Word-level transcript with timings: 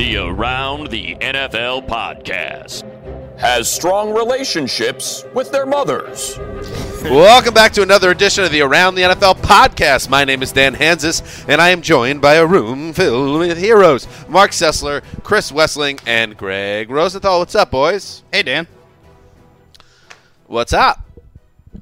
The 0.00 0.16
Around 0.16 0.86
the 0.86 1.14
NFL 1.16 1.86
podcast. 1.86 2.84
has 3.38 3.70
strong 3.70 4.14
relationships 4.14 5.26
with 5.34 5.52
their 5.52 5.66
mothers. 5.66 6.38
Welcome 7.02 7.52
back 7.52 7.74
to 7.74 7.82
another 7.82 8.10
edition 8.10 8.42
of 8.42 8.50
the 8.50 8.62
Around 8.62 8.94
the 8.94 9.02
NFL 9.02 9.34
podcast. 9.42 10.08
My 10.08 10.24
name 10.24 10.42
is 10.42 10.52
Dan 10.52 10.74
Hanzus, 10.74 11.44
and 11.46 11.60
I 11.60 11.68
am 11.68 11.82
joined 11.82 12.22
by 12.22 12.36
a 12.36 12.46
room 12.46 12.94
filled 12.94 13.40
with 13.40 13.58
heroes 13.58 14.08
Marc 14.26 14.52
Sessler, 14.52 15.02
Chris 15.22 15.52
Wesseling, 15.52 16.00
and 16.06 16.34
Gregg 16.34 16.88
Rosenthal. 16.88 17.40
What's 17.40 17.54
up, 17.54 17.70
boys? 17.70 18.22
Hey, 18.32 18.42
Dan. 18.42 18.68
What's 20.46 20.72
up? 20.72 21.04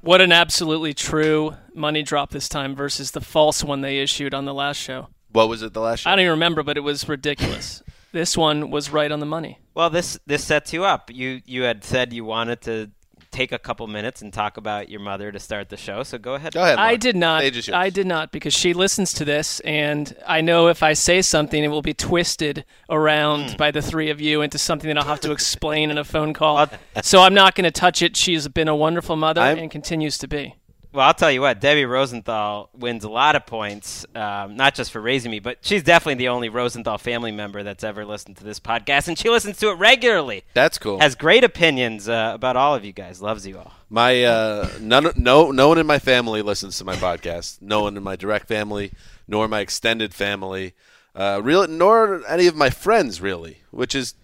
What 0.01 0.21
an 0.21 0.33
absolutely 0.33 0.93
true 0.93 1.55
money 1.73 2.03
drop 2.03 2.31
this 2.31 2.49
time 2.49 2.75
versus 2.75 3.13
the 3.13 3.21
false 3.21 3.63
one 3.63 3.81
they 3.83 4.01
issued 4.01 4.35
on 4.35 4.45
the 4.45 4.55
last 4.55 4.79
show. 4.79 5.07
What 5.31 5.49
was 5.49 5.63
it 5.63 5.73
the 5.73 5.81
last 5.81 6.01
show? 6.01 6.11
I 6.11 6.15
don't 6.15 6.23
even 6.23 6.33
remember, 6.33 6.65
but 6.65 6.77
it 6.77 6.81
was 6.81 7.09
ridiculous. 7.09 7.81
this 8.13 8.37
one 8.37 8.71
was 8.71 8.91
right 8.91 9.11
on 9.13 9.21
the 9.21 9.27
money. 9.27 9.59
Well, 9.75 9.91
this 9.91 10.19
this 10.27 10.45
sets 10.45 10.73
you 10.73 10.85
up. 10.85 11.11
You 11.13 11.41
you 11.47 11.63
had 11.63 11.85
said 11.85 12.13
you 12.13 12.25
wanted 12.25 12.61
to 12.63 12.91
take 13.31 13.53
a 13.53 13.59
couple 13.59 13.87
minutes 13.87 14.23
and 14.23 14.33
talk 14.33 14.57
about 14.57 14.89
your 14.89 15.01
mother 15.01 15.31
to 15.31 15.39
start 15.39 15.69
the 15.69 15.77
show. 15.77 16.03
So 16.03 16.17
go 16.17 16.35
ahead. 16.35 16.55
Go 16.55 16.63
ahead. 16.63 16.79
I 16.79 16.97
did 16.97 17.15
not. 17.15 17.43
Stage 17.43 17.57
is 17.59 17.69
yours. 17.69 17.75
I 17.75 17.91
did 17.91 18.07
not 18.07 18.33
because 18.33 18.55
she 18.55 18.73
listens 18.73 19.13
to 19.15 19.25
this, 19.25 19.61
and 19.61 20.17
I 20.27 20.41
know 20.41 20.69
if 20.69 20.83
I 20.83 20.95
say 20.95 21.21
something, 21.21 21.63
it 21.63 21.69
will 21.69 21.83
be 21.83 21.93
twisted 21.95 22.65
around 22.89 23.51
Hmm. 23.51 23.57
by 23.57 23.71
the 23.71 23.83
three 23.83 24.09
of 24.11 24.21
you 24.21 24.41
into 24.41 24.57
something 24.59 24.89
that 24.89 24.97
I'll 24.97 25.05
have 25.09 25.21
to 25.21 25.31
explain 25.33 25.91
in 25.91 25.99
a 25.99 26.05
phone 26.05 26.33
call. 26.33 26.69
so 27.03 27.21
I'm 27.21 27.35
not 27.35 27.55
going 27.55 27.65
to 27.65 27.71
touch 27.71 28.01
it. 28.03 28.17
She's 28.17 28.49
been 28.49 28.69
a 28.69 28.75
wonderful 28.77 29.15
mother 29.17 29.43
I'm- 29.43 29.59
and 29.59 29.71
continues 29.71 30.17
to 30.19 30.27
be. 30.29 30.55
Well, 30.93 31.07
I'll 31.07 31.15
tell 31.15 31.31
you 31.31 31.43
what. 31.43 31.61
Debbie 31.61 31.85
Rosenthal 31.85 32.71
wins 32.73 33.05
a 33.05 33.11
lot 33.11 33.37
of 33.37 33.45
points, 33.45 34.07
um, 34.15 34.57
not 34.57 34.75
just 34.75 34.91
for 34.91 35.01
raising 35.01 35.31
me, 35.31 35.39
but 35.39 35.59
she's 35.61 35.83
definitely 35.83 36.15
the 36.15 36.29
only 36.29 36.49
Rosenthal 36.49 36.97
family 36.97 37.31
member 37.31 37.63
that's 37.63 37.85
ever 37.85 38.07
listened 38.07 38.39
to 38.39 38.45
this 38.45 38.59
podcast, 38.59 39.07
and 39.07 39.19
she 39.19 39.29
listens 39.29 39.59
to 39.59 39.69
it 39.69 39.75
regularly. 39.75 40.45
That's 40.55 40.79
cool. 40.79 40.99
Has 41.01 41.15
great 41.15 41.45
opinions 41.45 42.09
uh, 42.09 42.33
about 42.35 42.57
all 42.57 42.75
of 42.75 42.87
you 42.87 42.93
guys. 42.93 43.21
Loves 43.21 43.47
you 43.47 43.59
all. 43.59 43.73
My 43.91 44.25
uh, 44.25 44.69
none, 44.81 45.11
no, 45.17 45.51
no 45.51 45.69
one 45.69 45.79
in 45.79 45.87
my 45.87 45.99
family 45.99 46.41
listens 46.41 46.79
to 46.79 46.85
my 46.85 46.97
podcast. 46.97 47.61
No 47.61 47.83
one 47.83 47.97
in 47.97 48.03
my 48.03 48.17
direct 48.17 48.49
family, 48.49 48.93
nor 49.27 49.47
my 49.47 49.61
extended 49.61 50.15
family, 50.15 50.73
uh, 51.15 51.41
real, 51.43 51.69
nor 51.69 52.27
any 52.27 52.47
of 52.47 52.57
my 52.57 52.71
friends 52.71 53.21
really, 53.21 53.59
which 53.71 53.95
is 53.95 54.15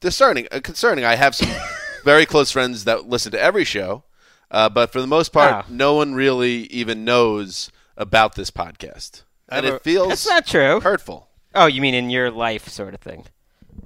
discerning, 0.00 0.48
uh, 0.52 0.60
concerning. 0.62 1.04
I 1.04 1.16
have 1.16 1.34
some 1.34 1.50
very 2.04 2.26
close 2.26 2.50
friends 2.50 2.84
that 2.84 3.08
listen 3.08 3.32
to 3.32 3.40
every 3.40 3.64
show, 3.64 4.04
uh, 4.50 4.68
but 4.68 4.92
for 4.92 5.00
the 5.00 5.06
most 5.06 5.32
part, 5.32 5.50
Wow. 5.52 5.64
no 5.68 5.94
one 5.94 6.14
really 6.14 6.62
even 6.64 7.04
knows 7.04 7.70
about 7.96 8.34
this 8.34 8.50
podcast, 8.50 9.22
and 9.48 9.66
it 9.66 9.82
feels 9.82 10.08
That's 10.08 10.28
not 10.28 10.46
true. 10.46 10.80
hurtful. 10.80 11.28
Oh, 11.54 11.66
you 11.66 11.80
mean 11.80 11.94
in 11.94 12.10
your 12.10 12.30
life, 12.30 12.68
sort 12.68 12.94
of 12.94 13.00
thing? 13.00 13.24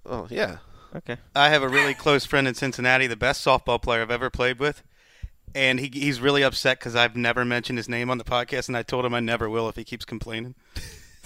Oh 0.07 0.27
yeah, 0.31 0.59
Okay. 0.97 1.17
I 1.35 1.49
have 1.49 1.63
a 1.63 1.69
really 1.69 1.95
close 1.95 2.25
friend 2.25 2.47
in 2.47 2.55
Cincinnati, 2.55 3.07
the 3.07 3.17
best 3.17 3.45
softball 3.45 3.81
player 3.83 4.01
I've 4.03 4.11
ever 4.11 4.31
played 4.31 4.59
with. 4.61 4.83
And 5.57 5.79
he, 5.81 5.89
he's 5.93 6.21
really 6.21 6.43
upset 6.43 6.79
because 6.81 6.97
I've 6.97 7.15
never 7.17 7.45
mentioned 7.45 7.79
his 7.79 7.89
name 7.89 8.11
on 8.11 8.19
the 8.19 8.25
podcast, 8.25 8.67
and 8.69 8.77
I 8.77 8.83
told 8.83 9.05
him 9.05 9.15
I 9.15 9.21
never 9.21 9.49
will 9.49 9.69
if 9.69 9.77
he 9.77 9.85
keeps 9.85 10.05
complaining. 10.05 10.55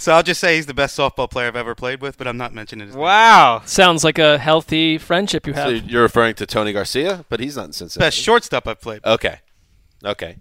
So 0.00 0.12
I'll 0.12 0.22
just 0.22 0.40
say 0.40 0.54
he's 0.56 0.66
the 0.66 0.74
best 0.74 0.96
softball 0.96 1.28
player 1.28 1.48
I've 1.48 1.56
ever 1.56 1.74
played 1.74 2.00
with, 2.00 2.16
but 2.16 2.28
I'm 2.28 2.36
not 2.36 2.54
mentioning 2.54 2.86
his 2.86 2.94
name. 2.94 3.02
Wow. 3.04 3.62
Sounds 3.66 4.04
like 4.04 4.16
a 4.18 4.38
healthy 4.38 4.96
friendship 4.96 5.44
you 5.44 5.54
so 5.54 5.74
have. 5.74 5.90
you're 5.90 6.02
referring 6.02 6.34
to 6.36 6.46
Tony 6.46 6.72
Garcia, 6.72 7.24
but 7.28 7.40
he's 7.40 7.56
not 7.56 7.66
in 7.66 7.72
Cincinnati. 7.72 8.06
Best 8.06 8.18
shortstop 8.18 8.68
I've 8.68 8.80
played. 8.80 9.04
Okay, 9.04 9.40
okay, 10.04 10.36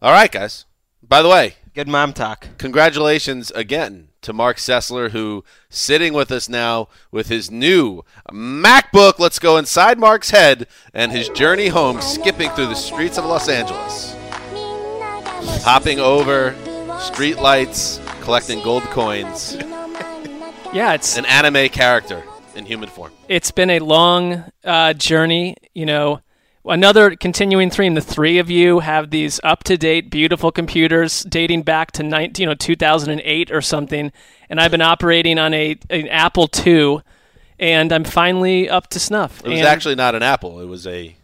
all 0.00 0.12
right, 0.12 0.30
guys. 0.30 0.66
By 1.02 1.20
the 1.20 1.28
way, 1.28 1.56
Good 1.74 1.88
mom 1.88 2.12
talk. 2.12 2.46
congratulations 2.58 3.50
again 3.52 4.08
to 4.22 4.32
Marc 4.32 4.58
Sessler, 4.58 5.10
who 5.10 5.44
sitting 5.68 6.12
with 6.12 6.30
us 6.30 6.48
now 6.48 6.88
with 7.10 7.28
his 7.28 7.50
new 7.50 8.02
MacBook. 8.30 9.18
Let's 9.18 9.38
go 9.40 9.56
inside 9.56 9.98
Mark's 9.98 10.30
head 10.30 10.68
and 10.94 11.10
his 11.10 11.28
journey 11.30 11.68
home, 11.68 12.00
skipping 12.00 12.50
through 12.50 12.66
the 12.66 12.74
streets 12.76 13.18
of 13.18 13.24
Los 13.24 13.48
Angeles, 13.48 14.14
hopping 15.64 15.98
over 15.98 16.54
street 17.00 17.38
lights, 17.38 17.98
collecting 18.20 18.62
gold 18.62 18.82
coins. 18.84 19.56
yeah, 20.72 20.94
it's 20.94 21.16
An 21.16 21.24
anime 21.26 21.68
character 21.68 22.22
in 22.54 22.66
human 22.66 22.88
form. 22.88 23.12
it's 23.28 23.50
been 23.50 23.70
a 23.70 23.78
long 23.80 24.44
uh, 24.64 24.92
journey. 24.94 25.56
You 25.74 25.86
know, 25.86 26.20
another 26.64 27.16
continuing 27.16 27.70
theme. 27.70 27.94
The 27.94 28.00
three 28.00 28.38
of 28.38 28.50
you 28.50 28.80
have 28.80 29.10
these 29.10 29.40
up-to-date, 29.44 30.10
beautiful 30.10 30.50
computers 30.52 31.22
dating 31.24 31.62
back 31.62 31.92
to 31.92 32.02
19, 32.02 32.42
you 32.42 32.46
know, 32.48 32.54
2008 32.54 33.50
or 33.50 33.60
something, 33.62 34.12
and 34.48 34.60
I've 34.60 34.70
been 34.70 34.82
operating 34.82 35.38
on 35.38 35.54
a 35.54 35.78
an 35.90 36.08
Apple 36.08 36.48
II, 36.66 37.00
and 37.58 37.92
I'm 37.92 38.04
finally 38.04 38.68
up 38.68 38.88
to 38.88 38.98
snuff. 39.00 39.40
It 39.44 39.48
was 39.48 39.58
And 39.58 39.68
actually 39.68 39.94
not 39.94 40.14
an 40.14 40.22
Apple. 40.22 40.60
It 40.60 40.66
was 40.66 40.86
a 40.86 41.16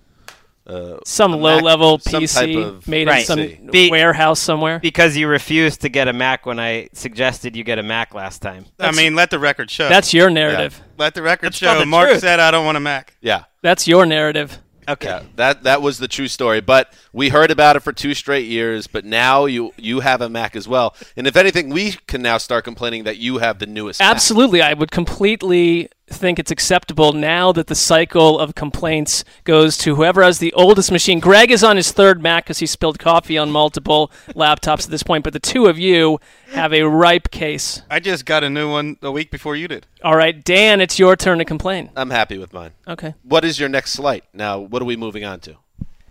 uh, 0.66 0.96
some 1.04 1.32
a 1.32 1.36
Mac- 1.36 1.42
low-level 1.62 1.98
some 2.00 2.12
type 2.26 2.48
PC 2.48 2.64
of 2.64 2.88
made 2.88 3.06
Right. 3.06 3.20
in 3.20 3.24
some 3.26 3.70
Be- 3.70 3.90
warehouse 3.90 4.40
somewhere. 4.40 4.78
Because 4.80 5.16
you 5.16 5.28
refused 5.28 5.80
to 5.82 5.88
get 5.88 6.08
a 6.08 6.12
Mac 6.12 6.44
when 6.46 6.58
I 6.58 6.88
suggested 6.92 7.54
you 7.56 7.62
get 7.64 7.78
a 7.78 7.82
Mac 7.82 8.14
last 8.14 8.42
time. 8.42 8.66
I 8.80 8.90
mean, 8.92 9.14
let 9.14 9.30
the 9.30 9.38
record 9.38 9.70
show. 9.70 9.88
That's 9.88 10.12
your 10.12 10.28
narrative. 10.30 10.80
let 10.98 11.14
the 11.14 11.22
record 11.22 11.46
That's 11.48 11.58
show. 11.58 11.78
the 11.78 11.86
Mark 11.86 12.08
truth. 12.10 12.20
said 12.20 12.40
I 12.40 12.50
don't 12.50 12.64
want 12.64 12.76
a 12.76 12.80
Mac. 12.80 13.14
yeah. 13.20 13.44
That's 13.62 13.86
your 13.88 14.06
narrative. 14.06 14.58
Okay. 14.88 15.08
Yeah, 15.08 15.22
that 15.34 15.64
that 15.64 15.82
was 15.82 15.98
the 15.98 16.06
true 16.06 16.28
story. 16.28 16.60
But 16.60 16.92
we 17.12 17.30
heard 17.30 17.50
about 17.50 17.74
it 17.74 17.80
for 17.80 17.92
two 17.92 18.14
straight 18.14 18.46
years. 18.46 18.86
But 18.86 19.04
now 19.04 19.46
you 19.46 19.72
you 19.76 19.98
have 19.98 20.20
a 20.20 20.28
Mac 20.28 20.54
as 20.54 20.68
well. 20.68 20.94
And 21.16 21.26
if 21.26 21.36
anything, 21.36 21.70
we 21.70 21.92
can 22.06 22.22
now 22.22 22.38
start 22.38 22.62
complaining 22.62 23.02
that 23.02 23.16
you 23.16 23.38
have 23.38 23.58
the 23.58 23.66
newest. 23.66 23.98
Mac. 23.98 24.08
Absolutely, 24.12 24.62
I 24.62 24.74
would 24.74 24.92
completely 24.92 25.88
think 26.08 26.38
it's 26.38 26.50
acceptable 26.50 27.12
now 27.12 27.52
that 27.52 27.66
the 27.66 27.74
cycle 27.74 28.38
of 28.38 28.54
complaints 28.54 29.24
goes 29.44 29.76
to 29.78 29.96
whoever 29.96 30.22
has 30.22 30.38
the 30.38 30.52
oldest 30.52 30.92
machine. 30.92 31.18
Greg 31.18 31.50
is 31.50 31.64
on 31.64 31.76
his 31.76 31.90
third 31.92 32.22
Mac 32.22 32.44
because 32.44 32.58
he 32.58 32.66
spilled 32.66 32.98
coffee 32.98 33.36
on 33.36 33.50
multiple 33.50 34.10
laptops 34.28 34.84
at 34.84 34.90
this 34.90 35.02
point, 35.02 35.24
but 35.24 35.32
the 35.32 35.40
two 35.40 35.66
of 35.66 35.78
you 35.78 36.20
have 36.52 36.72
a 36.72 36.82
ripe 36.82 37.30
case. 37.30 37.82
I 37.90 38.00
just 38.00 38.24
got 38.24 38.44
a 38.44 38.50
new 38.50 38.70
one 38.70 38.96
a 39.02 39.10
week 39.10 39.30
before 39.30 39.56
you 39.56 39.66
did. 39.66 39.86
All 40.02 40.16
right, 40.16 40.44
Dan, 40.44 40.80
it's 40.80 40.98
your 40.98 41.16
turn 41.16 41.38
to 41.38 41.44
complain. 41.44 41.90
I'm 41.96 42.10
happy 42.10 42.38
with 42.38 42.52
mine. 42.52 42.70
Okay. 42.86 43.14
What 43.22 43.44
is 43.44 43.58
your 43.58 43.68
next 43.68 43.92
slight? 43.92 44.24
Now, 44.32 44.58
what 44.60 44.80
are 44.80 44.86
we 44.86 44.96
moving 44.96 45.24
on 45.24 45.40
to? 45.40 45.56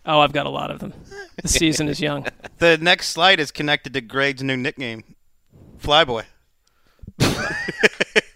Oh, 0.06 0.19
I've 0.19 0.33
got 0.33 0.45
a 0.45 0.50
lot 0.50 0.69
of 0.69 0.80
them. 0.80 0.94
The 1.41 1.48
season 1.48 1.88
is 1.88 2.00
young. 2.00 2.25
The 2.57 2.77
next 2.77 3.09
slide 3.09 3.41
is 3.41 3.51
connected 3.51 3.94
to 3.95 4.01
Greg's 4.01 4.41
new 4.41 4.56
nickname, 4.56 5.03
Flyboy. 5.77 6.24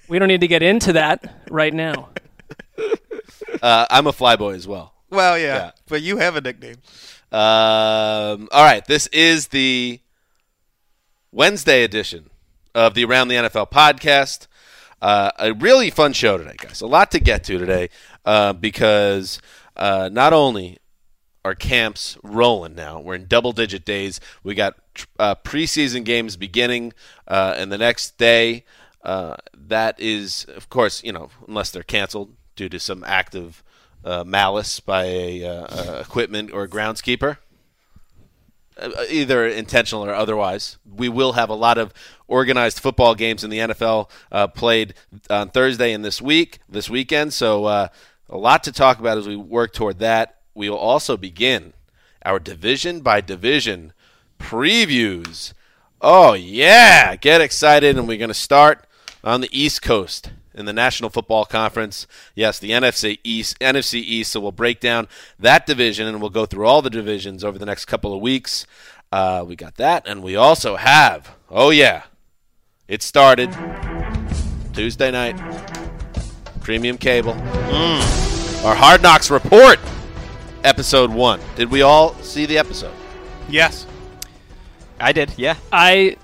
We 0.09 0.17
don't 0.19 0.27
need 0.27 0.41
to 0.41 0.47
get 0.47 0.63
into 0.63 0.93
that 0.93 1.43
right 1.49 1.73
now. 1.73 2.09
Uh, 3.61 3.85
I'm 3.89 4.07
a 4.07 4.11
flyboy 4.11 4.55
as 4.55 4.67
well. 4.67 4.93
Well, 5.09 5.37
yeah, 5.37 5.55
Yeah. 5.55 5.71
but 5.87 6.01
you 6.01 6.17
have 6.17 6.35
a 6.35 6.41
nickname. 6.41 6.77
Um, 7.31 8.47
all 8.51 8.63
right, 8.63 8.83
this 8.85 9.07
is 9.07 9.47
the 9.47 9.99
Wednesday 11.31 11.83
edition 11.83 12.29
of 12.73 12.93
the 12.93 13.05
Around 13.05 13.27
the 13.27 13.35
NFL 13.35 13.69
podcast. 13.71 14.47
Uh, 15.01 15.31
a 15.39 15.53
really 15.53 15.89
fun 15.89 16.13
show 16.13 16.37
today, 16.37 16.55
guys. 16.57 16.81
A 16.81 16.87
lot 16.87 17.11
to 17.11 17.19
get 17.19 17.43
to 17.45 17.57
today 17.57 17.89
uh, 18.25 18.53
because 18.53 19.39
uh, 19.77 20.09
not 20.11 20.33
only 20.33 20.77
are 21.45 21.55
camps 21.55 22.17
rolling 22.23 22.75
now, 22.75 22.99
we're 22.99 23.15
in 23.15 23.25
double 23.27 23.51
digit 23.53 23.85
days. 23.85 24.19
We 24.43 24.55
got 24.55 24.75
uh, 25.17 25.35
preseason 25.35 26.03
games 26.03 26.35
beginning, 26.35 26.93
uh, 27.27 27.55
and 27.57 27.71
the 27.71 27.77
next 27.77 28.17
day, 28.17 28.65
uh, 29.03 29.35
that 29.53 29.99
is, 29.99 30.45
of 30.55 30.69
course, 30.69 31.03
you 31.03 31.11
know, 31.11 31.29
unless 31.47 31.71
they're 31.71 31.83
canceled 31.83 32.35
due 32.55 32.69
to 32.69 32.79
some 32.79 33.03
active 33.05 33.63
uh, 34.03 34.23
malice 34.23 34.79
by 34.79 35.05
a 35.05 35.43
uh, 35.43 35.99
equipment 36.01 36.51
or 36.51 36.67
groundskeeper 36.67 37.37
uh, 38.79 39.03
either 39.09 39.45
intentional 39.45 40.05
or 40.05 40.13
otherwise. 40.13 40.77
We 40.85 41.09
will 41.09 41.33
have 41.33 41.49
a 41.49 41.55
lot 41.55 41.77
of 41.77 41.93
organized 42.27 42.79
football 42.79 43.13
games 43.15 43.43
in 43.43 43.49
the 43.49 43.59
NFL 43.59 44.09
uh, 44.31 44.47
played 44.47 44.93
on 45.29 45.49
Thursday 45.49 45.91
and 45.91 46.03
this 46.05 46.21
week, 46.21 46.59
this 46.69 46.89
weekend. 46.89 47.33
So 47.33 47.65
uh, 47.65 47.87
a 48.29 48.37
lot 48.37 48.63
to 48.63 48.71
talk 48.71 48.99
about 48.99 49.17
as 49.17 49.27
we 49.27 49.35
work 49.35 49.73
toward 49.73 49.99
that. 49.99 50.37
We 50.53 50.69
will 50.69 50.77
also 50.77 51.17
begin 51.17 51.73
our 52.23 52.39
division 52.39 53.01
by 53.01 53.21
division 53.21 53.93
previews. 54.39 55.53
Oh 56.01 56.33
yeah, 56.33 57.15
get 57.15 57.41
excited, 57.41 57.97
and 57.97 58.07
we're 58.07 58.17
going 58.17 58.29
to 58.29 58.33
start 58.33 58.85
on 59.23 59.41
the 59.41 59.49
East 59.51 59.81
Coast 59.81 60.31
in 60.53 60.65
the 60.65 60.73
National 60.73 61.09
Football 61.09 61.45
Conference. 61.45 62.07
Yes, 62.35 62.59
the 62.59 62.71
NFC 62.71 63.19
East, 63.23 63.59
NFC 63.59 63.95
East. 63.95 64.31
So 64.31 64.39
we'll 64.39 64.51
break 64.51 64.79
down 64.79 65.07
that 65.39 65.65
division, 65.65 66.07
and 66.07 66.21
we'll 66.21 66.29
go 66.29 66.45
through 66.45 66.67
all 66.67 66.81
the 66.81 66.89
divisions 66.89 67.43
over 67.43 67.57
the 67.57 67.65
next 67.65 67.85
couple 67.85 68.13
of 68.13 68.21
weeks. 68.21 68.65
Uh, 69.11 69.43
we 69.47 69.55
got 69.55 69.75
that, 69.75 70.07
and 70.07 70.21
we 70.21 70.35
also 70.35 70.75
have. 70.75 71.35
Oh 71.49 71.69
yeah, 71.69 72.03
it 72.87 73.01
started 73.01 73.51
Tuesday 74.73 75.11
night. 75.11 75.39
Premium 76.61 76.97
cable. 76.97 77.33
Our 78.63 78.75
Hard 78.75 79.01
Knocks 79.01 79.31
report, 79.31 79.79
episode 80.63 81.09
one. 81.09 81.39
Did 81.55 81.71
we 81.71 81.81
all 81.81 82.13
see 82.15 82.45
the 82.45 82.57
episode? 82.57 82.93
Yes. 83.47 83.87
I 84.99 85.13
did, 85.13 85.33
yeah. 85.37 85.55
I 85.71 86.17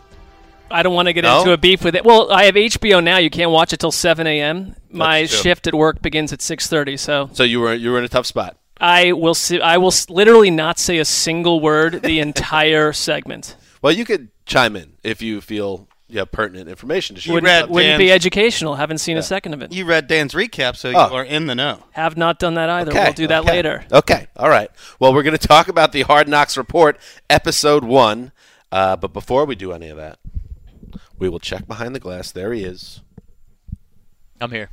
I 0.71 0.83
don't 0.83 0.94
want 0.94 1.07
to 1.07 1.13
get 1.13 1.23
No? 1.23 1.39
into 1.39 1.51
a 1.51 1.57
beef 1.57 1.83
with 1.83 1.95
it. 1.95 2.03
Well, 2.03 2.31
I 2.31 2.45
have 2.45 2.56
HBO 2.56 3.03
now. 3.03 3.17
You 3.17 3.29
can't 3.29 3.51
watch 3.51 3.71
it 3.73 3.79
till 3.79 3.91
7 3.91 4.25
a.m. 4.27 4.75
My 4.89 5.25
shift 5.25 5.67
at 5.67 5.75
work 5.75 6.01
begins 6.01 6.33
at 6.33 6.39
6:30, 6.39 6.97
so 7.00 7.29
So 7.33 7.44
you 7.44 7.59
were 7.59 7.73
you 7.73 7.91
were 7.91 8.00
in 8.00 8.03
a 8.03 8.09
tough 8.09 8.25
spot. 8.25 8.57
I 8.81 9.13
will 9.13 9.35
see, 9.35 9.62
I 9.62 9.77
will 9.77 9.94
literally 10.09 10.51
not 10.51 10.79
say 10.79 10.97
a 10.97 11.06
single 11.06 11.59
word 11.62 12.01
the 12.03 12.19
entire 12.27 12.91
segment. 12.94 13.56
Well, 13.81 13.94
you 13.94 14.03
could 14.03 14.29
chime 14.45 14.75
in 14.75 14.94
if 15.03 15.21
you 15.21 15.39
feel 15.39 15.88
you 16.07 16.19
have 16.19 16.31
pertinent 16.31 16.67
information 16.69 17.15
to 17.15 17.21
share. 17.21 17.33
Wouldn't, 17.35 17.47
read 17.50 17.69
wouldn't 17.69 17.97
be 17.97 18.12
educational. 18.12 18.75
Haven't 18.75 18.97
seen 19.00 19.17
a 19.17 19.23
second 19.23 19.53
of 19.53 19.62
it. 19.62 19.71
You 19.71 19.85
read 19.85 20.07
Dan's 20.07 20.33
recap, 20.33 20.75
so 20.75 20.89
Oh. 20.94 21.07
you 21.09 21.13
are 21.15 21.23
in 21.23 21.47
the 21.47 21.56
know. 21.56 21.83
Have 21.91 22.15
not 22.17 22.38
done 22.38 22.56
that 22.56 22.69
either. 22.69 22.91
Okay, 22.91 23.03
We'll 23.06 23.13
do 23.13 23.27
that 23.27 23.41
okay. 23.44 23.51
later. 23.51 23.85
Okay, 23.91 24.27
all 24.35 24.50
right. 24.50 24.69
Well, 25.00 25.13
we're 25.13 25.23
going 25.23 25.38
to 25.38 25.47
talk 25.47 25.67
about 25.67 25.94
the 25.94 26.01
Hard 26.03 26.27
Knocks 26.27 26.57
report, 26.57 27.00
episode 27.29 27.83
one. 27.83 28.31
Uh, 28.71 28.95
but 28.97 29.13
before 29.13 29.45
we 29.45 29.56
do 29.56 29.71
any 29.71 29.88
of 29.89 29.97
that, 29.97 30.19
we 31.19 31.29
will 31.29 31.39
check 31.39 31.67
behind 31.67 31.95
the 31.95 32.00
glass. 32.00 32.31
There 32.31 32.53
he 32.53 32.63
is, 32.63 33.01
I'm 34.41 34.51
here. 34.51 34.69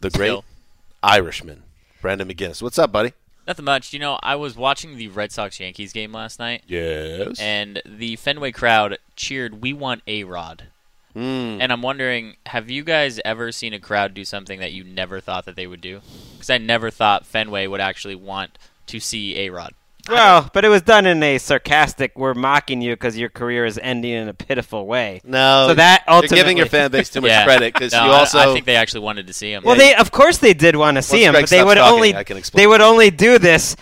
the 0.00 0.10
great 0.10 0.28
Still. 0.28 0.44
Irishman, 1.02 1.62
Brandon 2.02 2.28
McGinnis. 2.28 2.62
What's 2.62 2.78
up, 2.78 2.92
buddy? 2.92 3.12
Nothing 3.46 3.64
much. 3.64 3.92
You 3.92 3.98
know, 3.98 4.18
I 4.22 4.36
was 4.36 4.56
watching 4.56 4.96
the 4.96 5.08
Red 5.08 5.32
Sox 5.32 5.58
Yankees 5.58 5.92
game 5.92 6.12
last 6.12 6.38
night, 6.38 6.64
Yes. 6.66 7.38
and 7.40 7.80
the 7.86 8.16
Fenway 8.16 8.52
crowd 8.52 8.98
cheered, 9.16 9.62
"We 9.62 9.72
want 9.72 10.02
a 10.06 10.24
Rod." 10.24 10.64
Mm. 11.16 11.58
And 11.60 11.72
I'm 11.72 11.82
wondering, 11.82 12.36
have 12.46 12.70
you 12.70 12.84
guys 12.84 13.18
ever 13.24 13.50
seen 13.50 13.72
a 13.72 13.80
crowd 13.80 14.12
do 14.14 14.24
something 14.24 14.60
that 14.60 14.72
you 14.72 14.84
never 14.84 15.20
thought 15.20 15.46
that 15.46 15.56
they 15.56 15.66
would 15.66 15.80
do? 15.80 16.00
Because 16.34 16.50
I 16.50 16.58
never 16.58 16.90
thought 16.90 17.26
Fenway 17.26 17.66
would 17.66 17.80
actually 17.80 18.14
want 18.14 18.56
to 18.86 19.00
see 19.00 19.36
a 19.38 19.48
Rod. 19.48 19.74
Well, 20.08 20.50
but 20.52 20.64
it 20.64 20.68
was 20.68 20.82
done 20.82 21.06
in 21.06 21.22
a 21.22 21.38
sarcastic, 21.38 22.18
we're 22.18 22.34
mocking 22.34 22.80
you 22.82 22.94
because 22.94 23.16
your 23.18 23.28
career 23.28 23.64
is 23.64 23.78
ending 23.82 24.12
in 24.12 24.28
a 24.28 24.34
pitiful 24.34 24.86
way. 24.86 25.20
no, 25.24 25.66
So 25.68 25.74
that 25.74 26.04
ultimately. 26.08 26.36
you're 26.36 26.44
giving 26.44 26.56
your 26.56 26.64
ultimately- 26.66 26.84
fan 26.86 26.90
base 27.00 27.10
too 27.10 27.20
much 27.22 27.28
yeah. 27.30 27.44
credit 27.44 27.74
because 27.74 27.92
No, 27.92 28.06
you 28.06 28.10
also 28.12 28.38
I, 28.38 28.52
think 28.52 28.64
they 28.66 28.76
actually 28.76 29.00
wanted 29.00 29.26
to 29.26 29.32
see 29.32 29.52
him. 29.52 29.62
Well, 29.64 29.76
they 29.76 29.94
of 29.94 30.10
course 30.10 30.38
they 30.38 30.54
did 30.54 30.76
want 30.76 30.96
to 30.96 31.02
see 31.02 31.24
him, 31.24 31.32
Greg 31.32 31.44
but 31.44 31.50
they 31.50 31.62
would 31.64 31.76
talking, 31.76 31.94
only 31.94 32.14
I 32.14 32.24
can 32.24 32.36
explain. 32.36 32.62
they 32.62 32.66
would 32.66 32.80
only 32.80 33.10
do 33.10 33.38
this. 33.38 33.76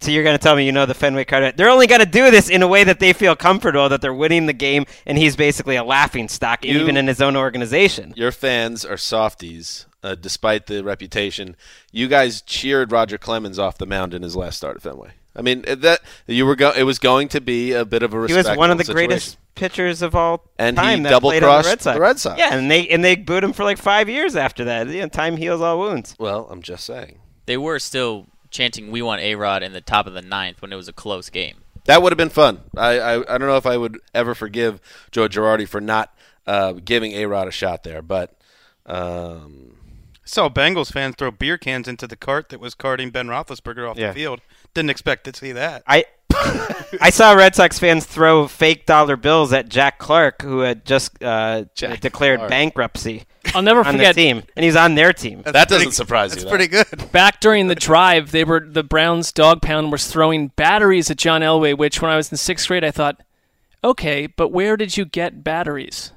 So 0.00 0.10
you're 0.10 0.24
going 0.24 0.36
to 0.36 0.42
tell 0.42 0.54
me 0.54 0.66
you 0.66 0.72
know 0.72 0.84
the 0.84 0.92
Fenway 0.92 1.24
card? 1.24 1.56
They're 1.56 1.70
only 1.70 1.86
going 1.86 2.00
to 2.00 2.06
do 2.06 2.30
this 2.30 2.50
in 2.50 2.60
a 2.62 2.68
way 2.68 2.84
that 2.84 3.00
they 3.00 3.14
feel 3.14 3.34
comfortable 3.34 3.88
that 3.88 4.02
they're 4.02 4.12
winning 4.12 4.44
the 4.44 4.52
game, 4.52 4.84
and 5.06 5.16
he's 5.16 5.34
basically 5.34 5.76
a 5.76 5.84
laughing 5.84 6.28
stock, 6.28 6.62
You- 6.62 6.78
even 6.80 6.98
in 6.98 7.06
his 7.06 7.22
own 7.22 7.36
organization. 7.36 8.12
your 8.14 8.30
fans 8.32 8.84
are 8.84 8.98
softies, 8.98 9.86
uh, 10.02 10.14
despite 10.14 10.66
the 10.66 10.84
reputation. 10.84 11.56
You 11.90 12.08
guys 12.08 12.42
cheered 12.42 12.92
Roger 12.92 13.16
Clemens 13.16 13.58
off 13.58 13.78
the 13.78 13.86
mound 13.86 14.12
in 14.12 14.20
his 14.22 14.36
last 14.36 14.58
start 14.58 14.76
at 14.76 14.82
Fenway. 14.82 15.12
I 15.36 15.42
mean 15.42 15.64
uh, 15.66 15.74
that 15.76 16.00
you 16.26 16.46
were 16.46 16.56
go- 16.56 16.72
it 16.76 16.84
was 16.84 16.98
going 16.98 17.28
to 17.28 17.40
be 17.40 17.72
a 17.72 17.84
bit 17.84 18.02
of 18.02 18.14
a 18.14 18.26
He 18.26 18.34
was 18.34 18.46
one 18.56 18.70
of 18.70 18.78
the 18.78 18.82
respectable 18.82 18.94
greatest 19.08 19.38
pitchers 19.54 20.02
of 20.02 20.14
all 20.14 20.44
And 20.58 20.78
he 20.78 20.84
time. 20.84 21.02
that 21.04 21.10
double 21.10 21.30
crossed 21.38 21.64
the 21.66 21.70
Red 21.70 21.80
Sox. 21.82 21.94
the 21.96 22.00
Red 22.00 22.18
Sox. 22.20 22.38
Yeah, 22.38 22.54
and 22.56 22.70
they 22.70 22.88
and 22.88 23.04
they 23.04 23.16
booed 23.16 23.42
him 23.44 23.52
for 23.52 23.64
like 23.64 23.78
five 23.78 24.08
years 24.08 24.36
after 24.36 24.64
that. 24.64 24.88
You 24.88 25.00
know, 25.02 25.08
time 25.08 25.36
heals 25.36 25.60
all 25.60 25.78
wounds. 25.78 26.14
Well, 26.18 26.46
I'm 26.50 26.62
just 26.62 26.84
saying 26.84 27.18
they 27.46 27.56
were 27.56 27.78
still 27.78 28.26
chanting, 28.50 28.90
"We 28.90 29.02
want 29.02 29.20
a 29.22 29.34
Rod" 29.34 29.62
in 29.62 29.72
the 29.72 29.80
top 29.80 30.06
of 30.06 30.12
the 30.14 30.22
ninth 30.22 30.62
when 30.62 30.72
it 30.72 30.76
was 30.76 30.88
a 30.88 30.92
close 30.92 31.28
game. 31.30 31.56
that 31.86 32.00
would 32.02 32.12
have 32.12 32.16
been 32.18 32.30
fun. 32.30 32.60
I, 32.76 32.98
I 32.98 33.34
I 33.34 33.38
don't 33.38 33.48
know 33.48 33.56
if 33.56 33.66
I 33.66 33.76
would 33.76 33.98
ever 34.14 34.34
forgive 34.34 34.80
Joe 35.10 35.28
Girardi 35.28 35.66
for 35.68 35.80
not 35.80 36.14
uh, 36.46 36.72
giving 36.74 37.12
A 37.12 37.26
Rod 37.26 37.48
a 37.48 37.50
shot 37.50 37.82
there, 37.82 38.02
but 38.02 38.34
um, 38.86 39.73
Saw 40.24 40.48
Bengals 40.48 40.92
fans 40.92 41.16
throw 41.16 41.30
beer 41.30 41.58
cans 41.58 41.86
into 41.88 42.06
the 42.06 42.16
cart 42.16 42.48
that 42.48 42.60
was 42.60 42.74
carting 42.74 43.10
Ben 43.10 43.28
Roethlisberger 43.28 43.90
off 43.90 43.98
Yeah. 43.98 44.08
the 44.08 44.14
field. 44.14 44.40
Didn't 44.72 44.90
expect 44.90 45.24
to 45.24 45.34
see 45.34 45.52
that. 45.52 45.82
I 45.86 46.04
I 47.00 47.10
saw 47.10 47.32
Red 47.32 47.54
Sox 47.54 47.78
fans 47.78 48.06
throw 48.06 48.48
fake 48.48 48.86
dollar 48.86 49.16
bills 49.16 49.52
at 49.52 49.68
Jack 49.68 49.98
Clark, 49.98 50.42
who 50.42 50.60
had 50.60 50.84
just 50.84 51.22
uh, 51.22 51.64
declared 51.74 52.40
Clark. 52.40 52.50
bankruptcy 52.50 53.24
I'll 53.54 53.62
never 53.62 53.80
on 53.80 53.86
the 53.86 53.92
forget 53.92 54.14
team, 54.16 54.42
and 54.56 54.64
he's 54.64 54.74
on 54.74 54.94
their 54.96 55.12
team. 55.12 55.42
that 55.42 55.52
doesn't 55.68 55.76
pretty- 55.78 55.90
surprise 55.92 56.30
That's 56.32 56.44
you. 56.44 56.48
pretty 56.50 56.66
good. 56.66 56.86
back 57.12 57.40
during 57.40 57.68
the 57.68 57.74
drive, 57.76 58.32
they 58.32 58.42
were 58.42 58.60
the 58.60 58.82
Browns 58.82 59.30
dog 59.30 59.62
pound 59.62 59.92
was 59.92 60.08
throwing 60.08 60.48
batteries 60.48 61.08
at 61.10 61.18
John 61.18 61.42
Elway, 61.42 61.76
which 61.76 62.02
when 62.02 62.10
I 62.10 62.16
was 62.16 62.32
in 62.32 62.36
sixth 62.38 62.66
grade 62.66 62.82
I 62.84 62.90
thought, 62.90 63.20
okay, 63.84 64.26
but 64.26 64.48
where 64.48 64.76
did 64.76 64.96
you 64.96 65.04
get 65.04 65.44
batteries? 65.44 66.10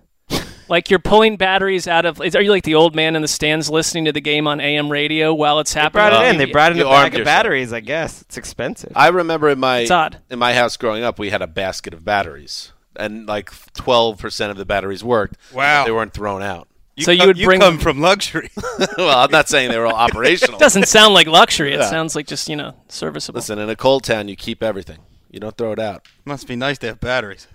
Like 0.69 0.89
you're 0.89 0.99
pulling 0.99 1.37
batteries 1.37 1.87
out 1.87 2.05
of? 2.05 2.19
Are 2.21 2.41
you 2.41 2.51
like 2.51 2.63
the 2.63 2.75
old 2.75 2.95
man 2.95 3.15
in 3.15 3.21
the 3.21 3.27
stands 3.27 3.69
listening 3.69 4.05
to 4.05 4.11
the 4.11 4.21
game 4.21 4.47
on 4.47 4.59
AM 4.59 4.91
radio 4.91 5.33
while 5.33 5.59
it's 5.59 5.73
They 5.73 5.79
happening? 5.79 6.09
brought 6.09 6.13
it 6.13 6.25
oh, 6.25 6.29
in. 6.29 6.37
They 6.37 6.45
brought 6.45 6.71
in 6.71 6.79
a 6.79 6.85
armed 6.85 7.11
bag 7.13 7.21
of 7.21 7.25
batteries. 7.25 7.73
I 7.73 7.79
guess 7.79 8.21
it's 8.21 8.37
expensive. 8.37 8.91
I 8.95 9.09
remember 9.09 9.49
in 9.49 9.59
my 9.59 9.79
It's 9.79 9.91
odd. 9.91 10.19
in 10.29 10.39
my 10.39 10.53
house 10.53 10.77
growing 10.77 11.03
up, 11.03 11.19
we 11.19 11.29
had 11.29 11.41
a 11.41 11.47
basket 11.47 11.93
of 11.93 12.03
batteries, 12.05 12.73
and 12.95 13.27
like 13.27 13.51
12 13.73 14.17
percent 14.19 14.51
of 14.51 14.57
the 14.57 14.65
batteries 14.65 15.03
worked. 15.03 15.37
Wow. 15.53 15.85
they 15.85 15.91
weren't 15.91 16.13
thrown 16.13 16.41
out. 16.41 16.67
So 16.99 17.11
you 17.11 17.27
would 17.27 17.37
bring- 17.37 17.59
come 17.59 17.77
from 17.79 18.01
luxury. 18.01 18.49
well, 18.97 19.19
I'm 19.19 19.29
not 19.31 19.47
saying 19.47 19.69
they 19.69 19.77
were 19.77 19.85
all 19.85 19.93
operational. 20.07 20.57
Doesn't 20.57 20.87
sound 20.87 21.13
like 21.13 21.27
luxury. 21.27 21.73
It 21.73 21.79
Yeah. 21.79 21.89
sounds 21.89 22.15
like 22.15 22.25
just 22.27 22.49
you 22.49 22.55
know 22.55 22.73
serviceable. 22.87 23.37
Listen, 23.37 23.59
in 23.59 23.69
a 23.69 23.75
cold 23.75 24.03
town, 24.03 24.27
you 24.27 24.35
keep 24.35 24.63
everything. 24.63 24.97
You 25.29 25.39
don't 25.39 25.55
throw 25.55 25.73
it 25.73 25.79
out. 25.79 26.07
Must 26.25 26.47
be 26.47 26.55
nice 26.55 26.77
to 26.79 26.87
have 26.87 26.99
batteries. 26.99 27.47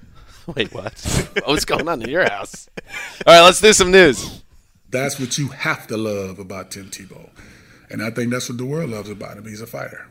Wait, 0.57 0.73
what? 0.73 0.93
What's 1.45 1.65
going 1.65 1.89
on 1.89 2.03
in 2.03 2.09
your 2.09 2.29
house? 2.29 2.69
All 3.27 3.35
right, 3.35 3.43
let's 3.43 3.61
do 3.61 3.73
some 3.73 3.91
news. 3.91 4.43
That's 4.91 5.19
what 5.19 5.39
you 5.39 5.49
have 5.49 5.87
to 5.87 5.97
love 5.97 6.39
about 6.39 6.71
Tim 6.71 6.91
Tebow. 6.91 7.31
And 7.91 8.03
I 8.03 8.11
think 8.11 8.31
that's 8.31 8.49
what 8.49 8.59
the 8.59 8.65
world 8.65 8.91
loves 8.91 9.09
about 9.09 9.37
him. 9.37 9.47
He's 9.47 9.61
a 9.61 9.67
fighter. 9.67 10.07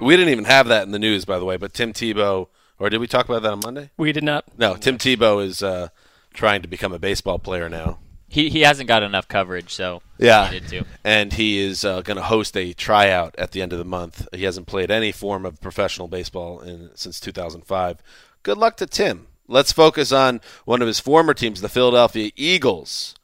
We 0.00 0.16
didn't 0.16 0.30
even 0.30 0.44
have 0.44 0.68
that 0.68 0.84
in 0.84 0.92
the 0.92 0.98
news, 0.98 1.24
by 1.24 1.38
the 1.38 1.44
way. 1.44 1.56
But 1.56 1.74
Tim 1.74 1.92
Tebow, 1.92 2.48
or 2.78 2.90
did 2.90 2.98
we 2.98 3.06
talk 3.06 3.28
about 3.28 3.42
that 3.42 3.52
on 3.52 3.60
Monday? 3.60 3.90
we 3.96 4.12
did 4.12 4.24
not. 4.24 4.44
No, 4.58 4.76
Tim 4.76 4.98
Tebow 4.98 5.44
is 5.44 5.62
uh, 5.62 5.88
trying 6.32 6.62
to 6.62 6.68
become 6.68 6.92
a 6.92 6.98
baseball 6.98 7.38
player 7.38 7.68
now. 7.68 7.98
He 8.32 8.48
he 8.48 8.62
hasn't 8.62 8.88
got 8.88 9.02
enough 9.02 9.28
coverage, 9.28 9.74
so 9.74 10.00
Yeah, 10.18 10.46
he 10.48 10.54
needed 10.54 10.68
to. 10.70 10.84
and 11.04 11.34
he 11.34 11.58
is 11.58 11.84
uh, 11.84 12.00
going 12.00 12.16
to 12.16 12.22
host 12.22 12.56
a 12.56 12.72
tryout 12.72 13.34
at 13.36 13.50
the 13.50 13.60
end 13.60 13.74
of 13.74 13.78
the 13.78 13.84
month. 13.84 14.26
He 14.32 14.44
hasn't 14.44 14.66
played 14.66 14.90
any 14.90 15.12
form 15.12 15.44
of 15.44 15.60
professional 15.60 16.08
baseball 16.08 16.60
in, 16.60 16.88
since 16.94 17.20
2005. 17.20 17.98
Good 18.42 18.56
luck 18.56 18.78
to 18.78 18.86
Tim. 18.86 19.26
Let's 19.48 19.70
focus 19.72 20.12
on 20.12 20.40
one 20.64 20.80
of 20.80 20.88
his 20.88 20.98
former 20.98 21.34
teams, 21.34 21.60
the 21.60 21.68
Philadelphia 21.68 22.30
Eagles, 22.34 23.14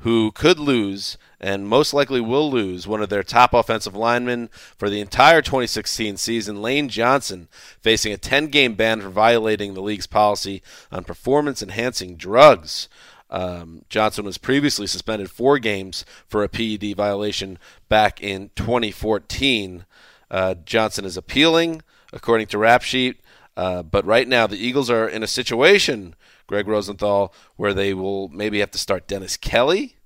who 0.00 0.32
could 0.32 0.58
lose 0.58 1.16
and 1.40 1.68
most 1.68 1.94
likely 1.94 2.20
will 2.20 2.50
lose 2.50 2.88
one 2.88 3.02
of 3.02 3.08
their 3.08 3.22
top 3.22 3.54
offensive 3.54 3.94
linemen 3.94 4.48
for 4.76 4.90
the 4.90 5.00
entire 5.00 5.42
2016 5.42 6.16
season, 6.16 6.60
Lane 6.60 6.88
Johnson, 6.88 7.46
facing 7.80 8.12
a 8.12 8.16
10 8.16 8.48
game 8.48 8.74
ban 8.74 9.00
for 9.00 9.10
violating 9.10 9.74
the 9.74 9.82
league's 9.82 10.06
policy 10.08 10.60
on 10.90 11.04
performance 11.04 11.62
enhancing 11.62 12.16
drugs. 12.16 12.88
Um, 13.30 13.82
Johnson 13.88 14.24
was 14.24 14.38
previously 14.38 14.86
suspended 14.86 15.30
four 15.30 15.58
games 15.58 16.04
for 16.28 16.44
a 16.44 16.48
PED 16.48 16.94
violation 16.96 17.58
back 17.88 18.22
in 18.22 18.50
2014. 18.56 19.84
Uh, 20.30 20.54
Johnson 20.64 21.04
is 21.04 21.16
appealing, 21.16 21.82
according 22.12 22.46
to 22.48 22.58
Rap 22.58 22.82
Sheet. 22.82 23.20
Uh, 23.56 23.82
but 23.82 24.04
right 24.04 24.28
now, 24.28 24.46
the 24.46 24.56
Eagles 24.58 24.90
are 24.90 25.08
in 25.08 25.22
a 25.22 25.26
situation, 25.26 26.14
Gregg 26.46 26.68
Rosenthal, 26.68 27.32
where 27.56 27.72
they 27.74 27.94
will 27.94 28.28
maybe 28.28 28.60
have 28.60 28.70
to 28.72 28.78
start 28.78 29.08
Dennis 29.08 29.36
Kelly, 29.36 29.96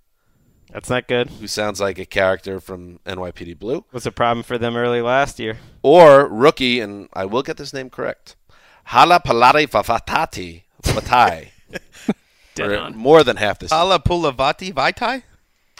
That's 0.72 0.88
not 0.88 1.08
good. 1.08 1.28
who 1.30 1.46
sounds 1.48 1.80
like 1.80 1.98
a 1.98 2.04
character 2.06 2.60
from 2.60 3.00
NYPD 3.04 3.58
Blue, 3.58 3.84
Was 3.92 4.06
a 4.06 4.12
problem 4.12 4.44
for 4.44 4.56
them 4.56 4.76
early 4.76 5.02
last 5.02 5.38
year. 5.40 5.58
or 5.82 6.28
rookie, 6.28 6.78
and 6.80 7.08
I 7.12 7.24
will 7.24 7.42
get 7.42 7.56
this 7.56 7.72
name 7.74 7.90
correct, 7.90 8.36
Hala 8.84 9.20
Palari 9.20 9.68
Fafatati 9.68 10.62
Fatai. 10.82 11.48
Dead 12.54 12.72
on. 12.72 12.96
more 12.96 13.22
than 13.24 13.36
half 13.36 13.58
this, 13.58 13.72
Ala 13.72 13.98
Pulavati 14.00 14.72
Vaitai? 14.72 15.22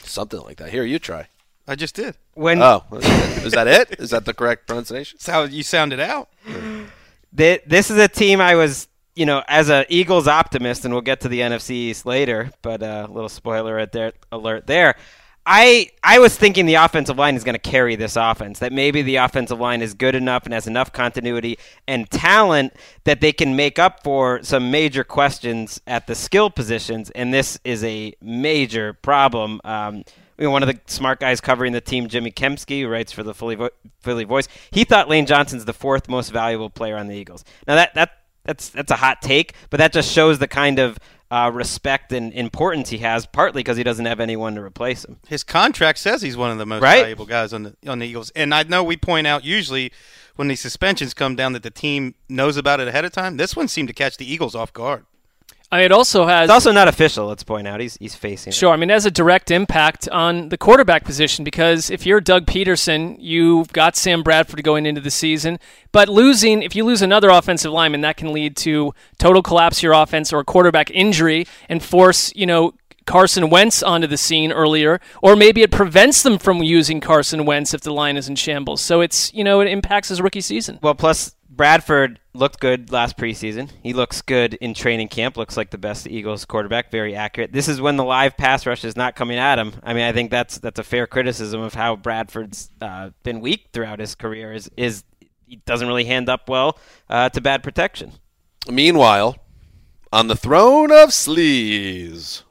something 0.03 0.41
like 0.41 0.57
that. 0.59 0.71
Here, 0.71 0.85
you 0.85 0.99
try. 0.99 1.29
I 1.69 1.75
just 1.75 1.95
did. 1.95 2.17
When 2.35 2.61
Oh, 2.63 2.85
is 2.93 3.53
that 3.53 3.69
it? 3.69 4.01
Is 4.01 4.11
that 4.11 4.25
the 4.25 4.35
correct 4.35 4.67
pronunciation? 4.67 5.19
That's 5.21 5.27
how 5.27 5.43
you 5.45 5.63
sounded 5.63 6.01
out. 6.01 6.29
Thi- 7.35 7.61
this 7.67 7.91
is 7.91 7.99
a 7.99 8.09
team 8.09 8.41
I 8.41 8.55
was, 8.57 8.89
you 9.15 9.27
know, 9.27 9.43
as 9.47 9.69
a 9.71 9.85
Eagles 9.89 10.27
optimist, 10.27 10.85
and 10.85 10.93
we'll 10.95 11.03
get 11.03 11.21
to 11.21 11.29
the 11.29 11.41
NFC 11.41 11.71
East 11.71 12.07
later. 12.07 12.51
But 12.63 12.83
a 12.83 13.05
uh, 13.05 13.07
little 13.09 13.29
spoiler 13.29 13.79
at 13.79 13.93
there, 13.93 14.13
alert 14.33 14.67
there. 14.67 14.97
I 15.47 15.91
I 16.05 16.19
was 16.19 16.37
thinking 16.37 16.67
the 16.67 16.75
offensive 16.75 17.17
line 17.17 17.35
is 17.35 17.45
going 17.45 17.55
to 17.55 17.59
carry 17.59 17.97
this 17.97 18.17
offense. 18.17 18.59
That 18.59 18.73
maybe 18.73 19.03
the 19.03 19.17
offensive 19.17 19.59
line 19.59 19.83
is 19.83 19.95
good 19.95 20.15
enough 20.15 20.45
and 20.45 20.53
has 20.53 20.67
enough 20.67 20.93
continuity 20.93 21.59
and 21.89 22.11
talent 22.11 22.75
that 23.05 23.21
they 23.21 23.33
can 23.33 23.57
make 23.57 23.79
up 23.79 24.03
for 24.03 24.43
some 24.43 24.71
major 24.71 25.03
questions 25.03 25.81
at 25.87 26.07
the 26.07 26.15
skill 26.15 26.51
positions. 26.51 27.11
And 27.11 27.33
this 27.33 27.59
is 27.65 27.83
a 27.85 28.15
major 28.21 28.93
problem. 28.93 29.61
Um, 29.65 30.05
you 30.39 30.47
know, 30.47 30.51
one 30.51 30.63
of 30.63 30.69
the 30.69 30.81
smart 30.87 31.21
guys 31.21 31.41
covering 31.41 31.73
the 31.73 31.83
team, 31.83 32.09
Jimmy 32.09 32.31
Kempski, 32.31 32.83
who 32.83 32.89
writes 32.89 33.13
for 33.13 33.23
the 33.23 33.35
Philly, 33.35 33.57
Vo- 33.57 33.71
Philly 34.01 34.25
Voice, 34.25 34.49
he 34.71 34.85
thought 34.85 35.09
Lane 35.09 35.27
Johnson's 35.27 35.67
the 35.67 35.75
fourth 35.75 36.09
most 36.09 36.31
valuable 36.31 36.71
player 36.71 36.97
on 36.97 37.09
the 37.09 37.15
Eagles. 37.15 37.45
Now 37.67 37.75
that 37.75 37.95
that 37.95 38.11
that's 38.45 38.71
that's 38.71 38.91
a 38.91 38.97
hot 38.97 39.21
take, 39.21 39.55
but 39.69 39.79
that 39.79 39.93
just 39.93 40.11
shows 40.11 40.39
the 40.39 40.49
kind 40.49 40.79
of 40.79 40.99
uh, 41.31 41.51
respect 41.53 42.13
and 42.13 42.33
importance 42.33 42.89
he 42.91 42.99
has, 42.99 43.25
partly 43.27 43.61
because 43.61 43.77
he 43.77 43.83
doesn't 43.85 44.07
have 44.07 44.19
anyone 44.21 44.55
to 44.57 44.61
replace 44.63 45.05
him. 45.05 45.19
His 45.29 45.45
contract 45.45 45.99
says 45.99 46.23
he's 46.23 46.37
one 46.37 46.51
of 46.51 46.59
the 46.59 46.67
most 46.67 46.83
Right. 46.83 47.01
valuable 47.03 47.27
guys 47.27 47.53
on 47.53 47.63
the 47.63 47.77
on 47.87 47.99
the 48.01 48.07
Eagles. 48.07 48.31
And 48.35 48.53
I 48.55 48.63
know 48.65 48.83
we 48.83 48.97
point 48.97 49.27
out 49.27 49.45
usually 49.45 49.93
when 50.37 50.49
these 50.49 50.61
suspensions 50.61 51.15
come 51.15 51.37
down 51.37 51.53
that 51.53 51.63
the 51.63 51.71
team 51.71 52.15
knows 52.29 52.57
about 52.57 52.81
it 52.81 52.89
ahead 52.89 53.05
of 53.05 53.13
time. 53.13 53.37
This 53.37 53.55
one 53.55 53.69
seemed 53.69 53.89
to 53.89 53.95
catch 53.95 54.17
the 54.17 54.31
Eagles 54.31 54.55
off 54.55 54.73
guard. 54.73 55.05
I 55.73 55.77
mean, 55.77 55.85
it 55.85 55.93
also 55.93 56.27
has 56.27 56.45
It's 56.47 56.53
also 56.53 56.73
not 56.73 56.89
official. 56.89 57.27
Let's 57.27 57.45
point 57.45 57.69
out 57.69 57.79
he's 57.81 57.97
he's 57.99 58.15
facing. 58.15 58.51
it. 58.51 58.55
Sure. 58.55 58.71
I 58.73 58.77
mean, 58.77 58.91
it 58.91 58.95
has 58.95 59.07
a 59.07 59.11
direct 59.11 59.53
impact 59.53 60.09
on 60.09 60.49
the 60.49 60.59
quarterback 60.59 61.05
position 61.05 61.45
because 61.45 61.91
if 61.91 62.05
you're 62.05 62.21
Doug 62.21 62.47
Pederson, 62.47 63.17
you've 63.21 63.73
got 63.73 63.95
Sam 63.95 64.23
Bradford 64.25 64.65
going 64.65 64.85
into 64.85 65.01
the 65.01 65.13
season. 65.13 65.61
But 65.93 66.09
losing, 66.09 66.63
if 66.63 66.75
you 66.75 66.85
lose 66.85 67.03
another 67.03 67.29
offensive 67.29 67.71
lineman, 67.73 68.01
that 68.01 68.17
can 68.17 68.33
lead 68.33 68.57
to 68.59 68.93
total 69.19 69.43
collapse 69.43 69.79
of 69.79 69.85
your 69.85 69.93
offense 69.93 70.33
or 70.33 70.41
a 70.41 70.45
quarterback 70.45 70.91
injury 70.91 71.47
and 71.69 71.83
force, 71.83 72.33
you 72.35 72.47
know, 72.47 72.75
Carson 73.07 73.51
Wentz 73.51 73.83
onto 73.83 74.07
the 74.07 74.17
scene 74.17 74.53
earlier, 74.53 75.01
or 75.23 75.35
maybe 75.35 75.63
it 75.63 75.71
prevents 75.71 76.23
them 76.23 76.39
from 76.39 76.63
using 76.63 77.01
Carson 77.01 77.45
Wentz 77.45 77.75
if 77.75 77.81
the 77.81 77.93
line 77.93 78.17
is 78.17 78.29
in 78.29 78.37
shambles. 78.37 78.81
So 78.81 79.01
it's, 79.01 79.33
you 79.35 79.43
know, 79.43 79.61
it 79.61 79.69
impacts 79.69 80.09
his 80.09 80.21
rookie 80.21 80.41
season. 80.41 80.79
Well, 80.83 80.95
plus 80.95 81.35
Bradford 81.61 82.21
looked 82.33 82.59
good 82.59 82.91
last 82.91 83.19
preseason. 83.19 83.69
He 83.83 83.93
looks 83.93 84.23
good 84.23 84.55
in 84.55 84.73
training 84.73 85.09
camp. 85.09 85.37
Looks 85.37 85.59
like 85.59 85.69
the 85.69 85.77
best 85.77 86.07
Eagles 86.07 86.47
quarterback. 86.47 86.91
Very 86.91 87.15
accurate. 87.15 87.53
This 87.53 87.69
is 87.69 87.83
when 87.83 87.99
the 87.99 88.03
live 88.03 88.39
pass 88.39 88.65
rush 88.65 88.83
is 88.83 88.97
not 88.97 89.15
coming 89.15 89.37
at 89.37 89.59
him. 89.59 89.75
I 89.83 89.93
mean, 89.93 90.05
I 90.05 90.13
think 90.13 90.31
that's 90.31 90.57
that's 90.57 90.79
a 90.79 90.83
fair 90.83 91.07
criticism 91.07 91.61
of 91.61 91.75
how 91.75 91.97
Bradford's 91.97 92.71
uh, 92.81 93.11
been 93.25 93.43
weak 93.43 93.69
throughout 93.75 94.01
his 94.01 94.15
career. 94.15 94.55
Is 94.55 94.71
is 94.79 95.05
he 95.47 95.57
doesn't 95.67 95.87
really 95.87 96.07
hand 96.07 96.31
up 96.31 96.49
well 96.49 96.79
uh, 97.11 97.29
to 97.29 97.43
bad 97.43 97.63
protection. 97.63 98.13
Meanwhile, 98.67 99.37
on 100.11 100.29
the 100.29 100.37
throne 100.37 100.91
of 100.91 101.11
sleaze. 101.11 102.43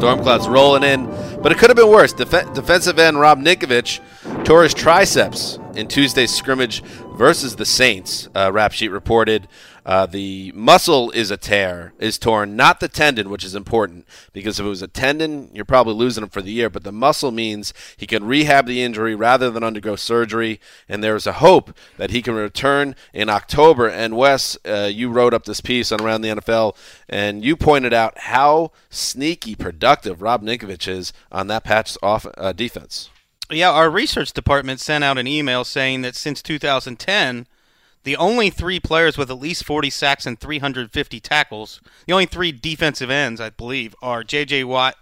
Storm 0.00 0.22
clouds 0.22 0.48
rolling 0.48 0.82
in, 0.82 1.04
but 1.42 1.52
it 1.52 1.58
could 1.58 1.68
have 1.68 1.76
been 1.76 1.90
worse. 1.90 2.14
Def- 2.14 2.54
defensive 2.54 2.98
end 2.98 3.20
Rob 3.20 3.38
Ninkovich 3.38 4.00
tore 4.46 4.62
his 4.62 4.72
triceps 4.72 5.58
in 5.74 5.88
Tuesday's 5.88 6.34
scrimmage 6.34 6.82
versus 7.18 7.56
the 7.56 7.66
Saints. 7.66 8.26
Uh, 8.34 8.50
Rap 8.50 8.72
Sheet 8.72 8.88
reported 8.88 9.46
uh, 9.90 10.06
the 10.06 10.52
muscle 10.54 11.10
is 11.10 11.32
a 11.32 11.36
tear, 11.36 11.92
is 11.98 12.16
torn, 12.16 12.54
not 12.54 12.78
the 12.78 12.86
tendon, 12.86 13.28
which 13.28 13.42
is 13.42 13.56
important 13.56 14.06
because 14.32 14.60
if 14.60 14.64
it 14.64 14.68
was 14.68 14.82
a 14.82 14.86
tendon, 14.86 15.50
you're 15.52 15.64
probably 15.64 15.94
losing 15.94 16.22
him 16.22 16.28
for 16.28 16.40
the 16.40 16.52
year. 16.52 16.70
But 16.70 16.84
the 16.84 16.92
muscle 16.92 17.32
means 17.32 17.74
he 17.96 18.06
can 18.06 18.24
rehab 18.24 18.66
the 18.66 18.84
injury 18.84 19.16
rather 19.16 19.50
than 19.50 19.64
undergo 19.64 19.96
surgery, 19.96 20.60
and 20.88 21.02
there 21.02 21.16
is 21.16 21.26
a 21.26 21.32
hope 21.32 21.76
that 21.96 22.10
he 22.12 22.22
can 22.22 22.34
return 22.34 22.94
in 23.12 23.28
October. 23.28 23.88
And 23.88 24.16
Wes, 24.16 24.56
uh, 24.64 24.88
you 24.92 25.10
wrote 25.10 25.34
up 25.34 25.44
this 25.44 25.60
piece 25.60 25.90
on 25.90 26.00
Around 26.00 26.20
the 26.20 26.36
NFL, 26.36 26.76
and 27.08 27.44
you 27.44 27.56
pointed 27.56 27.92
out 27.92 28.16
how 28.16 28.70
sneaky 28.90 29.56
productive 29.56 30.22
Rob 30.22 30.44
Ninkovich 30.44 30.86
is 30.86 31.12
on 31.32 31.48
that 31.48 31.64
patch 31.64 31.98
off 32.00 32.26
uh, 32.38 32.52
defense. 32.52 33.10
Yeah, 33.50 33.72
our 33.72 33.90
research 33.90 34.32
department 34.32 34.78
sent 34.78 35.02
out 35.02 35.18
an 35.18 35.26
email 35.26 35.64
saying 35.64 36.02
that 36.02 36.14
since 36.14 36.42
2010, 36.42 37.48
the 38.04 38.16
only 38.16 38.50
three 38.50 38.80
players 38.80 39.18
with 39.18 39.30
at 39.30 39.38
least 39.38 39.64
40 39.64 39.90
sacks 39.90 40.26
and 40.26 40.38
350 40.38 41.20
tackles, 41.20 41.80
the 42.06 42.12
only 42.12 42.26
three 42.26 42.52
defensive 42.52 43.10
ends, 43.10 43.40
I 43.40 43.50
believe, 43.50 43.94
are 44.00 44.24
J.J. 44.24 44.64
Watt, 44.64 44.96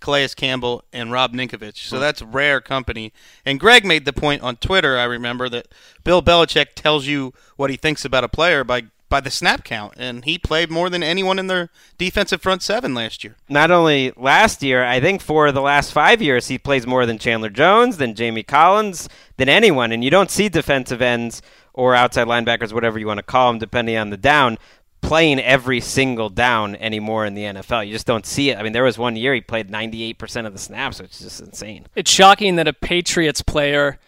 Calais 0.00 0.28
Campbell, 0.36 0.84
and 0.92 1.10
Rob 1.10 1.32
Ninkovich. 1.32 1.78
So 1.88 1.96
hmm. 1.96 2.02
that's 2.02 2.22
rare 2.22 2.60
company. 2.60 3.12
And 3.44 3.58
Greg 3.58 3.84
made 3.84 4.04
the 4.04 4.12
point 4.12 4.42
on 4.42 4.56
Twitter, 4.56 4.98
I 4.98 5.04
remember, 5.04 5.48
that 5.48 5.68
Bill 6.04 6.22
Belichick 6.22 6.74
tells 6.74 7.06
you 7.06 7.32
what 7.56 7.70
he 7.70 7.76
thinks 7.76 8.04
about 8.04 8.22
a 8.22 8.28
player 8.28 8.62
by, 8.62 8.84
by 9.08 9.20
the 9.20 9.30
snap 9.30 9.64
count. 9.64 9.94
And 9.96 10.24
he 10.24 10.38
played 10.38 10.70
more 10.70 10.90
than 10.90 11.02
anyone 11.02 11.38
in 11.38 11.48
their 11.48 11.70
defensive 11.98 12.42
front 12.42 12.62
seven 12.62 12.94
last 12.94 13.24
year. 13.24 13.36
Not 13.48 13.70
only 13.70 14.12
last 14.16 14.62
year, 14.62 14.84
I 14.84 15.00
think 15.00 15.22
for 15.22 15.50
the 15.50 15.62
last 15.62 15.90
five 15.92 16.22
years, 16.22 16.48
he 16.48 16.58
plays 16.58 16.86
more 16.86 17.06
than 17.06 17.18
Chandler 17.18 17.50
Jones, 17.50 17.96
than 17.96 18.14
Jamie 18.14 18.42
Collins, 18.42 19.08
than 19.38 19.48
anyone. 19.48 19.90
And 19.90 20.04
you 20.04 20.10
don't 20.10 20.30
see 20.30 20.48
defensive 20.48 21.02
ends 21.02 21.42
or 21.74 21.94
outside 21.94 22.26
linebackers, 22.26 22.72
whatever 22.72 22.98
you 22.98 23.06
want 23.06 23.18
to 23.18 23.24
call 23.24 23.50
them, 23.50 23.58
depending 23.58 23.96
on 23.96 24.10
the 24.10 24.16
down, 24.16 24.56
playing 25.02 25.40
every 25.40 25.80
single 25.80 26.30
down 26.30 26.76
anymore 26.76 27.26
in 27.26 27.34
the 27.34 27.42
NFL. 27.42 27.86
You 27.86 27.92
just 27.92 28.06
don't 28.06 28.24
see 28.24 28.50
it. 28.50 28.58
I 28.58 28.62
mean, 28.62 28.72
there 28.72 28.84
was 28.84 28.96
one 28.96 29.16
year 29.16 29.34
he 29.34 29.40
played 29.40 29.68
98% 29.68 30.46
of 30.46 30.52
the 30.52 30.58
snaps, 30.58 31.00
which 31.00 31.12
is 31.12 31.20
just 31.20 31.40
insane. 31.40 31.86
It's 31.94 32.10
shocking 32.10 32.56
that 32.56 32.68
a 32.68 32.72
Patriots 32.72 33.42
player, 33.42 33.98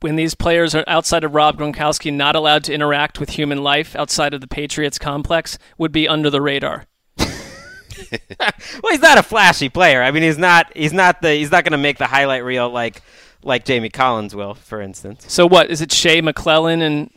when 0.00 0.16
these 0.16 0.34
players 0.34 0.74
are 0.74 0.84
outside 0.86 1.24
of 1.24 1.34
Rob 1.34 1.58
Gronkowski, 1.58 2.12
not 2.12 2.36
allowed 2.36 2.64
to 2.64 2.74
interact 2.74 3.18
with 3.18 3.30
human 3.30 3.62
life 3.62 3.96
outside 3.96 4.34
of 4.34 4.40
the 4.40 4.48
Patriots 4.48 4.98
complex, 4.98 5.58
would 5.78 5.92
be 5.92 6.08
under 6.08 6.28
the 6.28 6.42
radar. 6.42 6.86
well, 7.18 8.90
he's 8.90 9.00
not 9.00 9.18
a 9.18 9.22
flashy 9.22 9.68
player. 9.68 10.02
I 10.02 10.10
mean, 10.10 10.22
he's 10.22 10.38
not. 10.38 10.76
He's 10.76 10.92
not 10.92 11.22
the. 11.22 11.32
He's 11.32 11.50
not 11.50 11.64
going 11.64 11.72
to 11.72 11.78
make 11.78 11.98
the 11.98 12.06
highlight 12.06 12.44
reel 12.44 12.68
like 12.68 13.02
like 13.42 13.64
Jamie 13.64 13.90
Collins 13.90 14.34
will, 14.34 14.54
for 14.54 14.80
instance. 14.80 15.24
So 15.28 15.46
what 15.46 15.70
is 15.70 15.80
it? 15.80 15.92
Shea 15.92 16.22
McClellin 16.22 16.82
and 16.82 17.10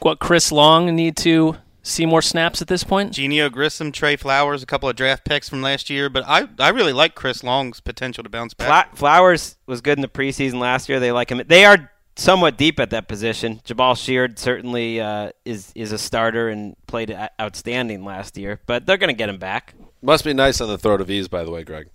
what 0.00 0.18
Chris 0.18 0.50
Long 0.50 0.94
need 0.94 1.16
to 1.18 1.56
see 1.82 2.06
more 2.06 2.22
snaps 2.22 2.60
at 2.60 2.68
this 2.68 2.84
point? 2.84 3.12
Geneo 3.12 3.50
Grissom, 3.50 3.92
Trey 3.92 4.16
Flowers, 4.16 4.62
a 4.62 4.66
couple 4.66 4.88
of 4.88 4.96
draft 4.96 5.24
picks 5.24 5.48
from 5.48 5.62
last 5.62 5.90
year, 5.90 6.08
but 6.08 6.24
I 6.26 6.48
I 6.58 6.70
really 6.70 6.92
like 6.92 7.14
Chris 7.14 7.42
Long's 7.42 7.80
potential 7.80 8.24
to 8.24 8.30
bounce 8.30 8.54
back. 8.54 8.90
Fla- 8.90 8.96
Flowers 8.96 9.56
was 9.66 9.80
good 9.80 9.98
in 9.98 10.02
the 10.02 10.08
preseason 10.08 10.54
last 10.54 10.88
year. 10.88 11.00
They 11.00 11.12
like 11.12 11.30
him. 11.30 11.42
They 11.46 11.64
are 11.64 11.90
somewhat 12.16 12.56
deep 12.56 12.78
at 12.78 12.90
that 12.90 13.08
position. 13.08 13.60
Jabaal 13.64 13.96
Sheard 13.96 14.38
certainly 14.38 15.00
uh, 15.00 15.30
is 15.44 15.72
is 15.74 15.92
a 15.92 15.98
starter 15.98 16.48
and 16.48 16.76
played 16.86 17.16
outstanding 17.40 18.04
last 18.04 18.36
year, 18.36 18.60
but 18.66 18.86
they're 18.86 18.98
going 18.98 19.08
to 19.08 19.14
get 19.14 19.28
him 19.28 19.38
back. 19.38 19.74
Must 20.02 20.24
be 20.24 20.32
nice 20.32 20.60
on 20.60 20.68
the 20.68 20.78
throat 20.78 21.00
of 21.00 21.10
ease, 21.10 21.28
by 21.28 21.44
the 21.44 21.50
way, 21.50 21.62
Greg. 21.62 21.88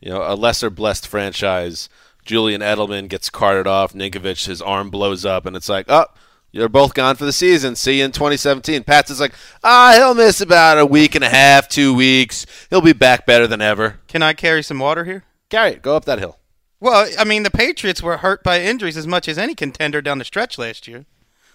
You 0.00 0.10
know, 0.10 0.22
a 0.22 0.34
lesser 0.34 0.68
blessed 0.68 1.06
franchise. 1.06 1.88
Julian 2.26 2.60
Edelman 2.60 3.08
gets 3.08 3.30
carted 3.30 3.66
off. 3.66 3.94
Ninkovich, 3.94 4.46
his 4.46 4.60
arm 4.60 4.90
blows 4.90 5.24
up, 5.24 5.46
and 5.46 5.56
it's 5.56 5.68
like, 5.68 5.86
oh, 5.88 6.06
You're 6.52 6.68
both 6.68 6.94
gone 6.94 7.16
for 7.16 7.24
the 7.24 7.32
season. 7.32 7.76
See 7.76 7.98
you 7.98 8.04
in 8.04 8.12
2017. 8.12 8.82
Pats 8.84 9.10
is 9.10 9.20
like, 9.20 9.34
ah, 9.62 9.92
he'll 9.96 10.14
miss 10.14 10.40
about 10.40 10.78
a 10.78 10.86
week 10.86 11.14
and 11.14 11.24
a 11.24 11.28
half, 11.28 11.68
two 11.68 11.94
weeks. 11.94 12.46
He'll 12.70 12.80
be 12.80 12.92
back 12.92 13.26
better 13.26 13.46
than 13.46 13.60
ever. 13.60 14.00
Can 14.08 14.22
I 14.22 14.32
carry 14.32 14.62
some 14.62 14.78
water 14.78 15.04
here? 15.04 15.24
Carry 15.50 15.72
it. 15.72 15.82
Go 15.82 15.96
up 15.96 16.04
that 16.06 16.18
hill. 16.18 16.38
Well, 16.80 17.08
I 17.18 17.24
mean, 17.24 17.42
the 17.42 17.50
Patriots 17.50 18.02
were 18.02 18.18
hurt 18.18 18.42
by 18.42 18.60
injuries 18.60 18.96
as 18.96 19.06
much 19.06 19.28
as 19.28 19.38
any 19.38 19.54
contender 19.54 20.02
down 20.02 20.18
the 20.18 20.24
stretch 20.24 20.58
last 20.58 20.86
year. 20.86 21.06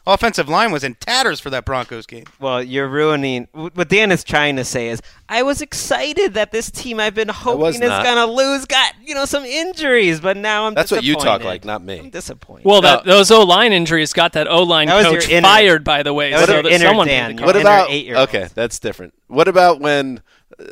Offensive 0.08 0.50
line 0.50 0.72
was 0.72 0.84
in 0.84 0.96
tatters 0.96 1.40
for 1.40 1.52
that 1.52 1.64
Broncos 1.64 2.08
game. 2.08 2.26
Well, 2.40 2.64
you're 2.64 2.88
ruining. 2.88 3.48
What 3.52 3.88
Dan 3.88 4.12
is 4.12 4.24
trying 4.24 4.56
to 4.56 4.66
say 4.66 4.90
is, 4.90 5.00
I 5.30 5.44
was 5.44 5.62
excited 5.62 6.34
that 6.34 6.52
this 6.52 6.72
team 6.72 7.00
I've 7.00 7.14
been 7.14 7.30
hoping 7.30 7.82
is 7.84 7.90
gonna 7.90 8.26
lose 8.26 8.66
got 8.66 8.96
you 9.06 9.14
know 9.14 9.26
some 9.26 9.46
injuries, 9.46 10.20
but 10.20 10.38
now 10.38 10.66
I'm. 10.66 10.74
That's 10.74 10.90
what 10.92 11.04
you 11.04 11.16
talk 11.16 11.44
like, 11.44 11.66
not 11.66 11.84
me. 11.84 12.00
I'm 12.00 12.10
disappointed. 12.10 12.66
Well, 12.66 12.82
that, 12.82 13.06
those 13.06 13.30
O 13.30 13.44
line 13.44 13.74
injuries 13.74 14.12
got 14.12 14.34
that 14.34 14.48
O 14.48 14.64
line 14.64 14.88
coach 14.88 15.28
your 15.28 15.38
inner- 15.38 15.48
fired, 15.48 15.84
by 15.84 16.02
the 16.02 16.14
way. 16.14 16.32
that 16.32 16.40
was 16.40 16.48
so 16.48 16.54
your 16.54 16.64
that 16.64 16.72
inner 16.72 16.86
someone 16.86 17.08
Dan, 17.08 17.36
the 17.36 17.44
What 17.44 17.56
about 17.56 17.92
eight-year-old. 17.92 18.30
okay? 18.30 18.48
That's 18.56 18.80
different. 18.80 19.14
What 19.28 19.48
about 19.48 19.80
when 19.80 20.22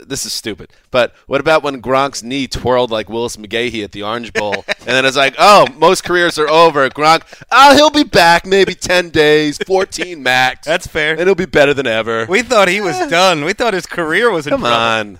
this 0.05 0.25
is 0.25 0.33
stupid? 0.33 0.71
But 0.91 1.13
what 1.27 1.41
about 1.41 1.63
when 1.63 1.81
Gronk's 1.81 2.23
knee 2.23 2.47
twirled 2.47 2.91
like 2.91 3.09
Willis 3.09 3.37
McGahee 3.37 3.83
at 3.83 3.91
the 3.91 4.03
Orange 4.03 4.33
Bowl, 4.33 4.53
and 4.67 4.87
then 4.87 5.05
it's 5.05 5.17
like, 5.17 5.35
oh, 5.37 5.67
most 5.77 6.03
careers 6.03 6.37
are 6.39 6.49
over. 6.49 6.89
Gronk, 6.89 7.23
oh, 7.51 7.75
he'll 7.75 7.89
be 7.89 8.03
back 8.03 8.45
maybe 8.45 8.73
ten 8.75 9.09
days, 9.09 9.57
fourteen 9.65 10.23
max. 10.23 10.65
That's 10.65 10.87
fair. 10.87 11.11
and 11.11 11.21
he'll 11.21 11.35
be 11.35 11.45
better 11.45 11.73
than 11.73 11.87
ever. 11.87 12.25
We 12.27 12.41
thought 12.41 12.67
he 12.67 12.81
was 12.81 12.95
eh. 12.95 13.09
done. 13.09 13.43
We 13.43 13.53
thought 13.53 13.73
his 13.73 13.85
career 13.85 14.31
was 14.31 14.47
in 14.47 14.51
Come 14.51 14.61
trouble. 14.61 14.75
on. 14.75 15.19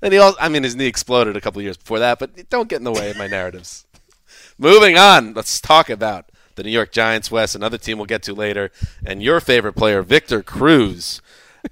And 0.00 0.12
he 0.12 0.18
also, 0.18 0.38
I 0.40 0.48
mean, 0.48 0.62
his 0.62 0.76
knee 0.76 0.86
exploded 0.86 1.36
a 1.36 1.40
couple 1.40 1.60
years 1.60 1.76
before 1.76 1.98
that, 1.98 2.18
but 2.18 2.48
don't 2.48 2.68
get 2.68 2.76
in 2.76 2.84
the 2.84 2.92
way 2.92 3.10
of 3.10 3.16
my 3.16 3.26
narratives. 3.26 3.84
Moving 4.58 4.96
on, 4.96 5.34
let's 5.34 5.60
talk 5.60 5.90
about 5.90 6.26
the 6.54 6.62
New 6.64 6.70
York 6.70 6.92
Giants, 6.92 7.30
Wes, 7.30 7.54
another 7.54 7.78
team 7.78 7.98
we'll 7.98 8.06
get 8.06 8.22
to 8.24 8.34
later, 8.34 8.70
and 9.06 9.22
your 9.22 9.40
favorite 9.40 9.74
player, 9.74 10.02
Victor 10.02 10.42
Cruz. 10.42 11.20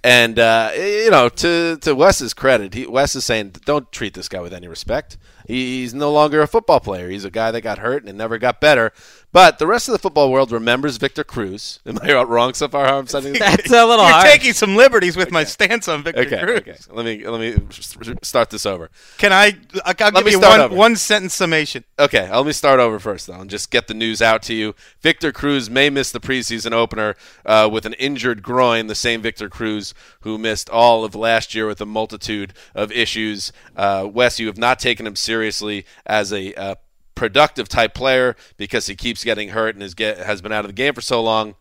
And 0.02 0.38
uh, 0.38 0.72
you 0.76 1.10
know, 1.10 1.28
to 1.28 1.76
to 1.80 1.94
Wes's 1.94 2.34
credit, 2.34 2.74
he, 2.74 2.86
Wes 2.86 3.14
is 3.14 3.24
saying, 3.24 3.56
don't 3.64 3.90
treat 3.92 4.14
this 4.14 4.28
guy 4.28 4.40
with 4.40 4.52
any 4.52 4.68
respect. 4.68 5.16
He, 5.46 5.80
he's 5.80 5.94
no 5.94 6.12
longer 6.12 6.42
a 6.42 6.48
football 6.48 6.80
player. 6.80 7.08
He's 7.08 7.24
a 7.24 7.30
guy 7.30 7.50
that 7.50 7.60
got 7.60 7.78
hurt 7.78 8.04
and 8.04 8.18
never 8.18 8.38
got 8.38 8.60
better. 8.60 8.92
But 9.32 9.58
the 9.58 9.66
rest 9.66 9.86
of 9.86 9.92
the 9.92 9.98
football 9.98 10.30
world 10.32 10.50
remembers 10.50 10.96
Victor 10.96 11.22
Cruz. 11.22 11.80
Am 11.86 11.98
I 12.02 12.22
wrong 12.22 12.54
so 12.54 12.68
far? 12.68 12.86
How 12.86 12.98
I'm 12.98 13.06
setting 13.06 13.34
this? 13.34 13.40
That's 13.40 13.70
a 13.70 13.84
little 13.84 14.04
You're 14.06 14.14
hard. 14.14 14.26
taking 14.26 14.54
some 14.54 14.76
liberties 14.76 15.14
with 15.16 15.30
my 15.30 15.44
stance 15.44 15.88
on 15.88 16.02
Victor 16.02 16.22
Okay, 16.22 16.40
Cruz. 16.40 16.58
okay. 16.60 16.76
Let 16.90 17.04
me 17.04 17.26
let 17.26 17.40
me 17.40 18.16
start 18.22 18.48
this 18.50 18.64
over. 18.64 18.90
Can 19.18 19.32
I? 19.34 19.56
I'll 19.84 19.94
Let 19.98 20.14
give 20.14 20.24
me 20.24 20.30
you 20.32 20.38
start 20.38 20.52
one 20.52 20.60
over. 20.60 20.74
one 20.74 20.96
sentence 20.96 21.34
summation. 21.34 21.84
Okay, 21.98 22.30
let 22.30 22.46
me 22.46 22.52
start 22.52 22.80
over 22.80 22.98
first, 22.98 23.26
though, 23.26 23.34
and 23.40 23.50
just 23.50 23.70
get 23.70 23.88
the 23.88 23.94
news 23.94 24.22
out 24.22 24.42
to 24.44 24.54
you. 24.54 24.74
Victor 25.02 25.32
Cruz 25.32 25.68
may 25.68 25.90
miss 25.90 26.10
the 26.12 26.20
preseason 26.20 26.72
opener 26.72 27.14
uh, 27.44 27.68
with 27.70 27.84
an 27.84 27.92
injured 27.94 28.42
groin, 28.42 28.86
the 28.86 28.94
same 28.94 29.20
Victor 29.20 29.50
Cruz 29.50 29.92
who 30.20 30.38
missed 30.38 30.70
all 30.70 31.04
of 31.04 31.14
last 31.14 31.54
year 31.54 31.66
with 31.66 31.80
a 31.82 31.86
multitude 31.86 32.54
of 32.74 32.90
issues. 32.90 33.52
Uh, 33.76 34.08
Wes, 34.10 34.40
you 34.40 34.46
have 34.46 34.58
not 34.58 34.78
taken 34.78 35.06
him 35.06 35.16
seriously 35.16 35.84
as 36.06 36.32
a 36.32 36.54
uh, 36.54 36.74
productive 37.16 37.68
type 37.68 37.94
player 37.94 38.36
because 38.56 38.86
he 38.86 38.94
keeps 38.94 39.24
getting 39.24 39.48
hurt 39.48 39.74
and 39.74 39.82
is 39.82 39.94
get, 39.94 40.18
has 40.18 40.40
been 40.40 40.52
out 40.52 40.64
of 40.64 40.68
the 40.68 40.74
game 40.74 40.94
for 40.94 41.00
so 41.00 41.20
long. 41.20 41.56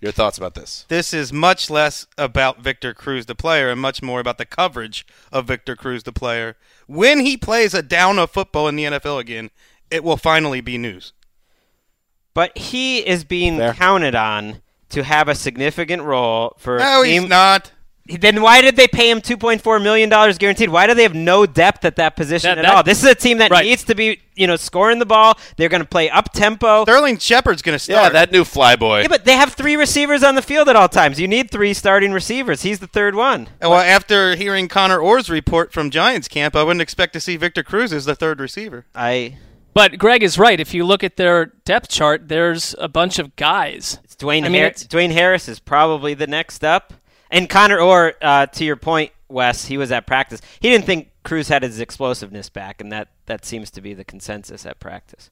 Your 0.00 0.12
thoughts 0.12 0.38
about 0.38 0.54
this? 0.54 0.86
This 0.88 1.12
is 1.12 1.30
much 1.30 1.68
less 1.68 2.06
about 2.16 2.62
Victor 2.62 2.94
Cruz, 2.94 3.26
the 3.26 3.34
player, 3.34 3.68
and 3.68 3.78
much 3.78 4.00
more 4.02 4.18
about 4.18 4.38
the 4.38 4.46
coverage 4.46 5.06
of 5.30 5.46
Victor 5.46 5.76
Cruz, 5.76 6.04
the 6.04 6.12
player. 6.12 6.56
When 6.86 7.20
he 7.20 7.36
plays 7.36 7.74
a 7.74 7.82
down 7.82 8.18
of 8.18 8.30
football 8.30 8.66
in 8.66 8.76
the 8.76 8.84
NFL 8.84 9.20
again, 9.20 9.50
it 9.90 10.02
will 10.02 10.16
finally 10.16 10.62
be 10.62 10.78
news. 10.78 11.12
But 12.32 12.56
he 12.56 13.06
is 13.06 13.24
being 13.24 13.58
Fair. 13.58 13.74
counted 13.74 14.14
on 14.14 14.62
to 14.88 15.04
have 15.04 15.28
a 15.28 15.34
significant 15.34 16.02
role 16.02 16.54
for. 16.56 16.76
a 16.76 16.80
No, 16.80 17.02
he's 17.02 17.28
not. 17.28 17.72
Then 18.18 18.42
why 18.42 18.60
did 18.60 18.76
they 18.76 18.88
pay 18.88 19.10
him 19.10 19.20
two 19.20 19.36
point 19.36 19.62
four 19.62 19.78
million 19.78 20.08
dollars 20.08 20.38
guaranteed? 20.38 20.68
Why 20.70 20.86
do 20.86 20.94
they 20.94 21.02
have 21.04 21.14
no 21.14 21.46
depth 21.46 21.84
at 21.84 21.96
that 21.96 22.16
position 22.16 22.48
That- 22.50 22.58
at 22.58 22.62
that- 22.62 22.74
all? 22.74 22.82
This 22.82 23.02
is 23.02 23.10
a 23.10 23.14
team 23.14 23.38
that 23.38 23.50
Right. 23.50 23.64
needs 23.64 23.84
to 23.84 23.94
be, 23.94 24.20
you 24.34 24.46
know, 24.46 24.56
scoring 24.56 24.98
the 24.98 25.06
ball. 25.06 25.38
They're 25.56 25.68
going 25.68 25.82
to 25.82 25.88
play 25.88 26.10
up 26.10 26.32
tempo. 26.32 26.84
Sterling 26.84 27.18
Shepard's 27.18 27.62
going 27.62 27.74
to 27.74 27.78
start. 27.78 28.02
Yeah, 28.04 28.08
that 28.10 28.32
new 28.32 28.44
flyboy. 28.44 29.02
Yeah, 29.02 29.08
but 29.08 29.24
they 29.24 29.36
have 29.36 29.52
three 29.54 29.76
receivers 29.76 30.22
on 30.22 30.34
the 30.34 30.42
field 30.42 30.68
at 30.68 30.76
all 30.76 30.88
times. 30.88 31.20
You 31.20 31.28
need 31.28 31.50
three 31.50 31.74
starting 31.74 32.12
receivers. 32.12 32.62
He's 32.62 32.78
the 32.80 32.86
third 32.86 33.14
one. 33.14 33.48
well, 33.60 33.74
after 33.74 34.34
hearing 34.36 34.68
Connor 34.68 34.98
Orr's 34.98 35.28
report 35.30 35.72
from 35.72 35.90
Giants 35.90 36.28
camp, 36.28 36.56
I 36.56 36.62
wouldn't 36.62 36.82
expect 36.82 37.12
to 37.14 37.20
see 37.20 37.36
Victor 37.36 37.62
Cruz 37.62 37.92
as 37.92 38.04
the 38.06 38.14
third 38.14 38.40
receiver. 38.40 38.86
I. 38.94 39.36
But 39.72 39.98
Greg 39.98 40.24
is 40.24 40.36
right. 40.36 40.58
If 40.58 40.74
you 40.74 40.84
look 40.84 41.04
at 41.04 41.16
their 41.16 41.52
depth 41.64 41.88
chart, 41.90 42.26
there's 42.28 42.74
a 42.80 42.88
bunch 42.88 43.20
of 43.20 43.36
guys. 43.36 44.00
It's 44.02 44.16
Dwayne, 44.16 44.44
I 44.44 44.48
mean, 44.48 44.62
Har- 44.62 44.70
it's- 44.70 44.84
Dwayne 44.84 45.12
Harris 45.12 45.48
is 45.48 45.60
probably 45.60 46.12
the 46.12 46.26
next 46.26 46.64
up. 46.64 46.92
And 47.30 47.48
Connor 47.48 47.78
Orr, 47.78 48.14
uh, 48.20 48.46
to 48.46 48.64
your 48.64 48.76
point, 48.76 49.12
Wes, 49.28 49.66
he 49.66 49.78
was 49.78 49.92
at 49.92 50.06
practice. 50.06 50.40
He 50.60 50.68
didn't 50.68 50.86
think 50.86 51.10
Cruz 51.22 51.48
had 51.48 51.62
his 51.62 51.80
explosiveness 51.80 52.48
back, 52.48 52.80
and 52.80 52.90
that, 52.90 53.08
that 53.26 53.44
seems 53.44 53.70
to 53.72 53.80
be 53.80 53.94
the 53.94 54.04
consensus 54.04 54.66
at 54.66 54.80
practice. 54.80 55.30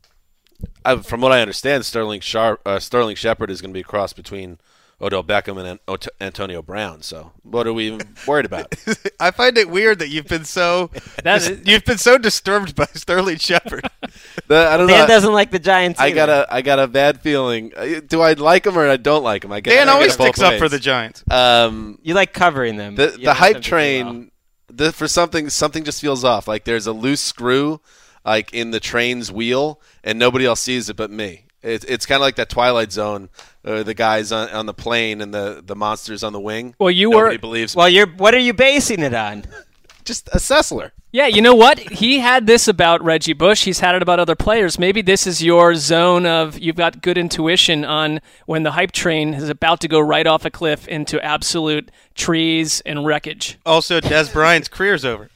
uh, 0.84 0.98
from 0.98 1.20
what 1.20 1.32
I 1.32 1.40
understand, 1.40 1.84
Sterling 1.84 2.20
Sharp, 2.20 2.60
uh, 2.66 2.78
Sterling 2.78 3.16
Shepard 3.16 3.50
is 3.50 3.60
going 3.60 3.70
to 3.70 3.74
be 3.74 3.80
a 3.80 3.84
cross 3.84 4.12
between 4.12 4.58
Odell 5.00 5.22
Beckham 5.22 5.58
and 5.58 5.78
An- 5.86 6.10
Antonio 6.20 6.60
Brown. 6.60 7.02
So, 7.02 7.30
what 7.44 7.66
are 7.68 7.72
we 7.72 7.86
even 7.86 8.00
worried 8.26 8.46
about? 8.46 8.74
I 9.20 9.30
find 9.30 9.56
it 9.56 9.70
weird 9.70 10.00
that 10.00 10.08
you've 10.08 10.26
been 10.26 10.44
so 10.44 10.90
That 11.22 11.38
dis- 11.40 11.60
you've 11.64 11.84
been 11.84 11.98
so 11.98 12.18
disturbed 12.18 12.74
by 12.74 12.86
Sterling 12.94 13.36
Shepard. 13.38 13.88
The- 14.48 14.66
I 14.68 14.76
don't 14.78 14.88
Dan 14.88 15.00
know. 15.00 15.06
doesn't 15.06 15.32
like 15.32 15.50
the 15.50 15.58
Giants. 15.58 16.00
I 16.00 16.06
either. 16.06 16.14
got 16.16 16.28
a 16.30 16.46
I 16.54 16.62
got 16.62 16.78
a 16.78 16.86
bad 16.88 17.20
feeling. 17.20 17.72
Uh, 17.76 18.00
Do 18.06 18.20
I 18.22 18.32
like 18.32 18.66
him 18.66 18.78
or 18.78 18.88
I 18.88 18.96
don't 18.96 19.22
like 19.22 19.44
him? 19.44 19.52
I 19.52 19.60
get, 19.60 19.74
Dan 19.74 19.88
I 19.88 19.92
always 19.92 20.16
get 20.16 20.22
sticks 20.24 20.40
up 20.40 20.52
ways. 20.52 20.60
for 20.60 20.68
the 20.70 20.78
Giants. 20.78 21.22
Um, 21.30 21.98
You 22.02 22.14
like 22.14 22.32
covering 22.32 22.76
them. 22.76 22.94
the 22.94 23.08
the 23.22 23.34
hype 23.34 23.60
train. 23.60 24.30
The, 24.70 24.92
for 24.92 25.06
something 25.08 25.48
something 25.50 25.84
just 25.84 26.00
feels 26.00 26.24
off. 26.24 26.48
Like 26.48 26.64
there's 26.64 26.86
a 26.86 26.92
loose 26.92 27.20
screw, 27.20 27.80
like 28.24 28.52
in 28.54 28.70
the 28.70 28.80
train's 28.80 29.30
wheel, 29.30 29.80
and 30.02 30.18
nobody 30.18 30.44
else 30.46 30.60
sees 30.62 30.88
it 30.88 30.96
but 30.96 31.10
me. 31.10 31.44
It, 31.62 31.84
it's 31.88 32.06
kind 32.06 32.16
of 32.16 32.22
like 32.22 32.36
that 32.36 32.48
Twilight 32.48 32.92
Zone, 32.92 33.28
uh, 33.64 33.82
the 33.82 33.94
guys 33.94 34.30
on, 34.32 34.48
on 34.50 34.66
the 34.66 34.74
plane 34.74 35.20
and 35.20 35.34
the, 35.34 35.62
the 35.64 35.74
monsters 35.74 36.22
on 36.22 36.32
the 36.32 36.40
wing. 36.40 36.74
Well, 36.78 36.90
you 36.90 37.10
Nobody 37.10 37.36
were- 37.36 37.40
believes. 37.40 37.74
Well, 37.74 37.88
you're. 37.88 38.06
What 38.06 38.34
are 38.34 38.38
you 38.38 38.52
basing 38.54 39.00
it 39.00 39.12
on? 39.14 39.44
just 40.04 40.28
a 40.28 40.38
Sessler. 40.38 40.92
Yeah, 41.10 41.26
you 41.26 41.40
know 41.40 41.54
what? 41.54 41.78
He 41.78 42.18
had 42.18 42.46
this 42.46 42.68
about 42.68 43.02
Reggie 43.02 43.32
Bush. 43.32 43.64
He's 43.64 43.80
had 43.80 43.94
it 43.94 44.02
about 44.02 44.20
other 44.20 44.34
players. 44.36 44.78
Maybe 44.78 45.00
this 45.00 45.26
is 45.26 45.42
your 45.42 45.74
zone 45.74 46.26
of 46.26 46.58
you've 46.58 46.76
got 46.76 47.00
good 47.00 47.16
intuition 47.16 47.82
on 47.82 48.20
when 48.44 48.62
the 48.62 48.72
hype 48.72 48.92
train 48.92 49.32
is 49.32 49.48
about 49.48 49.80
to 49.80 49.88
go 49.88 50.00
right 50.00 50.26
off 50.26 50.44
a 50.44 50.50
cliff 50.50 50.86
into 50.86 51.18
absolute 51.24 51.90
trees 52.14 52.82
and 52.82 53.06
wreckage. 53.06 53.58
Also, 53.64 54.00
Dez 54.00 54.30
Bryant's 54.30 54.68
career's 54.68 55.04
over. 55.04 55.30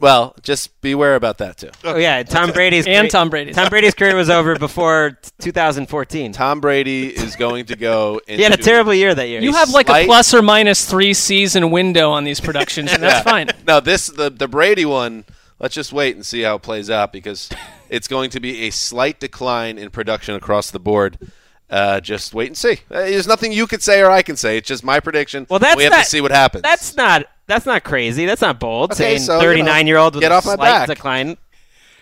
Well, 0.00 0.34
just 0.42 0.80
beware 0.80 1.14
about 1.14 1.38
that 1.38 1.58
too. 1.58 1.70
Oh 1.84 1.96
yeah, 1.96 2.22
Tom 2.22 2.52
Brady's 2.52 2.86
And 2.86 3.10
Tom 3.10 3.30
Brady's. 3.30 3.54
Tom 3.54 3.68
Brady's 3.68 3.94
career 3.94 4.16
was 4.16 4.30
over 4.30 4.58
before 4.58 5.18
2014. 5.40 6.32
Tom 6.32 6.60
Brady 6.60 7.08
is 7.08 7.36
going 7.36 7.66
to 7.66 7.76
go. 7.76 8.20
Into 8.26 8.36
He 8.36 8.42
had 8.42 8.52
a 8.52 8.62
terrible 8.62 8.94
year 8.94 9.14
that 9.14 9.28
year. 9.28 9.40
You 9.40 9.52
have 9.52 9.70
like 9.70 9.88
a 9.88 10.04
plus 10.04 10.34
or 10.34 10.42
minus 10.42 10.84
three 10.88 11.14
season 11.14 11.70
window 11.70 12.10
on 12.10 12.24
these 12.24 12.40
productions, 12.40 12.92
and 12.92 13.02
that's 13.02 13.22
fine. 13.28 13.48
No, 13.66 13.80
this 13.80 14.06
the 14.08 14.30
the 14.30 14.48
Brady 14.48 14.84
one. 14.84 15.24
Let's 15.60 15.74
just 15.74 15.92
wait 15.92 16.16
and 16.16 16.26
see 16.26 16.42
how 16.42 16.56
it 16.56 16.62
plays 16.62 16.90
out 16.90 17.12
because 17.12 17.48
it's 17.88 18.08
going 18.08 18.30
to 18.30 18.40
be 18.40 18.62
a 18.62 18.70
slight 18.70 19.20
decline 19.20 19.78
in 19.78 19.88
production 19.90 20.34
across 20.34 20.70
the 20.70 20.80
board. 20.80 21.16
Uh, 21.70 22.00
just 22.00 22.34
wait 22.34 22.48
and 22.48 22.56
see. 22.56 22.72
Uh, 22.90 23.00
there's 23.00 23.26
nothing 23.26 23.50
you 23.52 23.66
could 23.66 23.82
say 23.82 24.00
or 24.00 24.10
I 24.10 24.22
can 24.22 24.36
say. 24.36 24.58
It's 24.58 24.68
just 24.68 24.84
my 24.84 25.00
prediction. 25.00 25.46
Well, 25.48 25.58
that's 25.58 25.76
we 25.76 25.84
have 25.84 25.92
not, 25.92 26.04
to 26.04 26.10
see 26.10 26.20
what 26.20 26.30
happens. 26.30 26.62
That's 26.62 26.94
not 26.96 27.26
that's 27.46 27.66
not 27.66 27.84
crazy. 27.84 28.26
That's 28.26 28.40
not 28.42 28.60
bold. 28.60 28.92
Okay, 28.92 29.16
saying 29.16 29.20
so, 29.20 29.34
you 29.34 29.40
know, 29.40 29.48
39 29.48 29.86
year 29.86 29.96
old 29.96 30.14
with 30.14 30.22
get 30.22 30.30
a 30.32 30.36
off 30.36 30.46
my 30.46 30.54
slight 30.54 30.66
back. 30.86 30.88
decline. 30.88 31.36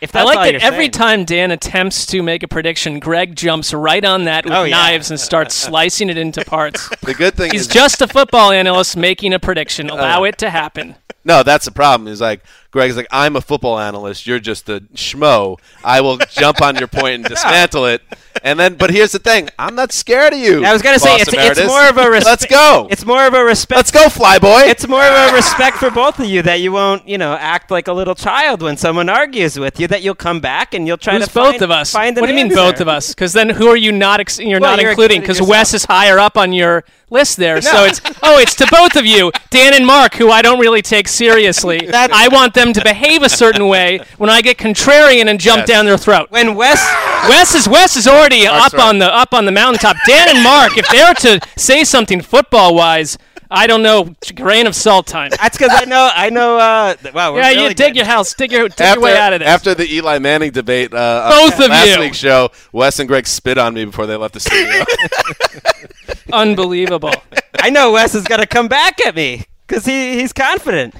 If 0.01 0.15
I 0.17 0.25
that's 0.25 0.35
like 0.37 0.53
that 0.55 0.63
every 0.65 0.79
saying. 0.87 0.91
time 0.91 1.25
Dan 1.25 1.53
attempts 1.53 2.07
to 2.07 2.25
make 2.25 2.43
a 2.43 2.49
prediction, 2.49 2.99
Greg 2.99 3.37
jumps 3.37 3.73
right 3.73 4.05
on 4.05 4.25
that 4.25 4.45
with 4.45 4.53
Oh, 4.53 4.65
yeah. 4.65 4.71
knives 4.77 5.11
and 5.13 5.21
starts 5.21 5.55
slicing 5.69 6.11
it 6.11 6.19
into 6.19 6.45
parts. 6.45 6.89
the 7.03 7.15
good 7.15 7.35
thing 7.35 7.53
He's 7.53 7.63
is 7.63 7.67
just 7.69 8.03
a 8.03 8.09
football 8.09 8.51
analyst 8.51 8.97
making 8.97 9.33
a 9.33 9.39
prediction. 9.39 9.89
Allow 9.91 10.25
it 10.25 10.39
to 10.39 10.51
happen. 10.51 10.97
no. 11.25 11.45
That's 11.45 11.67
the 11.67 11.71
problem. 11.71 12.09
He's 12.09 12.21
like 12.21 12.43
Greg's 12.73 12.97
like 12.97 13.07
I'm 13.11 13.37
a 13.37 13.43
football 13.43 13.79
analyst. 13.79 14.27
You're 14.27 14.41
just 14.41 14.69
a 14.69 14.81
schmo. 14.95 15.61
I 15.85 16.01
will 16.01 16.17
jump 16.17 16.63
on 16.63 16.77
your 16.77 16.89
point 16.89 17.15
and 17.17 17.25
dismantle 17.29 17.85
it. 17.87 18.03
And 18.43 18.59
then, 18.59 18.77
but 18.77 18.91
here's 18.91 19.13
the 19.13 19.19
thing. 19.19 19.51
I'm 19.59 19.75
not 19.75 19.93
scared 19.93 20.33
of 20.33 20.39
you. 20.39 20.65
I 20.65 20.73
was 20.73 20.81
gonna 20.81 20.99
say 20.99 21.17
it's, 21.17 21.31
it's 21.33 21.67
more 21.67 21.87
of 21.87 21.99
a 21.99 22.11
respect. 22.11 22.25
Let's 22.25 22.47
go. 22.47 22.89
It's 22.91 23.05
more 23.05 23.27
of 23.27 23.35
a 23.35 23.45
respect. 23.45 23.77
Let's 23.77 23.91
go, 23.91 24.07
flyboy. 24.07 24.69
It's 24.69 24.89
more 24.89 25.05
of 25.05 25.33
a 25.33 25.35
respect 25.35 25.77
for 25.77 25.91
both 25.91 26.19
of 26.19 26.25
you 26.25 26.41
that 26.43 26.61
you 26.61 26.73
won't, 26.73 27.07
you 27.07 27.19
know, 27.19 27.35
act 27.35 27.71
like 27.71 27.89
a 27.89 27.93
little 27.93 28.15
child 28.15 28.63
when 28.63 28.79
someone 28.79 29.11
argues 29.11 29.59
with 29.59 29.79
you. 29.79 29.87
That 29.87 30.03
you'll 30.03 30.15
come 30.15 30.41
back 30.41 30.73
and 30.73 30.87
you'll 30.87 30.97
try 30.97 31.19
Who's 31.19 31.29
to 31.29 31.35
both 31.35 31.45
find, 31.45 31.55
both 31.55 31.63
of 31.63 31.71
us? 31.71 31.93
Find 31.93 32.17
what 32.17 32.27
do 32.27 32.33
you 32.33 32.45
mean 32.45 32.55
both 32.55 32.81
of 32.81 32.89
us? 32.89 33.11
Because 33.11 33.35
then 33.35 33.51
who 33.51 33.69
are 33.69 33.77
you 33.77 33.93
not? 33.93 34.21
Ex- 34.21 34.39
you're 34.39 34.61
Well, 34.61 34.71
not 34.71 34.81
you're 34.81 34.91
including 34.91 35.19
including 35.19 35.37
because 35.37 35.49
Wes 35.49 35.75
is 35.75 35.85
higher 35.85 36.19
up 36.19 36.39
on 36.39 36.55
your 36.55 36.85
list 37.13 37.37
there. 37.37 37.61
So 37.61 37.85
it's 37.85 38.01
oh, 38.23 38.39
it's 38.39 38.55
to 38.57 38.67
both 38.71 38.97
of 38.97 39.05
you, 39.07 39.31
Dan 39.51 39.75
and 39.75 39.87
Mark, 39.87 40.15
who 40.15 40.31
I 40.31 40.43
don't 40.43 40.59
really 40.59 40.83
take 40.83 41.07
seriously. 41.07 41.89
I 41.93 42.29
want 42.29 42.55
them 42.55 42.62
them 42.63 42.73
to 42.75 42.83
behave 42.83 43.23
a 43.23 43.29
certain 43.29 43.69
way 43.69 44.01
when 44.19 44.31
I 44.31 44.41
get 44.43 44.57
contrarian 44.59 45.29
and 45.29 45.39
jump 45.41 45.61
Yes. 45.61 45.69
down 45.69 45.87
their 45.87 45.99
throat. 45.99 46.31
When 46.31 46.55
Wes 46.55 46.81
Wes 47.29 47.55
is 47.55 47.69
Wes 47.69 47.97
is 47.97 48.07
already 48.09 48.47
Mark's 48.47 48.67
up 48.75 48.79
right. 48.79 48.89
on 48.89 48.99
the 48.99 49.15
up 49.15 49.35
on 49.35 49.45
the 49.45 49.53
mountaintop. 49.53 49.97
Dan 50.07 50.29
and 50.35 50.43
Mark, 50.43 50.77
if 50.79 50.89
they're 50.89 51.15
to 51.15 51.41
say 51.57 51.85
something 51.85 52.21
football 52.21 52.75
wise, 52.75 53.19
I 53.55 53.67
don't 53.67 53.83
know, 53.83 54.15
grain 54.35 54.67
of 54.67 54.75
salt 54.75 55.07
time. 55.07 55.31
That's 55.39 55.59
because 55.59 55.73
I 55.75 55.85
know 55.85 56.11
I 56.15 56.31
know. 56.31 56.59
Uh, 56.59 56.95
th- 56.95 57.13
wow, 57.15 57.33
we're 57.35 57.41
Yeah, 57.41 57.49
really 57.51 57.63
you 57.65 57.69
dig 57.75 57.89
good. 57.93 57.97
your 57.97 58.07
house, 58.07 58.33
dig 58.35 58.51
your 58.51 58.69
dig 58.71 58.81
after, 58.81 59.01
your 59.01 59.05
way 59.05 59.17
out 59.17 59.33
of 59.35 59.41
this. 59.41 59.49
after 59.49 59.75
the 59.75 59.87
Eli 59.95 60.19
Manning 60.19 60.53
debate, 60.53 60.95
uh, 60.95 61.29
Both 61.31 61.57
on 61.59 61.65
of 61.65 61.71
last 61.71 61.89
you. 61.95 62.01
week's 62.01 62.17
show, 62.17 62.51
Wes 62.73 62.99
and 62.99 63.07
Greg 63.09 63.27
spit 63.27 63.59
on 63.59 63.75
me 63.75 63.85
before 63.85 64.07
they 64.07 64.17
left 64.17 64.35
the 64.35 64.41
studio. 64.41 64.85
Unbelievable. 66.33 67.13
I 67.61 67.71
know 67.71 67.93
Wes 67.93 68.15
is 68.15 68.25
gonna 68.25 68.47
come 68.47 68.69
back 68.69 69.05
at 69.07 69.15
me 69.15 69.45
because 69.67 69.85
he 69.85 70.19
he's 70.19 70.33
confident. 70.33 70.95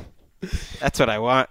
That's 0.83 0.99
what 0.99 1.09
I 1.09 1.19
want. 1.21 1.49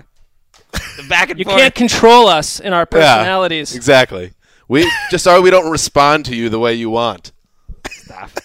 The 0.74 1.06
back 1.10 1.30
and 1.30 1.40
You 1.40 1.46
forth. 1.46 1.58
can't 1.58 1.74
control 1.76 2.28
us 2.28 2.60
in 2.60 2.74
our 2.74 2.86
personalities. 2.86 3.72
Yeah, 3.74 3.78
exactly. 3.78 4.34
We 4.68 4.92
just 5.12 5.24
sorry 5.24 5.42
we 5.42 5.50
don't 5.50 5.72
respond 5.72 6.26
to 6.26 6.36
you 6.36 6.50
the 6.50 6.60
way 6.60 6.74
you 6.74 6.90
want. 6.90 7.32
Stop. 7.90 8.30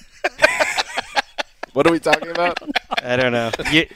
What 1.73 1.87
are 1.87 1.93
we 1.93 1.99
talking 2.01 2.31
about? 2.31 2.59
I 3.03 3.17
don't 3.17 3.33
know. 3.33 3.51
Ye- 3.71 3.91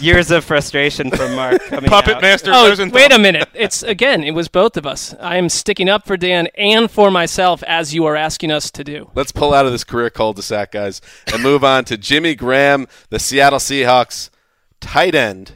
years 0.00 0.30
of 0.30 0.42
frustration 0.42 1.10
from 1.10 1.34
Mark 1.34 1.60
coming 1.64 1.90
Puppet 1.90 2.16
out. 2.16 2.22
Master 2.22 2.50
Oh, 2.54 2.66
Rosenthal. 2.70 2.96
wait 2.98 3.12
a 3.12 3.18
minute. 3.18 3.50
It's 3.52 3.82
again, 3.82 4.24
it 4.24 4.30
was 4.30 4.48
both 4.48 4.78
of 4.78 4.86
us. 4.86 5.14
I 5.20 5.36
am 5.36 5.50
sticking 5.50 5.86
up 5.86 6.06
for 6.06 6.16
Dan 6.16 6.48
and 6.56 6.90
for 6.90 7.10
myself 7.10 7.62
as 7.64 7.92
you 7.92 8.06
are 8.06 8.16
asking 8.16 8.52
us 8.52 8.70
to 8.70 8.82
do. 8.82 9.10
Let's 9.14 9.32
pull 9.32 9.52
out 9.52 9.66
of 9.66 9.72
this 9.72 9.84
career 9.84 10.08
cul-de-sac, 10.08 10.72
guys, 10.72 11.02
and 11.30 11.42
move 11.42 11.62
on 11.62 11.84
to 11.86 11.98
Jimmy 11.98 12.34
Graham, 12.34 12.86
the 13.10 13.18
Seattle 13.18 13.58
Seahawks 13.58 14.30
tight 14.80 15.14
end, 15.14 15.52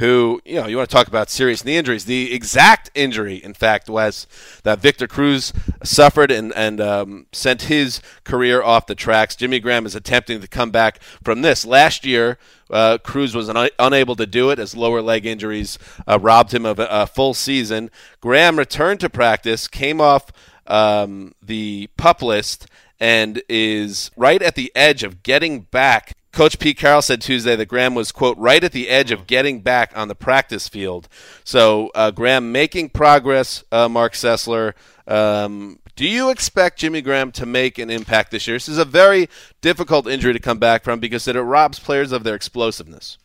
who, 0.00 0.40
you 0.46 0.54
know, 0.54 0.66
you 0.66 0.78
want 0.78 0.88
to 0.88 0.94
talk 0.94 1.08
about 1.08 1.28
serious 1.28 1.62
knee 1.62 1.76
injuries. 1.76 2.06
The 2.06 2.32
exact 2.32 2.90
injury, 2.94 3.36
in 3.36 3.52
fact, 3.52 3.90
was 3.90 4.26
that 4.62 4.78
Victor 4.78 5.06
Cruz 5.06 5.52
suffered 5.84 6.30
and, 6.30 6.54
and 6.54 6.80
um, 6.80 7.26
sent 7.32 7.62
his 7.62 8.00
career 8.24 8.62
off 8.62 8.86
the 8.86 8.94
tracks. 8.94 9.36
Jimmy 9.36 9.60
Graham 9.60 9.84
is 9.84 9.94
attempting 9.94 10.40
to 10.40 10.48
come 10.48 10.70
back 10.70 11.02
from 11.22 11.42
this. 11.42 11.66
Last 11.66 12.06
year, 12.06 12.38
uh, 12.70 12.96
Cruz 12.96 13.34
was 13.34 13.50
un- 13.50 13.68
unable 13.78 14.16
to 14.16 14.26
do 14.26 14.48
it 14.48 14.58
as 14.58 14.74
lower 14.74 15.02
leg 15.02 15.26
injuries 15.26 15.78
uh, 16.08 16.18
robbed 16.18 16.54
him 16.54 16.64
of 16.64 16.78
a, 16.78 16.86
a 16.90 17.06
full 17.06 17.34
season. 17.34 17.90
Graham 18.22 18.58
returned 18.58 19.00
to 19.00 19.10
practice, 19.10 19.68
came 19.68 20.00
off 20.00 20.32
um, 20.66 21.34
the 21.42 21.90
pup 21.98 22.22
list, 22.22 22.66
and 22.98 23.42
is 23.50 24.10
right 24.16 24.40
at 24.40 24.54
the 24.54 24.72
edge 24.74 25.02
of 25.02 25.22
getting 25.22 25.60
back. 25.60 26.16
Coach 26.32 26.58
Pete 26.58 26.78
Carroll 26.78 27.02
said 27.02 27.20
Tuesday 27.20 27.56
that 27.56 27.66
Graham 27.66 27.94
was, 27.94 28.12
quote, 28.12 28.38
right 28.38 28.62
at 28.62 28.72
the 28.72 28.88
edge 28.88 29.10
of 29.10 29.26
getting 29.26 29.60
back 29.60 29.92
on 29.96 30.08
the 30.08 30.14
practice 30.14 30.68
field. 30.68 31.08
So, 31.42 31.90
uh, 31.94 32.12
Graham 32.12 32.52
making 32.52 32.90
progress, 32.90 33.64
uh, 33.72 33.88
Marc 33.88 34.12
Sessler. 34.12 34.74
Um, 35.08 35.80
do 35.96 36.06
you 36.06 36.30
expect 36.30 36.78
Jimmy 36.78 37.02
Graham 37.02 37.32
to 37.32 37.44
make 37.44 37.78
an 37.78 37.90
impact 37.90 38.30
this 38.30 38.46
year? 38.46 38.56
This 38.56 38.68
is 38.68 38.78
a 38.78 38.84
very 38.84 39.28
difficult 39.60 40.06
injury 40.06 40.32
to 40.32 40.38
come 40.38 40.58
back 40.58 40.84
from 40.84 41.00
because 41.00 41.26
it 41.26 41.34
robs 41.36 41.78
players 41.78 42.12
of 42.12 42.22
their 42.22 42.34
explosiveness. 42.34 43.18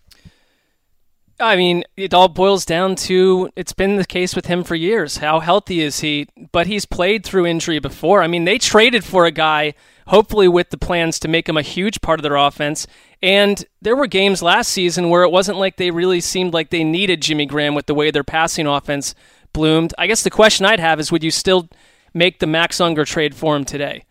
I 1.40 1.58
mean, 1.58 1.84
it 1.98 2.14
all 2.14 2.30
boils 2.30 2.66
down 2.66 2.96
to 2.96 3.50
it's 3.56 3.74
been 3.74 3.98
the 3.98 4.06
case 4.06 4.36
with 4.36 4.46
him 4.46 4.64
for 4.64 4.76
years. 4.76 5.18
How 5.18 5.42
healthy 5.42 5.82
is 5.82 6.00
he? 6.00 6.28
But 6.52 6.68
he's 6.68 6.86
played 6.86 7.26
through 7.26 7.46
injury 7.46 7.80
before. 7.80 8.24
I 8.24 8.28
mean, 8.28 8.46
they 8.46 8.58
traded 8.58 9.04
for 9.04 9.26
a 9.26 9.32
guy, 9.32 9.74
hopefully 10.08 10.48
with 10.48 10.70
the 10.70 10.78
plans 10.78 11.20
to 11.20 11.28
make 11.28 11.50
him 11.50 11.58
a 11.58 11.62
huge 11.62 12.02
part 12.02 12.20
of 12.20 12.24
their 12.24 12.36
offense. 12.36 12.86
And 13.24 13.64
there 13.82 13.96
were 13.96 14.08
games 14.08 14.42
last 14.44 14.72
season 14.72 15.10
where 15.10 15.24
it 15.24 15.32
wasn't 15.32 15.58
like 15.58 15.78
they 15.78 15.92
really 15.92 16.20
seemed 16.22 16.54
like 16.54 16.70
they 16.70 16.84
needed 16.84 17.22
Jimmy 17.22 17.46
Graham 17.46 17.74
with 17.76 17.88
the 17.88 17.96
way 17.96 18.12
their 18.12 18.24
passing 18.24 18.68
offense 18.68 19.16
bloomed. 19.54 19.94
I 19.98 20.08
guess 20.08 20.22
the 20.24 20.30
question 20.30 20.66
I'd 20.66 20.80
have 20.80 21.00
is 21.00 21.12
would 21.12 21.24
you 21.24 21.32
still 21.32 21.70
make 22.14 22.40
the 22.40 22.48
Max 22.48 22.80
Unger 22.80 23.04
trade 23.06 23.34
for 23.36 23.56
him 23.56 23.66
today? 23.66 24.04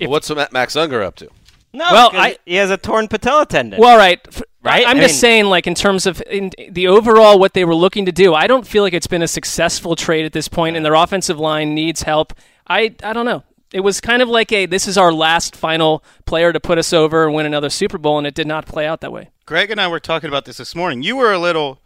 If- 0.00 0.08
What's 0.10 0.30
Max 0.52 0.74
Unger 0.76 1.02
up 1.02 1.16
to? 1.16 1.28
No, 1.74 1.86
Well, 1.90 2.10
'cause 2.10 2.20
I- 2.20 2.38
he 2.44 2.56
has 2.56 2.70
a 2.70 2.76
torn 2.76 3.08
patella 3.08 3.46
tendon. 3.46 3.80
Well, 3.80 3.96
right. 3.96 4.20
Right? 4.62 4.86
I'm 4.86 4.98
I 4.98 5.00
just 5.00 5.14
mean- 5.14 5.20
saying, 5.20 5.44
like, 5.46 5.66
in 5.66 5.74
terms 5.74 6.06
of 6.06 6.22
in 6.30 6.50
the 6.70 6.86
overall 6.86 7.38
what 7.38 7.54
they 7.54 7.64
were 7.64 7.74
looking 7.74 8.04
to 8.06 8.12
do, 8.12 8.34
I 8.34 8.46
don't 8.46 8.66
feel 8.66 8.82
like 8.82 8.92
it's 8.92 9.06
been 9.06 9.22
a 9.22 9.28
successful 9.28 9.96
trade 9.96 10.24
at 10.26 10.32
this 10.32 10.48
point, 10.48 10.76
and 10.76 10.84
their 10.84 10.94
offensive 10.94 11.38
line 11.40 11.74
needs 11.74 12.02
help. 12.02 12.32
I, 12.68 12.94
I 13.02 13.12
don't 13.12 13.24
know. 13.26 13.42
It 13.72 13.80
was 13.80 14.00
kind 14.00 14.22
of 14.22 14.28
like 14.28 14.52
a 14.52 14.66
this 14.66 14.86
is 14.86 14.98
our 14.98 15.12
last 15.12 15.56
final 15.56 16.04
player 16.26 16.52
to 16.52 16.60
put 16.60 16.78
us 16.78 16.92
over 16.92 17.24
and 17.24 17.34
win 17.34 17.46
another 17.46 17.70
Super 17.70 17.98
Bowl, 17.98 18.18
and 18.18 18.26
it 18.26 18.34
did 18.34 18.46
not 18.46 18.66
play 18.66 18.86
out 18.86 19.00
that 19.00 19.12
way. 19.12 19.30
Greg 19.46 19.70
and 19.70 19.80
I 19.80 19.88
were 19.88 20.00
talking 20.00 20.28
about 20.28 20.44
this 20.44 20.58
this 20.58 20.74
morning. 20.74 21.02
You 21.02 21.16
were 21.16 21.32
a 21.32 21.38
little 21.38 21.78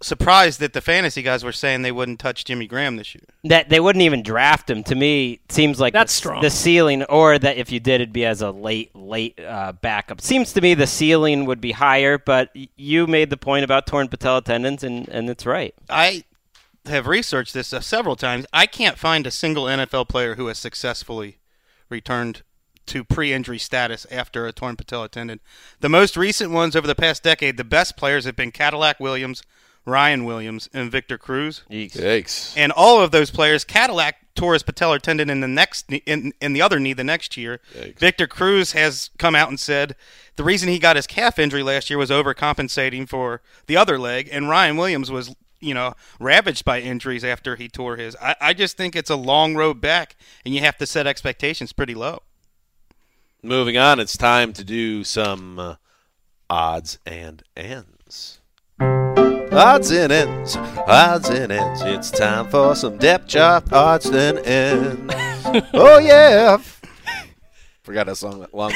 surprised 0.00 0.58
that 0.58 0.72
the 0.72 0.80
fantasy 0.80 1.22
guys 1.22 1.44
were 1.44 1.52
saying 1.52 1.82
they 1.82 1.92
wouldn't 1.92 2.18
touch 2.18 2.44
Jimmy 2.44 2.66
Graham 2.66 2.96
this 2.96 3.14
year. 3.14 3.22
that 3.44 3.68
they 3.68 3.78
wouldn't 3.78 4.02
even 4.02 4.22
draft 4.22 4.68
him. 4.68 4.82
To 4.84 4.94
me, 4.96 5.38
seems 5.48 5.78
like 5.78 5.92
That's 5.92 6.12
the, 6.12 6.16
strong. 6.16 6.42
the 6.42 6.50
ceiling, 6.50 7.04
or 7.04 7.38
that 7.38 7.56
if 7.56 7.70
you 7.70 7.78
did, 7.78 7.96
it'd 8.00 8.12
be 8.12 8.24
as 8.24 8.42
a 8.42 8.50
late, 8.50 8.94
late 8.96 9.38
uh, 9.38 9.72
backup. 9.72 10.20
Seems 10.20 10.52
to 10.54 10.60
me 10.60 10.74
the 10.74 10.88
ceiling 10.88 11.46
would 11.46 11.60
be 11.60 11.70
higher. 11.72 12.18
But 12.18 12.50
you 12.76 13.06
made 13.06 13.30
the 13.30 13.36
point 13.36 13.64
about 13.64 13.86
torn 13.86 14.08
patella 14.08 14.42
tendons, 14.42 14.82
and 14.82 15.08
and 15.08 15.30
it's 15.30 15.46
right. 15.46 15.74
I 15.88 16.24
have 16.86 17.06
researched 17.06 17.54
this 17.54 17.72
uh, 17.72 17.80
several 17.80 18.16
times. 18.16 18.46
I 18.52 18.66
can't 18.66 18.98
find 18.98 19.26
a 19.26 19.30
single 19.30 19.64
NFL 19.64 20.08
player 20.08 20.34
who 20.34 20.46
has 20.48 20.58
successfully 20.58 21.38
returned 21.88 22.42
to 22.86 23.04
pre-injury 23.04 23.58
status 23.58 24.06
after 24.10 24.46
a 24.46 24.52
torn 24.52 24.76
patella 24.76 25.08
tendon. 25.08 25.40
The 25.80 25.88
most 25.88 26.16
recent 26.16 26.50
ones 26.50 26.74
over 26.74 26.86
the 26.86 26.94
past 26.94 27.22
decade, 27.22 27.56
the 27.56 27.64
best 27.64 27.96
players 27.96 28.24
have 28.24 28.34
been 28.34 28.50
Cadillac 28.50 28.98
Williams, 28.98 29.42
Ryan 29.84 30.24
Williams, 30.24 30.68
and 30.72 30.90
Victor 30.90 31.18
Cruz. 31.18 31.62
Yikes. 31.70 32.54
And 32.56 32.72
all 32.72 33.00
of 33.00 33.10
those 33.10 33.30
players, 33.30 33.64
Cadillac 33.64 34.16
tore 34.34 34.54
his 34.54 34.62
patellar 34.62 35.00
tendon 35.00 35.28
in 35.28 35.40
the 35.40 35.48
next 35.48 35.92
in 35.92 36.32
in 36.40 36.52
the 36.52 36.62
other 36.62 36.80
knee 36.80 36.92
the 36.92 37.04
next 37.04 37.36
year. 37.36 37.60
Victor 37.98 38.26
Cruz 38.26 38.72
has 38.72 39.10
come 39.18 39.34
out 39.34 39.48
and 39.48 39.60
said 39.60 39.94
the 40.36 40.44
reason 40.44 40.68
he 40.68 40.78
got 40.78 40.96
his 40.96 41.06
calf 41.06 41.38
injury 41.38 41.62
last 41.62 41.90
year 41.90 41.98
was 41.98 42.10
overcompensating 42.10 43.08
for 43.08 43.42
the 43.66 43.76
other 43.76 43.98
leg, 43.98 44.28
and 44.32 44.48
Ryan 44.48 44.76
Williams 44.76 45.10
was 45.10 45.34
you 45.62 45.74
know 45.74 45.94
ravaged 46.20 46.64
by 46.64 46.80
injuries 46.80 47.24
after 47.24 47.56
he 47.56 47.68
tore 47.68 47.96
his. 47.96 48.16
I, 48.20 48.36
I 48.40 48.52
just 48.52 48.76
think 48.76 48.94
it's 48.94 49.10
a 49.10 49.16
long 49.16 49.54
road 49.54 49.80
back, 49.80 50.16
and 50.44 50.54
you 50.54 50.60
have 50.60 50.76
to 50.78 50.86
set 50.86 51.06
expectations 51.06 51.72
pretty 51.72 51.94
low. 51.94 52.22
Moving 53.42 53.76
on, 53.76 53.98
it's 53.98 54.16
time 54.16 54.52
to 54.52 54.64
do 54.64 55.04
some 55.04 55.58
uh, 55.58 55.74
odds 56.50 56.98
and 57.06 57.42
ends. 57.56 58.40
Odds 58.80 59.90
and 59.90 60.12
ends, 60.12 60.56
odds 60.56 61.28
and 61.28 61.52
ends. 61.52 61.82
It's 61.82 62.10
time 62.10 62.48
for 62.48 62.74
some 62.74 62.96
depth 62.98 63.28
chart 63.28 63.72
odds 63.72 64.06
and 64.06 64.38
ends. 64.38 65.12
oh 65.74 65.98
yeah. 65.98 66.58
Forgot 67.82 68.06
that 68.06 68.16
song 68.16 68.40
that 68.40 68.54
long. 68.54 68.72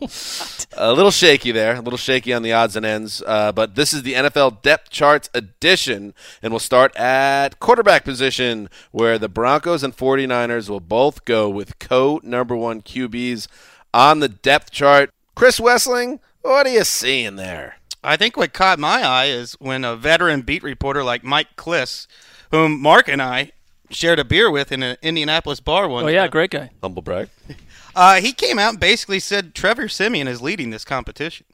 a 0.76 0.92
little 0.92 1.10
shaky 1.10 1.52
there, 1.52 1.76
a 1.76 1.80
little 1.80 1.96
shaky 1.96 2.32
on 2.32 2.42
the 2.42 2.52
odds 2.52 2.76
and 2.76 2.86
ends. 2.86 3.22
Uh, 3.26 3.52
but 3.52 3.74
this 3.74 3.92
is 3.92 4.02
the 4.02 4.14
NFL 4.14 4.62
depth 4.62 4.90
charts 4.90 5.28
edition, 5.34 6.14
and 6.42 6.52
we'll 6.52 6.60
start 6.60 6.94
at 6.96 7.58
quarterback 7.60 8.04
position, 8.04 8.68
where 8.92 9.18
the 9.18 9.28
Broncos 9.28 9.82
and 9.82 9.96
49ers 9.96 10.68
will 10.68 10.80
both 10.80 11.24
go 11.24 11.48
with 11.48 11.78
co 11.78 12.20
number 12.22 12.56
one 12.56 12.82
QBs 12.82 13.48
on 13.92 14.20
the 14.20 14.28
depth 14.28 14.70
chart. 14.70 15.10
Chris 15.34 15.58
Wesseling, 15.58 16.20
what 16.42 16.66
are 16.66 16.70
you 16.70 16.84
seeing 16.84 17.36
there? 17.36 17.76
I 18.02 18.16
think 18.16 18.36
what 18.36 18.52
caught 18.52 18.78
my 18.78 19.02
eye 19.02 19.26
is 19.26 19.54
when 19.54 19.84
a 19.84 19.96
veteran 19.96 20.42
beat 20.42 20.62
reporter 20.62 21.02
like 21.02 21.24
Mike 21.24 21.56
Klis, 21.56 22.06
whom 22.50 22.80
Mark 22.80 23.08
and 23.08 23.20
I 23.20 23.50
shared 23.90 24.18
a 24.18 24.24
beer 24.24 24.50
with 24.50 24.72
in 24.72 24.82
an 24.82 24.96
Indianapolis 25.02 25.60
bar 25.60 25.88
one 25.88 26.04
Oh 26.04 26.08
yeah, 26.08 26.28
great 26.28 26.50
guy. 26.50 26.70
Humble 26.82 27.02
brag. 27.02 27.28
Uh, 27.96 28.20
he 28.20 28.32
came 28.32 28.58
out 28.58 28.70
and 28.74 28.80
basically 28.80 29.18
said 29.18 29.54
Trevor 29.54 29.88
Siemian 29.88 30.28
is 30.28 30.42
leading 30.42 30.70
this 30.70 30.84
competition. 30.84 31.46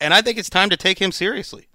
And 0.00 0.14
I 0.14 0.22
think 0.22 0.38
it's 0.38 0.48
time 0.48 0.70
to 0.70 0.76
take 0.76 0.98
him 0.98 1.12
seriously. 1.12 1.68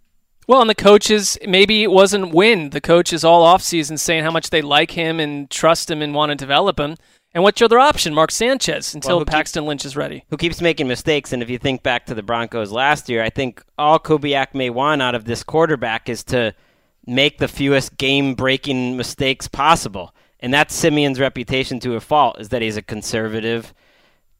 Well, 0.47 0.61
and 0.61 0.69
the 0.69 0.75
coaches 0.75 1.37
maybe 1.47 1.83
it 1.83 1.91
wasn't 1.91 2.33
win. 2.33 2.71
The 2.71 2.81
coaches 2.81 3.23
all 3.23 3.43
off 3.43 3.61
season 3.61 3.97
saying 3.97 4.23
how 4.23 4.31
much 4.31 4.49
they 4.49 4.61
like 4.61 4.91
him 4.91 5.19
and 5.19 5.49
trust 5.49 5.89
him 5.91 6.01
and 6.01 6.13
want 6.13 6.31
to 6.31 6.35
develop 6.35 6.79
him. 6.79 6.95
And 7.33 7.43
what's 7.43 7.59
your 7.59 7.65
other 7.65 7.79
option? 7.79 8.13
Mark 8.13 8.31
Sanchez 8.31 8.93
until 8.93 9.11
Well, 9.11 9.19
who 9.19 9.25
keep- 9.25 9.31
Paxton 9.31 9.65
Lynch 9.65 9.85
is 9.85 9.95
ready. 9.95 10.23
Who 10.29 10.37
keeps 10.37 10.59
making 10.59 10.87
mistakes? 10.87 11.31
And 11.31 11.41
if 11.43 11.49
you 11.49 11.57
think 11.57 11.81
back 11.83 12.05
to 12.07 12.13
the 12.13 12.23
Broncos 12.23 12.71
last 12.71 13.09
year, 13.09 13.23
I 13.23 13.29
think 13.29 13.63
all 13.77 13.99
Kubiak 13.99 14.53
may 14.53 14.69
want 14.69 15.01
out 15.01 15.15
of 15.15 15.25
this 15.25 15.43
quarterback 15.43 16.09
is 16.09 16.23
to 16.25 16.53
make 17.05 17.37
the 17.37 17.47
fewest 17.47 17.97
game-breaking 17.97 18.97
mistakes 18.97 19.47
possible. 19.47 20.13
And 20.43 20.53
that's 20.53 20.75
Siemian's 20.75 21.21
reputation 21.21 21.79
to 21.79 21.95
a 21.95 22.01
fault 22.01 22.37
is 22.37 22.49
that 22.49 22.61
he's 22.61 22.75
a 22.75 22.81
conservative, 22.81 23.73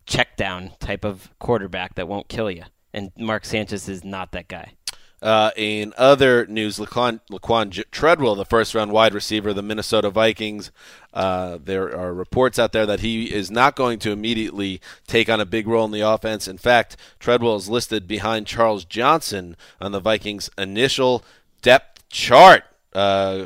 check 0.05 0.35
down 0.35 0.71
type 0.79 1.05
of 1.05 1.29
quarterback 1.39 1.95
that 1.95 2.09
won't 2.09 2.27
kill 2.27 2.51
you. 2.51 2.63
And 2.93 3.13
Mark 3.17 3.45
Sanchez 3.45 3.87
is 3.87 4.03
not 4.03 4.33
that 4.33 4.49
guy. 4.49 4.73
Uh, 5.21 5.51
in 5.55 5.93
other 5.97 6.45
news, 6.47 6.77
Laquan, 6.77 7.21
Laquon 7.31 7.89
Treadwell, 7.89 8.35
the 8.35 8.43
first 8.43 8.75
round 8.75 8.91
wide 8.91 9.13
receiver 9.13 9.51
of 9.51 9.55
the 9.55 9.61
Minnesota 9.61 10.09
Vikings, 10.09 10.71
uh, 11.13 11.57
there 11.63 11.97
are 11.97 12.13
reports 12.13 12.59
out 12.59 12.73
there 12.73 12.85
that 12.85 12.99
he 12.99 13.33
is 13.33 13.49
not 13.49 13.77
going 13.77 13.97
to 13.99 14.11
immediately 14.11 14.81
take 15.07 15.29
on 15.29 15.39
a 15.39 15.45
big 15.45 15.69
role 15.69 15.85
in 15.85 15.91
the 15.91 16.01
offense. 16.01 16.49
In 16.49 16.57
fact, 16.57 16.97
Treadwell 17.17 17.55
is 17.55 17.69
listed 17.69 18.09
behind 18.09 18.45
Charles 18.45 18.83
Johnson 18.83 19.55
on 19.79 19.93
the 19.93 20.01
Vikings' 20.01 20.49
initial 20.57 21.23
depth 21.61 22.09
chart. 22.09 22.65
Uh, 22.91 23.45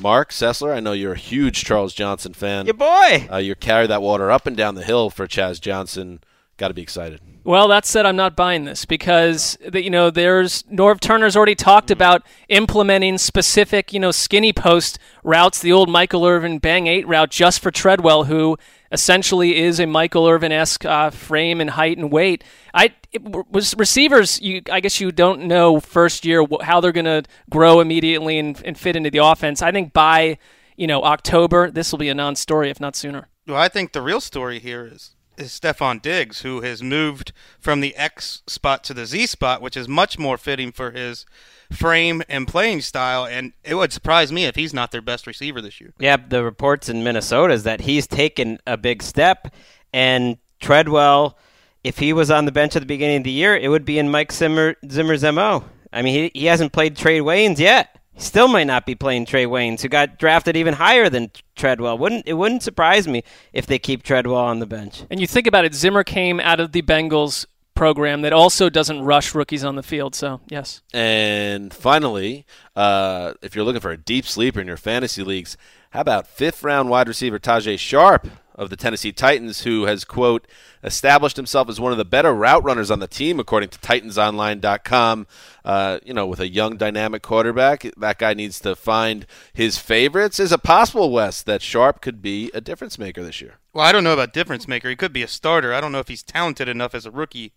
Marc 0.00 0.30
Sessler, 0.30 0.74
I 0.74 0.80
know 0.80 0.92
you're 0.92 1.12
a 1.14 1.18
huge 1.18 1.64
Charles 1.64 1.92
Johnson 1.92 2.32
fan. 2.32 2.66
Your 2.66 2.74
boy. 2.74 3.28
Uh, 3.30 3.38
you 3.38 3.54
carry 3.54 3.86
that 3.86 4.02
water 4.02 4.30
up 4.30 4.46
and 4.46 4.56
down 4.56 4.74
the 4.74 4.84
hill 4.84 5.10
for 5.10 5.26
Chaz 5.26 5.60
Johnson. 5.60 6.20
Got 6.58 6.68
to 6.68 6.74
be 6.74 6.82
excited. 6.82 7.20
Well, 7.44 7.68
that 7.68 7.86
said, 7.86 8.04
I'm 8.04 8.16
not 8.16 8.36
buying 8.36 8.64
this 8.64 8.84
because 8.84 9.56
the, 9.66 9.82
you 9.82 9.88
know 9.88 10.10
there's 10.10 10.64
Norv 10.64 11.00
Turner's 11.00 11.34
already 11.34 11.54
talked 11.54 11.90
about 11.90 12.22
implementing 12.50 13.16
specific 13.16 13.90
you 13.90 14.00
know 14.00 14.10
skinny 14.10 14.52
post 14.52 14.98
routes, 15.24 15.60
the 15.60 15.72
old 15.72 15.88
Michael 15.88 16.26
Irvin 16.26 16.58
Bang 16.58 16.88
Eight 16.88 17.08
route 17.08 17.30
just 17.30 17.60
for 17.60 17.70
Treadwell, 17.70 18.24
who 18.24 18.58
essentially 18.92 19.56
is 19.56 19.80
a 19.80 19.86
Michael 19.86 20.28
Irvin 20.28 20.52
esque 20.52 20.84
uh, 20.84 21.08
frame 21.10 21.60
and 21.60 21.70
height 21.70 21.96
and 21.96 22.12
weight. 22.12 22.44
I 22.74 22.92
it 23.12 23.22
was 23.50 23.74
receivers. 23.76 24.40
You 24.42 24.60
I 24.70 24.80
guess 24.80 25.00
you 25.00 25.10
don't 25.10 25.44
know 25.44 25.80
first 25.80 26.26
year 26.26 26.44
wh- 26.44 26.62
how 26.62 26.80
they're 26.80 26.92
going 26.92 27.04
to 27.06 27.22
grow 27.48 27.80
immediately 27.80 28.38
and, 28.38 28.60
and 28.64 28.76
fit 28.76 28.96
into 28.96 29.10
the 29.10 29.18
offense. 29.18 29.62
I 29.62 29.72
think 29.72 29.92
by 29.92 30.38
you 30.76 30.86
know 30.86 31.02
October 31.02 31.70
this 31.70 31.92
will 31.92 31.98
be 31.98 32.08
a 32.08 32.14
non-story 32.14 32.68
if 32.68 32.78
not 32.78 32.96
sooner. 32.96 33.28
Well, 33.46 33.56
I 33.56 33.68
think 33.68 33.92
the 33.92 34.02
real 34.02 34.20
story 34.20 34.58
here 34.58 34.90
is 34.92 35.14
is 35.38 35.50
Stefon 35.50 36.02
Diggs, 36.02 36.42
who 36.42 36.60
has 36.60 36.82
moved 36.82 37.32
from 37.58 37.80
the 37.80 37.94
X 37.96 38.42
spot 38.46 38.84
to 38.84 38.94
the 38.94 39.06
Z 39.06 39.26
spot, 39.26 39.62
which 39.62 39.76
is 39.76 39.88
much 39.88 40.18
more 40.18 40.36
fitting 40.36 40.72
for 40.72 40.90
his 40.90 41.24
frame 41.72 42.22
and 42.28 42.48
playing 42.48 42.80
style. 42.80 43.24
And 43.24 43.52
it 43.64 43.74
would 43.74 43.92
surprise 43.92 44.32
me 44.32 44.44
if 44.44 44.56
he's 44.56 44.74
not 44.74 44.90
their 44.90 45.02
best 45.02 45.26
receiver 45.26 45.60
this 45.60 45.80
year. 45.80 45.92
Yeah, 45.98 46.16
the 46.16 46.44
reports 46.44 46.88
in 46.88 47.04
Minnesota 47.04 47.54
is 47.54 47.64
that 47.64 47.82
he's 47.82 48.06
taken 48.06 48.58
a 48.66 48.76
big 48.76 49.02
step, 49.02 49.54
and 49.92 50.38
Treadwell, 50.60 51.38
if 51.84 51.98
he 51.98 52.12
was 52.12 52.30
on 52.30 52.44
the 52.44 52.52
bench 52.52 52.74
at 52.76 52.80
the 52.80 52.86
beginning 52.86 53.18
of 53.18 53.24
the 53.24 53.30
year, 53.30 53.56
it 53.56 53.68
would 53.68 53.84
be 53.84 53.98
in 53.98 54.10
Mike 54.10 54.32
Zimmer, 54.32 54.76
Zimmer's 54.90 55.22
mo. 55.22 55.64
I 55.92 56.02
mean, 56.02 56.30
he, 56.32 56.40
he 56.40 56.46
hasn't 56.46 56.72
played 56.72 56.96
Trae 56.96 57.22
Waynes 57.22 57.58
yet. 57.58 57.97
He 58.18 58.24
still 58.24 58.48
might 58.48 58.66
not 58.66 58.84
be 58.84 58.96
playing 58.96 59.26
Trae 59.26 59.46
Waynes, 59.46 59.82
who 59.82 59.88
got 59.88 60.18
drafted 60.18 60.56
even 60.56 60.74
higher 60.74 61.08
than 61.08 61.30
Treadwell. 61.54 61.96
Wouldn't 61.98 62.26
it 62.26 62.32
wouldn't 62.32 62.64
surprise 62.64 63.06
me 63.06 63.22
if 63.52 63.64
they 63.64 63.78
keep 63.78 64.02
Treadwell 64.02 64.40
on 64.40 64.58
the 64.58 64.66
bench. 64.66 65.04
And 65.08 65.20
you 65.20 65.28
think 65.28 65.46
about 65.46 65.64
it, 65.64 65.72
Zimmer 65.72 66.02
came 66.02 66.40
out 66.40 66.58
of 66.58 66.72
the 66.72 66.82
Bengals 66.82 67.46
program 67.76 68.22
that 68.22 68.32
also 68.32 68.68
doesn't 68.68 69.02
rush 69.02 69.36
rookies 69.36 69.62
on 69.62 69.76
the 69.76 69.84
field. 69.84 70.16
So 70.16 70.40
yes. 70.48 70.82
And 70.92 71.72
finally, 71.72 72.44
uh, 72.74 73.34
if 73.40 73.54
you're 73.54 73.64
looking 73.64 73.80
for 73.80 73.92
a 73.92 73.96
deep 73.96 74.26
sleeper 74.26 74.60
in 74.60 74.66
your 74.66 74.76
fantasy 74.76 75.22
leagues, 75.22 75.56
how 75.90 76.00
about 76.00 76.26
fifth 76.26 76.64
round 76.64 76.90
wide 76.90 77.06
receiver 77.06 77.38
Tajaé 77.38 77.78
Sharpe 77.78 78.26
of 78.58 78.70
the 78.70 78.76
Tennessee 78.76 79.12
Titans, 79.12 79.62
who 79.62 79.84
has, 79.84 80.04
quote, 80.04 80.46
established 80.82 81.36
himself 81.36 81.68
as 81.68 81.80
one 81.80 81.92
of 81.92 81.98
the 81.98 82.04
better 82.04 82.34
route 82.34 82.64
runners 82.64 82.90
on 82.90 82.98
the 82.98 83.06
team, 83.06 83.38
according 83.38 83.68
to 83.70 83.78
TitansOnline.com. 83.78 85.26
Uh, 85.64 85.98
you 86.04 86.12
know, 86.12 86.26
with 86.26 86.40
a 86.40 86.48
young, 86.48 86.76
dynamic 86.76 87.22
quarterback, 87.22 87.86
that 87.96 88.18
guy 88.18 88.34
needs 88.34 88.58
to 88.60 88.74
find 88.74 89.26
his 89.52 89.78
favorites. 89.78 90.40
Is 90.40 90.50
it 90.50 90.62
possible, 90.64 91.10
Wes, 91.10 91.40
that 91.42 91.62
Sharpe 91.62 92.00
could 92.00 92.20
be 92.20 92.50
a 92.52 92.60
difference 92.60 92.98
maker 92.98 93.22
this 93.22 93.40
year? 93.40 93.58
Well, 93.72 93.86
I 93.86 93.92
don't 93.92 94.04
know 94.04 94.12
about 94.12 94.32
difference 94.32 94.66
maker. 94.66 94.90
He 94.90 94.96
could 94.96 95.12
be 95.12 95.22
a 95.22 95.28
starter. 95.28 95.72
I 95.72 95.80
don't 95.80 95.92
know 95.92 96.00
if 96.00 96.08
he's 96.08 96.24
talented 96.24 96.68
enough 96.68 96.94
as 96.94 97.06
a 97.06 97.12
rookie 97.12 97.52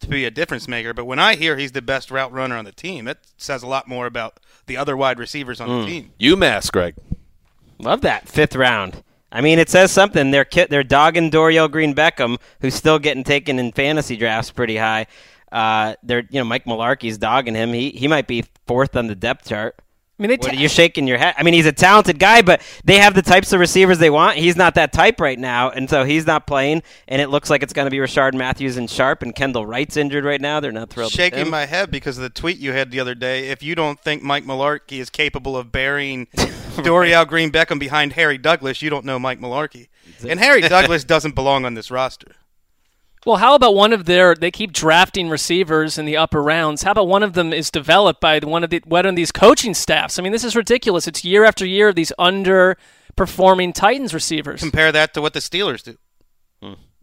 to 0.00 0.08
be 0.08 0.24
a 0.24 0.30
difference 0.30 0.66
maker. 0.66 0.92
But 0.92 1.04
when 1.04 1.20
I 1.20 1.36
hear 1.36 1.56
he's 1.56 1.72
the 1.72 1.82
best 1.82 2.10
route 2.10 2.32
runner 2.32 2.56
on 2.56 2.64
the 2.64 2.72
team, 2.72 3.04
that 3.04 3.18
says 3.36 3.62
a 3.62 3.68
lot 3.68 3.86
more 3.86 4.06
about 4.06 4.40
the 4.66 4.76
other 4.76 4.96
wide 4.96 5.20
receivers 5.20 5.60
on 5.60 5.68
the 5.68 5.86
team. 5.86 6.12
UMass, 6.18 6.72
Greg. 6.72 6.96
Love 7.78 8.00
that 8.00 8.28
fifth 8.28 8.56
round. 8.56 9.04
I 9.32 9.40
mean, 9.40 9.58
it 9.58 9.70
says 9.70 9.90
something. 9.90 10.30
They're 10.30 10.44
ki- 10.44 10.66
they're 10.68 10.84
dogging 10.84 11.30
Dorial 11.30 11.70
Green 11.70 11.94
Beckham, 11.94 12.38
who's 12.60 12.74
still 12.74 12.98
getting 12.98 13.24
taken 13.24 13.58
in 13.58 13.72
fantasy 13.72 14.16
drafts 14.16 14.50
pretty 14.50 14.76
high. 14.76 15.06
Uh, 15.50 15.94
they're 16.02 16.24
you 16.30 16.38
know 16.38 16.44
Mike 16.44 16.66
Mularkey's 16.66 17.18
dogging 17.18 17.54
him. 17.54 17.72
He 17.72 17.90
he 17.90 18.08
might 18.08 18.26
be 18.26 18.44
fourth 18.66 18.94
on 18.94 19.06
the 19.06 19.14
depth 19.14 19.48
chart. 19.48 19.76
I 20.22 20.28
mean, 20.28 20.30
they 20.30 20.36
What, 20.36 20.52
ta- 20.52 20.58
you're 20.60 20.68
shaking 20.68 21.08
your 21.08 21.18
head. 21.18 21.34
I 21.36 21.42
mean, 21.42 21.52
he's 21.54 21.66
a 21.66 21.72
talented 21.72 22.20
guy, 22.20 22.42
but 22.42 22.62
they 22.84 22.98
have 22.98 23.14
the 23.14 23.22
types 23.22 23.52
of 23.52 23.58
receivers 23.58 23.98
they 23.98 24.08
want. 24.08 24.36
He's 24.36 24.54
not 24.54 24.76
that 24.76 24.92
type 24.92 25.20
right 25.20 25.38
now, 25.38 25.70
and 25.70 25.90
so 25.90 26.04
he's 26.04 26.26
not 26.26 26.46
playing. 26.46 26.84
And 27.08 27.20
it 27.20 27.28
looks 27.28 27.50
like 27.50 27.64
it's 27.64 27.72
going 27.72 27.86
to 27.86 27.90
be 27.90 27.96
Rishard 27.96 28.34
Matthews 28.34 28.76
and 28.76 28.88
Sharpe, 28.88 29.22
and 29.22 29.34
Kendall 29.34 29.66
Wright's 29.66 29.96
injured 29.96 30.24
right 30.24 30.40
now. 30.40 30.60
They're 30.60 30.70
not 30.70 30.90
thrilled. 30.90 31.10
with 31.10 31.16
Shaking 31.16 31.40
him. 31.40 31.50
my 31.50 31.66
head 31.66 31.90
because 31.90 32.18
of 32.18 32.22
the 32.22 32.30
tweet 32.30 32.58
you 32.58 32.72
had 32.72 32.92
the 32.92 33.00
other 33.00 33.16
day. 33.16 33.48
If 33.48 33.64
you 33.64 33.74
don't 33.74 33.98
think 33.98 34.22
Mike 34.22 34.44
Mularkey 34.44 35.00
is 35.00 35.10
capable 35.10 35.56
of 35.56 35.72
burying 35.72 36.26
Dorial 36.76 37.26
Green 37.26 37.50
Beckham 37.50 37.80
behind 37.80 38.12
Harry 38.12 38.38
Douglas, 38.38 38.80
you 38.80 38.90
don't 38.90 39.04
know 39.04 39.18
Mike 39.18 39.40
Mularkey. 39.40 39.88
And 40.28 40.38
Harry 40.38 40.60
Douglas 40.60 41.02
doesn't 41.02 41.34
belong 41.34 41.64
on 41.64 41.74
this 41.74 41.90
roster. 41.90 42.28
Well, 43.24 43.36
how 43.36 43.54
about 43.54 43.74
one 43.74 43.92
of 43.92 44.04
their? 44.04 44.34
They 44.34 44.50
keep 44.50 44.72
drafting 44.72 45.28
receivers 45.28 45.96
in 45.96 46.06
the 46.06 46.16
upper 46.16 46.42
rounds. 46.42 46.82
How 46.82 46.90
about 46.90 47.06
one 47.06 47.22
of 47.22 47.34
them 47.34 47.52
is 47.52 47.70
developed 47.70 48.20
by 48.20 48.40
one 48.40 48.64
of 48.64 48.70
the 48.70 48.82
one 48.84 49.06
of 49.06 49.14
these 49.14 49.30
coaching 49.30 49.74
staffs? 49.74 50.18
I 50.18 50.22
mean, 50.22 50.32
this 50.32 50.44
is 50.44 50.56
ridiculous. 50.56 51.06
It's 51.06 51.24
year 51.24 51.44
after 51.44 51.64
year 51.64 51.88
of 51.88 51.94
these 51.94 52.12
underperforming 52.18 53.74
Titans 53.74 54.12
receivers. 54.12 54.60
Compare 54.60 54.90
that 54.92 55.14
to 55.14 55.20
what 55.20 55.34
the 55.34 55.40
Steelers 55.40 55.82
do. 55.84 55.96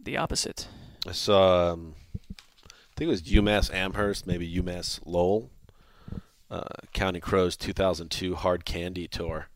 The 0.02 0.16
opposite. 0.16 0.66
I 1.06 1.12
saw, 1.12 1.72
um, 1.72 1.94
I 2.28 2.96
think 2.96 3.08
it 3.08 3.10
was 3.10 3.22
UMass 3.22 3.72
Amherst, 3.72 4.26
maybe 4.26 4.50
UMass 4.50 5.00
Lowell, 5.04 5.50
uh, 6.50 6.62
Counting 6.92 7.20
Crows 7.20 7.56
2002 7.56 8.34
Hard 8.34 8.64
Candy 8.64 9.06
Tour. 9.06 9.48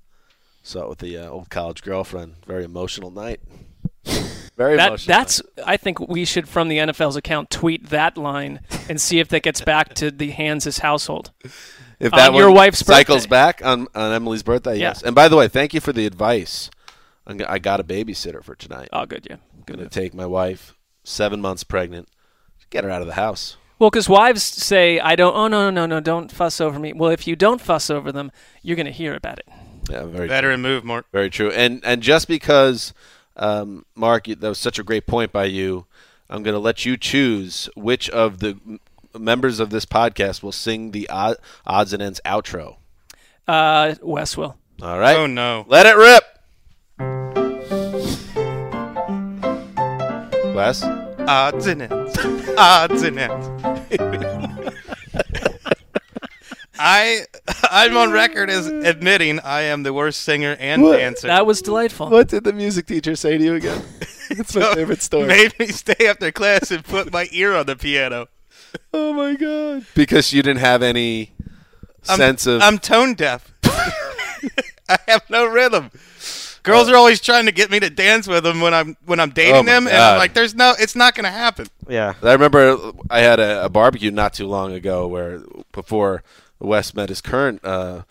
Saw 0.63 0.85
it 0.85 0.89
with 0.89 0.99
the 0.99 1.17
uh, 1.19 1.29
old 1.29 1.51
college 1.51 1.83
girlfriend. 1.83 2.37
Very 2.47 2.65
emotional 2.65 3.11
night. 3.11 3.41
Very 4.57 4.77
That, 4.77 4.87
emotional. 4.89 5.17
that's. 5.19 5.43
I 5.67 5.77
think 5.77 5.99
we 6.01 6.25
should, 6.25 6.49
from 6.49 6.69
the 6.69 6.79
NFL's 6.79 7.17
account, 7.17 7.51
tweet 7.51 7.89
that 7.91 8.17
line 8.17 8.61
and 8.89 9.01
see 9.01 9.19
if 9.19 9.29
that 9.29 9.43
gets 9.43 9.61
back 9.61 9.95
to 9.95 10.11
the 10.13 10.31
Hanzus 10.33 10.79
household. 10.81 11.33
If 11.99 12.13
on 12.13 12.19
that 12.19 12.35
your 12.35 12.51
wife's 12.53 12.79
cycles 12.87 13.23
birthday. 13.27 13.31
back 13.31 13.65
on, 13.65 13.89
on 13.97 14.13
Emily's 14.13 14.43
birthday, 14.45 14.75
Yeah. 14.75 14.89
yes. 14.91 15.03
And 15.03 15.13
by 15.15 15.27
the 15.29 15.37
way, 15.37 15.49
thank 15.49 15.75
you 15.75 15.81
for 15.81 15.93
the 15.93 16.07
advice. 16.07 16.71
I'm 17.27 17.39
g- 17.39 17.45
I 17.45 17.59
got 17.59 17.81
a 17.81 17.85
babysitter 17.85 18.45
for 18.45 18.55
tonight. 18.55 18.89
Oh, 18.93 19.07
good, 19.07 19.27
yeah, 19.29 19.37
good. 19.67 19.79
Going 19.79 19.89
to 19.89 19.93
take 19.93 20.15
my 20.15 20.27
wife, 20.27 20.75
seven 21.03 21.41
months 21.41 21.65
pregnant, 21.65 22.09
get 22.71 22.85
her 22.85 22.91
out 22.91 23.01
of 23.01 23.07
the 23.09 23.15
house. 23.15 23.57
Well, 23.81 23.91
because 23.91 24.09
wives 24.09 24.45
say, 24.45 25.01
"I 25.01 25.17
don't." 25.17 25.35
Oh 25.35 25.49
no, 25.49 25.69
no, 25.69 25.87
no, 25.87 25.97
no! 25.97 26.01
don't 26.01 26.31
fuss 26.31 26.61
over 26.61 26.79
me. 26.79 26.93
Well, 26.93 27.11
if 27.11 27.27
you 27.27 27.35
don't 27.35 27.61
fuss 27.61 27.91
over 27.91 28.13
them, 28.13 28.31
you're 28.63 28.77
going 28.77 28.87
to 28.87 28.93
hear 28.93 29.15
about 29.15 29.41
it. 29.41 29.49
Yeah, 29.91 30.05
very 30.05 30.29
Veteran 30.29 30.63
move, 30.63 30.85
Mark. 30.85 31.07
Very 31.13 31.29
true. 31.29 31.51
And 31.51 31.81
and 31.85 32.01
just 32.03 32.29
because, 32.29 32.95
um, 33.37 33.85
Mark, 33.95 34.27
that 34.27 34.41
was 34.43 34.59
such 34.59 34.79
a 34.79 34.83
great 34.83 35.07
point 35.07 35.33
by 35.33 35.45
you, 35.45 35.87
I'm 36.29 36.43
going 36.43 36.55
to 36.55 36.61
let 36.61 36.85
you 36.85 36.97
choose 36.97 37.69
which 37.77 38.09
of 38.11 38.39
the 38.39 38.59
members 39.19 39.61
of 39.61 39.71
this 39.71 39.85
podcast 39.85 40.43
will 40.43 40.53
sing 40.53 40.91
the 40.91 41.09
odds 41.11 41.93
and 41.93 42.03
ends 42.03 42.21
outro. 42.25 42.77
Uh, 43.47 43.95
Wes 44.03 44.37
will. 44.37 44.57
All 44.83 44.99
right. 44.99 45.17
Oh, 45.17 45.27
no. 45.27 45.65
Let 45.69 45.87
it 45.87 45.97
rip. 45.97 46.25
Wes. 50.55 50.83
Odds 50.83 51.67
and 51.67 51.83
ends. 51.83 52.19
Odds 52.57 53.03
and 53.03 53.19
ends. 53.19 53.91
I 56.79 57.25
I'm 57.71 57.97
on 57.97 58.13
record 58.13 58.51
as 58.51 58.67
admitting 58.67 59.41
I 59.41 59.63
am 59.63 59.83
the 59.83 59.93
worst 59.93 60.23
singer 60.23 60.57
and 60.59 60.83
What? 60.83 60.99
dancer. 60.99 61.29
That 61.29 61.47
was 61.47 61.63
delightful. 61.63 62.11
What 62.11 62.29
did 62.29 62.45
the 62.45 62.53
music 62.53 62.87
teacher 62.87 63.17
say 63.17 63.39
to 63.39 63.45
you 63.45 63.55
again? 63.55 63.83
It's 64.31 64.57
my 64.57 64.75
favorite 64.75 65.03
story. 65.03 65.27
Made 65.27 65.57
me 65.59 65.67
stay 65.67 66.07
after 66.09 66.33
class 66.33 66.71
and 66.71 66.83
put 66.83 67.13
my 67.13 67.29
ear 67.31 67.55
on 67.55 67.67
the 67.67 67.77
piano. 67.77 68.29
Oh 68.93 69.13
my 69.13 69.35
god! 69.35 69.85
Because 69.95 70.33
you 70.33 70.43
didn't 70.43 70.61
have 70.61 70.83
any 70.83 71.33
I'm, 72.09 72.17
sense 72.17 72.47
of. 72.47 72.63
I'm 72.63 72.79
tone 72.79 73.15
deaf. 73.15 73.53
I 74.89 74.99
have 75.09 75.29
no 75.29 75.45
rhythm. 75.47 75.91
Girls 76.63 76.89
are 76.89 76.97
always 76.97 77.21
trying 77.21 77.45
to 77.45 77.53
get 77.53 77.71
me 77.71 77.79
to 77.81 77.91
dance 77.91 78.27
with 78.27 78.45
them 78.45 78.63
when 78.63 78.73
I'm 78.73 78.97
when 79.05 79.21
I'm 79.21 79.31
dating 79.31 79.55
Oh 79.57 79.63
my 79.63 79.73
them, 79.73 79.87
and 79.87 79.97
I'm 79.97 80.19
like, 80.19 80.33
"There's 80.33 80.55
no, 80.55 80.73
it's 80.79 80.97
not 80.97 81.15
going 81.15 81.25
to 81.25 81.31
happen." 81.31 81.67
Yeah. 81.87 82.15
I 82.23 82.33
remember 82.33 82.79
I 83.11 83.21
had 83.21 83.39
a, 83.39 83.67
a 83.67 83.69
barbecue 83.69 84.11
not 84.11 84.33
too 84.33 84.47
long 84.47 84.73
ago 84.73 85.07
where 85.07 85.43
before 85.73 86.23
Wes 86.65 86.95
met 86.95 87.09
his 87.09 87.21
current 87.21 87.61
uh, 87.65 88.03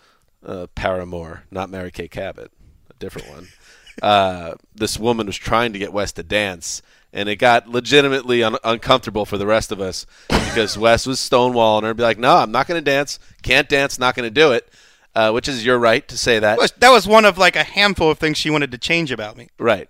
uh, 0.44 0.66
paramour, 0.74 1.44
not 1.50 1.70
Mary 1.70 1.90
Kay 1.90 2.08
Cabot, 2.08 2.50
a 2.90 2.94
different 2.94 3.28
one. 3.28 3.48
uh, 4.02 4.54
this 4.74 4.98
woman 4.98 5.26
was 5.26 5.36
trying 5.36 5.72
to 5.72 5.78
get 5.78 5.92
Wes 5.92 6.12
to 6.12 6.22
dance, 6.22 6.82
and 7.12 7.28
it 7.28 7.36
got 7.36 7.68
legitimately 7.68 8.42
un- 8.42 8.56
uncomfortable 8.64 9.24
for 9.24 9.38
the 9.38 9.46
rest 9.46 9.70
of 9.72 9.80
us 9.80 10.06
because 10.28 10.76
Wes 10.78 11.06
was 11.06 11.18
stonewalling 11.18 11.82
her 11.82 11.88
and 11.90 11.96
be 11.96 12.02
like, 12.02 12.18
"No, 12.18 12.36
I'm 12.36 12.50
not 12.52 12.66
going 12.66 12.82
to 12.82 12.90
dance. 12.90 13.18
Can't 13.42 13.68
dance. 13.68 13.98
Not 13.98 14.14
going 14.14 14.26
to 14.26 14.30
do 14.40 14.52
it." 14.52 14.68
Uh, 15.16 15.30
which 15.30 15.46
is 15.46 15.64
your 15.64 15.78
right 15.78 16.08
to 16.08 16.18
say 16.18 16.40
that. 16.40 16.56
That 16.56 16.58
was- 16.58 16.72
That 16.72 16.90
was 16.90 17.06
one 17.06 17.24
of 17.24 17.38
like 17.38 17.54
a 17.54 17.62
handful 17.62 18.10
of 18.10 18.18
things 18.18 18.36
she 18.36 18.50
wanted 18.50 18.72
to 18.72 18.78
change 18.78 19.12
about 19.12 19.36
me. 19.36 19.46
Right. 19.60 19.88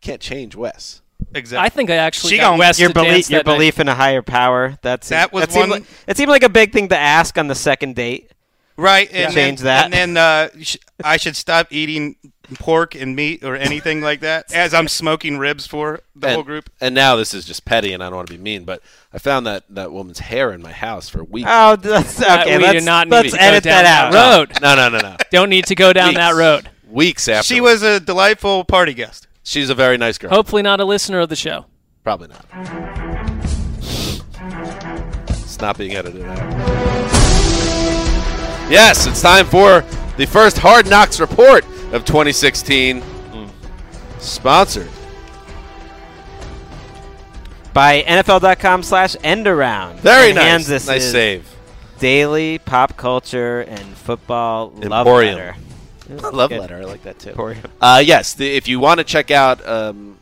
Can't 0.00 0.22
change 0.22 0.56
Wes. 0.56 1.02
Exactly. 1.34 1.66
I 1.66 1.68
think 1.68 1.90
I 1.90 1.96
actually 1.96 2.30
She 2.30 2.36
got 2.38 2.50
gon- 2.50 2.58
Wes 2.58 2.78
your 2.78 2.88
to 2.90 2.94
belief, 2.94 3.10
dance 3.12 3.30
your 3.30 3.38
that 3.40 3.46
night. 3.46 3.54
belief 3.56 3.80
in 3.80 3.88
a 3.88 3.94
higher 3.94 4.22
power. 4.22 4.78
That's 4.82 5.08
That 5.08 5.32
was 5.32 5.44
seemed 5.50 5.70
one- 5.70 5.70
Like, 5.70 5.84
it 6.06 6.16
seemed 6.16 6.30
like 6.30 6.42
a 6.44 6.48
big 6.48 6.72
thing 6.72 6.88
to 6.88 6.96
ask 6.98 7.36
on 7.38 7.48
the 7.48 7.54
second 7.54 7.96
date. 7.96 8.30
Right, 8.76 9.08
and 9.12 9.32
Change 9.32 9.60
then, 9.60 9.90
that. 9.90 9.96
and 10.00 10.16
then 10.16 10.16
uh, 10.16 10.48
sh- 10.60 10.78
I 11.04 11.16
should 11.16 11.36
stop 11.36 11.68
eating 11.70 12.16
pork 12.58 12.96
and 12.96 13.14
meat 13.14 13.44
or 13.44 13.54
anything 13.56 14.00
like 14.00 14.18
that 14.20 14.52
as 14.52 14.74
I'm 14.74 14.88
smoking 14.88 15.38
ribs 15.38 15.64
for 15.64 16.00
the 16.16 16.26
and, 16.26 16.34
whole 16.34 16.42
group. 16.42 16.70
And 16.80 16.92
now 16.92 17.14
this 17.14 17.34
is 17.34 17.44
just 17.44 17.64
petty, 17.64 17.92
and 17.92 18.02
I 18.02 18.06
don't 18.08 18.16
want 18.16 18.28
to 18.28 18.34
be 18.36 18.42
mean, 18.42 18.64
but 18.64 18.82
I 19.12 19.18
found 19.18 19.46
that, 19.46 19.62
that 19.70 19.92
woman's 19.92 20.18
hair 20.18 20.50
in 20.52 20.60
my 20.60 20.72
house 20.72 21.08
for 21.08 21.22
weeks. 21.22 21.48
Oh, 21.50 21.76
that's 21.80 22.20
Uh, 22.20 22.38
okay. 22.42 22.56
we 22.58 22.64
let's, 22.64 22.80
do 22.80 22.84
not 22.84 23.06
need 23.06 23.12
let's 23.14 23.30
to 23.32 23.38
go 23.38 23.44
edit 23.44 23.62
down 23.62 23.84
that 23.84 24.04
out. 24.06 24.12
that 24.12 24.38
road. 24.38 24.60
No, 24.60 24.74
no, 24.74 24.88
no, 24.88 24.98
no. 25.10 25.16
Don't 25.30 25.50
need 25.50 25.66
to 25.66 25.76
go 25.76 25.92
down 25.92 26.14
that 26.14 26.34
road. 26.34 26.68
Weeks 26.90 27.28
after. 27.28 27.46
She 27.54 27.60
was 27.60 27.82
a 27.84 28.00
delightful 28.00 28.64
party 28.64 28.92
guest. 28.94 29.28
She's 29.44 29.68
a 29.70 29.74
very 29.74 29.96
nice 29.98 30.18
girl. 30.18 30.30
Hopefully, 30.30 30.62
not 30.62 30.80
a 30.80 30.84
listener 30.84 31.20
of 31.20 31.28
the 31.28 31.36
show. 31.36 31.66
Probably 32.02 32.28
not. 32.28 32.44
It's 35.28 35.60
not 35.60 35.78
being 35.78 35.94
edited 35.94 36.22
out. 36.24 36.38
Yes, 38.70 39.06
it's 39.06 39.20
time 39.20 39.46
for 39.46 39.82
the 40.16 40.26
first 40.26 40.56
Hard 40.58 40.88
Knocks 40.88 41.20
report 41.20 41.64
of 41.92 42.04
2016. 42.06 43.02
Hmm. 43.02 43.46
Sponsored. 44.18 44.88
By 47.74 48.02
NFL.com 48.02 48.82
slash 48.82 49.14
endaround. 49.16 49.96
Very 49.96 50.28
And 50.28 50.36
nice. 50.36 50.44
Kansas 50.44 50.86
nice 50.86 51.10
save. 51.10 51.50
Daily 51.98 52.58
pop 52.58 52.96
culture 52.96 53.60
and 53.60 53.80
football 53.96 54.70
love 54.76 55.06
Emporium. 55.06 55.54
Letter. 56.08 56.32
Love 56.32 56.50
Good. 56.50 56.60
letter. 56.60 56.76
I 56.78 56.84
like 56.84 57.02
that 57.02 57.18
too. 57.18 57.54
Uh, 57.80 58.02
yes, 58.04 58.34
the, 58.34 58.48
if 58.56 58.68
you 58.68 58.80
want 58.80 58.98
to 58.98 59.04
check 59.04 59.30
out 59.30 59.66
um, 59.66 60.18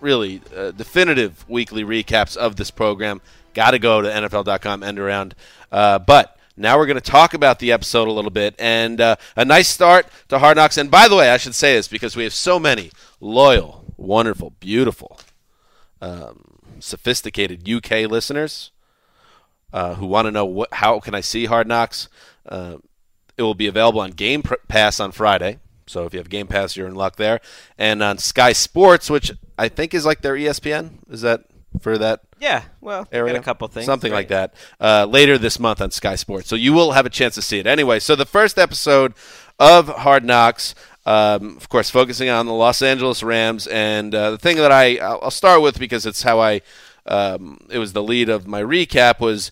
really 0.00 0.40
uh, 0.54 0.70
definitive 0.72 1.48
weekly 1.48 1.84
recaps 1.84 2.36
of 2.36 2.56
this 2.56 2.70
program, 2.70 3.20
got 3.54 3.72
to 3.72 3.78
go 3.78 4.02
to 4.02 4.08
NFL.com 4.08 4.82
end 4.82 4.98
around. 4.98 5.34
Uh, 5.72 5.98
but 5.98 6.38
now 6.56 6.78
we're 6.78 6.86
going 6.86 6.96
to 6.96 7.00
talk 7.00 7.34
about 7.34 7.58
the 7.58 7.72
episode 7.72 8.06
a 8.06 8.12
little 8.12 8.30
bit 8.30 8.54
and 8.58 9.00
uh, 9.00 9.16
a 9.36 9.44
nice 9.44 9.68
start 9.68 10.06
to 10.28 10.38
Hard 10.38 10.56
Knocks. 10.56 10.76
And 10.76 10.90
by 10.90 11.08
the 11.08 11.16
way, 11.16 11.30
I 11.30 11.36
should 11.36 11.54
say 11.54 11.74
this 11.74 11.88
because 11.88 12.16
we 12.16 12.24
have 12.24 12.34
so 12.34 12.58
many 12.58 12.92
loyal, 13.20 13.84
wonderful, 13.96 14.50
beautiful, 14.60 15.18
um, 16.00 16.58
sophisticated 16.78 17.68
UK 17.68 18.08
listeners 18.10 18.70
uh, 19.72 19.94
who 19.94 20.06
want 20.06 20.26
to 20.26 20.30
know 20.30 20.44
what, 20.44 20.72
how 20.74 21.00
can 21.00 21.14
I 21.14 21.20
see 21.20 21.46
Hard 21.46 21.66
Knocks. 21.66 22.08
It 23.36 23.42
will 23.42 23.54
be 23.54 23.66
available 23.66 24.00
on 24.00 24.10
Game 24.12 24.42
Pass 24.68 25.00
on 25.00 25.12
Friday. 25.12 25.58
So 25.86 26.04
if 26.06 26.14
you 26.14 26.18
have 26.18 26.28
Game 26.30 26.46
Pass, 26.46 26.76
you're 26.76 26.86
in 26.86 26.94
luck 26.94 27.16
there. 27.16 27.40
And 27.76 28.02
on 28.02 28.18
Sky 28.18 28.52
Sports, 28.52 29.10
which 29.10 29.32
I 29.58 29.68
think 29.68 29.92
is 29.94 30.06
like 30.06 30.22
their 30.22 30.34
ESPN. 30.34 30.92
Is 31.10 31.20
that 31.22 31.44
for 31.80 31.98
that 31.98 32.20
Yeah, 32.40 32.62
well, 32.80 33.06
area? 33.12 33.36
a 33.38 33.42
couple 33.42 33.66
things. 33.68 33.86
Something 33.86 34.12
right? 34.12 34.18
like 34.18 34.28
that. 34.28 34.54
Uh, 34.80 35.06
later 35.06 35.36
this 35.36 35.58
month 35.58 35.80
on 35.80 35.90
Sky 35.90 36.14
Sports. 36.14 36.48
So 36.48 36.56
you 36.56 36.72
will 36.72 36.92
have 36.92 37.04
a 37.06 37.10
chance 37.10 37.34
to 37.34 37.42
see 37.42 37.58
it. 37.58 37.66
Anyway, 37.66 37.98
so 37.98 38.14
the 38.16 38.24
first 38.24 38.58
episode 38.58 39.12
of 39.58 39.88
Hard 39.88 40.24
Knocks, 40.24 40.74
um, 41.04 41.56
of 41.56 41.68
course, 41.68 41.90
focusing 41.90 42.28
on 42.30 42.46
the 42.46 42.52
Los 42.54 42.80
Angeles 42.80 43.22
Rams. 43.22 43.66
And 43.66 44.14
uh, 44.14 44.30
the 44.30 44.38
thing 44.38 44.56
that 44.58 44.72
I, 44.72 44.96
I'll 44.98 45.18
I'll 45.24 45.30
start 45.30 45.60
with 45.60 45.78
because 45.78 46.06
it's 46.06 46.22
how 46.22 46.40
I, 46.40 46.62
um, 47.06 47.66
it 47.70 47.78
was 47.78 47.92
the 47.92 48.02
lead 48.02 48.28
of 48.28 48.46
my 48.46 48.62
recap 48.62 49.20
was, 49.20 49.50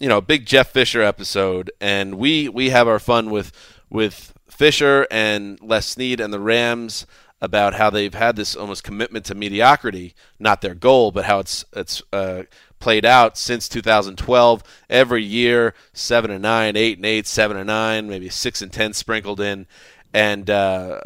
you 0.00 0.08
know, 0.08 0.20
big 0.20 0.46
Jeff 0.46 0.72
Fisher 0.72 1.02
episode. 1.02 1.70
And 1.80 2.16
we, 2.16 2.48
we 2.48 2.70
have 2.70 2.88
our 2.88 2.98
fun 2.98 3.30
with, 3.30 3.52
with 3.88 4.34
Fisher 4.48 5.06
and 5.10 5.60
Les 5.60 5.86
Snead 5.86 6.20
and 6.20 6.32
the 6.32 6.40
Rams 6.40 7.06
about 7.40 7.74
how 7.74 7.90
they've 7.90 8.14
had 8.14 8.36
this 8.36 8.56
almost 8.56 8.82
commitment 8.82 9.24
to 9.26 9.34
mediocrity, 9.34 10.14
not 10.38 10.60
their 10.62 10.74
goal, 10.74 11.12
but 11.12 11.26
how 11.26 11.38
it's 11.38 11.64
it's 11.74 12.02
uh, 12.12 12.44
played 12.78 13.04
out 13.04 13.36
since 13.36 13.68
2012. 13.68 14.62
Every 14.88 15.22
year, 15.22 15.74
seven 15.92 16.30
and 16.30 16.42
nine, 16.42 16.76
eight 16.76 16.96
and 16.96 17.06
eight, 17.06 17.26
seven 17.26 17.56
and 17.56 17.66
nine, 17.66 18.08
maybe 18.08 18.28
six 18.28 18.62
and 18.62 18.72
ten 18.72 18.94
sprinkled 18.94 19.40
in, 19.40 19.66
and 20.14 20.48
uh, 20.48 21.00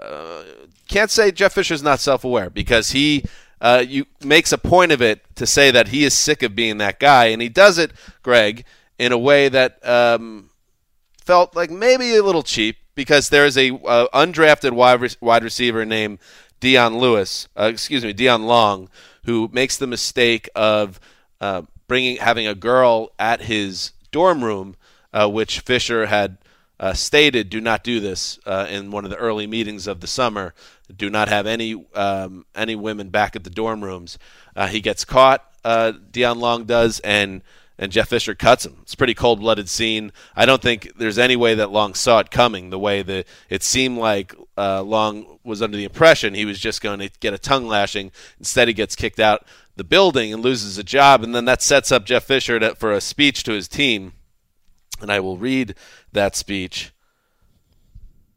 can't 0.88 1.10
say 1.10 1.32
Jeff 1.32 1.52
Fisher's 1.52 1.82
not 1.82 2.00
self-aware 2.00 2.50
because 2.50 2.90
he. 2.92 3.24
Uh, 3.62 3.84
you 3.86 4.06
makes 4.24 4.52
a 4.52 4.56
point 4.58 4.90
of 4.90 5.02
it 5.02 5.22
to 5.34 5.46
say 5.46 5.70
that 5.70 5.88
he 5.88 6.02
is 6.02 6.14
sick 6.14 6.42
of 6.42 6.54
being 6.54 6.78
that 6.78 6.98
guy, 6.98 7.26
and 7.26 7.42
he 7.42 7.48
does 7.50 7.76
it, 7.76 7.92
Greg, 8.22 8.64
in 9.00 9.12
a 9.12 9.18
way 9.18 9.48
that 9.48 9.84
um, 9.88 10.50
felt 11.16 11.56
like 11.56 11.70
maybe 11.70 12.16
a 12.16 12.22
little 12.22 12.42
cheap 12.42 12.76
because 12.94 13.30
there 13.30 13.46
is 13.46 13.56
a 13.56 13.70
uh, 13.70 14.06
undrafted 14.12 14.72
wide, 14.72 15.00
re- 15.00 15.08
wide 15.22 15.42
receiver 15.42 15.86
named 15.86 16.18
Dion 16.60 16.98
Lewis, 16.98 17.48
uh, 17.58 17.70
excuse 17.72 18.04
me, 18.04 18.12
Dion 18.12 18.44
Long, 18.44 18.90
who 19.24 19.48
makes 19.52 19.78
the 19.78 19.86
mistake 19.86 20.50
of 20.54 21.00
uh, 21.40 21.62
bringing 21.88 22.18
having 22.18 22.46
a 22.46 22.54
girl 22.54 23.12
at 23.18 23.40
his 23.40 23.92
dorm 24.12 24.44
room, 24.44 24.76
uh, 25.14 25.26
which 25.30 25.60
Fisher 25.60 26.04
had 26.04 26.36
uh, 26.78 26.92
stated, 26.92 27.48
do 27.48 27.58
not 27.58 27.82
do 27.82 28.00
this 28.00 28.38
uh, 28.44 28.66
in 28.68 28.90
one 28.90 29.04
of 29.04 29.10
the 29.10 29.16
early 29.16 29.46
meetings 29.46 29.86
of 29.86 30.00
the 30.00 30.06
summer. 30.06 30.52
Do 30.94 31.08
not 31.08 31.28
have 31.28 31.46
any 31.46 31.86
um, 31.94 32.44
any 32.54 32.76
women 32.76 33.08
back 33.08 33.34
at 33.34 33.44
the 33.44 33.50
dorm 33.50 33.82
rooms. 33.82 34.18
He 34.68 34.82
gets 34.82 35.06
caught. 35.06 35.46
Dion 35.64 36.38
Long 36.38 36.64
does, 36.64 37.00
and 37.00 37.40
and 37.80 37.90
Jeff 37.90 38.10
Fisher 38.10 38.34
cuts 38.34 38.66
him. 38.66 38.76
It's 38.82 38.92
a 38.92 38.96
pretty 38.96 39.14
cold 39.14 39.40
blooded 39.40 39.68
scene. 39.70 40.12
I 40.36 40.44
don't 40.44 40.60
think 40.60 40.92
there's 40.98 41.18
any 41.18 41.34
way 41.34 41.54
that 41.54 41.70
Long 41.70 41.94
saw 41.94 42.18
it 42.18 42.30
coming. 42.30 42.68
The 42.68 42.78
way 42.78 43.00
that 43.02 43.26
it 43.48 43.62
seemed 43.62 43.96
like 43.96 44.34
uh, 44.58 44.82
Long 44.82 45.38
was 45.42 45.62
under 45.62 45.78
the 45.78 45.86
impression 45.86 46.34
he 46.34 46.44
was 46.44 46.60
just 46.60 46.82
going 46.82 47.00
to 47.00 47.10
get 47.20 47.32
a 47.32 47.38
tongue 47.38 47.66
lashing. 47.66 48.12
Instead, 48.38 48.68
he 48.68 48.74
gets 48.74 48.94
kicked 48.94 49.18
out 49.18 49.46
the 49.76 49.82
building 49.82 50.30
and 50.30 50.42
loses 50.42 50.76
a 50.76 50.84
job, 50.84 51.24
and 51.24 51.34
then 51.34 51.46
that 51.46 51.62
sets 51.62 51.90
up 51.90 52.04
Jeff 52.04 52.24
Fisher 52.24 52.60
to, 52.60 52.74
for 52.74 52.92
a 52.92 53.00
speech 53.00 53.44
to 53.44 53.52
his 53.52 53.66
team. 53.66 54.12
And 55.00 55.10
I 55.10 55.20
will 55.20 55.38
read 55.38 55.74
that 56.12 56.36
speech. 56.36 56.92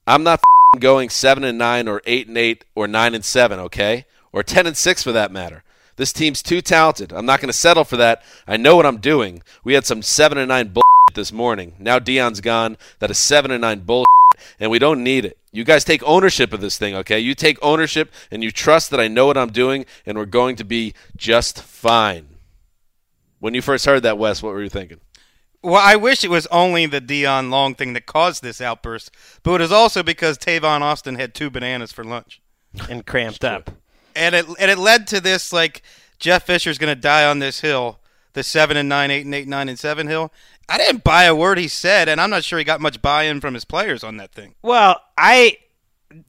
I'm 0.08 0.24
not 0.24 0.42
going 0.80 1.10
seven 1.10 1.44
and 1.44 1.58
nine 1.58 1.90
or 1.90 2.02
eight 2.06 2.30
and 2.30 2.38
eight 2.38 2.64
or 2.76 2.88
nine 2.88 3.14
and 3.14 3.26
seven, 3.26 3.60
okay, 3.60 4.06
or 4.32 4.42
ten 4.42 4.66
and 4.66 4.78
six 4.78 5.04
for 5.04 5.12
that 5.12 5.34
matter. 5.34 5.66
This 5.96 6.14
team's 6.14 6.42
too 6.42 6.62
talented. 6.62 7.14
I'm 7.14 7.26
not 7.26 7.40
going 7.40 7.50
to 7.50 7.54
settle 7.54 7.84
for 7.84 7.98
that. 7.98 8.24
I 8.48 8.58
know 8.58 8.76
what 8.76 8.86
I'm 8.86 8.98
doing. 8.98 9.44
We 9.64 9.74
had 9.74 9.86
some 9.86 10.02
seven 10.02 10.38
and 10.38 10.50
nine 10.50 10.70
bull 10.70 10.84
this 11.14 11.32
morning. 11.32 11.76
Now 11.80 12.00
Dion's 12.00 12.42
gone. 12.42 12.78
That 13.00 13.12
is 13.12 13.18
seven 13.18 13.52
and 13.52 13.62
nine 13.62 13.82
bull, 13.82 14.06
and 14.60 14.72
we 14.72 14.80
don't 14.80 15.04
need 15.04 15.26
it. 15.26 15.38
You 15.52 15.64
guys 15.64 15.84
take 15.84 16.02
ownership 16.04 16.52
of 16.52 16.62
this 16.62 16.78
thing, 16.78 16.96
okay? 16.96 17.20
You 17.20 17.36
take 17.36 17.60
ownership 17.62 18.12
and 18.32 18.44
you 18.44 18.52
trust 18.52 18.90
that 18.90 19.00
I 19.00 19.08
know 19.08 19.28
what 19.28 19.38
I'm 19.38 19.52
doing, 19.52 19.86
and 20.06 20.18
we're 20.18 20.26
going 20.26 20.56
to 20.56 20.64
be 20.64 20.94
just 21.16 21.62
fine. 21.62 22.28
When 23.40 23.54
you 23.54 23.62
first 23.62 23.86
heard 23.86 24.04
that, 24.04 24.18
Wes, 24.18 24.42
what 24.42 24.54
were 24.54 24.64
you 24.64 24.70
thinking? 24.70 25.00
Well, 25.62 25.82
I 25.82 25.96
wish 25.96 26.24
it 26.24 26.30
was 26.30 26.48
only 26.48 26.88
the 26.88 27.00
Dion 27.00 27.50
Long 27.50 27.76
thing 27.76 27.94
that 27.94 28.06
caused 28.06 28.42
this 28.42 28.60
outburst, 28.60 29.12
but 29.44 29.62
it 29.62 29.64
was 29.64 29.72
also 29.72 30.02
because 30.04 30.38
Tavon 30.38 30.82
Austin 30.82 31.16
had 31.16 31.34
two 31.34 31.50
bananas 31.50 31.92
for 31.92 32.04
lunch. 32.04 32.42
And 32.90 33.06
cramped 33.06 33.46
up. 33.46 33.70
And 34.16 34.36
it 34.36 34.46
and 34.60 34.72
it 34.72 34.78
led 34.78 35.08
to 35.08 35.22
this 35.22 35.54
like 35.54 35.82
Jeff 36.20 36.46
Fisher's 36.46 36.78
going 36.78 36.94
to 36.94 37.00
die 37.00 37.26
on 37.26 37.40
this 37.40 37.62
hill, 37.62 38.00
the 38.34 38.44
seven 38.44 38.78
and 38.78 38.88
nine, 38.88 39.12
eight 39.12 39.26
and 39.26 39.36
eight, 39.36 39.48
nine 39.48 39.70
and 39.70 39.78
seven 39.78 40.08
hill. 40.08 40.32
I 40.70 40.78
didn't 40.78 41.04
buy 41.04 41.26
a 41.26 41.36
word 41.36 41.58
he 41.58 41.68
said, 41.68 42.08
and 42.08 42.22
I'm 42.22 42.30
not 42.30 42.44
sure 42.44 42.58
he 42.58 42.66
got 42.66 42.80
much 42.80 43.02
buy-in 43.02 43.42
from 43.42 43.54
his 43.54 43.66
players 43.66 44.04
on 44.04 44.18
that 44.18 44.32
thing. 44.32 44.56
Well, 44.62 45.02
I 45.18 45.58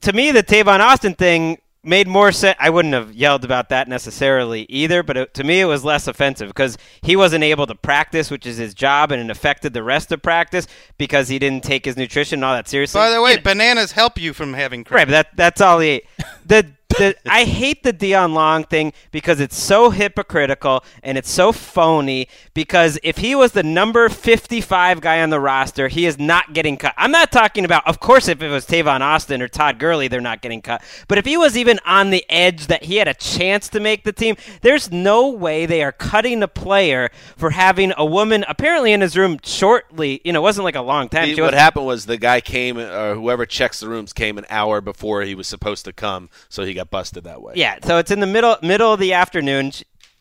to 0.01 0.13
me 0.13 0.31
the 0.31 0.43
Tavon 0.43 0.79
Austin 0.79 1.15
thing 1.15 1.59
made 1.85 2.07
more 2.07 2.31
sense. 2.31 2.57
I 2.59 2.69
wouldn't 2.69 2.93
have 2.93 3.13
yelled 3.13 3.45
about 3.45 3.69
that 3.69 3.87
necessarily 3.87 4.65
either, 4.67 5.03
but 5.03 5.17
it, 5.17 5.33
to 5.35 5.43
me 5.43 5.61
it 5.61 5.65
was 5.65 5.85
less 5.85 6.07
offensive 6.07 6.47
because 6.47 6.77
he 7.01 7.15
wasn't 7.15 7.43
able 7.43 7.67
to 7.67 7.75
practice, 7.75 8.31
which 8.31 8.45
is 8.45 8.57
his 8.57 8.73
job, 8.73 9.11
and 9.11 9.21
it 9.21 9.29
affected 9.29 9.73
the 9.73 9.83
rest 9.83 10.11
of 10.11 10.21
practice 10.21 10.67
because 10.97 11.29
he 11.29 11.39
didn't 11.39 11.63
take 11.63 11.85
his 11.85 11.95
nutrition 11.95 12.39
and 12.39 12.45
all 12.45 12.55
that 12.55 12.67
seriously. 12.67 12.99
By 12.99 13.11
the 13.11 13.21
way, 13.21 13.35
know- 13.35 13.41
bananas 13.41 13.91
help 13.93 14.19
you 14.19 14.33
from 14.33 14.53
having 14.53 14.83
cramp. 14.83 14.97
Right, 14.97 15.07
but 15.07 15.11
that 15.11 15.37
that's 15.37 15.61
all 15.61 15.79
he 15.79 15.89
ate. 15.89 16.05
The, 16.45 16.67
the 16.97 17.15
I 17.25 17.43
hate 17.43 17.83
the 17.83 17.91
Dion 17.93 18.33
Long 18.33 18.63
thing 18.63 18.93
because 19.11 19.39
it's 19.39 19.57
so 19.57 19.89
hypocritical 19.89 20.83
and 21.03 21.17
it's 21.17 21.29
so 21.29 21.51
phony. 21.51 22.27
Because 22.53 22.97
if 23.03 23.17
he 23.17 23.35
was 23.35 23.51
the 23.51 23.63
number 23.63 24.07
fifty-five 24.07 25.01
guy 25.01 25.21
on 25.21 25.29
the 25.29 25.39
roster, 25.39 25.87
he 25.87 26.05
is 26.05 26.17
not 26.19 26.53
getting 26.53 26.77
cut. 26.77 26.93
I'm 26.97 27.11
not 27.11 27.31
talking 27.31 27.65
about, 27.65 27.87
of 27.87 27.99
course, 27.99 28.27
if 28.27 28.41
it 28.41 28.49
was 28.49 28.65
Tavon 28.65 29.01
Austin 29.01 29.41
or 29.41 29.47
Todd 29.47 29.79
Gurley, 29.79 30.07
they're 30.07 30.21
not 30.21 30.41
getting 30.41 30.61
cut. 30.61 30.83
But 31.07 31.17
if 31.17 31.25
he 31.25 31.37
was 31.37 31.57
even 31.57 31.79
on 31.85 32.11
the 32.11 32.23
edge 32.29 32.67
that 32.67 32.83
he 32.83 32.97
had 32.97 33.07
a 33.07 33.13
chance 33.13 33.67
to 33.69 33.79
make 33.79 34.03
the 34.03 34.13
team, 34.13 34.35
there's 34.61 34.91
no 34.91 35.27
way 35.29 35.65
they 35.65 35.83
are 35.83 35.91
cutting 35.91 36.43
a 36.43 36.47
player 36.47 37.09
for 37.35 37.49
having 37.49 37.93
a 37.97 38.05
woman 38.05 38.45
apparently 38.47 38.93
in 38.93 39.01
his 39.01 39.17
room 39.17 39.39
shortly. 39.43 40.21
You 40.23 40.33
know, 40.33 40.39
it 40.39 40.43
wasn't 40.43 40.65
like 40.65 40.75
a 40.75 40.81
long 40.81 41.09
time. 41.09 41.23
The- 41.29 41.41
what 41.41 41.53
happened 41.55 41.85
was 41.87 42.05
the 42.05 42.17
guy 42.17 42.41
came, 42.41 42.77
or 42.77 43.15
whoever 43.15 43.45
checks 43.45 43.79
the 43.79 43.89
rooms 43.89 44.13
came 44.13 44.37
an 44.37 44.45
hour 44.49 44.81
before 44.81 45.23
he 45.23 45.35
was 45.35 45.47
supposed 45.47 45.83
to 45.85 45.93
come, 45.93 46.29
so 46.47 46.63
he 46.63 46.74
got 46.75 46.89
busted 46.89 47.23
that 47.23 47.41
way. 47.41 47.53
Yeah, 47.55 47.79
so 47.83 47.97
it's 47.97 48.11
in 48.11 48.19
the 48.19 48.27
middle 48.27 48.57
middle 48.61 48.93
of 48.93 48.99
the 48.99 49.13
afternoon, 49.13 49.71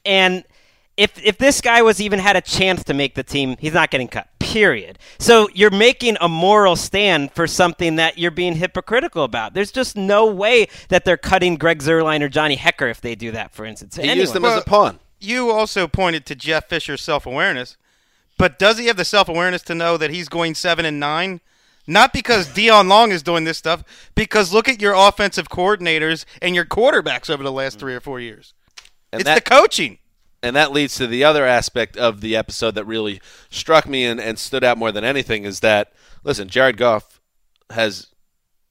and 0.04 0.44
if 0.96 1.20
if 1.22 1.38
this 1.38 1.60
guy 1.60 1.82
was 1.82 2.00
even 2.00 2.18
had 2.18 2.36
a 2.36 2.40
chance 2.40 2.84
to 2.84 2.94
make 2.94 3.14
the 3.14 3.22
team, 3.22 3.56
he's 3.58 3.74
not 3.74 3.90
getting 3.90 4.08
cut. 4.08 4.28
Period. 4.38 4.98
So 5.18 5.48
you're 5.52 5.70
making 5.70 6.16
a 6.20 6.28
moral 6.28 6.76
stand 6.76 7.32
for 7.32 7.46
something 7.46 7.96
that 7.96 8.18
you're 8.18 8.30
being 8.30 8.54
hypocritical 8.54 9.24
about. 9.24 9.54
There's 9.54 9.72
just 9.72 9.96
no 9.96 10.26
way 10.26 10.68
that 10.90 11.04
they're 11.04 11.16
cutting 11.16 11.56
Greg 11.56 11.80
Zuerlein 11.80 12.20
or 12.20 12.28
Johnny 12.28 12.56
Hekker 12.56 12.88
if 12.88 13.00
they 13.00 13.16
do 13.16 13.32
that, 13.32 13.52
for 13.52 13.64
instance. 13.64 13.96
He 13.96 14.02
Anyone. 14.02 14.18
used 14.18 14.36
him 14.36 14.44
as 14.44 14.62
a 14.62 14.64
pawn. 14.64 15.00
You 15.18 15.50
also 15.50 15.88
pointed 15.88 16.24
to 16.26 16.36
Jeff 16.36 16.68
Fisher's 16.68 17.02
self-awareness, 17.02 17.76
but 18.38 18.58
does 18.58 18.78
he 18.78 18.86
have 18.86 18.96
the 18.96 19.04
self-awareness 19.04 19.62
to 19.62 19.74
know 19.74 19.96
that 19.96 20.10
he's 20.10 20.28
going 20.28 20.54
seven 20.54 20.84
and 20.84 21.00
nine, 21.00 21.40
Not 21.86 22.12
because 22.12 22.48
Dion 22.48 22.88
Long 22.88 23.12
is 23.12 23.22
doing 23.22 23.44
this 23.44 23.58
stuff, 23.58 23.84
because 24.14 24.52
look 24.52 24.68
at 24.68 24.80
your 24.80 24.94
offensive 24.94 25.48
coordinators 25.48 26.24
and 26.40 26.54
your 26.54 26.64
quarterbacks 26.64 27.28
over 27.28 27.42
the 27.42 27.52
last 27.52 27.78
three 27.78 27.94
or 27.94 28.00
four 28.00 28.20
years. 28.20 28.54
And 29.12 29.20
it's 29.20 29.26
that- 29.28 29.44
the 29.44 29.50
coaching. 29.50 29.98
and 30.42 30.56
that 30.56 30.72
leads 30.72 30.94
to 30.96 31.06
the 31.06 31.24
other 31.24 31.44
aspect 31.46 31.96
of 31.96 32.20
the 32.20 32.36
episode 32.36 32.74
that 32.74 32.84
really 32.84 33.20
struck 33.50 33.86
me 33.86 34.04
and, 34.04 34.20
and 34.20 34.38
stood 34.38 34.64
out 34.64 34.78
more 34.78 34.92
than 34.92 35.04
anything 35.04 35.44
is 35.44 35.60
that 35.60 35.92
listen, 36.22 36.48
Jared 36.48 36.76
Goff 36.76 37.20
has 37.70 38.08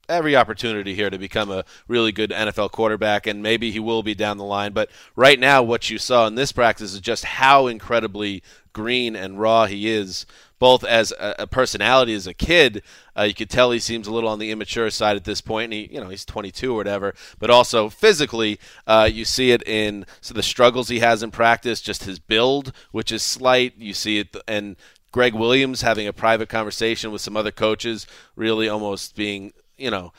every 0.10 0.36
opportunity 0.36 0.94
here 0.96 1.10
to 1.10 1.18
become 1.18 1.50
a 1.50 1.64
really 1.88 2.12
good 2.12 2.30
NFL 2.32 2.72
quarterback, 2.72 3.26
and 3.26 3.42
maybe 3.42 3.72
he 3.72 3.80
will 3.80 4.04
be 4.04 4.14
down 4.14 4.38
the 4.38 4.44
line. 4.44 4.74
But 4.74 4.90
right 5.16 5.40
now, 5.40 5.64
what 5.64 5.90
you 5.90 5.98
saw 5.98 6.28
in 6.28 6.36
this 6.36 6.52
practice 6.52 6.94
is 6.94 7.00
just 7.00 7.24
how 7.24 7.68
incredibly 7.68 8.44
green 8.74 9.16
and 9.16 9.40
raw 9.40 9.66
he 9.66 9.90
is. 9.90 10.26
Both 10.60 10.84
as 10.84 11.12
a, 11.14 11.36
a 11.40 11.48
personality 11.48 12.14
as 12.14 12.28
a 12.28 12.34
kid, 12.34 12.84
uh, 13.18 13.24
you 13.24 13.34
could 13.34 13.50
tell 13.50 13.72
he 13.72 13.80
seems 13.80 14.08
a 14.08 14.14
little 14.14 14.30
on 14.30 14.40
the 14.40 14.52
immature 14.52 14.90
side 14.90 15.16
at 15.16 15.24
this 15.24 15.42
point. 15.42 15.66
And 15.66 15.74
he, 15.74 15.90
you 15.92 16.02
know, 16.02 16.10
he's 16.10 16.26
22 16.26 16.74
or 16.74 16.78
whatever. 16.78 17.14
But 17.40 17.50
also 17.50 17.90
physically, 17.90 18.60
uh, 18.88 19.10
you 19.12 19.26
see 19.26 19.52
it 19.52 19.66
in 19.68 20.06
so 20.22 20.34
the 20.34 20.44
struggles 20.44 20.90
he 20.90 21.00
has 21.00 21.24
in 21.24 21.32
practice, 21.32 21.82
just 21.82 22.06
his 22.06 22.20
build, 22.20 22.74
which 22.92 23.12
is 23.12 23.24
slight. 23.24 23.74
You 23.78 23.94
see 23.94 24.20
it, 24.20 24.36
and 24.48 24.76
Gregg 25.12 25.36
Williams 25.36 25.82
having 25.82 26.08
a 26.08 26.14
private 26.14 26.50
conversation 26.50 27.12
with 27.12 27.22
some 27.22 27.38
other 27.38 27.52
coaches, 27.52 28.08
really 28.36 28.68
almost 28.68 29.16
being, 29.16 29.54
you 29.78 29.92
know, 29.92 30.12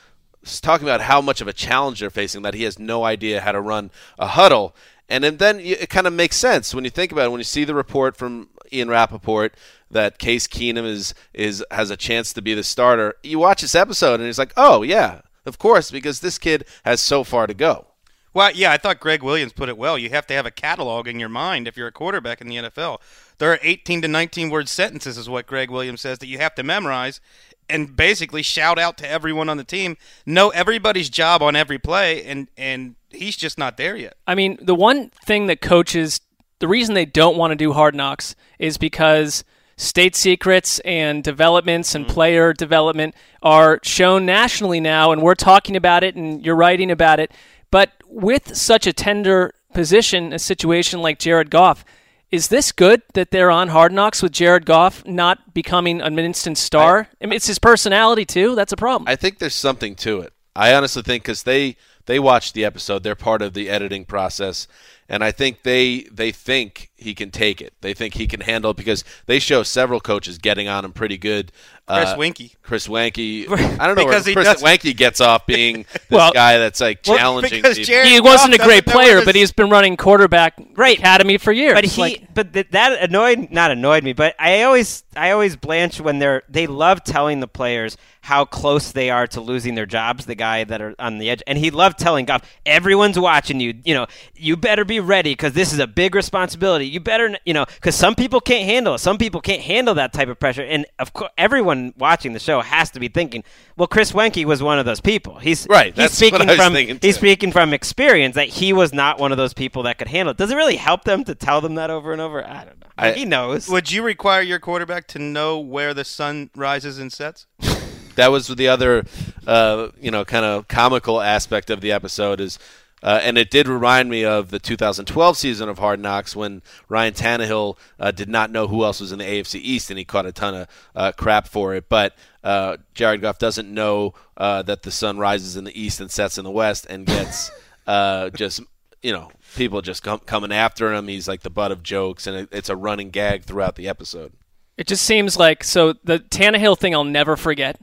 talking 0.61 0.87
about 0.87 1.01
how 1.01 1.21
much 1.21 1.41
of 1.41 1.47
a 1.47 1.53
challenge 1.53 1.99
they're 1.99 2.09
facing, 2.09 2.43
that 2.43 2.53
he 2.53 2.63
has 2.63 2.79
no 2.79 3.03
idea 3.03 3.41
how 3.41 3.51
to 3.51 3.59
run 3.59 3.91
a 4.17 4.27
huddle. 4.27 4.75
And 5.09 5.23
then, 5.23 5.37
then 5.37 5.59
it 5.59 5.89
kind 5.89 6.07
of 6.07 6.13
makes 6.13 6.35
sense 6.35 6.73
when 6.73 6.83
you 6.83 6.89
think 6.89 7.11
about 7.11 7.25
it. 7.25 7.29
When 7.29 7.39
you 7.39 7.45
see 7.45 7.63
the 7.63 7.75
report 7.75 8.17
from 8.17 8.49
Ian 8.71 8.89
Rapoport 8.89 9.55
that 9.91 10.17
Case 10.17 10.47
Keenum 10.47 10.85
is 10.85 11.13
is 11.33 11.63
has 11.69 11.91
a 11.91 11.97
chance 11.97 12.33
to 12.33 12.41
be 12.41 12.53
the 12.53 12.63
starter, 12.63 13.15
you 13.23 13.37
watch 13.37 13.61
this 13.61 13.75
episode 13.75 14.19
and 14.19 14.27
it's 14.27 14.39
like, 14.39 14.53
oh 14.57 14.81
yeah, 14.81 15.21
of 15.45 15.59
course, 15.59 15.91
because 15.91 16.21
this 16.21 16.39
kid 16.39 16.65
has 16.83 17.01
so 17.01 17.23
far 17.23 17.45
to 17.45 17.53
go. 17.53 17.87
Well, 18.33 18.51
yeah, 18.51 18.73
I 18.73 18.77
thought 18.77 18.99
Gregg 18.99 19.23
Williams 19.23 19.53
put 19.53 19.69
it 19.69 19.77
well. 19.77 19.97
You 19.97 20.09
have 20.09 20.27
to 20.27 20.33
have 20.33 20.45
a 20.45 20.51
catalog 20.51 21.07
in 21.07 21.21
your 21.21 21.29
mind 21.29 21.69
if 21.69 21.77
you're 21.77 21.87
a 21.87 21.91
quarterback 21.91 22.41
in 22.41 22.47
the 22.47 22.57
NFL. 22.57 22.97
There 23.37 23.49
are 23.49 23.59
18 23.61 24.01
to 24.01 24.09
19 24.09 24.49
word 24.49 24.67
sentences, 24.67 25.17
is 25.17 25.29
what 25.29 25.47
Gregg 25.47 25.71
Williams 25.71 26.01
says, 26.01 26.19
that 26.19 26.27
you 26.27 26.37
have 26.39 26.53
to 26.55 26.63
memorize 26.63 27.21
and 27.69 27.95
basically 27.95 28.41
shout 28.41 28.77
out 28.77 28.97
to 28.97 29.09
everyone 29.09 29.47
on 29.47 29.55
the 29.55 29.63
team. 29.63 29.95
Know 30.25 30.49
everybody's 30.49 31.09
job 31.09 31.41
on 31.41 31.55
every 31.55 31.79
play, 31.79 32.25
and, 32.25 32.49
and 32.57 32.95
he's 33.15 33.35
just 33.35 33.57
not 33.57 33.77
there 33.77 33.95
yet. 33.95 34.15
I 34.27 34.35
mean, 34.35 34.57
the 34.61 34.75
one 34.75 35.09
thing 35.09 35.47
that 35.47 35.61
coaches, 35.61 36.21
the 36.59 36.67
reason 36.67 36.95
they 36.95 37.05
don't 37.05 37.37
want 37.37 37.51
to 37.51 37.55
do 37.55 37.73
hard 37.73 37.95
knocks 37.95 38.35
is 38.59 38.77
because 38.77 39.43
state 39.77 40.15
secrets 40.15 40.79
and 40.79 41.23
developments 41.23 41.95
and 41.95 42.05
mm-hmm. 42.05 42.13
player 42.13 42.53
development 42.53 43.15
are 43.41 43.79
shown 43.83 44.25
nationally 44.25 44.79
now, 44.79 45.11
and 45.11 45.21
we're 45.21 45.35
talking 45.35 45.75
about 45.75 46.03
it 46.03 46.15
and 46.15 46.45
you're 46.45 46.55
writing 46.55 46.91
about 46.91 47.19
it. 47.19 47.31
But 47.71 47.91
with 48.07 48.55
such 48.55 48.87
a 48.87 48.93
tender 48.93 49.53
position, 49.73 50.31
a 50.33 50.39
situation 50.39 51.01
like 51.01 51.19
Jared 51.19 51.49
Goff, 51.51 51.83
is 52.31 52.47
this 52.47 52.71
good 52.71 53.01
that 53.13 53.31
they're 53.31 53.51
on 53.51 53.69
hard 53.69 53.93
knocks 53.93 54.21
with 54.21 54.31
Jared 54.31 54.65
Goff 54.65 55.05
not 55.05 55.53
becoming 55.53 56.01
an 56.01 56.17
instant 56.17 56.57
star? 56.57 57.07
I, 57.21 57.25
mean, 57.25 57.33
it's 57.33 57.47
his 57.47 57.59
personality 57.59 58.25
too. 58.25 58.55
That's 58.55 58.73
a 58.73 58.77
problem. 58.77 59.07
I 59.07 59.15
think 59.15 59.39
there's 59.39 59.55
something 59.55 59.95
to 59.97 60.21
it. 60.21 60.33
I 60.55 60.73
honestly 60.73 61.01
think 61.01 61.23
because 61.23 61.43
they 61.43 61.75
they 62.05 62.19
watched 62.19 62.53
the 62.53 62.65
episode, 62.65 63.03
they're 63.03 63.15
part 63.15 63.41
of 63.41 63.53
the 63.53 63.69
editing 63.69 64.05
process, 64.05 64.67
and 65.09 65.23
I 65.23 65.31
think 65.31 65.63
they 65.63 66.07
they 66.11 66.31
think 66.31 66.89
he 66.95 67.13
can 67.13 67.31
take 67.31 67.61
it. 67.61 67.73
They 67.81 67.93
think 67.93 68.13
he 68.15 68.27
can 68.27 68.41
handle 68.41 68.71
it 68.71 68.77
because 68.77 69.03
they 69.25 69.39
show 69.39 69.63
several 69.63 69.99
coaches 69.99 70.37
getting 70.37 70.67
on 70.67 70.85
him 70.85 70.93
pretty 70.93 71.17
good. 71.17 71.51
Chris 71.87 72.09
Uh, 72.09 72.15
Winky. 72.17 72.53
Chris 72.63 72.87
Wanky. 72.87 73.47
I 73.79 73.85
don't 73.85 73.95
know 73.95 74.05
Because 74.05 74.25
where 74.25 74.31
he 74.31 74.33
Chris 74.33 74.47
does- 74.47 74.63
Wanky 74.63 74.95
gets 74.97 75.21
off 75.21 75.45
being 75.45 75.85
this 75.93 76.01
Well- 76.09 76.31
guy 76.33 76.57
that's 76.57 76.81
like 76.81 77.01
Well, 77.07 77.17
challenging. 77.17 77.61
because 77.61 77.77
people. 77.77 78.03
He 78.05 78.19
wasn't 78.19 78.55
a 78.55 78.57
great 78.57 78.85
player, 78.87 79.23
but 79.23 79.35
he's 79.35 79.51
been 79.51 79.69
running 79.69 79.95
quarterback 79.95 80.55
Right. 80.75 80.97
academy 80.97 81.37
for 81.37 81.51
years. 81.51 81.75
But 81.75 81.85
he, 81.85 82.01
Like- 82.01 82.33
but 82.33 82.53
th- 82.53 82.69
that 82.71 83.03
annoyed, 83.03 83.49
not 83.51 83.69
annoyed 83.69 84.03
me, 84.03 84.13
but 84.13 84.33
I 84.39 84.63
always, 84.63 85.03
I 85.15 85.31
always 85.31 85.55
blanch 85.55 85.99
when 85.99 86.19
they're, 86.19 86.43
they 86.49 86.67
love 86.67 87.03
telling 87.03 87.39
the 87.39 87.47
players 87.47 87.97
how 88.21 88.43
close 88.43 88.91
they 88.91 89.11
are 89.11 89.27
to 89.27 89.39
losing 89.39 89.75
their 89.75 89.85
jobs. 89.85 90.25
The 90.25 90.33
guy 90.35 90.63
that 90.63 90.81
are 90.81 90.95
on 90.97 91.19
the 91.19 91.29
edge, 91.29 91.43
and 91.45 91.57
he 91.57 91.69
loved 91.69 91.99
telling 91.99 92.25
Goff, 92.25 92.41
everyone's 92.65 93.19
watching 93.19 93.59
you. 93.59 93.75
You 93.83 93.93
know, 93.93 94.07
you 94.35 94.57
better 94.57 94.83
be 94.83 94.99
ready 94.99 95.33
because 95.33 95.53
this 95.53 95.71
is 95.71 95.77
a 95.77 95.85
big 95.85 96.15
responsibility. 96.15 96.87
You 96.87 96.99
better, 96.99 97.37
you 97.45 97.53
know, 97.53 97.65
because 97.65 97.95
some 97.95 98.15
people 98.15 98.41
can't 98.41 98.65
handle 98.65 98.95
it. 98.95 98.99
Some 98.99 99.19
people 99.19 99.41
can't 99.41 99.61
handle 99.61 99.93
that 99.93 100.11
type 100.11 100.27
of 100.27 100.39
pressure, 100.39 100.63
and 100.63 100.87
of 100.97 101.13
course, 101.13 101.31
everyone 101.37 101.93
watching 101.97 102.33
the 102.33 102.39
show 102.39 102.61
has 102.61 102.89
to 102.91 102.99
be 102.99 103.09
thinking, 103.09 103.43
well, 103.77 103.87
Chris 103.87 104.11
Weinke 104.11 104.43
was 104.45 104.63
one 104.63 104.79
of 104.79 104.85
those 104.85 105.01
people. 105.01 105.37
He's 105.37 105.67
Right, 105.69 105.87
He's 105.87 105.95
that's 105.95 106.15
speaking 106.15 106.39
what 106.39 106.49
I 106.49 106.53
was 106.53 106.87
from 106.87 106.99
he's 107.01 107.15
speaking 107.17 107.51
from 107.51 107.73
experience 107.73 108.35
that 108.35 108.47
he 108.47 108.73
was 108.73 108.91
not 108.91 109.19
one 109.19 109.31
of 109.31 109.37
those 109.37 109.53
people 109.53 109.83
that 109.83 109.97
could 109.99 110.07
handle 110.07 110.31
it. 110.31 110.37
Does 110.37 110.49
it 110.49 110.55
really 110.55 110.77
help 110.77 111.03
them 111.03 111.23
to 111.25 111.35
tell 111.35 111.61
them 111.61 111.75
that 111.75 111.89
over 111.89 112.11
and 112.11 112.21
over? 112.21 112.45
I 112.45 112.65
don't 112.65 112.79
know. 112.81 112.84
I- 112.97 113.11
he 113.13 113.25
knows. 113.25 113.67
Would 113.67 113.91
you 113.91 114.03
require 114.03 114.41
your 114.41 114.59
quarterback 114.59 115.07
to 115.07 115.19
know 115.19 115.59
where 115.59 115.93
the 115.93 116.05
sun 116.05 116.49
rises 116.55 116.97
and 116.99 117.11
sets? 117.11 117.45
that 118.15 118.31
was 118.31 118.47
the 118.47 118.67
other, 118.67 119.05
uh, 119.45 119.89
you 119.99 120.11
know, 120.11 120.23
kind 120.25 120.45
of 120.45 120.67
comical 120.67 121.21
aspect 121.21 121.69
of 121.69 121.81
the 121.81 121.91
episode 121.91 122.39
is, 122.39 122.57
uh, 123.03 123.19
and 123.21 123.37
it 123.37 123.51
did 123.51 123.67
remind 123.67 124.09
me 124.09 124.23
of 124.25 124.49
the 124.49 124.57
2012 124.59 125.37
season 125.37 125.69
of 125.69 125.77
Hard 125.77 125.99
Knocks 125.99 126.35
when 126.35 126.61
Ryan 126.89 127.13
Tannehill 127.13 127.77
uh, 127.99 128.11
did 128.11 128.29
not 128.29 128.49
know 128.49 128.67
who 128.67 128.83
else 128.83 129.01
was 129.01 129.11
in 129.11 129.19
the 129.19 129.25
AFC 129.25 129.59
East 129.61 129.89
and 129.89 129.99
he 129.99 130.05
caught 130.05 130.25
a 130.25 130.31
ton 130.31 130.55
of 130.55 130.67
uh, 130.95 131.11
crap 131.11 131.47
for 131.47 131.75
it. 131.75 131.87
But 131.89 132.15
uh, 132.43 132.77
Jared 132.93 133.21
Goff 133.21 133.37
doesn't 133.37 133.71
know 133.71 134.13
uh, 134.37 134.61
that 134.63 134.83
the 134.83 134.91
sun 134.91 135.17
rises 135.17 135.55
in 135.57 135.65
the 135.65 135.79
East 135.79 135.99
and 135.99 136.09
sets 136.09 136.37
in 136.37 136.45
the 136.45 136.51
West 136.51 136.87
and 136.89 137.05
gets 137.05 137.51
uh, 137.87 138.29
just, 138.31 138.61
you 139.05 139.11
know, 139.11 139.29
people 139.55 139.83
just 139.83 140.01
com- 140.01 140.19
coming 140.19 140.51
after 140.51 140.91
him. 140.91 141.07
He's 141.07 141.27
like 141.27 141.41
the 141.41 141.51
butt 141.51 141.71
of 141.71 141.83
jokes, 141.83 142.25
and 142.25 142.35
it, 142.35 142.49
it's 142.51 142.69
a 142.69 142.75
running 142.75 143.11
gag 143.11 143.43
throughout 143.43 143.75
the 143.75 143.87
episode. 143.87 144.33
It 144.77 144.87
just 144.87 145.05
seems 145.05 145.37
like 145.37 145.63
so 145.63 145.93
the 146.03 146.17
Tannehill 146.17 146.79
thing 146.79 146.95
I'll 146.95 147.03
never 147.03 147.37
forget. 147.37 147.79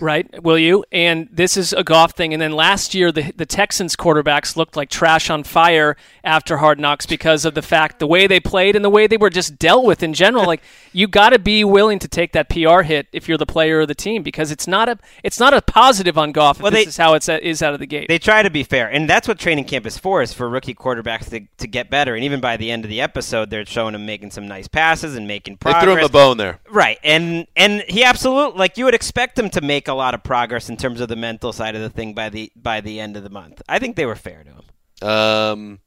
Right? 0.00 0.42
Will 0.42 0.58
you? 0.58 0.84
And 0.92 1.28
this 1.32 1.56
is 1.56 1.72
a 1.72 1.82
Goff 1.82 2.12
thing. 2.12 2.32
And 2.32 2.40
then 2.40 2.52
last 2.52 2.94
year, 2.94 3.10
the 3.10 3.32
the 3.32 3.46
Texans 3.46 3.96
quarterbacks 3.96 4.56
looked 4.56 4.76
like 4.76 4.90
trash 4.90 5.28
on 5.28 5.42
fire 5.42 5.96
after 6.22 6.58
Hard 6.58 6.78
Knocks 6.78 7.06
because 7.06 7.44
of 7.44 7.54
the 7.54 7.62
fact 7.62 7.98
the 7.98 8.06
way 8.06 8.26
they 8.26 8.38
played 8.38 8.76
and 8.76 8.84
the 8.84 8.90
way 8.90 9.06
they 9.06 9.16
were 9.16 9.30
just 9.30 9.58
dealt 9.58 9.84
with 9.84 10.02
in 10.02 10.14
general. 10.14 10.46
like 10.46 10.62
you 10.92 11.08
got 11.08 11.30
to 11.30 11.38
be 11.38 11.64
willing 11.64 11.98
to 11.98 12.08
take 12.08 12.32
that 12.32 12.48
PR 12.48 12.82
hit 12.82 13.08
if 13.12 13.26
you're 13.28 13.38
the 13.38 13.46
player 13.46 13.80
of 13.80 13.88
the 13.88 13.94
team 13.94 14.22
because 14.22 14.50
it's 14.50 14.66
not 14.66 14.88
a 14.88 14.98
it's 15.24 15.40
not 15.40 15.52
a 15.52 15.60
positive 15.62 16.16
on 16.16 16.30
Goff. 16.30 16.60
Well, 16.60 16.70
this 16.70 16.84
they- 16.84 16.88
is 16.88 16.96
how 16.96 17.14
it's 17.14 17.28
is 17.28 17.62
out 17.62 17.74
of 17.74 17.80
the 17.80 17.86
gate. 17.86 18.08
They 18.08 18.18
try 18.18 18.42
to 18.42 18.50
be 18.50 18.62
fair, 18.62 18.88
and 18.88 19.08
that's 19.08 19.26
what 19.26 19.38
training 19.38 19.64
camp 19.64 19.86
is 19.86 19.98
for: 19.98 20.22
is 20.22 20.32
for 20.32 20.48
rookie 20.48 20.74
quarterbacks 20.74 21.30
to, 21.30 21.40
to 21.58 21.66
get 21.66 21.90
better. 21.90 22.14
And 22.14 22.22
even 22.22 22.40
by 22.40 22.56
the 22.56 22.70
end 22.70 22.84
of 22.84 22.90
the 22.90 23.00
episode, 23.00 23.50
they're 23.50 23.66
showing 23.66 23.94
him 23.94 24.06
making 24.06 24.30
some 24.30 24.46
nice 24.46 24.68
passes 24.68 25.16
and 25.16 25.26
making 25.26 25.58
They 25.64 25.72
threw 25.80 25.96
him 25.96 26.04
a 26.04 26.08
bone 26.08 26.36
there. 26.36 26.60
Right, 26.70 26.98
and 27.02 27.46
and 27.56 27.82
he 27.88 28.04
absolutely 28.04 28.58
like 28.58 28.78
you 28.78 28.84
would 28.84 28.94
expect 28.94 29.38
him 29.38 29.50
to 29.50 29.55
make 29.60 29.88
a 29.88 29.94
lot 29.94 30.14
of 30.14 30.22
progress 30.22 30.68
in 30.68 30.76
terms 30.76 31.00
of 31.00 31.08
the 31.08 31.16
mental 31.16 31.52
side 31.52 31.74
of 31.74 31.82
the 31.82 31.90
thing 31.90 32.14
by 32.14 32.28
the 32.28 32.52
by 32.56 32.80
the 32.80 33.00
end 33.00 33.16
of 33.16 33.22
the 33.22 33.30
month. 33.30 33.62
I 33.68 33.78
think 33.78 33.96
they 33.96 34.06
were 34.06 34.16
fair 34.16 34.44
to 34.44 34.50
him. 34.50 35.08
Um, 35.08 35.80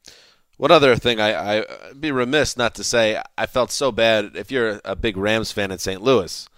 one 0.56 0.70
other 0.70 0.96
thing, 0.96 1.20
I 1.20 1.58
I'd 1.60 2.00
be 2.00 2.12
remiss 2.12 2.56
not 2.56 2.74
to 2.76 2.84
say 2.84 3.20
I 3.38 3.46
felt 3.46 3.70
so 3.70 3.90
bad. 3.92 4.32
If 4.34 4.50
you're 4.50 4.80
a 4.84 4.94
big 4.94 5.16
Rams 5.16 5.52
fan 5.52 5.70
in 5.70 5.78
St. 5.78 6.02
Louis, 6.02 6.48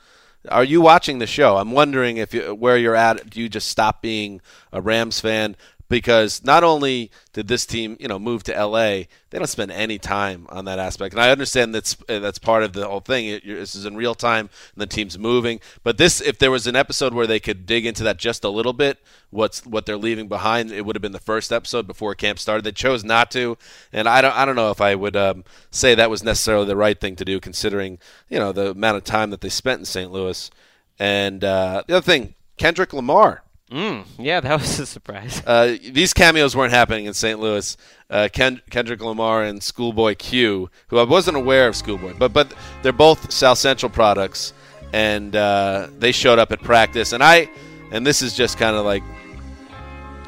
are 0.48 0.64
you 0.64 0.80
watching 0.80 1.18
the 1.18 1.26
show? 1.26 1.56
I'm 1.56 1.70
wondering 1.70 2.16
if 2.16 2.34
you, 2.34 2.54
where 2.54 2.76
you're 2.76 2.96
at. 2.96 3.30
Do 3.30 3.40
you 3.40 3.48
just 3.48 3.68
stop 3.68 4.02
being 4.02 4.40
a 4.72 4.80
Rams 4.80 5.20
fan? 5.20 5.56
Because 5.92 6.42
not 6.42 6.64
only 6.64 7.10
did 7.34 7.48
this 7.48 7.66
team, 7.66 7.98
you 8.00 8.08
know, 8.08 8.18
move 8.18 8.42
to 8.44 8.56
L.A., 8.56 9.08
they 9.28 9.38
don't 9.38 9.46
spend 9.46 9.70
any 9.70 9.98
time 9.98 10.46
on 10.48 10.64
that 10.64 10.78
aspect, 10.78 11.12
and 11.12 11.22
I 11.22 11.28
understand 11.28 11.74
that's 11.74 11.98
uh, 12.08 12.18
that's 12.18 12.38
part 12.38 12.62
of 12.62 12.72
the 12.72 12.88
whole 12.88 13.00
thing. 13.00 13.26
It, 13.26 13.44
this 13.44 13.74
is 13.74 13.84
in 13.84 13.94
real 13.94 14.14
time, 14.14 14.48
and 14.74 14.80
the 14.80 14.86
team's 14.86 15.18
moving. 15.18 15.60
But 15.82 15.98
this, 15.98 16.22
if 16.22 16.38
there 16.38 16.50
was 16.50 16.66
an 16.66 16.76
episode 16.76 17.12
where 17.12 17.26
they 17.26 17.38
could 17.38 17.66
dig 17.66 17.84
into 17.84 18.02
that 18.04 18.16
just 18.16 18.42
a 18.42 18.48
little 18.48 18.72
bit, 18.72 19.00
what's 19.28 19.66
what 19.66 19.84
they're 19.84 19.98
leaving 19.98 20.28
behind, 20.28 20.72
it 20.72 20.86
would 20.86 20.96
have 20.96 21.02
been 21.02 21.12
the 21.12 21.20
first 21.20 21.52
episode 21.52 21.86
before 21.86 22.14
camp 22.14 22.38
started. 22.38 22.64
They 22.64 22.72
chose 22.72 23.04
not 23.04 23.30
to, 23.32 23.58
and 23.92 24.08
I 24.08 24.22
don't 24.22 24.34
I 24.34 24.46
don't 24.46 24.56
know 24.56 24.70
if 24.70 24.80
I 24.80 24.94
would 24.94 25.14
um, 25.14 25.44
say 25.70 25.94
that 25.94 26.08
was 26.08 26.24
necessarily 26.24 26.64
the 26.64 26.74
right 26.74 26.98
thing 26.98 27.16
to 27.16 27.24
do, 27.26 27.38
considering 27.38 27.98
you 28.30 28.38
know 28.38 28.52
the 28.52 28.70
amount 28.70 28.96
of 28.96 29.04
time 29.04 29.28
that 29.28 29.42
they 29.42 29.50
spent 29.50 29.80
in 29.80 29.84
St. 29.84 30.10
Louis. 30.10 30.50
And 30.98 31.44
uh, 31.44 31.82
the 31.86 31.96
other 31.96 32.02
thing, 32.02 32.34
Kendrick 32.56 32.94
Lamar. 32.94 33.42
Mm, 33.72 34.04
yeah, 34.18 34.40
that 34.40 34.60
was 34.60 34.78
a 34.78 34.86
surprise. 34.86 35.42
Uh, 35.46 35.76
these 35.90 36.12
cameos 36.12 36.54
weren't 36.54 36.72
happening 36.72 37.06
in 37.06 37.14
St. 37.14 37.40
Louis. 37.40 37.76
Uh, 38.10 38.28
Ken- 38.30 38.60
Kendrick 38.70 39.00
Lamar 39.00 39.42
and 39.42 39.62
Schoolboy 39.62 40.14
Q, 40.16 40.68
who 40.88 40.98
I 40.98 41.04
wasn't 41.04 41.38
aware 41.38 41.66
of 41.68 41.74
Schoolboy, 41.74 42.12
but 42.18 42.32
but 42.34 42.52
they're 42.82 42.92
both 42.92 43.32
South 43.32 43.56
Central 43.56 43.88
products, 43.90 44.52
and 44.92 45.34
uh, 45.34 45.88
they 45.98 46.12
showed 46.12 46.38
up 46.38 46.52
at 46.52 46.60
practice. 46.60 47.12
And 47.12 47.22
I, 47.22 47.48
and 47.90 48.06
this 48.06 48.20
is 48.20 48.36
just 48.36 48.58
kind 48.58 48.76
of 48.76 48.84
like, 48.84 49.02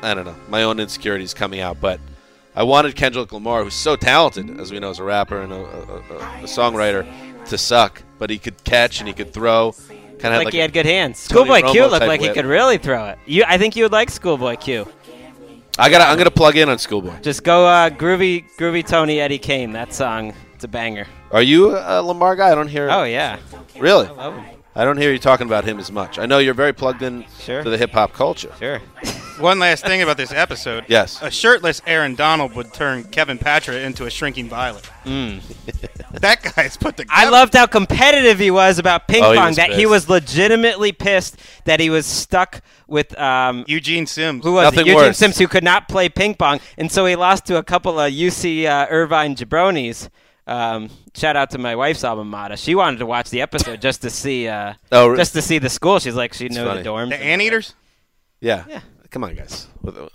I 0.03 0.14
don't 0.14 0.24
know, 0.24 0.36
my 0.49 0.62
own 0.62 0.80
insecurities 0.80 1.34
coming 1.34 1.61
out, 1.61 1.78
but 1.80 2.01
I 2.57 2.62
wanted 2.62 2.97
Kendrick 2.97 3.30
Lamar, 3.32 3.64
who's 3.64 3.74
so 3.74 3.95
talented, 3.97 4.59
as 4.59 4.72
we 4.72 4.78
know, 4.80 4.88
as 4.88 5.01
a 5.01 5.05
rapper 5.05 5.42
and 5.42 5.53
a, 5.53 5.57
a, 5.57 5.82
a, 5.82 5.99
a 5.99 6.47
songwriter, 6.47 7.07
to 7.47 7.59
suck, 7.59 8.03
but 8.18 8.30
he 8.30 8.38
could 8.38 8.64
catch 8.64 9.01
and 9.01 9.09
he 9.09 9.12
could 9.12 9.34
throw. 9.34 9.74
Kind 10.18 10.34
of 10.34 10.38
like, 10.38 10.44
like 10.46 10.54
he 10.54 10.60
had 10.60 10.72
good 10.72 10.86
hands. 10.86 11.18
Schoolboy 11.18 11.62
Q 11.62 11.86
looked 11.86 12.06
like 12.06 12.20
he 12.20 12.30
could 12.30 12.46
really 12.46 12.78
throw 12.78 13.06
it. 13.08 13.18
You, 13.26 13.44
I 13.46 13.58
think 13.58 13.76
you 13.76 13.84
would 13.84 13.92
like 13.92 14.10
Schoolboy 14.10 14.56
Q. 14.56 14.86
I 15.78 15.90
got. 15.90 16.00
I'm 16.08 16.16
gonna 16.16 16.30
plug 16.30 16.56
in 16.56 16.68
on 16.68 16.78
Schoolboy. 16.78 17.20
Just 17.20 17.42
go 17.42 17.66
uh, 17.66 17.90
groovy, 17.90 18.44
groovy 18.58 18.86
Tony 18.86 19.20
Eddie 19.20 19.38
Kane. 19.38 19.72
That 19.72 19.92
song, 19.92 20.32
it's 20.54 20.64
a 20.64 20.68
banger. 20.68 21.06
Are 21.32 21.42
you 21.42 21.76
a 21.76 22.00
Lamar 22.00 22.36
guy? 22.36 22.52
I 22.52 22.54
don't 22.54 22.68
hear. 22.68 22.88
Oh 22.90 23.02
yeah, 23.04 23.38
Really? 23.78 24.06
I. 24.06 24.50
I 24.76 24.84
don't 24.84 24.96
hear 24.96 25.12
you 25.12 25.20
talking 25.20 25.46
about 25.46 25.64
him 25.64 25.78
as 25.78 25.92
much. 25.92 26.18
I 26.18 26.26
know 26.26 26.38
you're 26.38 26.52
very 26.52 26.72
plugged 26.72 27.02
in 27.02 27.24
Sure. 27.38 27.62
to 27.62 27.70
the 27.70 27.78
hip 27.78 27.92
hop 27.92 28.12
culture. 28.12 28.50
Sure. 28.58 28.80
One 29.39 29.59
last 29.59 29.85
thing 29.85 30.01
about 30.03 30.16
this 30.16 30.32
episode. 30.32 30.85
Yes. 30.89 31.20
A 31.20 31.30
shirtless 31.30 31.82
Aaron 31.87 32.14
Donald 32.14 32.55
would 32.55 32.72
turn 32.72 33.05
Kevin 33.05 33.37
Patra 33.39 33.74
into 33.76 34.07
a 34.07 34.11
shrinking 34.11 34.49
violet. 34.49 34.89
Mm. 35.05 35.41
that 36.20 36.55
guy's 36.55 36.76
put 36.76 36.97
the. 36.97 37.05
I 37.09 37.28
loved 37.28 37.55
how 37.55 37.66
competitive 37.66 38.39
he 38.39 38.51
was 38.51 38.78
about 38.78 39.09
ping 39.09 39.24
Oh, 39.24 39.35
pong. 39.35 39.49
was 39.49 39.57
that 39.57 39.72
he 39.72 39.87
was 39.87 40.09
legitimately 40.09 40.93
pissed 40.93 41.37
that 41.64 41.80
he 41.80 41.91
was 41.91 42.07
stuck 42.07 42.62
with 42.87 43.18
um, 43.18 43.64
Eugene 43.66 44.07
Sims. 44.07 44.45
who 44.45 44.53
was 44.53 44.64
Nothing 44.64 44.80
it? 44.80 44.87
Eugene 44.87 44.97
worse. 44.97 45.18
Sims, 45.18 45.39
who 45.39 45.49
could 45.49 45.64
not 45.64 45.89
play 45.89 46.09
ping 46.09 46.35
pong, 46.35 46.61
and 46.78 46.91
so 46.93 47.05
he 47.07 47.16
lost 47.16 47.47
to 47.47 47.57
a 47.57 47.62
couple 47.64 47.99
of 47.99 48.12
UC 48.12 48.66
uh, 48.66 48.87
Irvine 48.89 49.35
jabronis. 49.35 50.09
Um, 50.47 50.91
shout 51.16 51.37
out 51.37 51.51
to 51.51 51.59
my 51.59 51.74
wife's 51.74 52.05
alma 52.05 52.24
mater. 52.24 52.57
She 52.57 52.74
wanted 52.74 52.99
to 52.99 53.07
watch 53.07 53.30
the 53.30 53.41
episode 53.41 53.80
just 53.80 54.03
to 54.03 54.11
see, 54.11 54.47
uh, 54.47 54.74
Oh, 54.93 55.16
just 55.16 55.32
to 55.32 55.43
see 55.43 55.59
the 55.59 55.70
school. 55.70 55.99
She's 55.99 56.14
like, 56.14 56.35
she 56.35 56.49
knew 56.49 56.62
the 56.64 56.82
dorms. 56.82 57.09
The 57.09 57.16
anteaters. 57.16 57.74
Yeah. 58.41 58.64
Yeah. 58.68 58.80
Come 59.14 59.22
on, 59.22 59.36
guys. 59.36 59.68
With, 59.80 59.96
uh, 59.96 60.08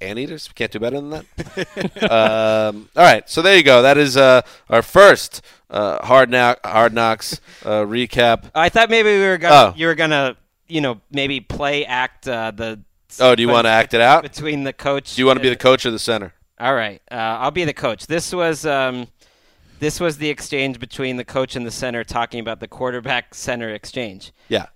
anteaters? 0.00 0.48
We 0.48 0.54
can't 0.54 0.70
do 0.70 0.78
better 0.78 1.00
than 1.00 1.10
that. 1.10 2.02
um, 2.12 2.88
all 2.94 3.02
right. 3.02 3.28
So 3.28 3.42
there 3.42 3.56
you 3.56 3.64
go. 3.64 3.82
That 3.82 3.98
is 3.98 4.16
uh, 4.16 4.42
our 4.70 4.82
first 4.82 5.42
uh, 5.68 6.06
hard 6.06 6.30
knock, 6.30 6.64
hard 6.64 6.94
knocks 6.94 7.40
uh, 7.64 7.80
recap. 7.82 8.48
I 8.54 8.68
thought 8.68 8.88
maybe 8.88 9.18
we 9.18 9.26
were 9.26 9.36
gonna, 9.36 9.72
Oh. 9.72 9.74
you 9.76 9.88
were 9.88 9.96
gonna, 9.96 10.36
you 10.68 10.80
know, 10.80 11.00
maybe 11.10 11.40
play 11.40 11.84
act 11.86 12.28
uh, 12.28 12.52
the. 12.52 12.78
Oh, 13.18 13.34
do 13.34 13.42
you 13.42 13.48
want 13.48 13.64
to 13.64 13.70
act 13.70 13.94
it 13.94 14.00
out? 14.00 14.22
between 14.22 14.62
the 14.62 14.72
coach? 14.72 15.16
Do 15.16 15.22
you 15.22 15.26
want 15.26 15.38
to 15.38 15.42
be 15.42 15.48
the 15.48 15.56
coach 15.56 15.84
or 15.84 15.90
the 15.90 15.98
center? 15.98 16.32
All 16.60 16.76
right, 16.76 17.02
uh, 17.10 17.14
I'll 17.14 17.50
be 17.50 17.64
the 17.64 17.74
coach. 17.74 18.06
This 18.06 18.32
was 18.32 18.64
um, 18.64 19.08
this 19.80 19.98
was 19.98 20.18
the 20.18 20.28
exchange 20.28 20.78
between 20.78 21.16
the 21.16 21.24
coach 21.24 21.56
and 21.56 21.66
the 21.66 21.72
center 21.72 22.04
talking 22.04 22.38
about 22.38 22.60
the 22.60 22.68
quarterback 22.68 23.34
center 23.34 23.70
exchange. 23.74 24.30
Yeah. 24.48 24.66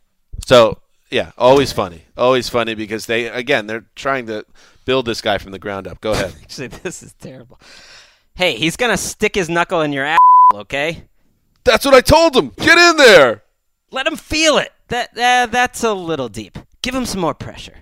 So 0.45 0.81
yeah, 1.11 1.33
always 1.37 1.73
funny, 1.73 2.05
always 2.17 2.49
funny 2.49 2.75
because 2.75 3.07
they 3.07 3.27
again 3.27 3.67
they're 3.67 3.87
trying 3.95 4.27
to 4.27 4.45
build 4.85 5.07
this 5.07 5.21
guy 5.21 5.39
from 5.39 5.53
the 5.53 5.59
ground 5.59 5.87
up. 5.87 6.01
Go 6.01 6.13
ahead. 6.13 6.35
Actually, 6.43 6.69
this 6.69 7.03
is 7.03 7.13
terrible. 7.15 7.61
Hey, 8.35 8.57
he's 8.57 8.77
gonna 8.77 8.97
stick 8.97 9.35
his 9.35 9.49
knuckle 9.49 9.83
in 9.83 9.93
your 9.93 10.05
ass, 10.05 10.19
okay? 10.55 11.05
That's 11.65 11.85
what 11.85 11.95
I 11.95 12.01
told 12.01 12.37
him. 12.37 12.53
Get 12.57 12.79
in 12.79 12.97
there. 12.97 13.43
Let 13.91 14.07
him 14.07 14.17
feel 14.17 14.59
it. 14.59 14.73
That 14.89 15.11
uh, 15.17 15.47
that's 15.47 15.83
a 15.83 15.93
little 15.93 16.29
deep. 16.29 16.59
Give 16.83 16.95
him 16.95 17.07
some 17.07 17.21
more 17.21 17.35
pressure. 17.35 17.77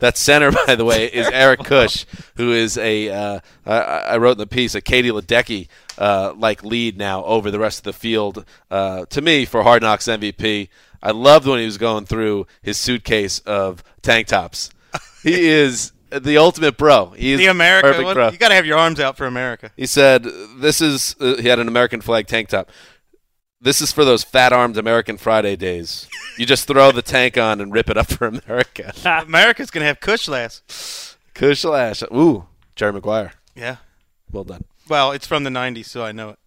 That 0.00 0.18
center, 0.18 0.50
by 0.50 0.74
the 0.74 0.84
way, 0.84 1.06
is 1.06 1.28
Eric 1.32 1.60
Kush, 1.60 2.04
who 2.36 2.52
is 2.52 2.76
a 2.76 3.10
uh, 3.10 3.40
I, 3.64 3.78
I 3.78 4.16
wrote 4.18 4.32
in 4.32 4.38
the 4.38 4.46
piece 4.46 4.74
a 4.74 4.80
Katie 4.80 5.10
Ledecky 5.10 5.68
uh, 5.96 6.34
like 6.36 6.64
lead 6.64 6.98
now 6.98 7.24
over 7.24 7.50
the 7.50 7.58
rest 7.58 7.78
of 7.78 7.84
the 7.84 7.92
field. 7.92 8.44
Uh, 8.70 9.06
to 9.06 9.22
me, 9.22 9.44
for 9.44 9.62
Hard 9.62 9.82
Knocks 9.82 10.06
MVP, 10.06 10.68
I 11.04 11.10
loved 11.12 11.46
when 11.46 11.58
he 11.60 11.66
was 11.66 11.78
going 11.78 12.06
through 12.06 12.46
his 12.62 12.78
suitcase 12.78 13.38
of 13.40 13.84
tank 14.02 14.26
tops. 14.28 14.70
He 15.22 15.48
is 15.48 15.92
the 16.10 16.38
ultimate 16.38 16.76
bro. 16.78 17.10
He's 17.10 17.38
The 17.38 17.46
America. 17.46 17.88
perfect 17.88 18.04
one- 18.06 18.14
bro. 18.14 18.28
You 18.30 18.38
got 18.38 18.48
to 18.48 18.54
have 18.54 18.66
your 18.66 18.78
arms 18.78 18.98
out 18.98 19.16
for 19.16 19.26
America. 19.26 19.70
He 19.76 19.86
said, 19.86 20.24
"This 20.58 20.80
is." 20.80 21.14
Uh, 21.20 21.36
he 21.36 21.48
had 21.48 21.58
an 21.58 21.68
American 21.68 22.00
flag 22.00 22.26
tank 22.26 22.48
top. 22.48 22.70
This 23.60 23.80
is 23.80 23.92
for 23.92 24.04
those 24.04 24.22
fat-armed 24.24 24.76
American 24.76 25.16
Friday 25.16 25.56
days. 25.56 26.06
You 26.38 26.44
just 26.46 26.66
throw 26.66 26.92
the 26.92 27.00
tank 27.02 27.38
on 27.38 27.60
and 27.60 27.72
rip 27.72 27.88
it 27.88 27.96
up 27.96 28.08
for 28.10 28.26
America. 28.26 28.92
America's 29.26 29.70
gonna 29.70 29.86
have 29.86 30.00
Kush 30.00 30.26
last. 30.28 31.16
Kush 31.34 31.64
Lash. 31.64 32.02
Ooh, 32.14 32.46
Jerry 32.76 32.92
Maguire. 32.92 33.32
Yeah. 33.54 33.76
Well 34.30 34.44
done. 34.44 34.64
Well, 34.88 35.12
it's 35.12 35.26
from 35.26 35.44
the 35.44 35.50
'90s, 35.50 35.86
so 35.86 36.04
I 36.04 36.12
know 36.12 36.30
it. 36.30 36.38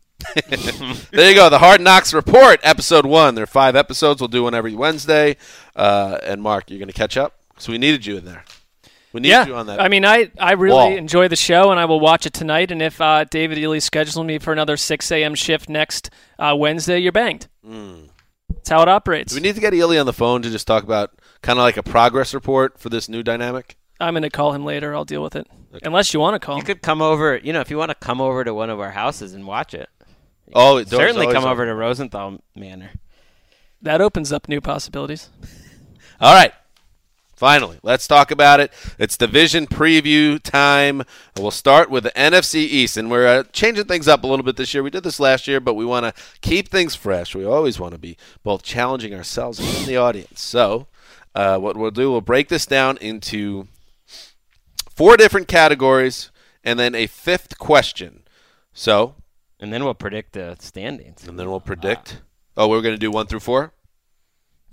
There 1.12 1.30
you 1.30 1.36
go. 1.36 1.50
The 1.50 1.60
Hard 1.60 1.82
Knocks 1.82 2.14
Report, 2.14 2.60
episode 2.64 3.06
one. 3.06 3.36
There 3.36 3.44
are 3.44 3.48
five 3.48 3.76
episodes. 3.76 4.22
We'll 4.22 4.28
do 4.28 4.44
one 4.44 4.54
every 4.54 4.76
Wednesday. 4.76 5.38
Uh, 5.76 6.18
and 6.24 6.42
Marc, 6.42 6.70
you're 6.70 6.80
going 6.80 6.88
to 6.88 6.94
catch 6.94 7.18
up. 7.18 7.36
So 7.58 7.72
we 7.72 7.78
needed 7.78 8.06
you 8.06 8.18
in 8.18 8.26
there. 8.26 8.44
We 9.14 9.22
needed 9.22 9.30
yeah, 9.32 9.46
you 9.48 9.56
on 9.56 9.68
that. 9.68 9.82
I 9.82 9.88
mean, 9.88 10.06
I, 10.06 10.32
I 10.40 10.54
really 10.54 10.74
wall. 10.76 10.96
enjoy 10.96 11.28
the 11.28 11.36
show, 11.36 11.72
and 11.72 11.80
I 11.80 11.86
will 11.86 12.00
watch 12.00 12.26
it 12.26 12.34
tonight. 12.34 12.72
And 12.72 12.82
if 12.82 13.00
uh, 13.00 13.24
David 13.24 13.58
Ely 13.58 13.80
schedules 13.80 14.18
me 14.26 14.38
for 14.38 14.52
another 14.52 14.78
6 14.78 15.12
a.m. 15.12 15.34
shift 15.34 15.70
next 15.70 16.10
uh, 16.38 16.56
Wednesday, 16.58 17.00
you're 17.00 17.12
banged. 17.12 17.48
That's 17.64 18.70
how 18.70 18.82
it 18.82 18.90
operates. 18.90 19.34
do 19.34 19.38
we 19.40 19.42
need 19.48 19.56
to 19.56 19.62
get 19.62 19.74
Ely 19.74 19.98
on 19.98 20.06
the 20.06 20.14
phone 20.14 20.42
to 20.42 20.50
just 20.50 20.68
talk 20.68 20.84
about 20.84 21.12
kind 21.42 21.58
of 21.58 21.64
like 21.64 21.78
a 21.78 21.84
progress 21.84 22.34
report 22.34 22.80
for 22.80 22.90
this 22.90 23.08
new 23.08 23.24
dynamic? 23.24 23.78
I'm 24.00 24.14
going 24.14 24.24
to 24.24 24.30
call 24.30 24.54
him 24.54 24.66
later. 24.66 24.94
I'll 24.94 25.06
deal 25.06 25.24
with 25.24 25.36
it. 25.36 25.48
Unless 25.84 26.14
you 26.14 26.20
want 26.20 26.36
to 26.36 26.46
call 26.46 26.56
You 26.56 26.62
him. 26.62 26.66
could 26.66 26.82
come 26.82 27.02
over. 27.02 27.38
You 27.38 27.54
know, 27.54 27.62
if 27.62 27.70
you 27.72 27.78
want 27.78 27.90
to 27.90 27.96
come 27.96 28.20
over 28.22 28.44
to 28.44 28.54
one 28.54 28.70
of 28.70 28.80
our 28.80 28.92
houses 28.92 29.34
and 29.34 29.48
watch 29.48 29.74
it. 29.74 29.90
Oh, 30.54 30.78
it 30.78 30.90
doors 30.90 31.02
certainly 31.02 31.28
come 31.28 31.38
open. 31.38 31.50
over 31.50 31.66
to 31.66 31.76
Rosenthal 31.76 32.40
Manor. 32.56 32.92
That 33.82 34.02
opens 34.02 34.32
up 34.32 34.48
new 34.48 34.62
possibilities. 34.62 35.30
All 36.20 36.34
right. 36.34 36.54
Finally, 37.36 37.78
let's 37.84 38.08
talk 38.08 38.32
about 38.32 38.60
it. 38.60 38.74
It's 38.98 39.16
division 39.16 39.68
preview 39.68 40.42
time. 40.42 41.04
We'll 41.38 41.52
start 41.52 41.92
with 41.92 42.04
the 42.04 42.12
NFC 42.12 42.56
East, 42.56 42.98
and 42.98 43.12
we're 43.12 43.28
uh, 43.28 43.44
changing 43.54 43.86
things 43.86 44.08
up 44.08 44.24
a 44.24 44.28
little 44.28 44.44
bit 44.44 44.56
this 44.56 44.74
year. 44.74 44.82
We 44.82 44.90
did 44.90 45.04
this 45.04 45.20
last 45.20 45.48
year, 45.48 45.60
but 45.60 45.76
we 45.76 45.86
want 45.86 46.08
to 46.08 46.24
keep 46.42 46.70
things 46.70 46.96
fresh. 46.96 47.36
We 47.36 47.46
always 47.46 47.80
want 47.80 47.94
to 47.94 48.00
be 48.00 48.18
both 48.42 48.64
challenging 48.64 49.14
ourselves 49.14 49.60
and 49.60 49.86
the 49.86 49.98
audience. 49.98 50.42
So, 50.42 50.88
uh, 51.36 51.60
what 51.60 51.78
we'll 51.78 51.92
do, 51.92 52.10
we'll 52.12 52.22
break 52.22 52.50
this 52.50 52.66
down 52.66 52.98
into 52.98 53.68
four 54.90 55.16
different 55.16 55.48
categories 55.48 56.32
and 56.64 56.80
then 56.80 56.96
a 56.96 57.06
fifth 57.06 57.60
question. 57.60 58.24
So, 58.74 59.14
And 59.60 59.74
then 59.74 59.84
we'll 59.84 59.94
predict 59.96 60.34
the 60.34 60.56
standings. 60.60 61.28
and 61.28 61.40
then 61.40 61.50
we'll 61.50 61.60
predict. 61.60 62.22
Oh, 62.56 62.68
we're 62.68 62.82
going 62.82 62.94
to 62.96 63.00
do 63.00 63.12
one 63.12 63.28
through 63.28 63.40
four? 63.40 63.74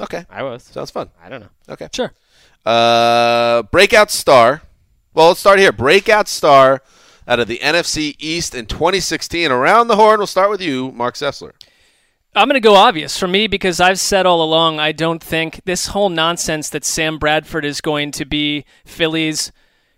Okay. 0.01 0.27
I 0.29 0.43
was. 0.43 0.63
Sounds 0.65 0.91
fun. 0.91 1.11
I 1.23 1.29
don't 1.29 1.41
know. 1.41 1.49
Okay. 1.69 1.89
Sure. 1.93 2.13
Uh, 2.65 3.63
breakout 3.63 4.11
star. 4.11 4.63
Well, 5.15 5.29
let's 5.29 5.41
start 5.41 5.59
here. 5.59 5.73
Breakout 5.73 6.29
star 6.29 6.83
out 7.27 7.41
of 7.41 7.49
the 7.49 7.59
NFC 7.63 8.17
East 8.19 8.55
in 8.55 8.67
2016. 8.67 9.51
Around 9.51 9.89
the 9.89 9.97
horn, 9.97 10.19
we'll 10.19 10.27
start 10.27 10.51
with 10.51 10.61
you, 10.61 10.91
Marc 10.93 11.15
Sessler. 11.15 11.53
I'm 12.37 12.49
going 12.49 12.61
to 12.61 12.61
go 12.61 12.75
obvious 12.75 13.17
for 13.17 13.29
me 13.29 13.47
because 13.47 13.79
I've 13.79 14.01
said 14.01 14.27
all 14.27 14.43
along 14.43 14.81
I 14.81 14.91
don't 14.91 15.23
think 15.23 15.61
this 15.67 15.89
whole 15.89 16.09
nonsense 16.09 16.69
that 16.71 16.85
Sam 16.85 17.17
Bradford 17.17 17.65
is 17.65 17.81
going 17.81 18.11
to 18.11 18.25
be 18.25 18.65
Philly's 18.85 19.53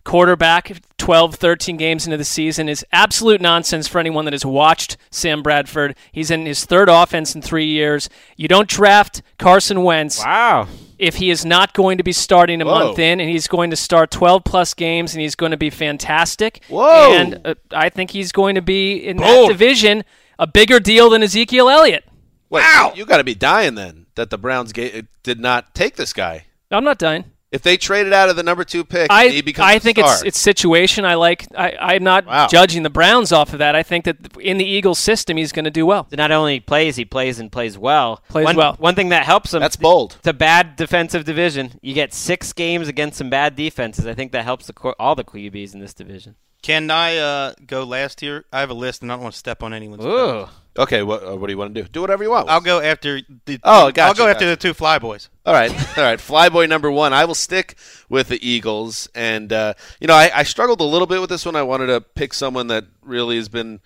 quarterback 0.07 0.81
12, 0.99 1.35
13 1.35 1.77
games 1.77 2.07
into 2.07 2.17
the 2.17 2.25
season 2.25 2.69
is 2.69 2.85
absolute 2.93 3.41
nonsense 3.41 3.87
for 3.89 3.99
anyone 3.99 4.25
that 4.25 4.33
has 4.33 4.47
watched 4.47 4.97
Sam 5.11 5.43
Bradford. 5.43 5.95
He's 6.13 6.31
in 6.31 6.47
his 6.47 6.65
third 6.65 6.89
offense 6.89 7.35
in 7.35 7.43
three 7.43 7.67
years. 7.67 8.09
You 8.37 8.49
don't 8.49 8.69
draft 8.69 9.21
Carson 9.39 9.83
Wentz 9.83 10.25
Wow. 10.25 10.69
if 10.99 11.17
he 11.17 11.29
is 11.31 11.45
not 11.45 11.75
going 11.75 11.99
to 11.99 12.05
be 12.05 12.13
starting 12.13 12.63
a 12.63 12.65
Whoa. 12.65 12.79
month 12.79 12.99
in 12.99 13.21
and 13.21 13.29
he's 13.29 13.49
going 13.49 13.71
to 13.71 13.77
start 13.77 14.11
12 14.11 14.45
plus 14.45 14.73
games 14.75 15.13
and 15.13 15.21
he's 15.21 15.35
going 15.35 15.51
to 15.51 15.57
be 15.59 15.71
fantastic. 15.71 16.63
Whoa. 16.69 17.13
And 17.13 17.41
uh, 17.45 17.55
I 17.73 17.89
think 17.89 18.13
he's 18.13 18.33
going 18.33 18.55
to 18.55 18.63
be 18.63 18.97
in 18.97 19.19
that 19.19 19.49
division 19.49 20.05
a 20.39 20.47
bigger 20.47 20.81
deal 20.81 21.11
than 21.11 21.23
Ezekiel 21.23 21.69
Elliott. 21.69 22.05
Wait, 22.49 22.63
you, 22.95 23.05
got 23.05 23.17
to 23.19 23.25
be 23.25 23.35
dying 23.35 23.75
then 23.75 24.07
that 24.15 24.31
the 24.31 24.39
Browns 24.39 24.73
ga- 24.73 25.03
did 25.25 25.41
not 25.41 25.75
take 25.75 25.97
this 25.97 26.13
guy. 26.13 26.45
I'm 26.71 26.85
not 26.85 26.99
dying. 26.99 27.25
If 27.53 27.63
they 27.63 27.77
traded 27.77 28.13
out 28.13 28.29
of 28.29 28.35
the 28.37 28.43
number 28.43 28.65
two 28.65 28.85
pick, 28.85 29.07
I, 29.11 29.29
he 29.29 29.41
becomes 29.41 29.67
I 29.71 29.75
a 29.75 29.81
think 29.81 29.99
star. 29.99 30.13
it's 30.15 30.23
it's 30.25 30.39
situation. 30.41 31.05
I 31.05 31.15
like. 31.15 31.47
I, 31.57 31.77
I'm 31.79 32.03
not 32.03 32.27
Wow. 32.27 32.49
judging 32.49 32.83
the 32.83 32.91
Browns 32.91 33.31
off 33.31 33.53
of 33.53 33.61
that. 33.61 33.77
I 33.77 33.85
think 33.85 34.05
that 34.05 34.17
in 34.41 34.59
the 34.59 34.65
Eagles 34.65 34.99
system, 34.99 35.37
he's 35.37 35.53
going 35.53 35.65
to 35.65 35.71
do 35.71 35.87
well. 35.87 36.09
Not 36.11 36.33
only 36.33 36.59
plays, 36.59 36.97
he 36.97 37.05
plays 37.05 37.39
and 37.39 37.51
plays 37.51 37.79
well. 37.79 38.21
Plays 38.29 38.45
one, 38.47 38.57
well. 38.57 38.75
One 38.81 38.97
thing 38.97 39.11
that 39.11 39.25
helps 39.25 39.55
him. 39.55 39.61
That's 39.61 39.77
bold. 39.77 40.17
It's 40.19 40.27
a 40.27 40.33
bad 40.33 40.75
defensive 40.75 41.25
division. 41.25 41.79
You 41.83 41.95
get 41.95 42.13
six 42.13 42.53
games 42.53 42.89
against 42.89 43.17
some 43.19 43.31
bad 43.31 43.55
defenses. 43.55 44.07
I 44.07 44.15
think 44.15 44.33
that 44.33 44.45
helps 44.45 44.67
the 44.67 44.75
all 44.99 45.15
the 45.15 45.25
QBs 45.25 45.73
in 45.73 45.81
this 45.81 45.95
division. 45.95 46.35
Can 46.63 46.91
I 46.91 47.17
uh, 47.17 47.55
go 47.65 47.85
last 47.85 48.19
here? 48.21 48.45
I 48.53 48.59
have 48.59 48.71
a 48.71 48.75
list, 48.75 49.03
and 49.03 49.13
I 49.13 49.15
don't 49.15 49.23
want 49.23 49.35
to 49.35 49.39
step 49.39 49.63
on 49.63 49.73
anyone's. 49.73 50.03
toes. 50.03 50.49
Okay, 50.79 51.03
what, 51.03 51.27
uh, 51.27 51.37
what 51.37 51.47
do 51.47 51.53
you 51.53 51.59
want 51.59 51.75
to 51.75 51.83
do? 51.83 51.89
Do 51.89 52.01
whatever 52.01 52.23
you 52.23 52.31
want. 52.31 52.49
I'll 52.49 52.61
go 52.61 52.81
after 52.81 53.21
the. 53.47 53.59
Oh, 53.63 53.91
gotcha, 53.91 54.03
I'll 54.03 54.15
go 54.15 54.29
after 54.29 54.45
gotcha. 54.45 54.51
the 54.51 54.57
two 54.57 54.75
flyboys. 54.75 55.29
All 55.45 55.55
right, 55.55 55.71
all 55.99 56.05
right. 56.05 56.19
Flyboy 56.19 56.69
number 56.69 56.91
one. 56.91 57.13
I 57.13 57.25
will 57.25 57.35
stick 57.35 57.77
with 58.09 58.29
the 58.29 58.47
Eagles, 58.47 59.09
and 59.15 59.53
uh, 59.53 59.75
you 60.01 60.07
know 60.07 60.15
I, 60.15 60.31
I 60.35 60.43
struggled 60.43 60.81
a 60.81 60.85
little 60.85 61.07
bit 61.07 61.21
with 61.21 61.31
this 61.31 61.47
one. 61.47 61.57
I 61.57 61.63
wanted 61.63 61.87
to 61.87 62.01
pick 62.01 62.35
someone 62.35 62.67
that 62.67 62.85
really 63.03 63.37
has 63.37 63.49
been 63.49 63.81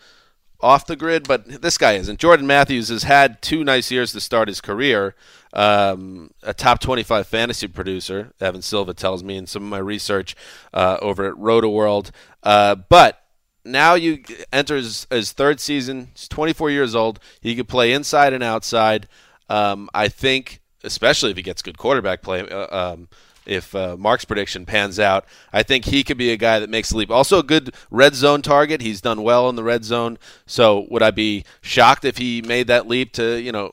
off 0.61 0.86
the 0.86 0.97
grid, 0.97 1.26
but 1.26 1.62
this 1.62 1.78
guy 1.78 1.93
isn't. 1.93 2.18
Jordan 2.18 2.47
Matthews 2.47 2.88
has 2.88 3.05
had 3.05 3.41
two 3.41 3.64
nice 3.64 3.91
years 3.91 4.12
to 4.12 4.20
start 4.20 4.49
his 4.49 4.61
career. 4.61 5.14
Um, 5.53 6.30
a 6.43 6.55
top 6.55 6.80
twenty-five 6.80 7.26
fantasy 7.26 7.66
producer, 7.66 8.32
Evan 8.41 8.62
Silva 8.62 8.95
tells 8.95 9.24
me 9.24 9.36
in 9.36 9.47
some 9.47 9.62
of 9.64 9.68
my 9.68 9.78
research 9.78 10.36
uh, 10.74 10.99
over 11.01 11.26
at 11.26 11.34
Rotoworld. 11.34 12.11
Uh, 12.43 12.74
but 12.74 13.19
now 13.64 13.94
you 13.94 14.22
enter 14.52 14.76
his, 14.76 15.06
third 15.11 15.61
season. 15.61 16.08
He's 16.14 16.28
24 16.28 16.70
years 16.70 16.94
old. 16.94 17.20
He 17.40 17.54
could 17.54 17.68
play 17.68 17.92
inside 17.92 18.32
and 18.32 18.42
outside. 18.42 19.08
Um, 19.48 19.90
I 19.92 20.08
think 20.08 20.61
especially 20.84 21.30
if 21.30 21.36
he 21.36 21.42
gets 21.42 21.62
good 21.62 21.78
quarterback 21.78 22.22
play. 22.22 22.48
Uh, 22.48 22.76
um, 22.76 23.08
if 23.46 23.74
uh, 23.74 23.96
Marc's 23.96 24.24
prediction 24.24 24.66
pans 24.66 24.98
out, 25.00 25.24
I 25.52 25.62
think 25.62 25.86
he 25.86 26.04
could 26.04 26.18
be 26.18 26.30
a 26.30 26.36
guy 26.36 26.58
that 26.61 26.70
makes 26.70 26.90
the 26.90 26.98
leap. 26.98 27.11
Also, 27.11 27.38
a 27.38 27.42
good 27.42 27.74
red 27.90 28.14
zone 28.14 28.42
target. 28.42 28.80
He's 28.80 29.00
done 29.00 29.22
well 29.22 29.48
in 29.48 29.56
the 29.56 29.64
red 29.64 29.84
zone. 29.84 30.18
So, 30.46 30.86
would 30.90 31.02
I 31.02 31.11
be 31.11 31.44
shocked 31.61 32.04
if 32.04 32.18
he 32.18 32.42
made 32.42 32.66
that 32.68 32.86
leap 32.86 33.12
to 33.14 33.40
you 33.40 33.50
know 33.50 33.72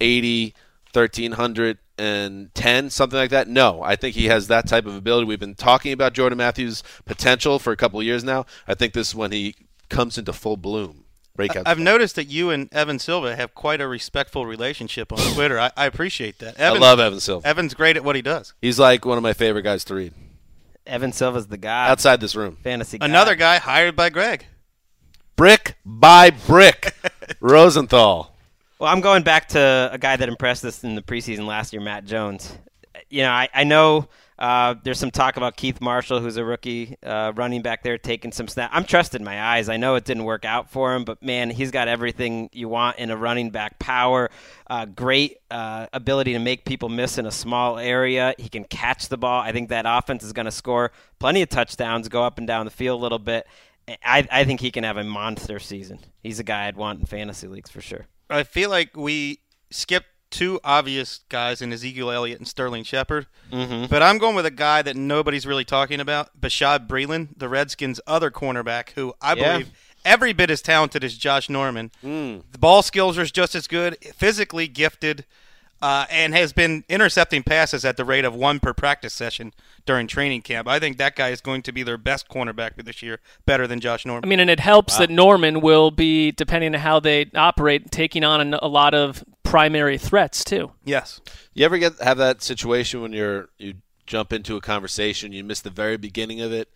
80, 0.00 0.54
1310, 1.98 2.90
something 2.90 3.18
like 3.18 3.30
that? 3.30 3.48
No, 3.48 3.82
I 3.82 3.96
think 3.96 4.14
he 4.14 4.26
has 4.26 4.48
that 4.48 4.66
type 4.66 4.86
of 4.86 4.94
ability. 4.94 5.26
We've 5.26 5.38
been 5.40 5.54
talking 5.54 5.92
about 5.92 6.12
Jordan 6.14 6.38
Matthews' 6.38 6.82
potential 7.04 7.58
for 7.58 7.72
a 7.72 7.76
couple 7.76 8.00
of 8.00 8.06
years 8.06 8.24
now. 8.24 8.46
I 8.66 8.74
think 8.74 8.92
this 8.92 9.08
is 9.08 9.14
when 9.14 9.32
he 9.32 9.54
comes 9.88 10.18
into 10.18 10.32
full 10.32 10.56
bloom. 10.56 11.04
Breakout. 11.34 11.66
I've 11.66 11.78
noticed 11.78 12.16
that 12.16 12.26
you 12.26 12.50
and 12.50 12.70
Evan 12.74 12.98
Silva 12.98 13.34
have 13.34 13.54
quite 13.54 13.80
a 13.80 13.88
respectful 13.88 14.44
relationship 14.44 15.12
on 15.12 15.18
Twitter. 15.32 15.58
I, 15.58 15.70
I 15.78 15.86
appreciate 15.86 16.38
that. 16.40 16.60
I 16.60 16.76
love 16.76 17.00
Evan 17.00 17.20
Silva. 17.20 17.48
Evan's 17.48 17.72
great 17.72 17.96
at 17.96 18.04
what 18.04 18.16
he 18.16 18.20
does. 18.20 18.52
He's 18.60 18.78
like 18.78 19.06
one 19.06 19.16
of 19.16 19.22
my 19.22 19.32
favorite 19.32 19.62
guys 19.62 19.82
to 19.84 19.94
read. 19.94 20.12
Evan 20.86 21.12
Silva's 21.12 21.46
the 21.46 21.56
guy. 21.56 21.88
Outside 21.88 22.20
this 22.20 22.34
room. 22.36 22.58
Fantasy 22.62 22.98
guy. 22.98 23.06
Another 23.06 23.34
guy 23.34 23.56
hired 23.56 23.96
by 23.96 24.10
Greg. 24.10 24.44
Brick 25.34 25.76
by 25.86 26.28
brick. 26.28 26.94
Rosenthal. 27.40 28.31
Well, 28.82 28.90
I'm 28.90 29.00
going 29.00 29.22
back 29.22 29.46
to 29.50 29.90
a 29.92 29.96
guy 29.96 30.16
that 30.16 30.28
impressed 30.28 30.64
us 30.64 30.82
in 30.82 30.96
the 30.96 31.02
preseason 31.02 31.46
last 31.46 31.72
year, 31.72 31.80
Matt 31.80 32.04
Jones. 32.04 32.58
You 33.10 33.22
know, 33.22 33.30
I, 33.30 33.48
I 33.54 33.62
know 33.62 34.08
uh, 34.40 34.74
there's 34.82 34.98
some 34.98 35.12
talk 35.12 35.36
about 35.36 35.56
Keith 35.56 35.80
Marshall, 35.80 36.18
who's 36.18 36.36
a 36.36 36.44
rookie 36.44 36.96
uh, 37.00 37.30
running 37.36 37.62
back 37.62 37.84
there, 37.84 37.96
taking 37.96 38.32
some 38.32 38.48
snaps. 38.48 38.74
I'm 38.74 38.82
trusting 38.82 39.22
my 39.22 39.40
eyes. 39.40 39.68
I 39.68 39.76
know 39.76 39.94
it 39.94 40.04
didn't 40.04 40.24
work 40.24 40.44
out 40.44 40.68
for 40.68 40.96
him, 40.96 41.04
but 41.04 41.22
man, 41.22 41.50
he's 41.50 41.70
got 41.70 41.86
everything 41.86 42.50
you 42.52 42.68
want 42.68 42.98
in 42.98 43.12
a 43.12 43.16
running 43.16 43.50
back 43.50 43.78
power, 43.78 44.32
uh, 44.68 44.86
great 44.86 45.36
uh, 45.48 45.86
ability 45.92 46.32
to 46.32 46.40
make 46.40 46.64
people 46.64 46.88
miss 46.88 47.18
in 47.18 47.26
a 47.26 47.30
small 47.30 47.78
area. 47.78 48.34
He 48.36 48.48
can 48.48 48.64
catch 48.64 49.06
the 49.06 49.16
ball. 49.16 49.42
I 49.42 49.52
think 49.52 49.68
that 49.68 49.84
offense 49.86 50.24
is 50.24 50.32
going 50.32 50.46
to 50.46 50.50
score 50.50 50.90
plenty 51.20 51.40
of 51.40 51.48
touchdowns, 51.50 52.08
go 52.08 52.24
up 52.24 52.36
and 52.36 52.48
down 52.48 52.64
the 52.64 52.72
field 52.72 52.98
a 52.98 53.02
little 53.04 53.20
bit. 53.20 53.46
I, 54.04 54.26
I 54.28 54.44
think 54.44 54.60
he 54.60 54.72
can 54.72 54.82
have 54.82 54.96
a 54.96 55.04
monster 55.04 55.60
season. 55.60 56.00
He's 56.20 56.40
a 56.40 56.44
guy 56.44 56.66
I'd 56.66 56.76
want 56.76 56.98
in 56.98 57.06
fantasy 57.06 57.46
leagues 57.46 57.70
for 57.70 57.80
sure. 57.80 58.08
I 58.32 58.42
feel 58.42 58.70
like 58.70 58.96
we 58.96 59.40
skipped 59.70 60.06
two 60.30 60.58
obvious 60.64 61.20
guys 61.28 61.60
in 61.60 61.72
Ezekiel 61.72 62.10
Elliott 62.10 62.38
and 62.38 62.48
Sterling 62.48 62.84
Shepard. 62.84 63.26
Mhm. 63.52 63.88
But 63.90 64.02
I'm 64.02 64.16
going 64.18 64.34
with 64.34 64.46
a 64.46 64.50
guy 64.50 64.80
that 64.82 64.96
nobody's 64.96 65.44
really 65.46 65.64
talking 65.64 66.00
about, 66.00 66.40
Bashaud 66.40 66.86
Breeland, 66.86 67.28
the 67.36 67.48
Redskins' 67.50 68.00
other 68.06 68.30
cornerback, 68.30 68.90
who 68.94 69.14
I 69.20 69.34
Yeah. 69.34 69.52
believe 69.52 69.70
every 70.06 70.32
bit 70.32 70.50
as 70.50 70.62
talented 70.62 71.04
as 71.04 71.16
Josh 71.18 71.48
Norman. 71.50 71.90
The 72.02 72.58
ball 72.58 72.82
skills 72.82 73.18
are 73.18 73.26
just 73.26 73.54
as 73.54 73.66
good, 73.66 73.96
physically 74.16 74.68
gifted, 74.68 75.26
uh, 75.82 76.06
and 76.10 76.32
has 76.32 76.52
been 76.52 76.84
intercepting 76.88 77.42
passes 77.42 77.84
at 77.84 77.96
the 77.96 78.04
rate 78.04 78.24
of 78.24 78.34
one 78.34 78.60
per 78.60 78.72
practice 78.72 79.12
session 79.12 79.52
during 79.84 80.06
training 80.06 80.40
camp. 80.40 80.68
I 80.68 80.78
think 80.78 80.96
that 80.98 81.16
guy 81.16 81.30
is 81.30 81.40
going 81.40 81.62
to 81.62 81.72
be 81.72 81.82
their 81.82 81.98
best 81.98 82.28
cornerback 82.28 82.76
for 82.76 82.84
this 82.84 83.02
year, 83.02 83.18
better 83.44 83.66
than 83.66 83.80
Josh 83.80 84.06
Norman. 84.06 84.24
I 84.24 84.28
mean, 84.28 84.38
and 84.38 84.48
it 84.48 84.60
helps 84.60 84.96
that 84.98 85.10
Norman 85.10 85.60
will 85.60 85.90
be, 85.90 86.30
depending 86.30 86.74
on 86.74 86.80
how 86.80 87.00
they 87.00 87.28
operate, 87.34 87.90
taking 87.90 88.22
on 88.22 88.54
a 88.54 88.68
lot 88.68 88.94
of 88.94 89.24
primary 89.42 89.98
threats 89.98 90.44
too. 90.44 90.70
Yes. 90.84 91.20
You 91.52 91.64
ever 91.64 91.76
get 91.78 92.00
have 92.00 92.16
that 92.18 92.42
situation 92.42 93.02
when 93.02 93.12
you're 93.12 93.48
you 93.58 93.74
jump 94.06 94.32
into 94.32 94.56
a 94.56 94.60
conversation, 94.60 95.32
you 95.32 95.42
miss 95.42 95.60
the 95.60 95.70
very 95.70 95.96
beginning 95.96 96.40
of 96.40 96.52
it, 96.52 96.68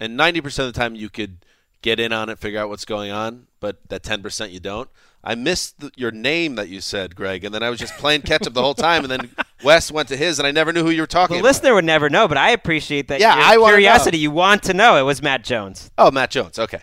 and 0.00 0.16
ninety 0.16 0.40
percent 0.40 0.66
of 0.66 0.74
the 0.74 0.80
time 0.80 0.96
you 0.96 1.08
could 1.08 1.38
get 1.82 1.98
in 2.00 2.12
on 2.12 2.28
it, 2.28 2.38
figure 2.38 2.60
out 2.60 2.68
what's 2.68 2.84
going 2.84 3.10
on, 3.10 3.46
but 3.60 3.78
that 3.88 4.02
ten 4.02 4.22
percent 4.22 4.52
you 4.52 4.60
don't. 4.60 4.88
I 5.24 5.34
missed 5.34 5.80
the, 5.80 5.90
your 5.96 6.12
name 6.12 6.54
that 6.54 6.68
you 6.68 6.80
said, 6.80 7.16
Greg, 7.16 7.44
and 7.44 7.52
then 7.54 7.62
I 7.62 7.70
was 7.70 7.78
just 7.80 7.94
playing 7.98 8.22
catch 8.22 8.46
up 8.46 8.54
the 8.54 8.62
whole 8.62 8.74
time, 8.74 9.02
and 9.04 9.10
then 9.10 9.30
Wes 9.64 9.90
went 9.90 10.08
to 10.08 10.16
his, 10.16 10.38
and 10.38 10.46
I 10.46 10.52
never 10.52 10.72
knew 10.72 10.84
who 10.84 10.90
you 10.90 11.02
were 11.02 11.06
talking 11.08 11.34
The 11.34 11.40
about. 11.40 11.48
listener 11.48 11.74
would 11.74 11.84
never 11.84 12.08
know, 12.08 12.28
but 12.28 12.38
I 12.38 12.50
appreciate 12.50 13.08
that. 13.08 13.20
Yeah, 13.20 13.34
your 13.52 13.64
I 13.64 13.70
curiosity. 13.70 14.18
You 14.18 14.30
want 14.30 14.62
to 14.64 14.74
know. 14.74 14.96
It 14.96 15.02
was 15.02 15.20
Matt 15.20 15.42
Jones. 15.44 15.90
Oh, 15.98 16.10
Matt 16.12 16.30
Jones. 16.30 16.58
Okay. 16.58 16.80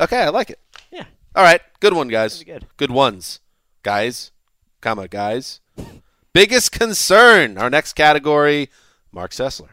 Okay, 0.00 0.22
I 0.22 0.30
like 0.30 0.50
it. 0.50 0.58
Yeah. 0.90 1.04
All 1.36 1.44
right, 1.44 1.60
good 1.80 1.92
one, 1.92 2.08
guys. 2.08 2.42
good. 2.42 2.66
Good 2.78 2.90
ones, 2.90 3.40
guys, 3.82 4.32
comma 4.80 5.06
guys. 5.06 5.60
Biggest 6.32 6.72
concern. 6.72 7.58
Our 7.58 7.70
next 7.70 7.92
category, 7.92 8.70
Marc 9.12 9.30
Sessler. 9.30 9.68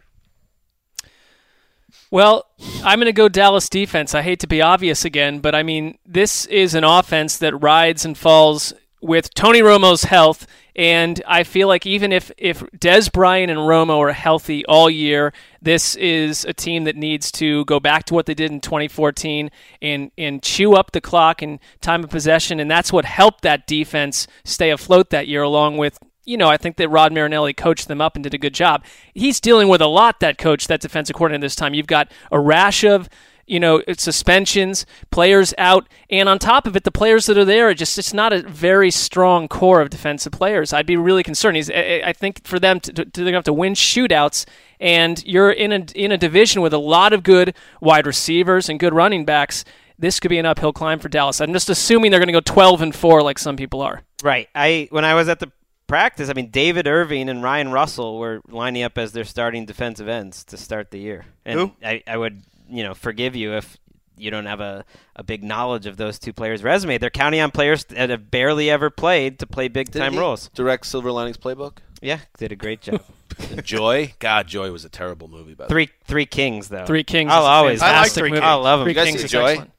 Well, 2.11 2.45
I'm 2.83 2.99
going 2.99 3.05
to 3.05 3.13
go 3.13 3.29
Dallas 3.29 3.69
defense. 3.69 4.13
I 4.13 4.21
hate 4.21 4.41
to 4.41 4.47
be 4.47 4.61
obvious 4.61 5.05
again, 5.05 5.39
but 5.39 5.55
I 5.55 5.63
mean, 5.63 5.97
this 6.05 6.45
is 6.47 6.75
an 6.75 6.83
offense 6.83 7.37
that 7.37 7.55
rides 7.55 8.03
and 8.03 8.17
falls 8.17 8.73
with 9.01 9.33
Tony 9.33 9.61
Romo's 9.61 10.03
health. 10.03 10.45
And 10.75 11.21
I 11.25 11.43
feel 11.43 11.69
like 11.69 11.85
even 11.85 12.11
if, 12.11 12.29
if 12.37 12.61
Dez 12.77 13.11
Bryant 13.11 13.49
and 13.49 13.61
Romo 13.61 13.99
are 13.99 14.11
healthy 14.11 14.65
all 14.65 14.89
year, 14.89 15.33
this 15.61 15.95
is 15.95 16.43
a 16.43 16.53
team 16.53 16.83
that 16.83 16.97
needs 16.97 17.31
to 17.33 17.63
go 17.65 17.79
back 17.79 18.03
to 18.05 18.13
what 18.13 18.25
they 18.25 18.33
did 18.33 18.51
in 18.51 18.59
2014 18.59 19.49
and, 19.81 20.11
and 20.17 20.43
chew 20.43 20.73
up 20.75 20.91
the 20.91 21.01
clock 21.01 21.41
and 21.41 21.59
time 21.79 22.03
of 22.03 22.09
possession. 22.09 22.59
And 22.59 22.69
that's 22.69 22.91
what 22.91 23.05
helped 23.05 23.41
that 23.41 23.67
defense 23.67 24.27
stay 24.43 24.69
afloat 24.69 25.11
that 25.11 25.29
year, 25.29 25.43
along 25.43 25.77
with 25.77 25.97
you 26.25 26.37
know, 26.37 26.49
I 26.49 26.57
think 26.57 26.77
that 26.77 26.89
Rod 26.89 27.11
Marinelli 27.11 27.53
coached 27.53 27.87
them 27.87 28.01
up 28.01 28.15
and 28.15 28.23
did 28.23 28.33
a 28.33 28.37
good 28.37 28.53
job. 28.53 28.83
He's 29.13 29.39
dealing 29.39 29.67
with 29.67 29.81
a 29.81 29.87
lot, 29.87 30.19
that 30.19 30.37
coach, 30.37 30.67
that 30.67 30.81
defensive 30.81 31.15
coordinator 31.15 31.41
this 31.41 31.55
time. 31.55 31.73
You've 31.73 31.87
got 31.87 32.11
a 32.31 32.39
rash 32.39 32.83
of, 32.83 33.09
you 33.47 33.59
know, 33.59 33.81
suspensions, 33.97 34.85
players 35.09 35.53
out, 35.57 35.89
and 36.09 36.29
on 36.29 36.39
top 36.39 36.67
of 36.67 36.75
it, 36.75 36.83
the 36.83 36.91
players 36.91 37.25
that 37.25 37.37
are 37.37 37.45
there 37.45 37.69
are 37.69 37.73
just, 37.73 37.97
it's 37.97 38.13
not 38.13 38.31
a 38.31 38.43
very 38.43 38.91
strong 38.91 39.47
core 39.47 39.81
of 39.81 39.89
defensive 39.89 40.31
players. 40.31 40.71
I'd 40.71 40.85
be 40.85 40.95
really 40.95 41.23
concerned. 41.23 41.57
He's, 41.57 41.69
I 41.69 42.13
think 42.13 42.45
for 42.45 42.59
them, 42.59 42.79
to, 42.81 42.93
to, 42.93 43.03
they're 43.03 43.23
going 43.23 43.33
to 43.33 43.37
have 43.37 43.43
to 43.45 43.53
win 43.53 43.73
shootouts, 43.73 44.45
and 44.79 45.23
you're 45.25 45.51
in 45.51 45.71
a, 45.71 45.85
in 45.95 46.11
a 46.11 46.17
division 46.17 46.61
with 46.61 46.73
a 46.73 46.77
lot 46.77 47.13
of 47.13 47.23
good 47.23 47.55
wide 47.81 48.05
receivers 48.05 48.69
and 48.69 48.79
good 48.79 48.93
running 48.93 49.25
backs. 49.25 49.65
This 49.97 50.19
could 50.19 50.29
be 50.29 50.39
an 50.39 50.45
uphill 50.45 50.73
climb 50.73 50.99
for 50.99 51.09
Dallas. 51.09 51.41
I'm 51.41 51.53
just 51.53 51.69
assuming 51.69 52.09
they're 52.09 52.19
going 52.19 52.27
to 52.27 52.33
go 52.33 52.39
12 52.39 52.81
and 52.81 52.95
4 52.95 53.21
like 53.21 53.37
some 53.37 53.55
people 53.55 53.81
are. 53.81 54.01
Right. 54.23 54.49
I 54.55 54.87
when 54.91 55.05
I 55.05 55.13
was 55.13 55.27
at 55.27 55.39
the 55.39 55.51
practice, 55.91 56.29
I 56.29 56.33
mean 56.33 56.49
David 56.49 56.87
Irving 56.87 57.27
and 57.27 57.43
Ryan 57.43 57.69
Russell 57.71 58.17
were 58.17 58.41
lining 58.47 58.81
up 58.83 58.97
as 58.97 59.11
their 59.11 59.25
starting 59.25 59.65
defensive 59.65 60.07
ends 60.07 60.45
to 60.45 60.55
start 60.57 60.89
the 60.89 60.99
year. 60.99 61.25
And 61.45 61.59
Who? 61.59 61.71
I, 61.83 62.01
I 62.07 62.15
would, 62.15 62.43
you 62.69 62.83
know, 62.83 62.93
forgive 62.93 63.35
you 63.35 63.53
if 63.57 63.77
you 64.15 64.31
don't 64.31 64.45
have 64.45 64.61
a, 64.61 64.85
a 65.17 65.23
big 65.23 65.43
knowledge 65.43 65.87
of 65.87 65.97
those 65.97 66.17
two 66.17 66.31
players' 66.31 66.63
resume. 66.63 66.97
They're 66.97 67.09
counting 67.09 67.41
on 67.41 67.51
players 67.51 67.83
that 67.85 68.09
have 68.09 68.31
barely 68.31 68.69
ever 68.69 68.89
played 68.89 69.39
to 69.39 69.47
play 69.47 69.67
big 69.67 69.91
time 69.91 70.15
roles. 70.17 70.49
Direct 70.53 70.85
Silver 70.85 71.11
Linings 71.11 71.37
Playbook. 71.37 71.79
Yeah, 72.01 72.19
did 72.37 72.53
a 72.53 72.55
great 72.55 72.81
job. 72.81 73.03
Joy. 73.63 74.13
God, 74.19 74.47
Joy 74.47 74.71
was 74.71 74.85
a 74.85 74.89
terrible 74.89 75.27
movie. 75.27 75.55
By 75.55 75.67
the 75.67 75.73
way. 75.75 75.85
three 75.85 75.89
Three 76.05 76.25
Kings 76.25 76.69
though. 76.69 76.85
Three 76.85 77.03
Kings. 77.03 77.31
I'll 77.31 77.41
is 77.41 77.47
a 77.47 77.49
always 77.49 77.79
fantastic 77.81 78.21
Three 78.21 78.29
movie. 78.29 78.39
Kings. 78.41 78.47
I'll 78.49 78.61
love 78.61 78.79
'em. 78.79 78.85
Three 78.85 78.91
You 78.91 78.95
guys 78.95 79.07
Kings 79.07 79.19
see 79.19 79.25
is 79.25 79.31
Joy? 79.31 79.45
excellent. 79.51 79.71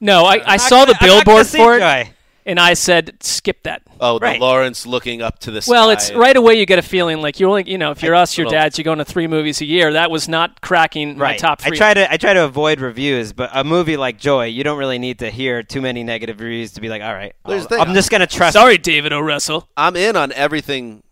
No, 0.00 0.24
I, 0.24 0.42
I 0.46 0.56
saw 0.56 0.84
the 0.84 0.92
I'm 0.92 0.92
not 0.92 1.00
gonna 1.00 1.24
billboard 1.24 1.46
see 1.46 1.58
for 1.58 1.76
it, 1.76 1.80
Joy. 1.80 2.10
And 2.48 2.58
I 2.58 2.74
said, 2.74 3.22
skip 3.22 3.62
that. 3.64 3.82
Oh, 4.00 4.18
the 4.18 4.38
Lawrence 4.38 4.86
looking 4.86 5.20
up 5.20 5.38
to 5.40 5.50
the 5.50 5.60
sky. 5.60 5.70
Well, 5.70 5.90
it's 5.90 6.10
right 6.12 6.36
away 6.36 6.54
you 6.54 6.64
get 6.64 6.78
a 6.78 6.82
feeling 6.82 7.20
like 7.20 7.38
you're 7.38 7.50
only, 7.50 7.70
you 7.70 7.76
know, 7.76 7.90
if 7.90 8.02
you're 8.02 8.14
us, 8.14 8.38
your 8.38 8.48
dads, 8.48 8.78
you're 8.78 8.84
going 8.84 8.98
to 8.98 9.04
three 9.04 9.26
movies 9.26 9.60
a 9.60 9.66
year. 9.66 9.92
That 9.92 10.10
was 10.10 10.28
not 10.28 10.60
cracking 10.62 11.18
my 11.18 11.24
Right. 11.24 11.38
top 11.38 11.60
I 11.64 11.70
try 11.70 11.92
to 11.92 12.10
I 12.10 12.16
try 12.16 12.32
to 12.32 12.44
avoid 12.44 12.80
reviews, 12.80 13.32
but 13.34 13.50
a 13.52 13.64
movie 13.64 13.98
like 13.98 14.18
Joy, 14.18 14.46
you 14.46 14.64
don't 14.64 14.78
really 14.78 14.98
need 14.98 15.18
to 15.18 15.30
hear 15.30 15.62
too 15.62 15.82
many 15.82 16.02
negative 16.02 16.40
reviews 16.40 16.72
to 16.72 16.80
be 16.80 16.88
like, 16.88 17.02
all 17.02 17.12
right, 17.12 17.34
There's 17.46 17.66
I'm, 17.70 17.80
I'm 17.82 17.94
just 17.94 18.10
gonna 18.10 18.26
trust. 18.26 18.54
Sorry, 18.54 18.78
David 18.78 19.12
O. 19.12 19.20
Russell. 19.20 19.68
I'm 19.76 19.94
in 19.94 20.16
on 20.16 20.32
everything 20.32 21.02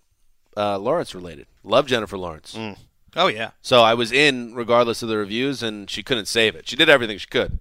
uh, 0.57 0.79
Lawrence 0.79 1.15
related. 1.15 1.47
Love 1.63 1.87
Jennifer 1.87 2.17
Lawrence. 2.17 2.55
Mm. 2.57 2.79
Oh, 3.17 3.29
yeah. 3.29 3.51
So 3.63 3.83
I 3.83 3.95
was 3.95 4.13
in 4.13 4.55
regardless 4.55 5.03
of 5.03 5.09
the 5.09 5.17
reviews, 5.17 5.63
and 5.63 5.89
she 5.91 6.03
couldn't 6.03 6.27
save 6.29 6.55
it. 6.55 6.69
She 6.69 6.77
did 6.77 6.89
everything 6.89 7.17
she 7.19 7.27
could. 7.27 7.59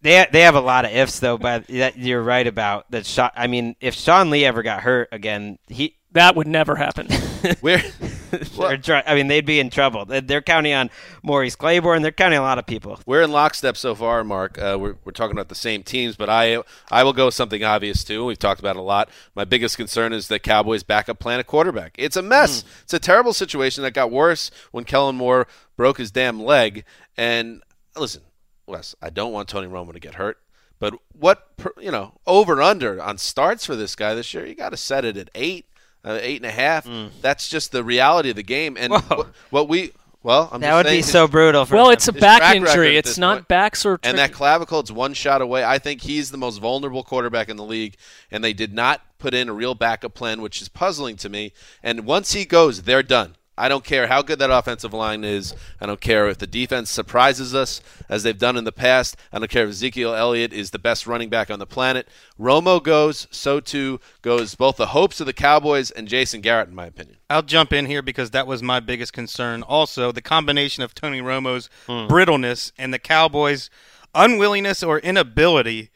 They 0.00 0.26
they 0.30 0.42
have 0.42 0.54
a 0.54 0.60
lot 0.60 0.84
of 0.84 0.92
ifs 0.92 1.18
though, 1.20 1.38
but 1.38 1.66
that 1.68 1.98
you're 1.98 2.22
right 2.22 2.46
about 2.46 2.90
that. 2.90 3.04
Sean, 3.06 3.30
I 3.34 3.46
mean, 3.48 3.74
if 3.80 3.94
Sean 3.94 4.30
Lee 4.30 4.44
ever 4.44 4.62
got 4.62 4.80
hurt 4.82 5.08
again, 5.12 5.58
he 5.66 5.96
That 6.12 6.36
would 6.36 6.46
never 6.46 6.76
happen. 6.76 7.08
We're 7.62 7.82
they're 8.58 8.76
tr- 8.78 8.94
I 9.06 9.14
mean 9.14 9.28
they'd 9.28 9.46
be 9.46 9.58
in 9.60 9.70
trouble. 9.70 10.04
They're- 10.04 10.20
They're 10.20 10.42
counting 10.42 10.72
on 10.74 10.90
Morris 11.22 11.54
Claiborne. 11.56 12.02
They're 12.02 12.10
counting 12.12 12.38
on 12.38 12.44
a 12.44 12.46
lot 12.46 12.58
of 12.58 12.66
people. 12.66 12.98
we're 13.06 13.22
in 13.22 13.30
lockstep 13.32 13.76
so 13.76 13.94
far, 13.94 14.22
Marc. 14.24 14.58
Uh, 14.58 14.76
we're 14.80 14.96
we're 15.04 15.12
talking 15.12 15.32
about 15.32 15.48
the 15.48 15.54
same 15.54 15.82
teams, 15.82 16.16
but 16.16 16.28
I 16.28 16.58
I 16.90 17.04
will 17.04 17.12
go 17.12 17.26
with 17.26 17.34
something 17.34 17.62
obvious 17.64 18.02
too. 18.04 18.24
We've 18.24 18.38
talked 18.38 18.60
about 18.60 18.76
it 18.76 18.80
a 18.80 18.82
lot. 18.82 19.08
My 19.34 19.44
biggest 19.44 19.76
concern 19.76 20.12
is 20.12 20.28
the 20.28 20.38
Cowboys 20.38 20.82
backup 20.82 21.18
plan 21.20 21.40
a 21.40 21.44
quarterback. 21.44 21.94
It's 21.98 22.16
a 22.16 22.22
mess. 22.22 22.64
It's 22.82 22.94
a 22.94 22.98
terrible 22.98 23.32
situation 23.32 23.82
that 23.84 23.92
got 23.94 24.10
worse 24.10 24.50
when 24.72 24.84
Kellen 24.84 25.16
Moore 25.16 25.46
broke 25.76 25.98
his 25.98 26.10
damn 26.10 26.40
leg. 26.42 26.84
And 27.16 27.62
listen, 27.96 28.22
Wes, 28.68 28.94
I 29.02 29.10
don't 29.10 29.32
want 29.32 29.48
Tony 29.48 29.66
Romo 29.66 29.92
to 29.92 30.00
get 30.00 30.14
hurt. 30.14 30.38
But 30.78 30.94
what 31.12 31.48
you 31.80 31.90
know, 31.90 32.14
over 32.26 32.62
under 32.62 33.02
on 33.02 33.18
starts 33.18 33.66
for 33.66 33.74
this 33.74 33.96
guy 33.96 34.14
this 34.14 34.32
year? 34.32 34.46
You 34.46 34.54
got 34.54 34.70
to 34.70 34.76
set 34.76 35.04
it 35.04 35.16
at 35.16 35.28
eight, 35.34 35.66
uh, 36.04 36.18
eight 36.22 36.36
and 36.36 36.46
a 36.46 36.52
half. 36.52 36.88
That's 37.20 37.48
just 37.48 37.72
the 37.72 37.82
reality 37.82 38.30
of 38.30 38.36
the 38.36 38.44
game. 38.44 38.76
And 38.78 38.92
Whoa. 38.92 39.00
what, 39.16 39.26
what 39.50 39.68
we 39.68 39.92
Well, 40.22 40.48
I'm 40.52 40.60
that 40.60 40.68
just 40.68 40.76
would 40.76 40.86
saying 40.86 40.98
be 40.98 41.02
so 41.02 41.26
brutal. 41.26 41.64
For 41.64 41.74
Well, 41.74 41.86
them. 41.86 41.94
it's 41.94 42.06
a 42.06 42.12
his 42.12 42.20
back 42.20 42.54
injury. 42.54 42.96
It's 42.96 43.18
not 43.18 43.38
point. 43.38 43.48
backs 43.48 43.84
or 43.84 43.98
And 44.04 44.18
that 44.18 44.32
clavicle, 44.32 44.78
it's 44.78 44.90
one 44.92 45.14
shot 45.14 45.42
away. 45.42 45.64
I 45.64 45.78
think 45.80 46.02
he's 46.02 46.30
the 46.30 46.38
most 46.38 46.58
vulnerable 46.58 47.02
quarterback 47.02 47.48
in 47.48 47.56
the 47.56 47.64
league, 47.64 47.96
and 48.30 48.44
they 48.44 48.52
did 48.52 48.72
not 48.72 49.00
put 49.18 49.34
in 49.34 49.48
a 49.48 49.52
real 49.52 49.74
backup 49.74 50.14
plan, 50.14 50.40
which 50.42 50.62
is 50.62 50.68
puzzling 50.68 51.16
to 51.16 51.28
me. 51.28 51.52
And 51.82 52.06
once 52.06 52.34
he 52.34 52.44
goes, 52.44 52.82
they're 52.82 53.02
done. 53.02 53.34
I 53.58 53.68
don't 53.68 53.84
care 53.84 54.06
how 54.06 54.22
good 54.22 54.38
that 54.38 54.50
offensive 54.50 54.94
line 54.94 55.24
is. 55.24 55.54
I 55.80 55.86
don't 55.86 56.00
care 56.00 56.28
if 56.28 56.38
the 56.38 56.46
defense 56.46 56.90
surprises 56.90 57.54
us, 57.54 57.80
as 58.08 58.22
they've 58.22 58.38
done 58.38 58.56
in 58.56 58.64
the 58.64 58.72
past. 58.72 59.16
I 59.32 59.38
don't 59.38 59.50
care 59.50 59.64
if 59.64 59.70
Ezekiel 59.70 60.14
Elliott 60.14 60.52
is 60.52 60.70
the 60.70 60.78
best 60.78 61.06
running 61.06 61.28
back 61.28 61.50
on 61.50 61.58
the 61.58 61.66
planet. 61.66 62.08
Romo 62.38 62.82
goes, 62.82 63.26
so 63.30 63.60
too 63.60 64.00
goes 64.22 64.54
both 64.54 64.76
the 64.76 64.86
hopes 64.86 65.20
of 65.20 65.26
the 65.26 65.32
Cowboys 65.32 65.90
and 65.90 66.08
Jason 66.08 66.40
Garrett, 66.40 66.68
in 66.68 66.74
my 66.74 66.86
opinion. 66.86 67.18
I'll 67.28 67.42
jump 67.42 67.72
in 67.72 67.86
here 67.86 68.02
because 68.02 68.30
that 68.30 68.46
was 68.46 68.62
my 68.62 68.80
biggest 68.80 69.12
concern. 69.12 69.62
Also, 69.62 70.12
the 70.12 70.22
combination 70.22 70.82
of 70.82 70.94
Tony 70.94 71.20
Romo's 71.20 71.68
hmm. 71.86 72.06
brittleness 72.06 72.72
and 72.78 72.94
the 72.94 72.98
Cowboys' 72.98 73.70
unwillingness 74.14 74.82
or 74.82 74.98
inability 75.00 75.90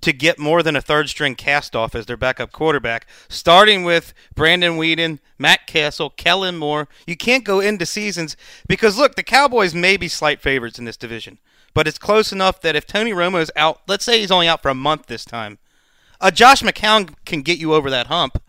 to 0.00 0.12
get 0.12 0.38
more 0.38 0.62
than 0.62 0.76
a 0.76 0.80
third 0.80 1.08
string 1.08 1.34
cast 1.34 1.74
off 1.74 1.94
as 1.94 2.06
their 2.06 2.16
backup 2.16 2.52
quarterback, 2.52 3.06
starting 3.28 3.84
with 3.84 4.14
Brandon 4.34 4.76
Weeden, 4.76 5.18
Matt 5.38 5.66
Cassel, 5.66 6.10
Kellen 6.10 6.56
Moore. 6.56 6.88
You 7.06 7.16
can't 7.16 7.44
go 7.44 7.60
into 7.60 7.86
seasons 7.86 8.36
because, 8.68 8.96
look, 8.96 9.16
the 9.16 9.22
Cowboys 9.22 9.74
may 9.74 9.96
be 9.96 10.08
slight 10.08 10.40
favorites 10.40 10.78
in 10.78 10.84
this 10.84 10.96
division, 10.96 11.38
but 11.74 11.88
it's 11.88 11.98
close 11.98 12.32
enough 12.32 12.60
that 12.60 12.76
if 12.76 12.86
Tony 12.86 13.12
Romo's 13.12 13.50
out, 13.56 13.80
let's 13.88 14.04
say 14.04 14.20
he's 14.20 14.30
only 14.30 14.48
out 14.48 14.62
for 14.62 14.68
a 14.68 14.74
month 14.74 15.06
this 15.06 15.24
time, 15.24 15.58
uh, 16.20 16.30
Josh 16.30 16.62
McCown 16.62 17.14
can 17.24 17.42
get 17.42 17.58
you 17.58 17.74
over 17.74 17.90
that 17.90 18.06
hump. 18.06 18.42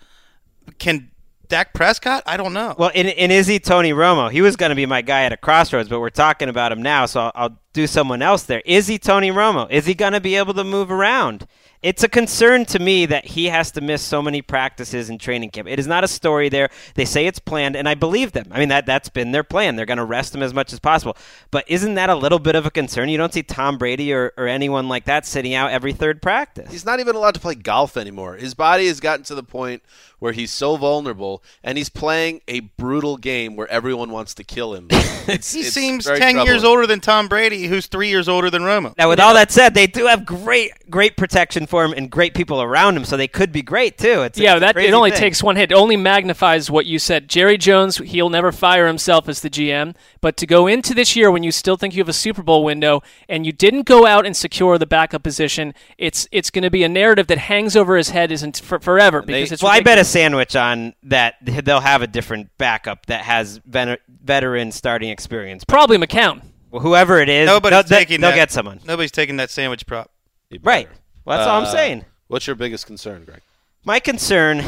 Can 0.77 1.11
Dak 1.47 1.73
Prescott? 1.73 2.23
I 2.27 2.37
don't 2.37 2.53
know. 2.53 2.75
Well, 2.77 2.91
and, 2.93 3.07
and 3.07 3.31
is 3.31 3.47
he 3.47 3.59
Tony 3.59 3.91
Romo? 3.91 4.31
He 4.31 4.41
was 4.41 4.55
going 4.55 4.69
to 4.69 4.75
be 4.75 4.85
my 4.85 5.01
guy 5.01 5.23
at 5.23 5.33
a 5.33 5.37
crossroads, 5.37 5.89
but 5.89 5.99
we're 5.99 6.11
talking 6.11 6.47
about 6.47 6.71
him 6.71 6.83
now, 6.83 7.07
so 7.07 7.21
I'll, 7.21 7.31
I'll 7.35 7.59
do 7.79 7.87
someone 7.87 8.21
else 8.21 8.43
there. 8.43 8.61
Is 8.65 8.87
he 8.87 8.97
Tony 8.99 9.31
Romo? 9.31 9.69
Is 9.71 9.85
he 9.85 9.93
going 9.93 10.13
to 10.13 10.19
be 10.19 10.35
able 10.35 10.53
to 10.55 10.63
move 10.63 10.91
around? 10.91 11.47
It's 11.81 12.03
a 12.03 12.09
concern 12.09 12.65
to 12.65 12.79
me 12.79 13.05
that 13.05 13.25
he 13.25 13.45
has 13.45 13.71
to 13.71 13.81
miss 13.81 14.01
so 14.01 14.21
many 14.21 14.41
practices 14.41 15.09
in 15.09 15.17
training 15.17 15.51
camp. 15.51 15.69
It 15.69 15.79
is 15.79 15.87
not 15.87 16.03
a 16.03 16.09
story 16.09 16.49
there. 16.49 16.69
They 16.95 17.05
say 17.05 17.25
it's 17.25 17.39
planned, 17.39 17.77
and 17.77 17.87
I 17.87 17.95
believe 17.95 18.33
them. 18.33 18.47
I 18.51 18.59
mean, 18.59 18.67
that, 18.67 18.85
that's 18.85 19.07
been 19.07 19.31
their 19.31 19.45
plan. 19.45 19.77
They're 19.77 19.85
going 19.85 19.97
to 19.97 20.03
rest 20.03 20.35
him 20.35 20.43
as 20.43 20.53
much 20.53 20.73
as 20.73 20.79
possible. 20.81 21.15
But 21.51 21.63
isn't 21.69 21.93
that 21.93 22.09
a 22.09 22.15
little 22.15 22.39
bit 22.39 22.55
of 22.55 22.65
a 22.65 22.71
concern? 22.71 23.07
You 23.07 23.17
don't 23.17 23.33
see 23.33 23.43
Tom 23.43 23.77
Brady 23.77 24.11
or, 24.11 24.33
or 24.35 24.45
anyone 24.45 24.89
like 24.89 25.05
that 25.05 25.25
sitting 25.25 25.53
out 25.53 25.71
every 25.71 25.93
third 25.93 26.21
practice. 26.21 26.69
He's 26.69 26.85
not 26.85 26.99
even 26.99 27.15
allowed 27.15 27.35
to 27.35 27.39
play 27.39 27.55
golf 27.55 27.95
anymore. 27.95 28.35
His 28.35 28.53
body 28.53 28.87
has 28.87 28.99
gotten 28.99 29.23
to 29.25 29.35
the 29.35 29.43
point 29.43 29.81
where 30.19 30.33
he's 30.33 30.51
so 30.51 30.75
vulnerable, 30.75 31.41
and 31.63 31.77
he's 31.77 31.87
playing 31.87 32.41
a 32.47 32.59
brutal 32.59 33.15
game 33.15 33.55
where 33.55 33.67
everyone 33.71 34.11
wants 34.11 34.33
to 34.35 34.43
kill 34.43 34.73
him. 34.73 34.89
It's, 35.29 35.53
he 35.53 35.59
it's 35.59 35.73
seems 35.73 36.07
very 36.07 36.17
10 36.17 36.43
years 36.47 36.63
older 36.63 36.87
than 36.87 37.01
Tom 37.01 37.27
Brady, 37.27 37.67
who's 37.67 37.85
three 37.85 38.09
years 38.09 38.27
older 38.27 38.49
than 38.49 38.63
Romo. 38.63 38.97
Now, 38.97 39.09
with 39.09 39.19
all 39.19 39.35
that 39.35 39.51
said, 39.51 39.75
they 39.75 39.85
do 39.85 40.07
have 40.07 40.25
great, 40.25 40.71
great 40.89 41.17
protection 41.17 41.67
for 41.69 41.85
him 41.85 41.93
and 41.93 42.09
great 42.09 42.33
people 42.33 42.61
around 42.61 42.97
him, 42.97 43.05
so 43.05 43.15
they 43.15 43.27
could 43.27 43.51
be 43.51 43.61
great 43.61 43.97
too. 43.97 44.21
It's 44.23 44.37
yeah, 44.39 44.53
it's 44.55 44.61
that 44.61 44.77
it 44.77 44.93
only 44.93 45.11
thing. 45.11 45.19
takes 45.19 45.41
one 45.43 45.55
hit. 45.55 45.71
It 45.71 45.75
only 45.75 45.95
magnifies 45.95 46.69
what 46.69 46.85
you 46.85 46.99
said. 46.99 47.29
Jerry 47.29 47.57
Jones, 47.57 47.97
he'll 47.97 48.29
never 48.29 48.51
fire 48.51 48.87
himself 48.87 49.29
as 49.29 49.41
the 49.41 49.49
GM, 49.49 49.95
but 50.21 50.35
to 50.37 50.47
go 50.47 50.67
into 50.67 50.93
this 50.93 51.15
year 51.15 51.31
when 51.31 51.43
you 51.43 51.51
still 51.51 51.77
think 51.77 51.93
you 51.95 52.01
have 52.01 52.09
a 52.09 52.13
Super 52.13 52.43
Bowl 52.43 52.63
window 52.63 53.01
and 53.27 53.45
you 53.45 53.51
didn't 53.51 53.83
go 53.83 54.05
out 54.05 54.25
and 54.25 54.35
secure 54.35 54.77
the 54.77 54.85
backup 54.87 55.23
position, 55.23 55.73
it's 55.97 56.27
it's 56.31 56.49
going 56.49 56.63
to 56.63 56.69
be 56.71 56.83
a 56.83 56.89
narrative 56.89 57.27
that 57.27 57.37
hangs 57.37 57.75
over 57.75 57.95
his 57.95 58.09
head 58.09 58.31
isn't 58.31 58.59
for, 58.59 58.79
forever 58.79 59.21
because 59.21 59.51
it's 59.51 59.63
well, 59.63 59.71
I 59.71 59.81
bet 59.81 59.97
a 59.97 60.03
sandwich 60.03 60.55
on 60.55 60.93
that 61.03 61.35
they'll 61.41 61.79
have 61.81 62.01
a 62.01 62.07
different 62.07 62.49
backup 62.57 63.05
that 63.05 63.21
has 63.21 63.59
ven- 63.65 63.97
veteran 64.23 64.71
starting 64.71 65.09
experience. 65.09 65.63
probably 65.63 65.97
McCown. 65.97 66.41
Well, 66.71 66.81
whoever 66.81 67.19
it 67.19 67.29
is, 67.29 67.47
Nobody's 67.47 67.85
they'll, 67.85 67.99
taking 67.99 68.21
they'll 68.21 68.29
that. 68.31 68.35
get 68.35 68.51
someone. 68.51 68.79
Nobody's 68.85 69.11
taking 69.11 69.37
that 69.37 69.49
sandwich 69.49 69.85
prop. 69.87 70.11
Right. 70.61 70.87
Well, 71.25 71.37
that's 71.37 71.47
all 71.47 71.57
I'm 71.59 71.63
Uh, 71.67 71.71
saying. 71.71 72.05
What's 72.27 72.47
your 72.47 72.55
biggest 72.55 72.85
concern, 72.85 73.25
Greg? 73.25 73.41
My 73.85 73.99
concern 73.99 74.63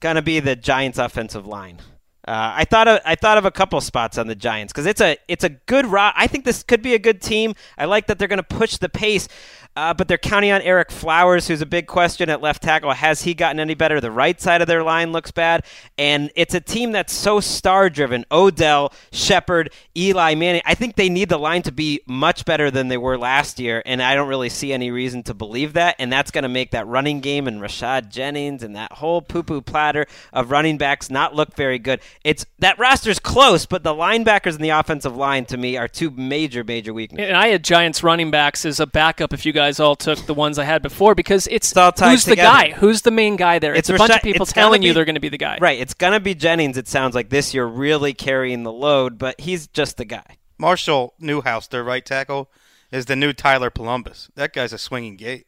gonna 0.00 0.22
be 0.22 0.40
the 0.40 0.56
Giants' 0.56 0.98
offensive 0.98 1.46
line. 1.46 1.78
Uh, 2.26 2.54
I 2.56 2.64
thought 2.64 2.88
of 2.88 3.00
I 3.04 3.14
thought 3.14 3.38
of 3.38 3.44
a 3.44 3.52
couple 3.52 3.80
spots 3.80 4.18
on 4.18 4.26
the 4.26 4.34
Giants 4.34 4.72
because 4.72 4.86
it's 4.86 5.00
a 5.00 5.16
it's 5.28 5.44
a 5.44 5.48
good 5.50 5.86
ro- 5.86 6.10
I 6.16 6.26
think 6.26 6.44
this 6.44 6.64
could 6.64 6.82
be 6.82 6.94
a 6.94 6.98
good 6.98 7.22
team. 7.22 7.54
I 7.78 7.84
like 7.84 8.08
that 8.08 8.18
they're 8.18 8.26
going 8.26 8.38
to 8.38 8.42
push 8.42 8.78
the 8.78 8.88
pace, 8.88 9.28
uh, 9.76 9.92
but 9.92 10.08
they're 10.08 10.16
counting 10.16 10.50
on 10.50 10.62
Ereck 10.62 10.90
Flowers, 10.90 11.46
who's 11.46 11.60
a 11.60 11.66
big 11.66 11.86
question 11.86 12.30
at 12.30 12.40
left 12.40 12.62
tackle. 12.62 12.92
Has 12.92 13.22
he 13.22 13.34
gotten 13.34 13.60
any 13.60 13.74
better? 13.74 14.00
The 14.00 14.10
right 14.10 14.40
side 14.40 14.62
of 14.62 14.66
their 14.66 14.82
line 14.82 15.12
looks 15.12 15.30
bad, 15.30 15.64
and 15.98 16.30
it's 16.34 16.54
a 16.54 16.60
team 16.60 16.92
that's 16.92 17.12
so 17.12 17.40
star 17.40 17.90
driven. 17.90 18.24
Odell, 18.32 18.92
Shepard, 19.12 19.70
Eli 19.94 20.34
Manning. 20.34 20.62
I 20.64 20.74
think 20.74 20.96
they 20.96 21.10
need 21.10 21.28
the 21.28 21.38
line 21.38 21.62
to 21.62 21.72
be 21.72 22.00
much 22.06 22.46
better 22.46 22.70
than 22.70 22.88
they 22.88 22.96
were 22.96 23.18
last 23.18 23.60
year, 23.60 23.82
and 23.84 24.02
I 24.02 24.14
don't 24.14 24.28
really 24.28 24.48
see 24.48 24.72
any 24.72 24.90
reason 24.90 25.22
to 25.24 25.34
believe 25.34 25.74
that. 25.74 25.96
And 25.98 26.10
that's 26.10 26.30
going 26.30 26.44
to 26.44 26.48
make 26.48 26.70
that 26.70 26.86
running 26.86 27.20
game 27.20 27.46
and 27.46 27.60
Rashad 27.60 28.08
Jennings 28.08 28.62
and 28.62 28.74
that 28.76 28.92
whole 28.92 29.20
poo 29.20 29.42
poo 29.42 29.60
platter 29.60 30.06
of 30.32 30.50
running 30.50 30.78
backs 30.78 31.10
not 31.10 31.34
look 31.34 31.54
very 31.54 31.78
good. 31.78 32.00
It's 32.24 32.46
that 32.60 32.78
roster's 32.78 33.18
close, 33.18 33.66
but 33.66 33.82
the 33.82 33.94
linebackers 33.94 34.54
and 34.54 34.64
the 34.64 34.70
offensive 34.70 35.16
line 35.16 35.44
to 35.46 35.56
me 35.58 35.76
are 35.76 35.86
two 35.88 36.10
major, 36.10 36.64
major 36.64 36.94
weaknesses. 36.94 37.28
And 37.28 37.36
I 37.36 37.48
had 37.48 37.62
Giants 37.62 38.02
running 38.02 38.30
backs 38.30 38.64
as 38.64 38.80
a 38.80 38.86
backup 38.86 39.34
if 39.34 39.44
you 39.44 39.52
guys 39.52 39.65
all 39.80 39.96
took 39.96 40.18
the 40.26 40.34
ones 40.34 40.58
I 40.58 40.64
had 40.64 40.82
before 40.82 41.14
because 41.14 41.46
it's, 41.48 41.76
all 41.76 41.92
tied 41.92 42.10
who's 42.10 42.24
the 42.24 42.36
guy? 42.36 42.72
Who's 42.72 43.02
the 43.02 43.10
main 43.10 43.36
guy 43.36 43.58
there? 43.58 43.74
It's, 43.74 43.88
a 43.88 43.94
bunch 43.94 44.10
Rashad- 44.10 44.16
of 44.16 44.22
people 44.22 44.42
it's 44.44 44.52
gonna 44.52 44.64
telling 44.64 44.82
you 44.82 44.92
they're 44.92 45.04
going 45.04 45.14
to 45.14 45.20
be 45.20 45.28
the 45.28 45.38
guy. 45.38 45.58
Right, 45.60 45.78
it's 45.78 45.94
gonna 45.94 46.20
be 46.20 46.34
Jennings. 46.34 46.76
It 46.76 46.88
sounds 46.88 47.14
like 47.14 47.28
this 47.28 47.52
year 47.54 47.66
really 47.66 48.14
carrying 48.14 48.62
the 48.62 48.72
load, 48.72 49.18
but 49.18 49.40
he's 49.40 49.66
just 49.66 49.96
the 49.96 50.04
guy. 50.04 50.38
Marshall 50.58 51.14
Newhouse, 51.18 51.66
their 51.66 51.84
right 51.84 52.04
tackle, 52.04 52.50
is 52.90 53.06
the 53.06 53.16
new 53.16 53.32
Tyler 53.32 53.70
Polumbus. 53.70 54.30
That 54.34 54.52
guy's 54.52 54.72
a 54.72 54.78
swinging 54.78 55.16
gate. 55.16 55.46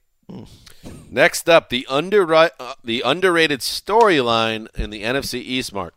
Next 1.10 1.48
up, 1.48 1.70
the 1.70 1.86
under 1.88 2.32
uh, 2.34 2.50
the 2.84 3.02
underrated 3.04 3.60
storyline 3.60 4.68
in 4.76 4.90
the 4.90 5.02
NFC 5.02 5.40
East, 5.40 5.72
Marc. 5.72 5.94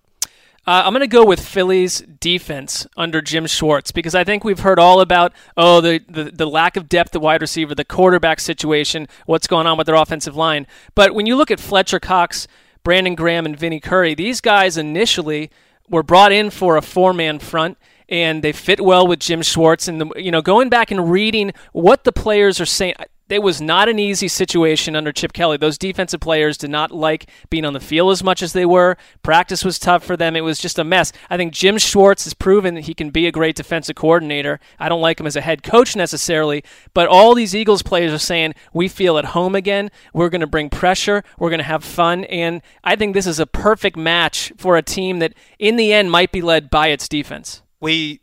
Uh, 0.67 0.83
I'm 0.85 0.93
going 0.93 1.01
to 1.01 1.07
go 1.07 1.25
with 1.25 1.43
Philly's 1.43 2.01
defense 2.01 2.85
under 2.95 3.19
Jim 3.19 3.47
Schwartz 3.47 3.91
because 3.91 4.13
I 4.13 4.23
think 4.23 4.43
we've 4.43 4.59
heard 4.59 4.77
all 4.77 5.01
about 5.01 5.33
oh 5.57 5.81
the, 5.81 6.03
the 6.07 6.25
the 6.25 6.45
lack 6.45 6.77
of 6.77 6.87
depth 6.87 7.15
at 7.15 7.21
wide 7.21 7.41
receiver, 7.41 7.73
the 7.73 7.83
quarterback 7.83 8.39
situation, 8.39 9.07
what's 9.25 9.47
going 9.47 9.65
on 9.65 9.77
with 9.77 9.87
their 9.87 9.95
offensive 9.95 10.35
line. 10.35 10.67
But 10.93 11.15
when 11.15 11.25
you 11.25 11.35
look 11.35 11.49
at 11.49 11.59
Fletcher 11.59 11.99
Cox, 11.99 12.47
Brandon 12.83 13.15
Graham, 13.15 13.47
and 13.47 13.57
Vinny 13.57 13.79
Curry, 13.79 14.13
these 14.13 14.39
guys 14.39 14.77
initially 14.77 15.49
were 15.89 16.03
brought 16.03 16.31
in 16.31 16.51
for 16.51 16.77
a 16.77 16.81
four 16.81 17.13
man 17.13 17.39
front. 17.39 17.77
And 18.07 18.43
they 18.43 18.51
fit 18.51 18.81
well 18.81 19.07
with 19.07 19.19
Jim 19.19 19.41
Schwartz, 19.41 19.87
and 19.87 20.01
the, 20.01 20.11
you 20.17 20.31
know, 20.31 20.41
going 20.41 20.67
back 20.67 20.91
and 20.91 21.09
reading 21.09 21.53
what 21.71 22.03
the 22.03 22.11
players 22.11 22.59
are 22.59 22.65
saying, 22.65 22.95
it 23.31 23.43
was 23.43 23.61
not 23.61 23.89
an 23.89 23.99
easy 23.99 24.27
situation 24.27 24.95
under 24.95 25.11
Chip 25.11 25.33
Kelly. 25.33 25.57
Those 25.57 25.77
defensive 25.77 26.19
players 26.19 26.57
did 26.57 26.69
not 26.69 26.91
like 26.91 27.29
being 27.49 27.65
on 27.65 27.73
the 27.73 27.79
field 27.79 28.11
as 28.11 28.23
much 28.23 28.41
as 28.41 28.53
they 28.53 28.65
were. 28.65 28.97
Practice 29.23 29.63
was 29.63 29.79
tough 29.79 30.03
for 30.03 30.17
them. 30.17 30.35
It 30.35 30.41
was 30.41 30.59
just 30.59 30.79
a 30.79 30.83
mess. 30.83 31.11
I 31.29 31.37
think 31.37 31.53
Jim 31.53 31.77
Schwartz 31.77 32.23
has 32.23 32.33
proven 32.33 32.75
that 32.75 32.85
he 32.85 32.93
can 32.93 33.09
be 33.09 33.27
a 33.27 33.31
great 33.31 33.55
defensive 33.55 33.95
coordinator. 33.95 34.59
I 34.79 34.89
don't 34.89 35.01
like 35.01 35.19
him 35.19 35.27
as 35.27 35.35
a 35.35 35.41
head 35.41 35.63
coach 35.63 35.95
necessarily, 35.95 36.63
but 36.93 37.07
all 37.07 37.35
these 37.35 37.55
Eagles 37.55 37.81
players 37.81 38.13
are 38.13 38.17
saying 38.17 38.53
we 38.73 38.87
feel 38.87 39.17
at 39.17 39.25
home 39.25 39.55
again. 39.55 39.91
We're 40.13 40.29
going 40.29 40.41
to 40.41 40.47
bring 40.47 40.69
pressure. 40.69 41.23
We're 41.39 41.49
going 41.49 41.59
to 41.59 41.63
have 41.63 41.83
fun, 41.83 42.23
and 42.25 42.61
I 42.83 42.95
think 42.95 43.13
this 43.13 43.27
is 43.27 43.39
a 43.39 43.47
perfect 43.47 43.97
match 43.97 44.51
for 44.57 44.77
a 44.77 44.81
team 44.81 45.19
that, 45.19 45.33
in 45.59 45.75
the 45.75 45.93
end, 45.93 46.11
might 46.11 46.31
be 46.31 46.41
led 46.41 46.69
by 46.69 46.87
its 46.87 47.07
defense. 47.07 47.61
We 47.79 48.21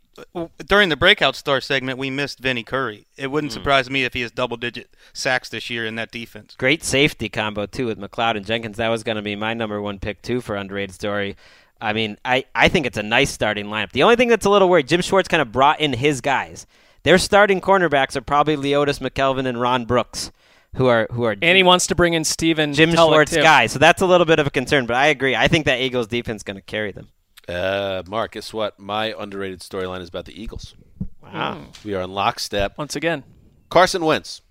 during 0.65 0.89
the 0.89 0.95
breakout 0.95 1.35
star 1.35 1.61
segment, 1.61 1.97
we 1.97 2.09
missed 2.09 2.39
Vinny 2.39 2.63
Curry. 2.63 3.07
It 3.17 3.27
wouldn't 3.27 3.53
hmm. 3.53 3.59
surprise 3.59 3.89
me 3.89 4.03
if 4.03 4.13
he 4.13 4.21
has 4.21 4.31
double-digit 4.31 4.95
sacks 5.13 5.49
this 5.49 5.69
year 5.69 5.85
in 5.85 5.95
that 5.95 6.11
defense. 6.11 6.55
Great 6.57 6.83
safety 6.83 7.29
combo 7.29 7.65
too 7.65 7.85
with 7.85 7.99
McLeod 7.99 8.37
and 8.37 8.45
Jenkins. 8.45 8.77
That 8.77 8.89
was 8.89 9.03
going 9.03 9.17
to 9.17 9.21
be 9.21 9.35
my 9.35 9.53
number 9.53 9.81
one 9.81 9.99
pick 9.99 10.21
too 10.21 10.41
for 10.41 10.55
underrated 10.55 10.95
story. 10.95 11.35
I 11.81 11.93
mean, 11.93 12.17
I, 12.25 12.45
I 12.53 12.67
think 12.67 12.85
it's 12.85 12.97
a 12.97 13.03
nice 13.03 13.31
starting 13.31 13.67
lineup. 13.67 13.91
The 13.91 14.03
only 14.03 14.15
thing 14.15 14.27
that's 14.27 14.45
a 14.45 14.49
little 14.49 14.69
worried, 14.69 14.87
Jim 14.87 15.01
Schwartz 15.01 15.29
kind 15.29 15.41
of 15.41 15.51
brought 15.51 15.79
in 15.79 15.93
his 15.93 16.21
guys. 16.21 16.67
Their 17.03 17.17
starting 17.17 17.61
cornerbacks 17.61 18.15
are 18.15 18.21
probably 18.21 18.57
Leodis 18.57 18.99
McKelvin 18.99 19.47
and 19.47 19.59
Ron 19.59 19.85
Brooks, 19.85 20.31
who 20.75 20.87
are 20.87 21.07
who 21.11 21.23
are 21.23 21.35
And 21.41 21.55
he 21.55 21.63
wants 21.63 21.87
to 21.87 21.95
bring 21.95 22.13
in 22.13 22.25
Steven 22.25 22.73
Jim 22.73 22.91
Schwartz 22.91 23.33
too. 23.33 23.41
guys. 23.41 23.71
So 23.71 23.79
that's 23.79 24.01
a 24.01 24.05
little 24.05 24.25
bit 24.25 24.39
of 24.39 24.47
a 24.47 24.49
concern. 24.49 24.85
But 24.85 24.97
I 24.97 25.07
agree. 25.07 25.35
I 25.35 25.47
think 25.47 25.65
that 25.65 25.79
Eagles 25.79 26.07
defense 26.07 26.39
is 26.39 26.43
going 26.43 26.57
to 26.57 26.61
carry 26.61 26.91
them. 26.91 27.09
Uh, 27.49 28.03
Marc, 28.07 28.33
guess 28.33 28.53
what? 28.53 28.79
My 28.79 29.13
underrated 29.17 29.59
storyline 29.61 30.01
is 30.01 30.09
about 30.09 30.25
the 30.25 30.41
Eagles. 30.41 30.75
Wow. 31.21 31.65
We 31.83 31.95
are 31.95 32.01
in 32.01 32.11
lockstep. 32.11 32.77
Once 32.77 32.95
again. 32.95 33.23
Carson 33.69 34.03
Wentz. 34.05 34.41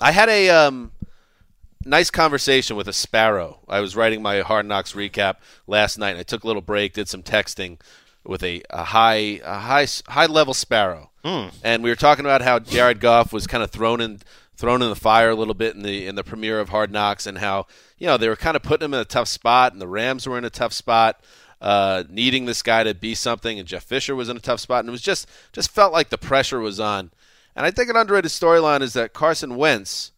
I 0.00 0.12
had 0.12 0.28
a 0.28 0.50
um, 0.50 0.92
nice 1.84 2.10
conversation 2.10 2.76
with 2.76 2.88
a 2.88 2.92
sparrow. 2.92 3.60
I 3.68 3.80
was 3.80 3.96
writing 3.96 4.22
my 4.22 4.40
Hard 4.40 4.66
Knocks 4.66 4.92
recap 4.92 5.36
last 5.66 5.98
night. 5.98 6.10
And 6.10 6.18
I 6.18 6.24
took 6.24 6.44
a 6.44 6.46
little 6.46 6.62
break, 6.62 6.92
did 6.92 7.08
some 7.08 7.22
texting 7.22 7.78
with 8.26 8.42
a, 8.42 8.62
a 8.70 8.84
high 8.84 9.40
a 9.44 9.58
high 9.58 9.86
high 10.08 10.26
level 10.26 10.54
sparrow, 10.54 11.10
and 11.62 11.82
we 11.82 11.90
were 11.90 11.96
talking 11.96 12.24
about 12.24 12.42
how 12.42 12.58
Jared 12.58 13.00
Goff 13.00 13.32
was 13.32 13.46
kind 13.46 13.62
of 13.62 13.70
thrown 13.70 14.00
in 14.00 14.20
thrown 14.56 14.82
in 14.82 14.88
the 14.88 14.96
fire 14.96 15.30
a 15.30 15.34
little 15.34 15.54
bit 15.54 15.74
in 15.74 15.82
the 15.82 16.06
in 16.06 16.14
the 16.14 16.24
premiere 16.24 16.60
of 16.60 16.70
Hard 16.70 16.90
Knocks, 16.90 17.26
and 17.26 17.38
how 17.38 17.66
you 17.98 18.06
know 18.06 18.16
they 18.16 18.28
were 18.28 18.36
kind 18.36 18.56
of 18.56 18.62
putting 18.62 18.84
him 18.86 18.94
in 18.94 19.00
a 19.00 19.04
tough 19.04 19.28
spot, 19.28 19.72
and 19.72 19.80
the 19.80 19.88
Rams 19.88 20.26
were 20.26 20.38
in 20.38 20.44
a 20.44 20.50
tough 20.50 20.72
spot. 20.72 21.22
Uh, 21.58 22.04
needing 22.10 22.44
this 22.44 22.62
guy 22.62 22.84
to 22.84 22.92
be 22.92 23.14
something, 23.14 23.58
and 23.58 23.66
Jeff 23.66 23.82
Fisher 23.82 24.14
was 24.14 24.28
in 24.28 24.36
a 24.36 24.40
tough 24.40 24.60
spot, 24.60 24.80
and 24.80 24.88
it 24.88 24.92
was 24.92 25.00
just 25.00 25.26
just 25.52 25.70
felt 25.70 25.90
like 25.90 26.10
the 26.10 26.18
pressure 26.18 26.60
was 26.60 26.78
on. 26.78 27.10
And 27.56 27.64
I 27.64 27.70
think 27.70 27.88
an 27.88 27.96
underrated 27.96 28.30
storyline 28.30 28.82
is 28.82 28.92
that 28.92 29.14
Carson 29.14 29.56
Wentz, 29.56 30.12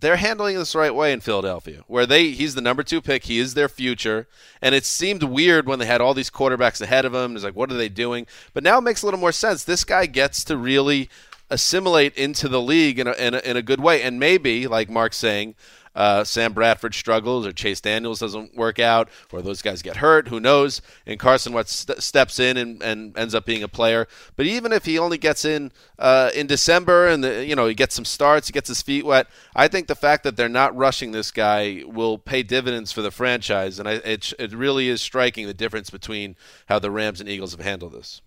they're 0.00 0.16
handling 0.16 0.56
this 0.56 0.72
the 0.72 0.80
right 0.80 0.94
way 0.94 1.12
in 1.12 1.20
Philadelphia, 1.20 1.84
where 1.86 2.06
they 2.06 2.32
he's 2.32 2.56
the 2.56 2.60
number 2.60 2.82
two 2.82 3.00
pick, 3.00 3.24
he 3.24 3.38
is 3.38 3.54
their 3.54 3.68
future, 3.68 4.26
and 4.60 4.74
it 4.74 4.84
seemed 4.84 5.22
weird 5.22 5.68
when 5.68 5.78
they 5.78 5.86
had 5.86 6.00
all 6.00 6.12
these 6.12 6.28
quarterbacks 6.28 6.80
ahead 6.80 7.04
of 7.04 7.14
him. 7.14 7.36
It's 7.36 7.44
like, 7.44 7.54
what 7.54 7.70
are 7.70 7.76
they 7.76 7.88
doing? 7.88 8.26
But 8.52 8.64
now 8.64 8.78
it 8.78 8.82
makes 8.82 9.02
a 9.02 9.06
little 9.06 9.20
more 9.20 9.30
sense. 9.30 9.62
This 9.62 9.84
guy 9.84 10.06
gets 10.06 10.42
to 10.44 10.56
really 10.56 11.08
assimilate 11.50 12.16
into 12.16 12.48
the 12.48 12.60
league 12.60 12.98
in 12.98 13.06
a, 13.06 13.12
in 13.12 13.34
a, 13.34 13.38
in 13.38 13.56
a 13.56 13.62
good 13.62 13.80
way, 13.80 14.02
and 14.02 14.18
maybe, 14.18 14.66
like 14.66 14.90
Marc's 14.90 15.18
saying, 15.18 15.54
uh, 15.94 16.24
Sam 16.24 16.52
Bradford 16.52 16.94
struggles 16.94 17.46
or 17.46 17.52
Chase 17.52 17.80
Daniels 17.80 18.18
doesn't 18.18 18.56
work 18.56 18.78
out 18.78 19.08
or 19.32 19.42
those 19.42 19.62
guys 19.62 19.82
get 19.82 19.96
hurt. 19.96 20.28
Who 20.28 20.40
knows? 20.40 20.82
And 21.06 21.18
Carson 21.18 21.52
Wentz 21.52 21.74
st- 21.74 22.02
steps 22.02 22.38
in 22.38 22.56
and, 22.56 22.82
and 22.82 23.16
ends 23.16 23.34
up 23.34 23.44
being 23.44 23.62
a 23.62 23.68
player. 23.68 24.06
But 24.36 24.46
even 24.46 24.72
if 24.72 24.84
he 24.84 24.98
only 24.98 25.18
gets 25.18 25.44
in 25.44 25.72
uh, 25.98 26.30
in 26.34 26.46
December 26.46 27.06
and 27.06 27.22
the, 27.22 27.44
you 27.44 27.54
know 27.54 27.66
he 27.66 27.74
gets 27.74 27.94
some 27.94 28.04
starts, 28.04 28.48
he 28.48 28.52
gets 28.52 28.68
his 28.68 28.82
feet 28.82 29.04
wet, 29.04 29.28
I 29.54 29.68
think 29.68 29.86
the 29.86 29.94
fact 29.94 30.24
that 30.24 30.36
they're 30.36 30.48
not 30.48 30.76
rushing 30.76 31.12
this 31.12 31.30
guy 31.30 31.82
will 31.86 32.18
pay 32.18 32.42
dividends 32.42 32.92
for 32.92 33.02
the 33.02 33.10
franchise. 33.10 33.78
And 33.78 33.88
I, 33.88 33.92
it, 33.94 34.32
it 34.38 34.52
really 34.52 34.88
is 34.88 35.00
striking 35.00 35.46
the 35.46 35.54
difference 35.54 35.90
between 35.90 36.36
how 36.66 36.78
the 36.78 36.90
Rams 36.90 37.20
and 37.20 37.28
Eagles 37.28 37.52
have 37.52 37.64
handled 37.64 37.92
this. 37.92 38.20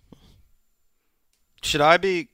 Should 1.62 1.80
I 1.80 1.96
be 1.96 2.28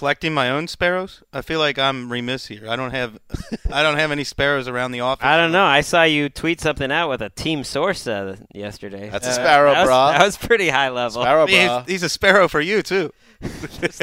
collecting 0.00 0.32
my 0.32 0.48
own 0.48 0.66
sparrows? 0.66 1.22
I 1.30 1.42
feel 1.42 1.58
like 1.58 1.78
I'm 1.78 2.10
remiss 2.10 2.46
here. 2.46 2.66
I 2.66 2.74
don't 2.74 2.92
have 2.92 3.18
I 3.70 3.82
don't 3.82 3.98
have 3.98 4.10
any 4.10 4.24
sparrows 4.24 4.66
around 4.66 4.92
the 4.92 5.00
office. 5.00 5.26
I 5.26 5.36
don't 5.36 5.52
know. 5.52 5.66
I 5.66 5.82
saw 5.82 6.04
you 6.04 6.30
tweet 6.30 6.58
something 6.58 6.90
out 6.90 7.10
with 7.10 7.20
a 7.20 7.28
team 7.28 7.64
source 7.64 8.06
uh, 8.06 8.38
yesterday. 8.54 9.10
That's 9.10 9.26
a 9.26 9.34
sparrow, 9.34 9.72
that 9.72 9.86
was. 9.86 9.88
That 9.88 10.24
was 10.24 10.36
pretty 10.38 10.70
high 10.70 10.88
level. 10.88 11.20
Sparrow, 11.20 11.42
I 11.42 11.46
mean, 11.46 11.68
brah. 11.68 11.80
he's, 11.82 11.92
he's 11.92 12.02
a 12.04 12.08
sparrow 12.08 12.48
for 12.48 12.62
you 12.62 12.82
too. 12.82 13.12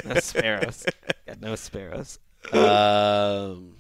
no 0.06 0.20
sparrows. 0.20 0.86
Got 1.26 1.42
no 1.42 1.56
sparrows. 1.56 2.20
Um, 2.54 3.78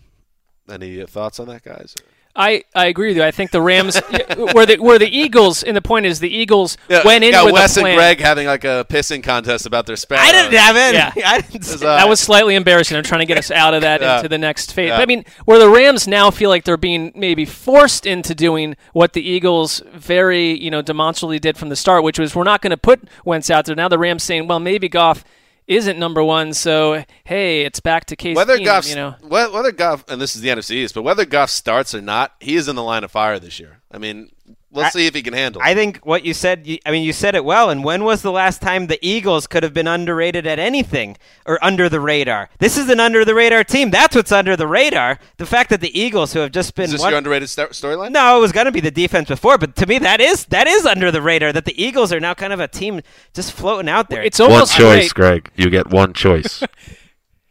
any 0.68 1.06
thoughts 1.06 1.40
on 1.40 1.50
that, 1.50 1.64
guys? 1.64 1.94
I, 2.40 2.64
I 2.76 2.86
agree 2.86 3.08
with 3.10 3.18
you. 3.18 3.24
I 3.24 3.32
think 3.32 3.50
the 3.50 3.62
Rams, 3.62 3.98
where 4.54 4.66
the 4.68 4.78
where 4.80 5.00
the 5.00 5.08
Eagles, 5.10 5.64
and 5.64 5.76
the 5.76 5.82
point 5.82 6.06
is 6.06 6.20
the 6.20 6.30
Eagles 6.30 6.78
Yeah, 6.88 7.02
went 7.04 7.24
in 7.24 7.32
got 7.32 7.46
with 7.46 7.54
Wes 7.56 7.76
a 7.78 7.80
plan. 7.82 7.94
and 7.94 7.98
Greg 7.98 8.20
having 8.20 8.46
like 8.46 8.64
a 8.64 8.86
pissing 8.88 9.24
contest 9.24 9.66
about 9.66 9.88
their 9.88 9.96
sparrows. 9.96 10.30
I 10.30 10.32
didn't 10.32 10.54
have 10.60 10.76
it. 10.76 10.94
Yeah. 10.94 11.12
I 11.26 11.42
didn't 11.42 11.56
It 11.56 11.60
was, 11.72 11.82
uh, 11.84 11.96
that 11.98 12.08
was 12.08 12.20
slightly 12.20 12.54
embarrassing. 12.56 12.96
I'm 12.96 13.04
trying 13.04 13.22
to 13.22 13.26
get 13.26 13.40
us 13.40 13.50
out 13.50 13.74
of 13.74 13.82
that 13.82 14.02
Yeah. 14.08 14.18
into 14.18 14.30
the 14.30 14.38
next 14.38 14.74
phase. 14.74 14.90
Yeah. 14.90 15.00
I 15.00 15.06
mean, 15.08 15.26
where 15.46 15.58
the 15.58 15.70
Rams 15.70 16.08
now 16.08 16.30
feel 16.30 16.52
like 16.52 16.64
they're 16.64 16.78
being 16.78 17.12
maybe 17.16 17.44
forced 17.44 18.06
into 18.06 18.36
doing 18.36 18.76
what 18.94 19.14
the 19.14 19.22
Eagles 19.28 19.82
very, 19.94 20.52
you 20.62 20.70
know, 20.70 20.84
demonstrably 20.84 21.40
did 21.40 21.58
from 21.58 21.70
the 21.70 21.76
start, 21.76 22.04
which 22.04 22.20
was 22.20 22.36
we're 22.36 22.44
not 22.44 22.62
going 22.62 22.72
to 22.72 22.78
put 22.78 23.02
Wentz 23.26 23.50
out 23.50 23.66
there. 23.66 23.76
Now 23.76 23.88
the 23.88 23.98
Rams 23.98 24.22
saying, 24.24 24.48
well, 24.48 24.60
maybe 24.60 24.88
Goff 24.88 25.24
isn't 25.68 26.00
number 26.00 26.24
one, 26.24 26.54
so 26.54 27.04
hey, 27.26 27.64
it's 27.64 27.80
back 27.80 28.06
to 28.06 28.16
Case 28.16 28.36
whether 28.36 28.58
Keenum, 28.58 28.66
Goff, 28.66 28.90
you 28.90 28.96
know. 28.96 29.16
whether 29.22 29.72
Goff, 29.72 30.06
and 30.10 30.22
this 30.22 30.36
is 30.36 30.42
the 30.42 30.50
NFC 30.50 30.72
East, 30.72 30.96
but 30.96 31.04
whether 31.04 31.26
Goff 31.26 31.50
starts 31.50 31.94
or 31.94 32.02
not, 32.02 32.36
he 32.40 32.56
is 32.56 32.68
in 32.68 32.76
the 32.76 32.84
line 32.84 33.04
of 33.04 33.12
fire 33.12 33.40
this 33.40 33.60
year. 33.60 33.80
I 33.92 33.98
mean, 33.98 34.32
let's 34.78 34.96
I- 34.96 35.00
see 35.00 35.08
if 35.08 35.14
he 35.16 35.22
can 35.22 35.34
handle. 35.34 35.62
it. 35.62 35.66
I 35.66 35.74
think 35.76 35.98
what 36.06 36.24
you 36.24 36.34
said, 36.34 36.66
you, 36.66 36.78
I 36.86 36.92
mean, 36.92 37.04
you 37.04 37.12
said 37.14 37.36
it 37.36 37.44
well. 37.44 37.70
And 37.70 37.84
when 37.84 38.04
was 38.04 38.22
the 38.22 38.32
last 38.32 38.62
time 38.62 38.88
the 38.88 39.00
Eagles 39.06 39.48
could 39.48 39.64
have 39.64 39.74
been 39.74 39.88
underrated 39.88 40.48
at 40.48 40.60
anything 40.60 41.18
or 41.46 41.58
under 41.64 41.90
the 41.90 42.00
radar? 42.00 42.50
This 42.60 42.78
is 42.78 42.90
an 42.90 43.00
under 43.00 43.26
the 43.26 43.36
radar 43.36 43.64
team. 43.64 43.90
That's 43.92 44.16
what's 44.16 44.32
under 44.32 44.56
the 44.56 44.68
radar. 44.68 45.20
The 45.38 45.46
fact 45.46 45.70
that 45.72 45.82
the 45.82 46.00
Eagles, 46.00 46.34
who 46.34 46.40
have 46.40 46.52
just 46.52 46.76
been 46.76 46.86
is 46.86 46.92
this 46.94 47.02
one- 47.02 47.10
your 47.12 47.18
underrated 47.18 47.50
sto- 47.50 47.68
storyline? 47.68 48.12
no, 48.12 48.38
it 48.38 48.42
was 48.42 48.52
going 48.52 48.66
to 48.68 48.72
be 48.72 48.80
the 48.80 48.92
defense 48.92 49.28
before, 49.28 49.58
but 49.58 49.76
to 49.78 49.86
me, 49.86 49.98
that 50.00 50.22
is 50.22 50.46
that 50.46 50.68
is 50.68 50.86
under 50.86 51.12
the 51.12 51.22
radar. 51.22 51.52
That 51.52 51.66
the 51.66 51.82
Eagles 51.84 52.14
are 52.14 52.20
now 52.20 52.34
kind 52.34 52.54
of 52.54 52.60
a 52.60 52.68
team 52.68 53.02
just 53.34 53.52
floating 53.52 53.90
out 53.90 54.10
there. 54.10 54.22
It's 54.24 54.40
One 54.40 54.52
almost 54.52 54.76
choice, 54.78 55.12
great. 55.14 55.44
Greg. 55.44 55.52
You 55.56 55.70
get 55.70 55.90
one 55.90 56.14
choice. 56.14 56.64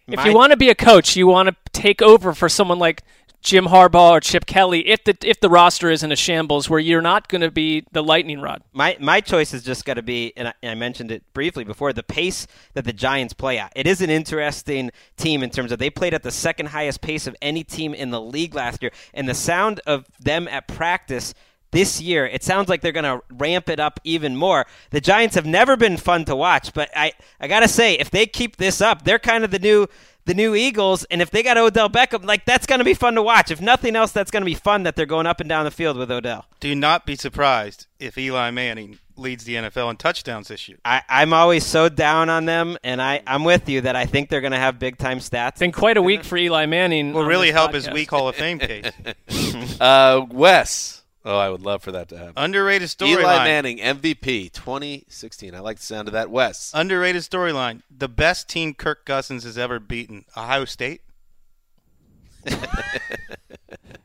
If 0.09 0.19
My- 0.19 0.29
you 0.29 0.35
want 0.37 0.53
to 0.53 0.57
be 0.57 0.69
a 0.69 0.75
coach, 0.77 1.17
you 1.17 1.27
want 1.27 1.49
to 1.49 1.57
take 1.73 2.01
over 2.01 2.33
for 2.33 2.49
someone 2.49 2.79
like 2.79 3.03
Jim 3.47 3.67
Harbaugh 3.67 4.11
or 4.11 4.21
Chip 4.21 4.45
Kelly. 4.45 4.89
If 4.89 5.05
the 5.05 5.17
if 5.23 5.39
the 5.39 5.49
roster 5.49 5.89
is 5.89 6.03
in 6.03 6.11
a 6.11 6.17
shambles, 6.17 6.69
where 6.69 6.81
you're 6.81 7.01
not 7.01 7.29
going 7.29 7.43
to 7.43 7.51
be 7.51 7.85
the 7.93 8.03
lightning 8.03 8.41
rod. 8.41 8.61
My 8.73 8.97
my 8.99 9.21
choice 9.21 9.53
has 9.53 9.63
just 9.63 9.85
got 9.85 9.95
to 9.95 10.03
be, 10.03 10.33
and 10.37 10.49
I, 10.49 10.55
and 10.65 10.73
I 10.73 10.75
mentioned 10.75 11.13
it 11.13 11.23
briefly 11.33 11.63
before, 11.63 11.93
the 11.93 12.03
pace 12.03 12.49
that 12.75 12.85
the 12.85 12.93
Giants 12.93 13.35
play 13.35 13.57
at. 13.57 13.73
It 13.77 13.87
is 13.87 14.01
an 14.01 14.11
interesting 14.11 14.91
team 15.17 15.45
in 15.45 15.51
terms 15.51 15.71
of 15.71 15.79
they 15.79 15.91
played 15.91 16.13
at 16.13 16.25
the 16.25 16.33
second 16.33 16.67
highest 16.67 17.01
pace 17.01 17.29
of 17.29 17.37
any 17.41 17.63
team 17.63 17.95
in 17.95 18.11
the 18.11 18.21
league 18.21 18.53
last 18.53 18.83
year, 18.83 18.91
and 19.15 19.29
the 19.29 19.35
sound 19.35 19.81
of 19.87 20.07
them 20.19 20.49
at 20.49 20.67
practice. 20.67 21.33
This 21.73 22.01
year, 22.01 22.27
it 22.27 22.43
sounds 22.43 22.69
like 22.69 22.81
they're 22.81 22.93
going 22.93 23.05
to 23.05 23.21
ramp 23.29 23.69
it 23.69 23.79
up 23.81 24.01
even 24.03 24.35
more. 24.35 24.67
The 24.91 25.01
Giants 25.01 25.35
have 25.35 25.45
never 25.45 25.77
been 25.77 25.99
fun 25.99 26.25
to 26.25 26.35
watch, 26.35 26.73
but 26.73 26.89
I, 26.97 27.13
I 27.39 27.49
gotta 27.49 27.69
say, 27.69 27.95
if 27.95 28.09
they 28.09 28.25
keep 28.25 28.57
this 28.57 28.81
up, 28.81 29.05
they're 29.05 29.19
kind 29.19 29.45
of 29.45 29.51
the 29.51 29.59
new 29.59 29.87
the 30.27 30.35
new 30.35 30.55
Eagles, 30.55 31.05
and 31.05 31.23
if 31.23 31.31
they 31.31 31.43
got 31.43 31.57
Odell 31.57 31.89
Beckham, 31.89 32.25
like 32.25 32.45
that's 32.45 32.67
going 32.67 32.81
to 32.81 32.85
be 32.85 32.95
fun 32.95 33.15
to 33.15 33.23
watch. 33.23 33.51
If 33.51 33.61
nothing 33.61 33.97
else, 33.97 34.13
that's 34.13 34.31
going 34.31 34.43
to 34.43 34.47
be 34.47 34.55
fun 34.55 34.83
that 34.83 34.97
they're 34.97 35.07
going 35.07 35.27
up 35.27 35.41
and 35.41 35.49
down 35.49 35.65
the 35.65 35.71
field 35.71 35.97
with 35.97 36.11
Odell. 36.11 36.47
Do 36.61 36.75
not 36.75 37.07
be 37.07 37.17
surprised 37.17 37.87
if 37.99 38.19
Eli 38.19 38.51
Manning 38.51 38.99
leads 39.17 39.45
the 39.45 39.55
NFL 39.55 39.91
in 39.91 39.97
touchdowns 39.97 40.49
this 40.49 40.69
year. 40.69 40.79
I, 40.85 41.03
I'm 41.09 41.33
always 41.33 41.65
so 41.65 41.89
down 41.89 42.29
on 42.29 42.45
them, 42.45 42.77
and 42.85 43.01
I, 43.01 43.23
I'm 43.27 43.45
with 43.45 43.69
you 43.69 43.81
that 43.83 43.97
I 43.97 44.05
think 44.07 44.29
they're 44.29 44.41
going 44.41 44.53
to 44.53 44.59
have 44.59 44.79
big 44.79 44.99
time 44.99 45.19
stats. 45.21 45.49
It's 45.51 45.61
been 45.61 45.73
quite 45.73 45.97
a 45.97 46.03
week 46.03 46.25
for 46.25 46.37
Eli 46.37 46.67
Manning. 46.67 47.13
Will 47.13 47.25
really 47.25 47.49
this 47.49 47.57
help 47.57 47.73
his 47.73 47.87
podcast. 47.87 47.95
week 47.95 48.11
Hall 48.11 48.29
of 48.29 48.37
Fame 48.37 48.59
case. 48.59 48.91
Uh, 49.81 50.25
Wes. 50.31 51.03
Oh, 51.29 51.37
I 51.37 51.49
would 51.51 51.61
love 51.63 51.83
for 51.83 51.91
that 51.91 52.09
to 52.11 52.17
happen. 52.19 52.35
Underrated 52.37 52.95
Eli 53.03 53.17
storyline. 53.21 53.45
Manning, 53.45 53.79
MVP 53.79 54.53
2016. 54.53 55.57
I 55.57 55.59
like 55.59 55.79
the 55.79 55.83
sound 55.83 56.07
of 56.07 56.13
that. 56.13 56.31
Wes. 56.31 56.71
Underrated 56.73 57.23
storyline. 57.23 57.83
The 57.91 58.09
best 58.09 58.49
team 58.49 58.75
Kirk 58.75 59.05
Cousins 59.05 59.43
has 59.43 59.59
ever 59.59 59.81
beaten. 59.81 60.25
Ohio 60.37 60.65
State. 60.67 61.01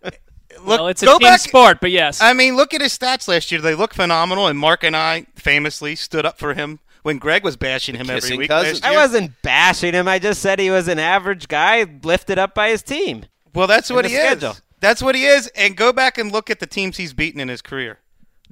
Look, 0.03 0.79
Well, 0.79 0.87
it's 0.89 1.01
a 1.01 1.05
go 1.05 1.17
team 1.17 1.27
back. 1.27 1.39
sport, 1.39 1.77
but 1.81 1.91
yes. 1.91 2.21
I 2.21 2.33
mean, 2.33 2.55
look 2.55 2.73
at 2.73 2.81
his 2.81 2.97
stats 2.97 3.27
last 3.27 3.51
year. 3.51 3.61
They 3.61 3.73
look 3.75 3.93
phenomenal, 3.93 4.47
and 4.47 4.57
Marc 4.59 4.83
and 4.83 4.95
I 4.95 5.25
famously 5.35 5.95
stood 5.95 6.25
up 6.25 6.37
for 6.37 6.53
him 6.53 6.79
when 7.03 7.17
Greg 7.17 7.43
was 7.43 7.55
bashing 7.57 7.95
him 7.95 8.09
every 8.09 8.37
week 8.37 8.49
Cousins. 8.49 8.81
last 8.83 8.91
I 8.91 8.95
wasn't 8.95 9.31
bashing 9.41 9.93
him. 9.93 10.07
I 10.07 10.19
just 10.19 10.41
said 10.41 10.59
he 10.59 10.69
was 10.69 10.87
an 10.87 10.99
average 10.99 11.47
guy 11.47 11.85
lifted 12.03 12.37
up 12.37 12.53
by 12.53 12.69
his 12.69 12.83
team. 12.83 13.25
Well, 13.55 13.65
that's 13.67 13.89
what 13.91 14.05
he 14.05 14.15
schedule. 14.15 14.51
is. 14.51 14.61
That's 14.81 15.01
what 15.01 15.15
he 15.15 15.25
is. 15.25 15.47
And 15.55 15.77
go 15.77 15.93
back 15.93 16.17
and 16.17 16.31
look 16.31 16.49
at 16.49 16.59
the 16.59 16.67
teams 16.67 16.97
he's 16.97 17.13
beaten 17.13 17.39
in 17.39 17.47
his 17.47 17.61
career. 17.61 17.99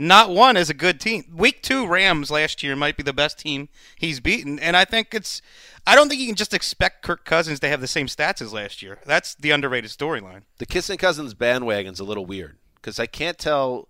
Not 0.02 0.30
one 0.30 0.56
is 0.56 0.70
a 0.70 0.74
good 0.74 1.02
team. 1.02 1.26
Week 1.36 1.62
two 1.62 1.86
Rams 1.86 2.32
last 2.32 2.64
year 2.64 2.74
might 2.78 2.96
be 2.96 3.04
the 3.04 3.12
best 3.12 3.38
team 3.38 3.68
he's 3.98 4.22
beaten, 4.22 4.58
and 4.58 4.78
I 4.78 4.86
think 4.86 5.14
it's. 5.14 5.42
I 5.86 5.94
don't 5.94 6.08
think 6.08 6.22
you 6.22 6.28
can 6.28 6.38
just 6.38 6.54
expect 6.54 7.02
Kirk 7.02 7.26
Cousins 7.26 7.60
to 7.60 7.68
have 7.68 7.82
the 7.82 7.88
same 7.88 8.08
stats 8.08 8.42
as 8.42 8.54
last 8.54 8.82
year. 8.82 9.00
That's 9.06 9.36
the 9.36 9.52
underrated 9.52 9.92
storyline. 9.92 10.44
The 10.58 10.66
Kissing 10.66 10.98
Cousins 10.98 11.34
bandwagon's 11.34 12.00
a 12.00 12.06
little 12.06 12.26
weird 12.26 12.58
because 12.76 12.98
I 12.98 13.08
can't 13.08 13.38
tell 13.38 13.90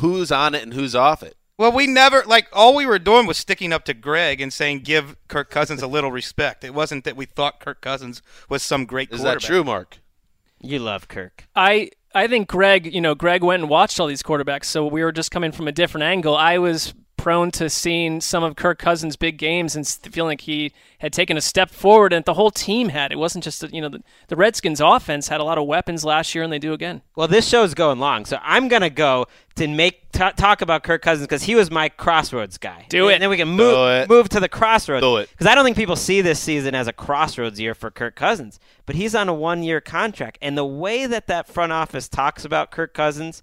who's 0.00 0.30
on 0.30 0.54
it 0.54 0.62
and 0.62 0.74
who's 0.74 0.94
off 0.94 1.22
it. 1.22 1.36
Well, 1.56 1.72
we 1.72 1.86
never 1.86 2.22
like 2.26 2.48
all 2.52 2.74
we 2.74 2.84
were 2.84 2.98
doing 2.98 3.26
was 3.26 3.38
sticking 3.38 3.72
up 3.72 3.86
to 3.86 3.94
Greg 3.94 4.42
and 4.42 4.52
saying 4.52 4.80
give 4.80 5.16
Kirk 5.28 5.48
Cousins 5.48 5.80
a 5.80 5.86
little 5.86 6.12
respect. 6.12 6.64
It 6.64 6.74
wasn't 6.74 7.04
that 7.04 7.16
we 7.16 7.24
thought 7.24 7.60
Kirk 7.60 7.80
Cousins 7.80 8.20
was 8.50 8.62
some 8.62 8.84
great. 8.84 9.10
Is 9.10 9.22
that 9.22 9.40
true, 9.40 9.64
Marc? 9.64 9.99
You 10.60 10.78
love 10.78 11.08
Kirk. 11.08 11.48
I 11.54 11.90
I 12.14 12.26
think 12.26 12.48
Greg, 12.48 12.92
you 12.92 13.00
know, 13.00 13.14
Greg 13.14 13.42
went 13.42 13.62
and 13.62 13.70
watched 13.70 14.00
all 14.00 14.06
these 14.06 14.22
quarterbacks, 14.22 14.64
so 14.64 14.86
we 14.86 15.02
were 15.02 15.12
just 15.12 15.30
coming 15.30 15.52
from 15.52 15.68
a 15.68 15.72
different 15.72 16.04
angle. 16.04 16.36
I 16.36 16.58
was 16.58 16.92
prone 17.20 17.50
to 17.50 17.68
seeing 17.68 18.20
some 18.20 18.42
of 18.42 18.56
Kirk 18.56 18.78
Cousins' 18.78 19.14
big 19.14 19.36
games 19.36 19.76
and 19.76 19.86
feeling 19.86 20.32
like 20.32 20.40
he 20.42 20.72
had 21.00 21.12
taken 21.12 21.36
a 21.36 21.40
step 21.40 21.70
forward, 21.70 22.14
and 22.14 22.24
the 22.24 22.34
whole 22.34 22.50
team 22.50 22.88
had. 22.88 23.12
It 23.12 23.18
wasn't 23.18 23.44
just 23.44 23.62
you 23.72 23.80
know 23.82 23.90
the, 23.90 24.02
the 24.28 24.36
Redskins' 24.36 24.80
offense 24.80 25.28
had 25.28 25.40
a 25.40 25.44
lot 25.44 25.58
of 25.58 25.66
weapons 25.66 26.02
last 26.04 26.34
year, 26.34 26.42
and 26.42 26.52
they 26.52 26.58
do 26.58 26.72
again. 26.72 27.02
Well, 27.16 27.28
this 27.28 27.46
show's 27.46 27.74
going 27.74 27.98
long, 27.98 28.24
so 28.24 28.38
I'm 28.42 28.68
gonna 28.68 28.88
go 28.88 29.26
to 29.56 29.68
make 29.68 30.10
t- 30.12 30.30
talk 30.36 30.62
about 30.62 30.82
Kirk 30.82 31.02
Cousins 31.02 31.26
because 31.26 31.42
he 31.42 31.54
was 31.54 31.70
my 31.70 31.90
crossroads 31.90 32.56
guy. 32.56 32.86
Do 32.88 33.04
and 33.04 33.10
it. 33.10 33.14
And 33.16 33.22
then 33.22 33.30
we 33.30 33.36
can 33.36 33.48
move 33.48 34.08
move 34.08 34.30
to 34.30 34.40
the 34.40 34.48
crossroads. 34.48 35.02
Do 35.02 35.18
it. 35.18 35.28
Because 35.30 35.46
I 35.46 35.54
don't 35.54 35.64
think 35.64 35.76
people 35.76 35.96
see 35.96 36.22
this 36.22 36.40
season 36.40 36.74
as 36.74 36.88
a 36.88 36.92
crossroads 36.92 37.60
year 37.60 37.74
for 37.74 37.90
Kirk 37.90 38.16
Cousins, 38.16 38.58
but 38.86 38.96
he's 38.96 39.14
on 39.14 39.28
a 39.28 39.34
one 39.34 39.62
year 39.62 39.82
contract, 39.82 40.38
and 40.40 40.56
the 40.56 40.64
way 40.64 41.04
that 41.06 41.26
that 41.26 41.48
front 41.48 41.72
office 41.72 42.08
talks 42.08 42.46
about 42.46 42.70
Kirk 42.70 42.94
Cousins, 42.94 43.42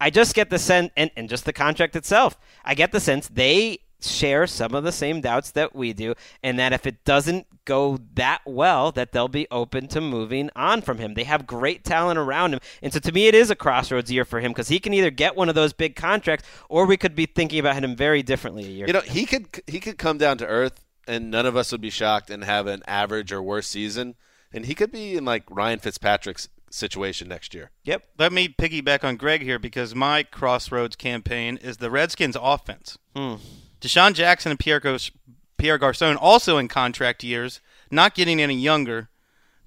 I 0.00 0.10
just 0.10 0.34
get 0.34 0.50
the 0.50 0.58
sense, 0.58 0.90
and, 0.96 1.10
and 1.16 1.28
just 1.28 1.44
the 1.44 1.52
contract 1.52 1.96
itself, 1.96 2.38
I 2.64 2.74
get 2.74 2.92
the 2.92 3.00
sense 3.00 3.28
they 3.28 3.80
share 4.00 4.46
some 4.46 4.74
of 4.74 4.84
the 4.84 4.92
same 4.92 5.20
doubts 5.20 5.50
that 5.50 5.74
we 5.74 5.92
do 5.92 6.14
and 6.40 6.56
that 6.56 6.72
if 6.72 6.86
it 6.86 7.04
doesn't 7.04 7.44
go 7.64 7.98
that 8.14 8.40
well 8.46 8.92
that 8.92 9.10
they'll 9.10 9.26
be 9.26 9.48
open 9.50 9.88
to 9.88 10.00
moving 10.00 10.48
on 10.54 10.80
from 10.80 10.98
him 10.98 11.14
they 11.14 11.24
have 11.24 11.48
great 11.48 11.82
talent 11.82 12.16
around 12.16 12.54
him 12.54 12.60
and 12.80 12.92
so 12.92 13.00
to 13.00 13.10
me 13.10 13.26
it 13.26 13.34
is 13.34 13.50
a 13.50 13.56
crossroads 13.56 14.08
year 14.08 14.24
for 14.24 14.38
him 14.38 14.52
because 14.52 14.68
he 14.68 14.78
can 14.78 14.94
either 14.94 15.10
get 15.10 15.34
one 15.34 15.48
of 15.48 15.56
those 15.56 15.72
big 15.72 15.96
contracts 15.96 16.48
or 16.68 16.86
we 16.86 16.96
could 16.96 17.16
be 17.16 17.26
thinking 17.26 17.58
about 17.58 17.74
him 17.82 17.96
very 17.96 18.22
differently 18.22 18.64
a 18.64 18.68
year 18.68 18.86
You 18.86 18.92
know, 18.92 19.00
he 19.00 19.26
could 19.26 19.48
he 19.66 19.80
could 19.80 19.98
come 19.98 20.16
down 20.16 20.38
to 20.38 20.46
earth, 20.46 20.84
and 21.06 21.30
none 21.30 21.46
of 21.46 21.56
us 21.56 21.72
would 21.72 21.80
be 21.80 21.90
shocked 21.90 22.30
and 22.30 22.44
have 22.44 22.66
an 22.66 22.82
average 22.86 23.32
or 23.32 23.42
worse 23.42 23.68
season. 23.68 24.14
And 24.52 24.64
he 24.64 24.74
could 24.74 24.90
be 24.90 25.16
in 25.16 25.24
like 25.24 25.44
Ryan 25.50 25.78
Fitzpatrick's 25.78 26.48
situation 26.70 27.28
next 27.28 27.54
year. 27.54 27.70
Yep. 27.84 28.04
Let 28.18 28.32
me 28.32 28.48
piggyback 28.48 29.04
on 29.04 29.16
Greg 29.16 29.42
here 29.42 29.58
because 29.58 29.94
my 29.94 30.22
crossroads 30.22 30.96
campaign 30.96 31.56
is 31.56 31.78
the 31.78 31.90
Redskins 31.90 32.36
offense. 32.40 32.98
Hmm. 33.14 33.34
DeSean 33.80 34.14
Jackson 34.14 34.50
and 34.50 34.58
Pierre, 34.58 34.80
Gos- 34.80 35.10
Pierre 35.56 35.78
Garcon 35.78 36.16
also 36.16 36.58
in 36.58 36.68
contract 36.68 37.22
years, 37.22 37.60
not 37.90 38.14
getting 38.14 38.40
any 38.40 38.56
younger. 38.56 39.08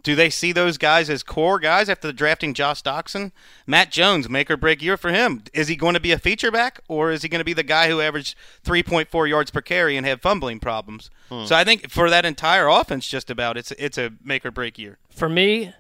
Do 0.04 0.16
they 0.16 0.32
see 0.32 0.52
those 0.52 0.80
guys 0.80 1.12
as 1.12 1.22
core 1.22 1.60
guys 1.60 1.88
after 1.88 2.12
drafting 2.12 2.56
Josh 2.56 2.82
Doctson? 2.82 3.32
Matt 3.68 3.92
Jones, 3.92 4.28
make 4.28 4.50
or 4.50 4.58
break 4.58 4.82
year 4.82 4.98
for 4.98 5.12
him. 5.12 5.44
Is 5.54 5.68
he 5.68 5.76
going 5.76 5.94
to 5.94 6.00
be 6.00 6.12
a 6.12 6.18
feature 6.18 6.50
back, 6.50 6.82
or 6.88 7.12
is 7.12 7.22
he 7.22 7.30
going 7.30 7.40
to 7.40 7.46
be 7.46 7.54
the 7.54 7.62
guy 7.62 7.88
who 7.88 8.02
averaged 8.02 8.36
3.4 8.66 9.30
yards 9.30 9.52
per 9.52 9.62
carry 9.62 9.96
and 9.96 10.06
had 10.06 10.20
fumbling 10.22 10.60
problems? 10.60 11.12
Hmm. 11.30 11.46
So 11.46 11.56
I 11.56 11.64
think 11.64 11.92
for 11.92 12.10
that 12.10 12.26
entire 12.26 12.68
offense, 12.68 13.08
just 13.08 13.30
about 13.30 13.58
it's 13.58 13.72
it's 13.74 13.98
a 13.98 14.12
make 14.24 14.44
or 14.44 14.50
break 14.52 14.80
year. 14.80 14.98
For 15.12 15.30
me, 15.30 15.74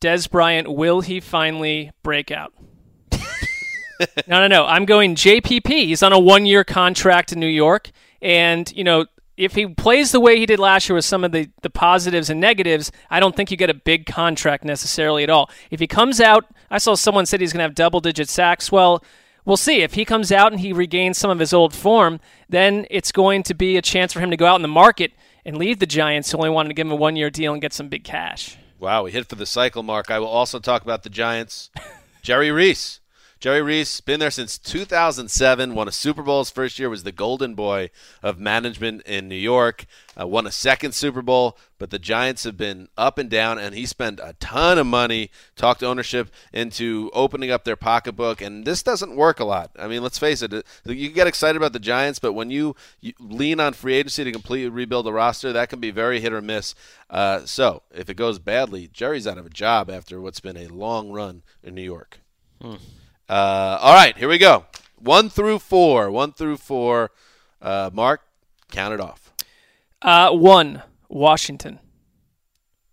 Dez 0.00 0.30
Bryant, 0.30 0.72
will 0.72 1.00
he 1.00 1.20
finally 1.20 1.90
break 2.02 2.30
out? 2.30 2.52
no, 4.26 4.40
no, 4.40 4.46
no. 4.46 4.64
I'm 4.64 4.84
going 4.84 5.14
JPP. 5.14 5.68
He's 5.68 6.02
on 6.02 6.12
a 6.12 6.18
one 6.18 6.46
year 6.46 6.64
contract 6.64 7.32
in 7.32 7.40
New 7.40 7.46
York. 7.46 7.90
And, 8.22 8.70
you 8.72 8.84
know, 8.84 9.06
if 9.36 9.54
he 9.54 9.66
plays 9.66 10.12
the 10.12 10.20
way 10.20 10.36
he 10.36 10.46
did 10.46 10.58
last 10.58 10.88
year 10.88 10.96
with 10.96 11.04
some 11.04 11.24
of 11.24 11.32
the, 11.32 11.48
the 11.62 11.70
positives 11.70 12.30
and 12.30 12.40
negatives, 12.40 12.90
I 13.10 13.20
don't 13.20 13.34
think 13.34 13.50
you 13.50 13.56
get 13.56 13.70
a 13.70 13.74
big 13.74 14.06
contract 14.06 14.64
necessarily 14.64 15.22
at 15.22 15.30
all. 15.30 15.50
If 15.70 15.80
he 15.80 15.86
comes 15.86 16.20
out, 16.20 16.44
I 16.70 16.78
saw 16.78 16.94
someone 16.94 17.26
said 17.26 17.40
he's 17.40 17.52
going 17.52 17.60
to 17.60 17.64
have 17.64 17.74
double 17.74 18.00
digit 18.00 18.28
sacks. 18.28 18.70
Well, 18.70 19.02
we'll 19.44 19.56
see. 19.56 19.82
If 19.82 19.94
he 19.94 20.04
comes 20.04 20.32
out 20.32 20.52
and 20.52 20.60
he 20.60 20.72
regains 20.72 21.18
some 21.18 21.30
of 21.30 21.38
his 21.38 21.52
old 21.52 21.74
form, 21.74 22.20
then 22.48 22.86
it's 22.90 23.12
going 23.12 23.42
to 23.44 23.54
be 23.54 23.76
a 23.76 23.82
chance 23.82 24.12
for 24.12 24.20
him 24.20 24.30
to 24.30 24.36
go 24.36 24.46
out 24.46 24.56
in 24.56 24.62
the 24.62 24.68
market 24.68 25.12
and 25.44 25.56
leave 25.56 25.78
the 25.78 25.86
Giants 25.86 26.30
who 26.30 26.38
only 26.38 26.50
wanted 26.50 26.68
to 26.68 26.74
give 26.74 26.86
him 26.86 26.92
a 26.92 26.96
one 26.96 27.16
year 27.16 27.30
deal 27.30 27.52
and 27.52 27.62
get 27.62 27.72
some 27.72 27.88
big 27.88 28.04
cash. 28.04 28.58
Wow, 28.78 29.04
we 29.04 29.10
hit 29.10 29.26
for 29.26 29.34
the 29.34 29.46
cycle 29.46 29.82
Marc. 29.82 30.10
I 30.10 30.20
will 30.20 30.28
also 30.28 30.60
talk 30.60 30.82
about 30.82 31.02
the 31.02 31.10
Giants. 31.10 31.70
Jerry 32.22 32.50
Reese. 32.50 33.00
Jerry 33.40 33.62
Reese, 33.62 34.00
been 34.00 34.18
there 34.18 34.32
since 34.32 34.58
2007, 34.58 35.76
won 35.76 35.86
a 35.86 35.92
Super 35.92 36.24
Bowl 36.24 36.40
his 36.40 36.50
first 36.50 36.76
year, 36.76 36.90
was 36.90 37.04
the 37.04 37.12
golden 37.12 37.54
boy 37.54 37.90
of 38.20 38.40
management 38.40 39.02
in 39.02 39.28
New 39.28 39.36
York, 39.36 39.86
uh, 40.20 40.26
won 40.26 40.44
a 40.44 40.50
second 40.50 40.92
Super 40.92 41.22
Bowl, 41.22 41.56
but 41.78 41.90
the 41.90 42.00
Giants 42.00 42.42
have 42.42 42.56
been 42.56 42.88
up 42.98 43.16
and 43.16 43.30
down, 43.30 43.56
and 43.56 43.76
he 43.76 43.86
spent 43.86 44.18
a 44.18 44.34
ton 44.40 44.76
of 44.76 44.88
money, 44.88 45.30
talked 45.54 45.84
ownership 45.84 46.30
into 46.52 47.12
opening 47.14 47.52
up 47.52 47.62
their 47.62 47.76
pocketbook, 47.76 48.40
and 48.40 48.64
this 48.64 48.82
doesn't 48.82 49.14
work 49.14 49.38
a 49.38 49.44
lot. 49.44 49.70
I 49.78 49.86
mean, 49.86 50.02
let's 50.02 50.18
face 50.18 50.42
it, 50.42 50.52
you 50.84 51.08
get 51.10 51.28
excited 51.28 51.56
about 51.56 51.72
the 51.72 51.78
Giants, 51.78 52.18
but 52.18 52.32
when 52.32 52.50
you, 52.50 52.74
you 53.00 53.12
lean 53.20 53.60
on 53.60 53.72
free 53.72 53.94
agency 53.94 54.24
to 54.24 54.32
completely 54.32 54.68
rebuild 54.68 55.06
a 55.06 55.12
roster, 55.12 55.52
that 55.52 55.68
can 55.68 55.78
be 55.78 55.92
very 55.92 56.18
hit 56.18 56.32
or 56.32 56.42
miss. 56.42 56.74
Uh, 57.08 57.44
so 57.44 57.84
if 57.94 58.10
it 58.10 58.14
goes 58.14 58.40
badly, 58.40 58.88
Jerry's 58.88 59.28
out 59.28 59.38
of 59.38 59.46
a 59.46 59.50
job 59.50 59.88
after 59.88 60.20
what's 60.20 60.40
been 60.40 60.56
a 60.56 60.66
long 60.66 61.12
run 61.12 61.44
in 61.62 61.76
New 61.76 61.82
York. 61.82 62.18
Uh, 63.28 63.78
all 63.80 63.94
right, 63.94 64.16
here 64.16 64.28
we 64.28 64.38
go. 64.38 64.64
One 64.96 65.28
through 65.28 65.58
four. 65.58 66.10
One 66.10 66.32
through 66.32 66.56
four. 66.56 67.10
Uh, 67.60 67.90
Marc, 67.92 68.22
count 68.70 68.94
it 68.94 69.00
off. 69.00 69.32
Uh, 70.00 70.30
one, 70.32 70.82
Washington. 71.08 71.78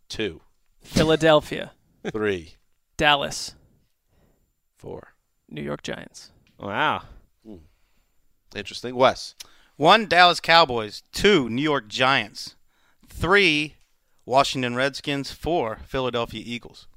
Two, 0.10 0.42
Philadelphia. 0.82 1.72
three, 2.12 2.56
Dallas. 2.98 3.56
four. 4.78 5.14
New 5.50 5.62
York 5.62 5.84
Giants. 5.84 6.32
Wow. 6.60 7.04
Interesting. 8.56 8.96
Wes. 8.96 9.36
One, 9.76 10.06
Dallas 10.08 10.40
Cowboys. 10.40 11.04
Two, 11.12 11.50
New 11.50 11.62
York 11.62 11.88
Giants. 11.90 12.56
Three, 13.08 13.76
Washington 14.26 14.76
Redskins. 14.76 15.32
Four, 15.32 15.80
Philadelphia 15.86 16.42
Eagles. 16.46 16.88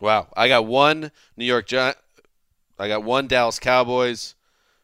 Wow. 0.00 0.28
I 0.36 0.48
got 0.48 0.66
one 0.66 1.10
New 1.36 1.44
York 1.44 1.66
Gi- 1.66 1.92
I 2.78 2.88
got 2.88 3.04
one 3.04 3.26
Dallas 3.28 3.58
Cowboys, 3.58 4.34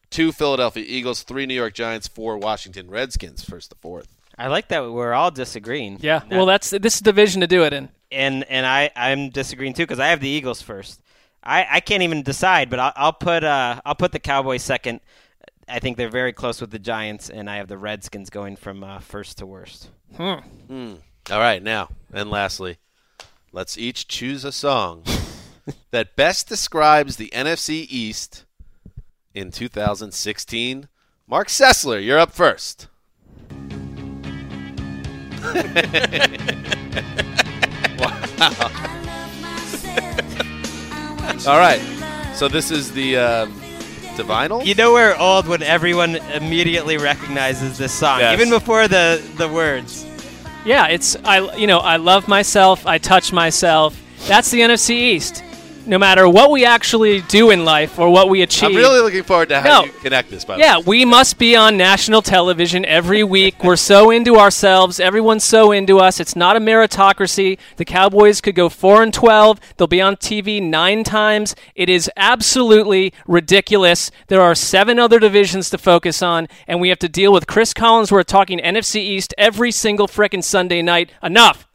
two 0.09 0.31
Philadelphia 0.31 0.85
Eagles, 0.87 1.23
three 1.23 1.45
New 1.45 1.53
York 1.53 1.73
Giants, 1.73 2.07
four 2.07 2.37
Washington 2.37 2.89
Redskins. 2.89 3.43
First 3.43 3.71
to 3.71 3.75
fourth. 3.77 4.07
I 4.37 4.47
like 4.47 4.69
that 4.69 4.89
we're 4.91 5.13
all 5.13 5.29
disagreeing. 5.31 5.97
Yeah. 6.01 6.21
Well, 6.29 6.45
that's 6.45 6.69
this 6.69 6.95
is 6.95 6.99
the 7.01 7.11
division 7.11 7.41
to 7.41 7.47
do 7.47 7.63
it 7.63 7.73
in. 7.73 7.89
and 8.11 8.43
and 8.45 8.65
I 8.65 8.89
I'm 8.95 9.29
disagreeing 9.29 9.73
too 9.73 9.83
because 9.83 9.99
I 9.99 10.07
have 10.07 10.19
the 10.21 10.29
Eagles 10.29 10.61
first. 10.61 11.01
I, 11.43 11.65
I 11.69 11.79
can't 11.79 12.03
even 12.03 12.21
decide, 12.23 12.69
but 12.69 12.79
I'll, 12.79 12.93
I'll 12.95 13.13
put 13.13 13.43
uh 13.43 13.81
I'll 13.85 13.95
put 13.95 14.11
the 14.13 14.19
Cowboys 14.19 14.63
second. 14.63 15.01
I 15.67 15.79
think 15.79 15.97
they're 15.97 16.09
very 16.09 16.33
close 16.33 16.59
with 16.61 16.71
the 16.71 16.79
Giants, 16.79 17.29
and 17.29 17.49
I 17.49 17.57
have 17.57 17.67
the 17.67 17.77
Redskins 17.77 18.29
going 18.29 18.55
from 18.57 18.83
uh, 18.83 18.99
first 18.99 19.37
to 19.39 19.45
worst. 19.45 19.89
Hmm. 20.17 20.33
Hmm. 20.67 20.93
All 21.29 21.39
right, 21.39 21.61
now 21.63 21.89
and 22.13 22.29
lastly, 22.29 22.77
let's 23.51 23.77
each 23.77 24.07
choose 24.07 24.43
a 24.45 24.51
song 24.51 25.03
that 25.91 26.15
best 26.15 26.47
describes 26.47 27.15
the 27.17 27.29
NFC 27.33 27.85
East 27.89 28.45
in 29.33 29.51
2016. 29.51 30.87
Marc 31.27 31.47
Sessler, 31.47 32.03
you're 32.03 32.19
up 32.19 32.31
first. 32.31 32.87
wow. 37.97 38.71
All 41.47 41.57
right. 41.57 41.81
So 42.35 42.47
this 42.47 42.71
is 42.71 42.91
the 42.91 43.17
um, 43.17 43.53
the 44.17 44.23
vinyl. 44.23 44.65
You 44.65 44.75
know 44.75 44.93
we're 44.93 45.15
old 45.15 45.47
when 45.47 45.63
everyone 45.63 46.15
immediately 46.15 46.97
recognizes 46.97 47.77
this 47.77 47.93
song, 47.93 48.19
Yes. 48.19 48.39
even 48.39 48.49
before 48.49 48.87
the 48.87 49.21
the 49.37 49.47
words. 49.49 50.05
Yeah, 50.65 50.87
it's 50.87 51.15
I 51.23 51.55
you 51.55 51.67
know, 51.67 51.79
I 51.79 51.97
love 51.97 52.27
myself, 52.27 52.85
I 52.85 52.97
touch 52.97 53.33
myself. 53.33 53.99
That's 54.27 54.51
the 54.51 54.61
NFC 54.61 54.91
East. 54.91 55.43
No 55.85 55.97
matter 55.97 56.29
what 56.29 56.51
we 56.51 56.63
actually 56.63 57.21
do 57.21 57.49
in 57.49 57.65
life 57.65 57.97
or 57.97 58.09
what 58.11 58.29
we 58.29 58.43
achieve. 58.43 58.69
I'm 58.69 58.75
really 58.75 59.01
looking 59.01 59.23
forward 59.23 59.49
to 59.49 59.61
how 59.61 59.81
No. 59.81 59.85
you 59.85 59.91
connect 59.93 60.29
this. 60.29 60.45
By 60.45 60.55
the 60.55 60.61
Yeah, 60.61 60.77
we 60.77 61.05
must 61.05 61.39
be 61.39 61.55
on 61.55 61.75
national 61.75 62.21
television 62.21 62.85
every 62.85 63.23
week. 63.37 63.63
We're 63.63 63.75
so 63.75 64.11
into 64.11 64.37
ourselves. 64.37 64.99
Everyone's 64.99 65.43
so 65.43 65.71
into 65.71 65.99
us. 65.99 66.19
It's 66.19 66.35
not 66.35 66.55
a 66.55 66.59
meritocracy. 66.59 67.57
The 67.77 67.85
Cowboys 67.85 68.41
could 68.41 68.53
go 68.55 68.69
4 68.69 69.01
and 69.03 69.13
12. 69.13 69.59
They'll 69.77 69.87
be 69.87 70.01
on 70.01 70.17
TV 70.17 70.61
9 70.61 71.03
times. 71.03 71.55
It 71.75 71.89
is 71.89 72.09
absolutely 72.15 73.11
ridiculous. 73.27 74.11
There 74.27 74.41
are 74.41 74.53
7 74.53 74.99
other 74.99 75.19
divisions 75.19 75.69
to 75.71 75.77
focus 75.79 76.21
on 76.21 76.47
and 76.67 76.79
we 76.79 76.89
have 76.89 76.99
to 76.99 77.09
deal 77.09 77.33
with 77.33 77.47
Cris 77.47 77.73
Collinsworth 77.73 78.25
talking 78.25 78.59
NFC 78.59 78.97
East 78.97 79.33
every 79.37 79.71
single 79.71 80.07
frickin' 80.07 80.43
Sunday 80.43 80.81
night. 80.83 81.11
Enough. 81.23 81.67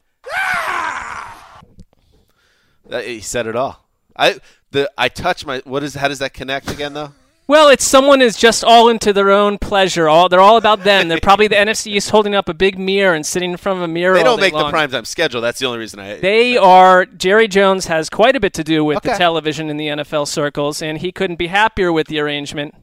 He 2.89 3.21
said 3.21 3.49
it 3.49 3.57
all. 3.57 3.86
I 4.19 4.41
the 4.71 4.91
I 4.97 5.09
touch 5.09 5.45
my 5.47 5.63
what 5.65 5.83
is 5.83 5.95
how 5.95 6.09
does 6.09 6.19
that 6.21 6.35
connect 6.35 6.71
again 6.71 6.95
though? 6.95 7.13
Well, 7.49 7.69
it's 7.69 7.85
someone 7.85 8.23
is 8.23 8.37
just 8.37 8.65
all 8.65 8.89
into 8.89 9.13
their 9.13 9.31
own 9.31 9.59
pleasure. 9.59 10.09
All 10.09 10.29
they're 10.29 10.41
all 10.41 10.57
about 10.57 10.83
them. 10.83 11.07
They're 11.07 11.21
probably 11.23 11.47
the 11.47 11.55
NFC 11.55 11.93
East 11.93 12.11
holding 12.11 12.35
up 12.35 12.49
a 12.49 12.55
big 12.55 12.77
mirror 12.77 13.15
and 13.15 13.25
sitting 13.25 13.53
in 13.53 13.57
front 13.57 13.79
of 13.79 13.85
a 13.85 13.89
mirror. 13.89 14.15
They 14.15 14.21
all 14.21 14.37
don't 14.37 14.39
day 14.39 14.47
make 14.47 14.55
long. 14.55 14.73
the 14.73 14.77
primetime 14.77 15.07
schedule. 15.07 15.41
That's 15.41 15.61
the 15.61 15.67
only 15.67 15.79
reason 15.79 16.01
I. 16.01 16.17
They 16.17 16.57
are. 16.57 17.07
Jerry 17.07 17.47
Jones 17.47 17.87
has 17.87 18.11
quite 18.11 18.35
a 18.35 18.41
bit 18.41 18.53
to 18.55 18.65
do 18.65 18.85
with 18.85 19.01
the 19.03 19.11
television 19.11 19.71
in 19.71 19.77
the 19.77 19.87
NFL 19.87 20.27
circles, 20.27 20.83
and 20.83 20.99
he 20.99 21.13
couldn't 21.13 21.37
be 21.37 21.47
happier 21.47 21.93
with 21.93 22.09
the 22.09 22.19
arrangement. 22.19 22.75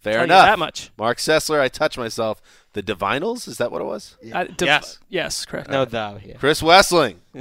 Fair 0.00 0.14
Tell 0.14 0.20
you 0.22 0.24
enough. 0.24 0.46
that 0.46 0.58
much. 0.58 0.90
Marc 0.98 1.18
Sessler, 1.18 1.60
I 1.60 1.68
touch 1.68 1.96
myself. 1.96 2.42
The 2.72 2.82
Divinyls, 2.82 3.46
is 3.46 3.58
that 3.58 3.70
what 3.70 3.80
it 3.80 3.84
was? 3.84 4.16
Uh, 4.32 4.44
div- 4.44 4.66
Yes. 4.66 4.98
Yes, 5.08 5.44
correct. 5.46 5.70
No 5.70 5.84
doubt. 5.84 6.26
Yeah. 6.26 6.38
Chris 6.38 6.60
Wesseling. 6.60 7.16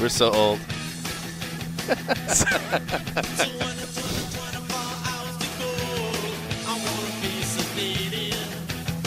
We're 0.00 0.08
so 0.08 0.30
old. 0.32 0.60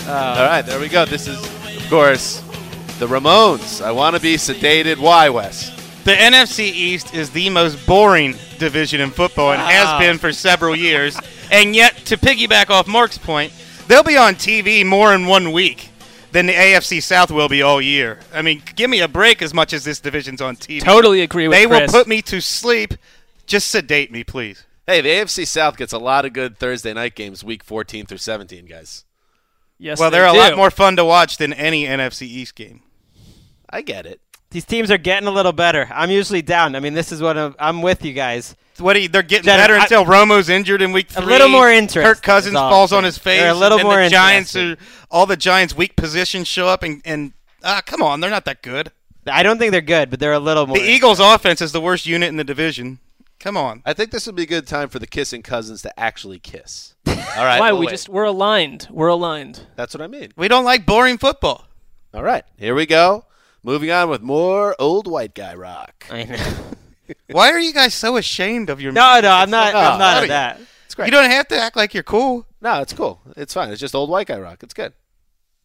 All 0.07 0.35
right, 0.45 0.61
there 0.61 0.79
we 0.79 0.87
go. 0.87 1.05
This 1.05 1.27
is, 1.27 1.37
of 1.43 1.89
course, 1.89 2.39
the 2.99 3.07
Ramones. 3.07 3.83
I 3.83 3.91
want 3.91 4.15
to 4.15 4.21
be 4.21 4.35
sedated. 4.35 4.97
Why, 4.97 5.29
Wes? 5.29 5.71
The 6.03 6.11
NFC 6.11 6.59
East 6.65 7.13
is 7.15 7.31
the 7.31 7.49
most 7.49 7.83
boring 7.87 8.35
division 8.59 9.01
in 9.01 9.09
football 9.09 9.51
and 9.53 9.61
Ah. 9.61 9.65
has 9.65 9.99
been 9.99 10.19
for 10.19 10.31
several 10.31 10.75
years. 10.75 11.17
And 11.51 11.75
yet, 11.75 11.97
to 12.05 12.17
piggyback 12.17 12.69
off 12.69 12.85
Marc's 12.87 13.17
point, 13.17 13.51
they'll 13.87 14.03
be 14.03 14.15
on 14.15 14.35
TV 14.35 14.83
more 14.85 15.13
in 15.15 15.25
one 15.25 15.51
week 15.51 15.89
than 16.35 16.47
the 16.47 16.53
AFC 16.53 17.01
South 17.01 17.31
will 17.31 17.47
be 17.47 17.61
all 17.61 17.81
year. 17.81 18.19
I 18.33 18.41
mean, 18.41 18.61
give 18.75 18.89
me 18.89 18.99
a 18.99 19.07
break 19.07 19.41
as 19.41 19.53
much 19.53 19.71
as 19.71 19.85
this 19.85 20.01
division's 20.01 20.41
on 20.41 20.57
TV. 20.57 20.83
Totally 20.83 21.21
agree 21.21 21.47
with 21.47 21.57
you. 21.57 21.69
They 21.69 21.81
will 21.81 21.87
put 21.87 22.09
me 22.09 22.21
to 22.23 22.41
sleep. 22.41 22.95
Just 23.45 23.71
sedate 23.71 24.11
me, 24.11 24.25
please. 24.25 24.65
Hey, 24.85 24.99
the 24.99 25.07
AFC 25.07 25.47
South 25.47 25.77
gets 25.77 25.93
a 25.93 25.97
lot 25.97 26.25
of 26.25 26.33
good 26.33 26.57
Thursday 26.57 26.93
night 26.93 27.15
games, 27.15 27.41
week 27.41 27.63
14 27.63 28.05
through 28.05 28.17
17, 28.17 28.65
guys. 28.65 29.05
Yes, 29.77 29.97
well, 29.97 30.11
they 30.11 30.17
they're 30.17 30.27
a 30.27 30.33
lot 30.33 30.57
more 30.57 30.69
fun 30.69 30.97
to 30.97 31.05
watch 31.05 31.37
than 31.37 31.53
any 31.53 31.85
NFC 31.85 32.23
East 32.23 32.55
game. 32.55 32.81
I 33.69 33.81
get 33.81 34.05
it. 34.05 34.19
These 34.55 34.63
teams 34.63 34.89
are 34.89 34.97
getting 34.97 35.27
a 35.27 35.31
little 35.31 35.51
better. 35.51 35.89
I'm 35.93 36.09
usually 36.09 36.41
down. 36.41 36.77
I 36.77 36.79
mean, 36.79 36.93
this 36.93 37.11
is 37.11 37.21
what 37.21 37.37
I'm, 37.37 37.55
I'm 37.59 37.81
with 37.81 38.05
you 38.05 38.13
guys. 38.13 38.55
What 38.77 38.93
do 38.93 39.01
you, 39.01 39.09
they're 39.09 39.21
getting 39.21 39.43
Jenna, 39.43 39.61
better 39.61 39.75
I- 39.75 39.81
until 39.81 40.05
Romo's 40.05 40.47
injured 40.47 40.81
in 40.81 40.93
week 40.93 41.09
three. 41.09 41.25
A 41.25 41.27
little 41.27 41.49
more 41.49 41.69
interest 41.69 42.05
Kirk 42.07 42.15
is 42.19 42.21
Cousins 42.21 42.53
falls 42.55 42.93
on 42.93 43.03
his 43.03 43.17
face. 43.17 43.41
They're 43.41 43.51
a 43.51 43.53
little 43.53 43.79
and 43.79 43.85
more 43.85 44.01
the 44.01 44.09
Giants 44.09 44.55
are 44.55 44.59
interested. 44.59 44.87
all 45.11 45.25
the 45.25 45.35
Giants' 45.35 45.75
weak 45.75 45.97
positions 45.97 46.47
show 46.47 46.69
up, 46.69 46.83
and, 46.83 47.01
and 47.03 47.33
Ah, 47.65 47.81
come 47.85 48.01
on, 48.01 48.21
they're 48.21 48.29
not 48.29 48.45
that 48.45 48.61
good. 48.61 48.93
I 49.27 49.43
don't 49.43 49.57
think 49.57 49.73
they're 49.73 49.81
good, 49.81 50.09
but 50.09 50.21
they're 50.21 50.31
a 50.31 50.39
little 50.39 50.67
more. 50.67 50.77
The 50.77 50.89
Eagles' 50.89 51.19
offense 51.19 51.61
is 51.61 51.73
the 51.73 51.81
worst 51.81 52.05
unit 52.05 52.29
in 52.29 52.37
the 52.37 52.45
division. 52.45 52.99
Come 53.41 53.57
on. 53.57 53.81
I 53.85 53.91
think 53.91 54.11
this 54.11 54.25
would 54.25 54.35
be 54.35 54.43
a 54.43 54.47
good 54.47 54.67
time 54.67 54.87
for 54.87 54.99
the 54.99 55.07
kissing 55.07 55.41
cousins 55.41 55.81
to 55.81 55.99
actually 55.99 56.39
kiss. 56.39 56.95
All 57.07 57.13
right. 57.43 57.59
Why 57.59 57.73
we'll 57.73 57.81
we 57.81 57.85
wait. 57.87 57.91
just 57.91 58.07
we're 58.07 58.23
aligned. 58.23 58.87
We're 58.89 59.09
aligned. 59.09 59.67
That's 59.75 59.93
what 59.93 60.01
I 60.01 60.07
mean. 60.07 60.31
We 60.37 60.47
don't 60.47 60.63
like 60.63 60.85
boring 60.85 61.17
football. 61.17 61.67
All 62.13 62.23
right. 62.23 62.45
Here 62.57 62.73
we 62.73 62.85
go. 62.85 63.25
Moving 63.65 63.89
on 63.89 64.09
with 64.11 64.21
more 64.21 64.75
old 64.77 65.07
white 65.07 65.33
guy 65.33 65.55
rock. 65.55 66.05
I 66.11 66.23
know. 66.23 66.53
Why 67.31 67.49
are 67.49 67.59
you 67.59 67.73
guys 67.73 67.95
so 67.95 68.15
ashamed 68.15 68.69
of 68.69 68.79
your? 68.79 68.91
No, 68.91 69.19
no, 69.21 69.31
I'm 69.31 69.49
not. 69.49 69.73
Oh, 69.73 69.79
I'm 69.79 69.97
not 69.97 70.21
at 70.21 70.27
that. 70.29 70.61
It's 70.85 70.93
great. 70.93 71.07
You 71.07 71.11
don't 71.11 71.31
have 71.31 71.47
to 71.47 71.57
act 71.57 71.75
like 71.75 71.95
you're 71.95 72.03
cool. 72.03 72.45
no, 72.61 72.81
it's 72.81 72.93
cool. 72.93 73.21
It's 73.35 73.55
fine. 73.55 73.71
It's 73.71 73.81
just 73.81 73.95
old 73.95 74.11
white 74.11 74.27
guy 74.27 74.39
rock. 74.39 74.61
It's 74.61 74.75
good. 74.75 74.93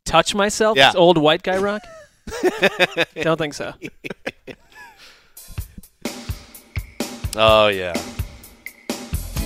Touch 0.06 0.34
myself. 0.34 0.78
Yeah. 0.78 0.88
It's 0.88 0.96
old 0.96 1.18
white 1.18 1.42
guy 1.42 1.58
rock. 1.58 1.82
don't 3.16 3.36
think 3.36 3.52
so. 3.52 3.74
Oh 7.36 7.68
yeah. 7.68 7.92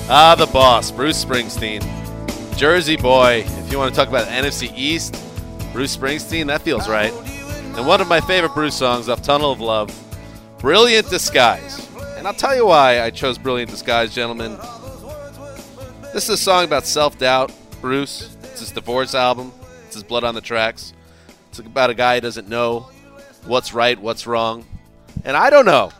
Ah, 0.09 0.37
the 0.39 0.47
boss, 0.53 0.93
Bruce 0.93 1.25
Springsteen, 1.25 1.83
Jersey 2.57 2.97
boy. 2.97 3.43
If 3.45 3.73
you 3.73 3.79
want 3.79 3.93
to 3.93 3.99
talk 3.99 4.09
about 4.09 4.29
NFC 4.29 4.73
East, 4.77 5.21
Bruce 5.73 5.97
Springsteen, 5.97 6.47
that 6.47 6.63
feels 6.63 6.89
right. 6.89 7.13
And 7.77 7.87
one 7.87 8.01
of 8.01 8.09
my 8.09 8.21
favorite 8.21 8.55
Bruce 8.55 8.77
songs 8.77 9.09
off 9.09 9.21
Tunnel 9.21 9.51
of 9.51 9.61
Love, 9.61 9.93
"Brilliant 10.59 11.11
Disguise." 11.11 11.89
And 12.17 12.27
I'll 12.27 12.33
tell 12.33 12.55
you 12.55 12.67
why 12.67 13.03
I 13.03 13.11
chose 13.11 13.37
"Brilliant 13.37 13.71
Disguise," 13.71 14.15
gentlemen. 14.15 14.57
This 16.13 16.25
is 16.25 16.31
a 16.31 16.37
song 16.37 16.65
about 16.65 16.87
self-doubt. 16.87 17.51
Bruce. 17.81 18.31
It's 18.45 18.61
his 18.61 18.71
divorce 18.71 19.15
album. 19.15 19.53
It's 19.87 19.95
his 19.95 20.05
blood 20.05 20.23
on 20.23 20.35
the 20.37 20.41
tracks. 20.41 20.93
It's 21.51 21.59
about 21.59 21.91
a 21.91 21.95
guy 21.95 22.15
who 22.15 22.21
doesn't 22.21 22.49
know 22.49 22.89
what's 23.45 23.75
right, 23.75 24.01
what's 24.01 24.27
wrong. 24.27 24.65
And 25.25 25.37
I 25.37 25.51
don't 25.51 25.67
know. 25.67 25.91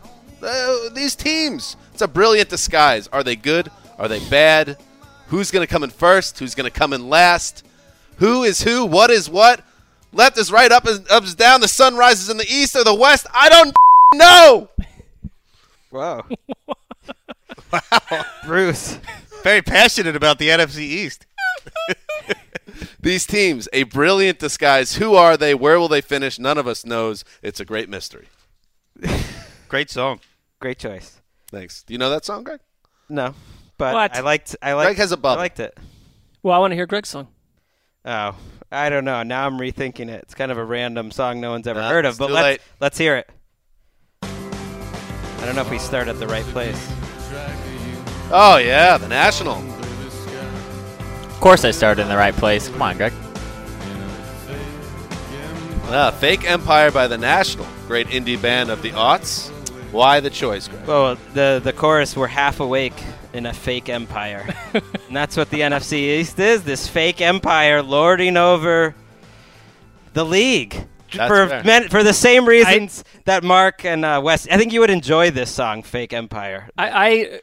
Uh, 0.41 0.89
these 0.93 1.15
teams, 1.15 1.75
it's 1.91 2.01
a 2.01 2.07
brilliant 2.07 2.49
disguise. 2.49 3.09
Are 3.11 3.23
they 3.23 3.35
good? 3.35 3.69
Are 3.99 4.07
they 4.07 4.19
bad? 4.29 4.77
Who's 5.27 5.51
going 5.51 5.65
to 5.65 5.71
come 5.71 5.83
in 5.83 5.89
first? 5.89 6.39
Who's 6.39 6.55
going 6.55 6.71
to 6.71 6.79
come 6.79 6.93
in 6.93 7.09
last? 7.09 7.65
Who 8.17 8.43
is 8.43 8.61
who? 8.61 8.85
What 8.85 9.11
is 9.11 9.29
what? 9.29 9.61
Left 10.15 10.37
is 10.37 10.49
right, 10.49 10.71
up 10.71 10.87
is, 10.87 11.01
up 11.09 11.25
is 11.25 11.35
down. 11.35 11.59
The 11.59 11.67
sun 11.67 11.97
rises 11.97 12.29
in 12.29 12.37
the 12.37 12.45
east 12.47 12.73
or 12.73 12.85
the 12.85 12.95
west. 12.95 13.27
I 13.33 13.49
don't 13.49 13.75
know. 14.15 14.69
Wow. 15.91 16.23
wow. 17.73 18.25
Bruce. 18.45 18.97
Very 19.43 19.61
passionate 19.61 20.15
about 20.15 20.39
the 20.39 20.47
NFC 20.47 20.79
East. 20.79 21.25
These 23.01 23.27
teams, 23.27 23.67
a 23.73 23.83
brilliant 23.83 24.39
disguise. 24.39 24.95
Who 24.95 25.15
are 25.15 25.35
they? 25.35 25.53
Where 25.53 25.77
will 25.79 25.89
they 25.89 26.01
finish? 26.01 26.39
None 26.39 26.57
of 26.57 26.65
us 26.65 26.85
knows. 26.85 27.25
It's 27.43 27.59
a 27.59 27.65
great 27.65 27.89
mystery. 27.89 28.27
Great 29.67 29.89
song. 29.89 30.21
Great 30.61 30.79
choice. 30.79 31.21
Thanks. 31.51 31.83
Do 31.83 31.93
you 31.93 31.97
know 31.97 32.09
that 32.09 32.23
song, 32.25 32.43
Greg? 32.43 32.61
No, 33.09 33.35
but 33.77 33.93
What? 33.93 34.15
I 34.15 34.21
liked. 34.21 34.55
I 34.61 34.73
liked. 34.73 34.87
Greg 34.87 34.97
has 34.97 35.11
a 35.11 35.17
bubble. 35.17 35.39
I 35.39 35.43
liked 35.43 35.59
it. 35.59 35.77
Well, 36.41 36.55
I 36.55 36.59
want 36.59 36.71
to 36.71 36.75
hear 36.75 36.85
Greg's 36.87 37.09
song. 37.09 37.27
Oh, 38.05 38.35
I 38.75 38.89
don't 38.89 39.05
know. 39.05 39.23
Now 39.23 39.45
I'm 39.45 39.57
rethinking 39.57 40.09
it. 40.09 40.23
It's 40.23 40.35
kind 40.35 40.51
of 40.51 40.57
a 40.57 40.63
random 40.65 41.11
song 41.11 41.39
no 41.41 41.51
one's 41.51 41.67
ever 41.67 41.79
Nah, 41.81 41.89
heard 41.89 42.05
of, 42.05 42.17
but 42.17 42.29
let's 42.31 42.43
late. 42.43 42.61
let's 42.79 42.97
hear 42.97 43.15
it. 43.17 43.29
I 44.21 45.45
don't 45.45 45.55
know 45.55 45.61
if 45.61 45.69
we 45.71 45.79
start 45.79 46.07
at 46.07 46.19
the 46.19 46.27
right 46.27 46.45
place. 46.45 46.91
Oh 48.31 48.57
yeah, 48.57 48.97
the 48.97 49.07
National. 49.07 49.57
Of 51.23 51.39
course, 51.39 51.63
I 51.63 51.71
started 51.71 52.01
in 52.01 52.07
the 52.07 52.17
right 52.17 52.33
place. 52.33 52.67
Come 52.69 52.81
on, 52.81 52.97
Greg. 52.97 53.13
Ah, 55.87 56.11
Fake 56.19 56.49
Empire 56.49 56.89
by 56.91 57.07
the 57.07 57.17
National. 57.17 57.67
Great 57.87 58.07
indie 58.07 58.41
band 58.41 58.71
of 58.71 58.81
the 58.81 58.89
aughts. 58.91 59.49
Why 59.91 60.19
the 60.19 60.31
choice, 60.31 60.67
Greg? 60.67 60.87
Well, 60.87 61.15
the 61.33 61.61
the 61.63 61.71
chorus 61.73 62.17
we're 62.17 62.27
half 62.27 62.59
awake 62.59 62.95
in 63.35 63.45
a 63.45 63.53
fake 63.53 63.89
empire, 63.89 64.45
and 64.73 65.15
that's 65.15 65.35
what 65.35 65.49
the 65.49 65.59
NFC 65.59 66.19
East 66.19 66.39
is. 66.39 66.63
This 66.63 66.87
fake 66.87 67.19
empire 67.19 67.81
lording 67.83 68.37
over 68.37 68.95
the 70.13 70.23
league. 70.25 70.87
That's 71.13 71.29
for 71.29 71.63
men, 71.65 71.89
for 71.89 72.03
the 72.03 72.13
same 72.13 72.47
reasons 72.47 73.03
that 73.25 73.43
Marc 73.43 73.85
and 73.85 74.03
uh, 74.03 74.21
Wes, 74.23 74.47
I 74.49 74.57
think 74.57 74.73
you 74.73 74.79
would 74.79 74.89
enjoy 74.89 75.31
this 75.31 75.51
song, 75.51 75.83
"Fake 75.83 76.13
Empire." 76.13 76.69
I 76.77 76.89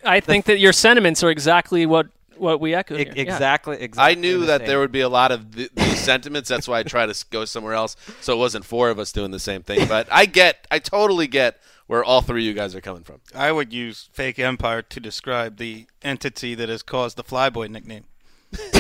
I, 0.04 0.16
I 0.16 0.20
think 0.20 0.46
that 0.46 0.58
your 0.58 0.72
sentiments 0.72 1.22
are 1.22 1.30
exactly 1.30 1.86
what 1.86 2.08
what 2.36 2.60
we 2.60 2.74
echo. 2.74 2.94
E- 2.94 3.04
here. 3.04 3.12
Yeah. 3.14 3.22
exactly, 3.22 3.76
exactly. 3.80 4.12
I 4.12 4.20
knew 4.20 4.40
the 4.40 4.46
that 4.46 4.60
same. 4.62 4.68
there 4.68 4.80
would 4.80 4.92
be 4.92 5.00
a 5.00 5.08
lot 5.08 5.30
of 5.30 5.54
th- 5.54 5.70
these 5.74 6.00
sentiments. 6.00 6.48
That's 6.48 6.66
why 6.66 6.80
I 6.80 6.82
tried 6.82 7.12
to 7.12 7.24
go 7.30 7.44
somewhere 7.44 7.74
else. 7.74 7.96
So 8.20 8.34
it 8.34 8.38
wasn't 8.38 8.64
four 8.64 8.90
of 8.90 8.98
us 8.98 9.12
doing 9.12 9.30
the 9.30 9.38
same 9.38 9.62
thing. 9.62 9.86
But 9.88 10.08
I 10.10 10.26
get, 10.26 10.66
I 10.70 10.78
totally 10.78 11.26
get 11.28 11.60
where 11.86 12.04
all 12.04 12.20
three 12.20 12.42
of 12.42 12.46
you 12.46 12.54
guys 12.54 12.74
are 12.74 12.80
coming 12.80 13.02
from. 13.02 13.20
I 13.34 13.52
would 13.52 13.72
use 13.72 14.08
fake 14.12 14.38
empire 14.38 14.82
to 14.82 15.00
describe 15.00 15.56
the 15.56 15.86
entity 16.02 16.54
that 16.54 16.68
has 16.68 16.82
caused 16.82 17.16
the 17.16 17.24
Flyboy 17.24 17.70
nickname. 17.70 18.04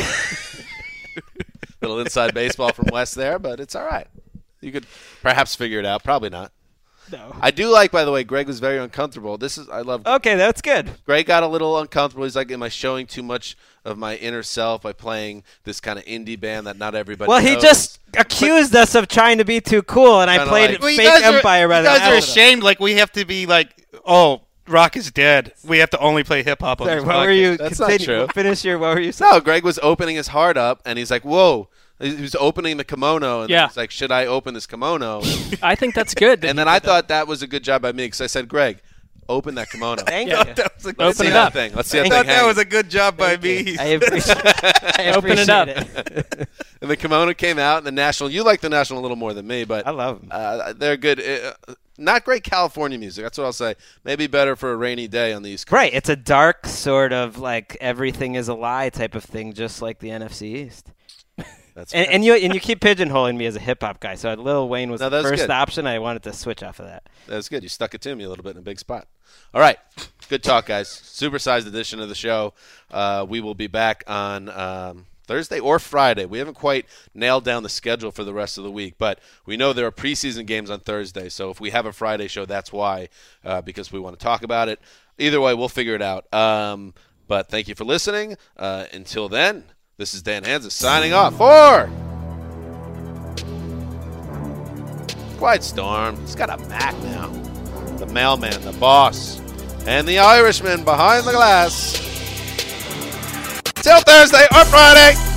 Little 1.80 2.00
inside 2.00 2.34
baseball 2.34 2.72
from 2.72 2.86
Wes 2.92 3.14
there, 3.14 3.38
but 3.38 3.60
it's 3.60 3.74
all 3.74 3.84
right. 3.84 4.06
You 4.60 4.70
could 4.72 4.86
perhaps 5.20 5.56
figure 5.56 5.80
it 5.80 5.86
out. 5.86 6.04
Probably 6.04 6.30
not. 6.30 6.52
No. 7.10 7.34
I 7.40 7.50
do 7.50 7.68
like, 7.68 7.90
by 7.90 8.04
the 8.04 8.12
way, 8.12 8.24
Greg 8.24 8.46
was 8.46 8.60
very 8.60 8.78
uncomfortable. 8.78 9.36
This 9.36 9.58
is 9.58 9.68
I 9.68 9.80
love. 9.80 10.06
Okay, 10.06 10.34
that's 10.36 10.62
good. 10.62 10.90
Greg 11.04 11.26
got 11.26 11.42
a 11.42 11.46
little 11.48 11.78
uncomfortable. 11.78 12.24
He's 12.24 12.36
like, 12.36 12.50
"Am 12.50 12.62
I 12.62 12.68
showing 12.68 13.06
too 13.06 13.22
much 13.22 13.56
of 13.84 13.98
my 13.98 14.16
inner 14.16 14.42
self 14.42 14.82
by 14.82 14.92
playing 14.92 15.42
this 15.64 15.80
kind 15.80 15.98
of 15.98 16.04
indie 16.04 16.38
band 16.40 16.66
that 16.66 16.78
not 16.78 16.94
everybody?" 16.94 17.28
Well, 17.28 17.40
he 17.40 17.56
just 17.56 17.98
accused 18.16 18.74
us 18.76 18.94
of 18.94 19.08
trying 19.08 19.38
to 19.38 19.44
be 19.44 19.60
too 19.60 19.82
cool, 19.82 20.20
and 20.20 20.30
I 20.30 20.38
Kinda 20.38 20.50
played 20.50 20.70
like- 20.70 20.80
Well, 20.80 20.90
you 20.90 20.96
fake 20.96 21.06
guys 21.08 21.22
are- 21.24 21.36
empire 21.36 21.62
You 21.62 21.68
rather 21.68 21.88
guys 21.88 22.00
are 22.00 22.14
Alpha. 22.14 22.18
ashamed. 22.18 22.62
Like 22.62 22.80
we 22.80 22.94
have 22.94 23.10
to 23.12 23.24
be 23.24 23.46
like, 23.46 23.68
oh, 24.06 24.42
rock 24.68 24.96
is 24.96 25.10
dead. 25.10 25.52
We 25.66 25.78
have 25.78 25.90
to 25.90 25.98
only 25.98 26.22
play 26.24 26.42
hip 26.42 26.60
hop 26.62 26.80
on 26.80 26.86
Sorry, 26.86 27.00
this 27.00 27.06
what 27.06 27.16
were 27.16 27.26
podcast. 27.32 27.36
you? 27.36 27.56
That's 27.58 27.78
not 27.80 27.90
continue- 27.90 28.16
true. 28.20 28.26
Finish 28.32 28.64
your. 28.64 28.78
What 28.78 28.94
were 28.94 29.00
you 29.00 29.12
saying? 29.12 29.32
No, 29.32 29.40
Greg 29.40 29.64
was 29.64 29.78
opening 29.82 30.16
his 30.16 30.28
heart 30.28 30.56
up, 30.56 30.80
and 30.86 30.98
he's 30.98 31.10
like, 31.10 31.24
"Whoa." 31.24 31.68
He 32.02 32.20
was 32.20 32.34
opening 32.34 32.76
the 32.76 32.84
kimono, 32.84 33.42
and 33.42 33.50
Yeah. 33.50 33.68
he's 33.68 33.76
like, 33.76 33.90
"Should 33.90 34.10
I 34.12 34.26
open 34.26 34.54
this 34.54 34.66
kimono?" 34.66 35.20
I 35.62 35.74
think 35.76 35.94
that's 35.94 36.14
good. 36.14 36.40
that 36.42 36.48
and 36.50 36.58
then 36.58 36.68
I 36.68 36.78
that. 36.80 36.84
thought 36.84 37.08
that 37.08 37.26
was 37.26 37.42
a 37.42 37.46
good 37.46 37.62
job 37.62 37.80
by 37.82 37.92
me 37.92 38.04
because 38.06 38.20
I 38.20 38.26
said, 38.26 38.48
"Greg, 38.48 38.80
open 39.28 39.54
that 39.54 39.70
kimono." 39.70 40.02
Thank 40.02 40.28
Yeah. 40.30 40.46
you. 40.48 40.54
That 40.54 40.74
was 40.74 40.84
a 40.84 40.88
Let's 40.88 41.00
Open 41.00 41.14
see 41.14 41.26
it 41.28 41.30
that 41.30 41.46
up. 41.46 41.52
thing. 41.52 41.72
Let's 41.74 41.88
see 41.88 42.00
I 42.00 42.02
thought 42.08 42.26
that 42.26 42.32
hanging. 42.34 42.46
was 42.48 42.58
a 42.58 42.64
good 42.64 42.90
job 42.90 43.16
by 43.16 43.36
me. 43.36 43.78
I 43.78 43.84
appreciate. 43.98 44.36
I 44.98 45.12
Open 45.14 45.38
it 45.38 45.48
up. 45.48 45.68
it. 45.68 46.48
and 46.80 46.90
the 46.90 46.96
kimono 46.96 47.32
came 47.34 47.58
out, 47.58 47.78
and 47.78 47.86
the 47.86 47.92
national. 47.92 48.30
You 48.30 48.42
like 48.42 48.60
the 48.60 48.68
national 48.68 48.98
a 48.98 49.02
little 49.02 49.16
more 49.16 49.32
than 49.32 49.46
me, 49.46 49.64
but 49.64 49.86
I 49.86 49.90
love 49.90 50.22
'em. 50.22 50.28
Uh, 50.30 50.72
they're 50.74 50.96
good. 50.96 51.20
Uh, 51.20 51.52
not 51.98 52.24
great 52.24 52.42
California 52.42 52.98
music. 52.98 53.22
That's 53.22 53.38
what 53.38 53.44
I'll 53.44 53.52
say. 53.52 53.76
Maybe 54.02 54.26
better 54.26 54.56
for 54.56 54.72
a 54.72 54.76
rainy 54.76 55.06
day 55.06 55.32
on 55.32 55.42
the 55.44 55.50
East 55.50 55.66
Coast. 55.68 55.72
Right, 55.74 55.94
it's 55.94 56.08
a 56.08 56.16
dark 56.16 56.66
sort 56.66 57.12
of 57.12 57.38
like 57.38 57.76
everything 57.80 58.34
is 58.34 58.48
a 58.48 58.54
lie 58.54 58.88
type 58.88 59.14
of 59.14 59.22
thing, 59.22 59.52
just 59.52 59.80
like 59.82 60.00
the 60.00 60.08
NFC 60.08 60.66
East. 60.66 60.88
That's 61.74 61.92
And, 61.94 62.06
and 62.08 62.24
you 62.24 62.34
and 62.34 62.52
you 62.54 62.60
keep 62.60 62.80
pigeonholing 62.80 63.36
me 63.36 63.46
as 63.46 63.56
a 63.56 63.60
hip 63.60 63.82
hop 63.82 64.00
guy. 64.00 64.14
So 64.14 64.34
Lil 64.34 64.68
Wayne 64.68 64.90
was 64.90 65.00
No, 65.00 65.08
the 65.08 65.22
first 65.22 65.42
good. 65.44 65.50
option. 65.50 65.86
I 65.86 65.98
wanted 65.98 66.22
to 66.24 66.32
switch 66.32 66.62
off 66.62 66.78
of 66.80 66.86
that. 66.86 67.08
That's 67.26 67.48
good. 67.48 67.62
You 67.62 67.68
stuck 67.68 67.94
it 67.94 68.00
to 68.02 68.14
me 68.14 68.24
a 68.24 68.28
little 68.28 68.44
bit 68.44 68.50
in 68.52 68.58
a 68.58 68.62
big 68.62 68.78
spot. 68.78 69.08
All 69.54 69.60
right. 69.60 69.78
Good 70.28 70.42
talk, 70.42 70.66
guys. 70.66 70.88
Supersized 70.88 71.66
edition 71.66 72.00
of 72.00 72.08
the 72.08 72.14
show. 72.14 72.52
Uh, 72.90 73.24
we 73.28 73.40
will 73.40 73.54
be 73.54 73.66
back 73.66 74.04
on 74.06 74.48
um, 74.50 75.06
Thursday 75.26 75.58
or 75.60 75.78
Friday. 75.78 76.26
We 76.26 76.38
haven't 76.38 76.54
quite 76.54 76.86
nailed 77.14 77.44
down 77.44 77.62
the 77.62 77.68
schedule 77.70 78.10
for 78.10 78.24
the 78.24 78.34
rest 78.34 78.58
of 78.58 78.64
the 78.64 78.70
week, 78.70 78.94
but 78.98 79.18
we 79.46 79.56
know 79.56 79.72
there 79.72 79.86
are 79.86 79.92
preseason 79.92 80.46
games 80.46 80.68
on 80.70 80.80
Thursday. 80.80 81.28
So 81.30 81.50
if 81.50 81.60
we 81.60 81.70
have 81.70 81.86
a 81.86 81.92
Friday 81.92 82.28
show, 82.28 82.44
that's 82.44 82.72
why, 82.72 83.08
uh, 83.44 83.62
because 83.62 83.90
we 83.90 83.98
want 84.00 84.18
to 84.18 84.22
talk 84.22 84.42
about 84.42 84.68
it. 84.68 84.78
Either 85.18 85.40
way, 85.40 85.54
we'll 85.54 85.68
figure 85.68 85.94
it 85.94 86.02
out. 86.02 86.32
Um, 86.34 86.92
but 87.28 87.48
thank 87.48 87.68
you 87.68 87.74
for 87.74 87.84
listening. 87.84 88.36
Uh, 88.56 88.86
until 88.92 89.28
then, 89.28 89.64
this 89.98 90.14
is 90.14 90.22
Dan 90.22 90.44
Hanzus 90.44 90.72
signing 90.72 91.12
off 91.12 91.36
for 91.36 91.90
Quiet 95.38 95.62
Storm. 95.62 96.16
He's 96.20 96.34
got 96.34 96.50
a 96.50 96.56
Mac 96.68 96.96
now. 97.02 97.28
The 97.98 98.06
mailman, 98.06 98.60
the 98.62 98.72
boss, 98.72 99.40
and 99.86 100.06
the 100.06 100.18
Irishman 100.18 100.84
behind 100.84 101.26
the 101.26 101.32
glass. 101.32 101.94
Till 103.74 104.00
Thursday 104.00 104.46
or 104.54 104.64
Friday. 104.66 105.31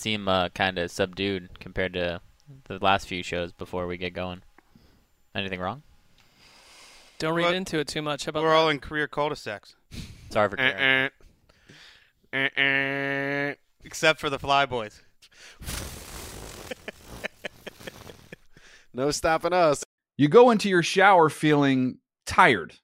Seem 0.00 0.28
uh, 0.28 0.48
kind 0.50 0.78
of 0.78 0.90
subdued 0.90 1.60
compared 1.60 1.92
to 1.92 2.20
the 2.66 2.78
last 2.80 3.06
few 3.06 3.22
shows 3.22 3.52
before 3.52 3.86
we 3.86 3.96
get 3.96 4.14
going. 4.14 4.42
Anything 5.34 5.60
wrong? 5.60 5.82
Don't 7.18 7.34
read 7.34 7.44
What? 7.44 7.54
into 7.54 7.78
it 7.78 7.86
too 7.86 8.02
much. 8.02 8.24
How 8.24 8.30
about 8.30 8.42
We're 8.42 8.48
that? 8.50 8.56
all 8.56 8.68
in 8.70 8.80
career 8.80 9.06
cul-de-sacs, 9.06 9.76
Sorry 10.30 10.48
for 10.48 10.58
eh, 10.58 10.72
caring. 10.72 11.10
Eh. 12.32 12.48
Eh, 12.56 13.54
except 13.84 14.20
for 14.20 14.30
the 14.30 14.38
Flyboys. 14.38 15.00
No 18.92 19.10
stopping 19.10 19.52
us. 19.52 19.84
You 20.16 20.28
go 20.28 20.50
into 20.50 20.68
your 20.68 20.82
shower 20.82 21.28
feeling 21.28 21.98
tired, 22.26 22.74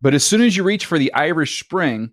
but 0.00 0.14
as 0.14 0.24
soon 0.24 0.40
as 0.40 0.56
you 0.56 0.62
reach 0.62 0.86
for 0.86 0.98
the 0.98 1.12
Irish 1.12 1.58
Spring, 1.60 2.12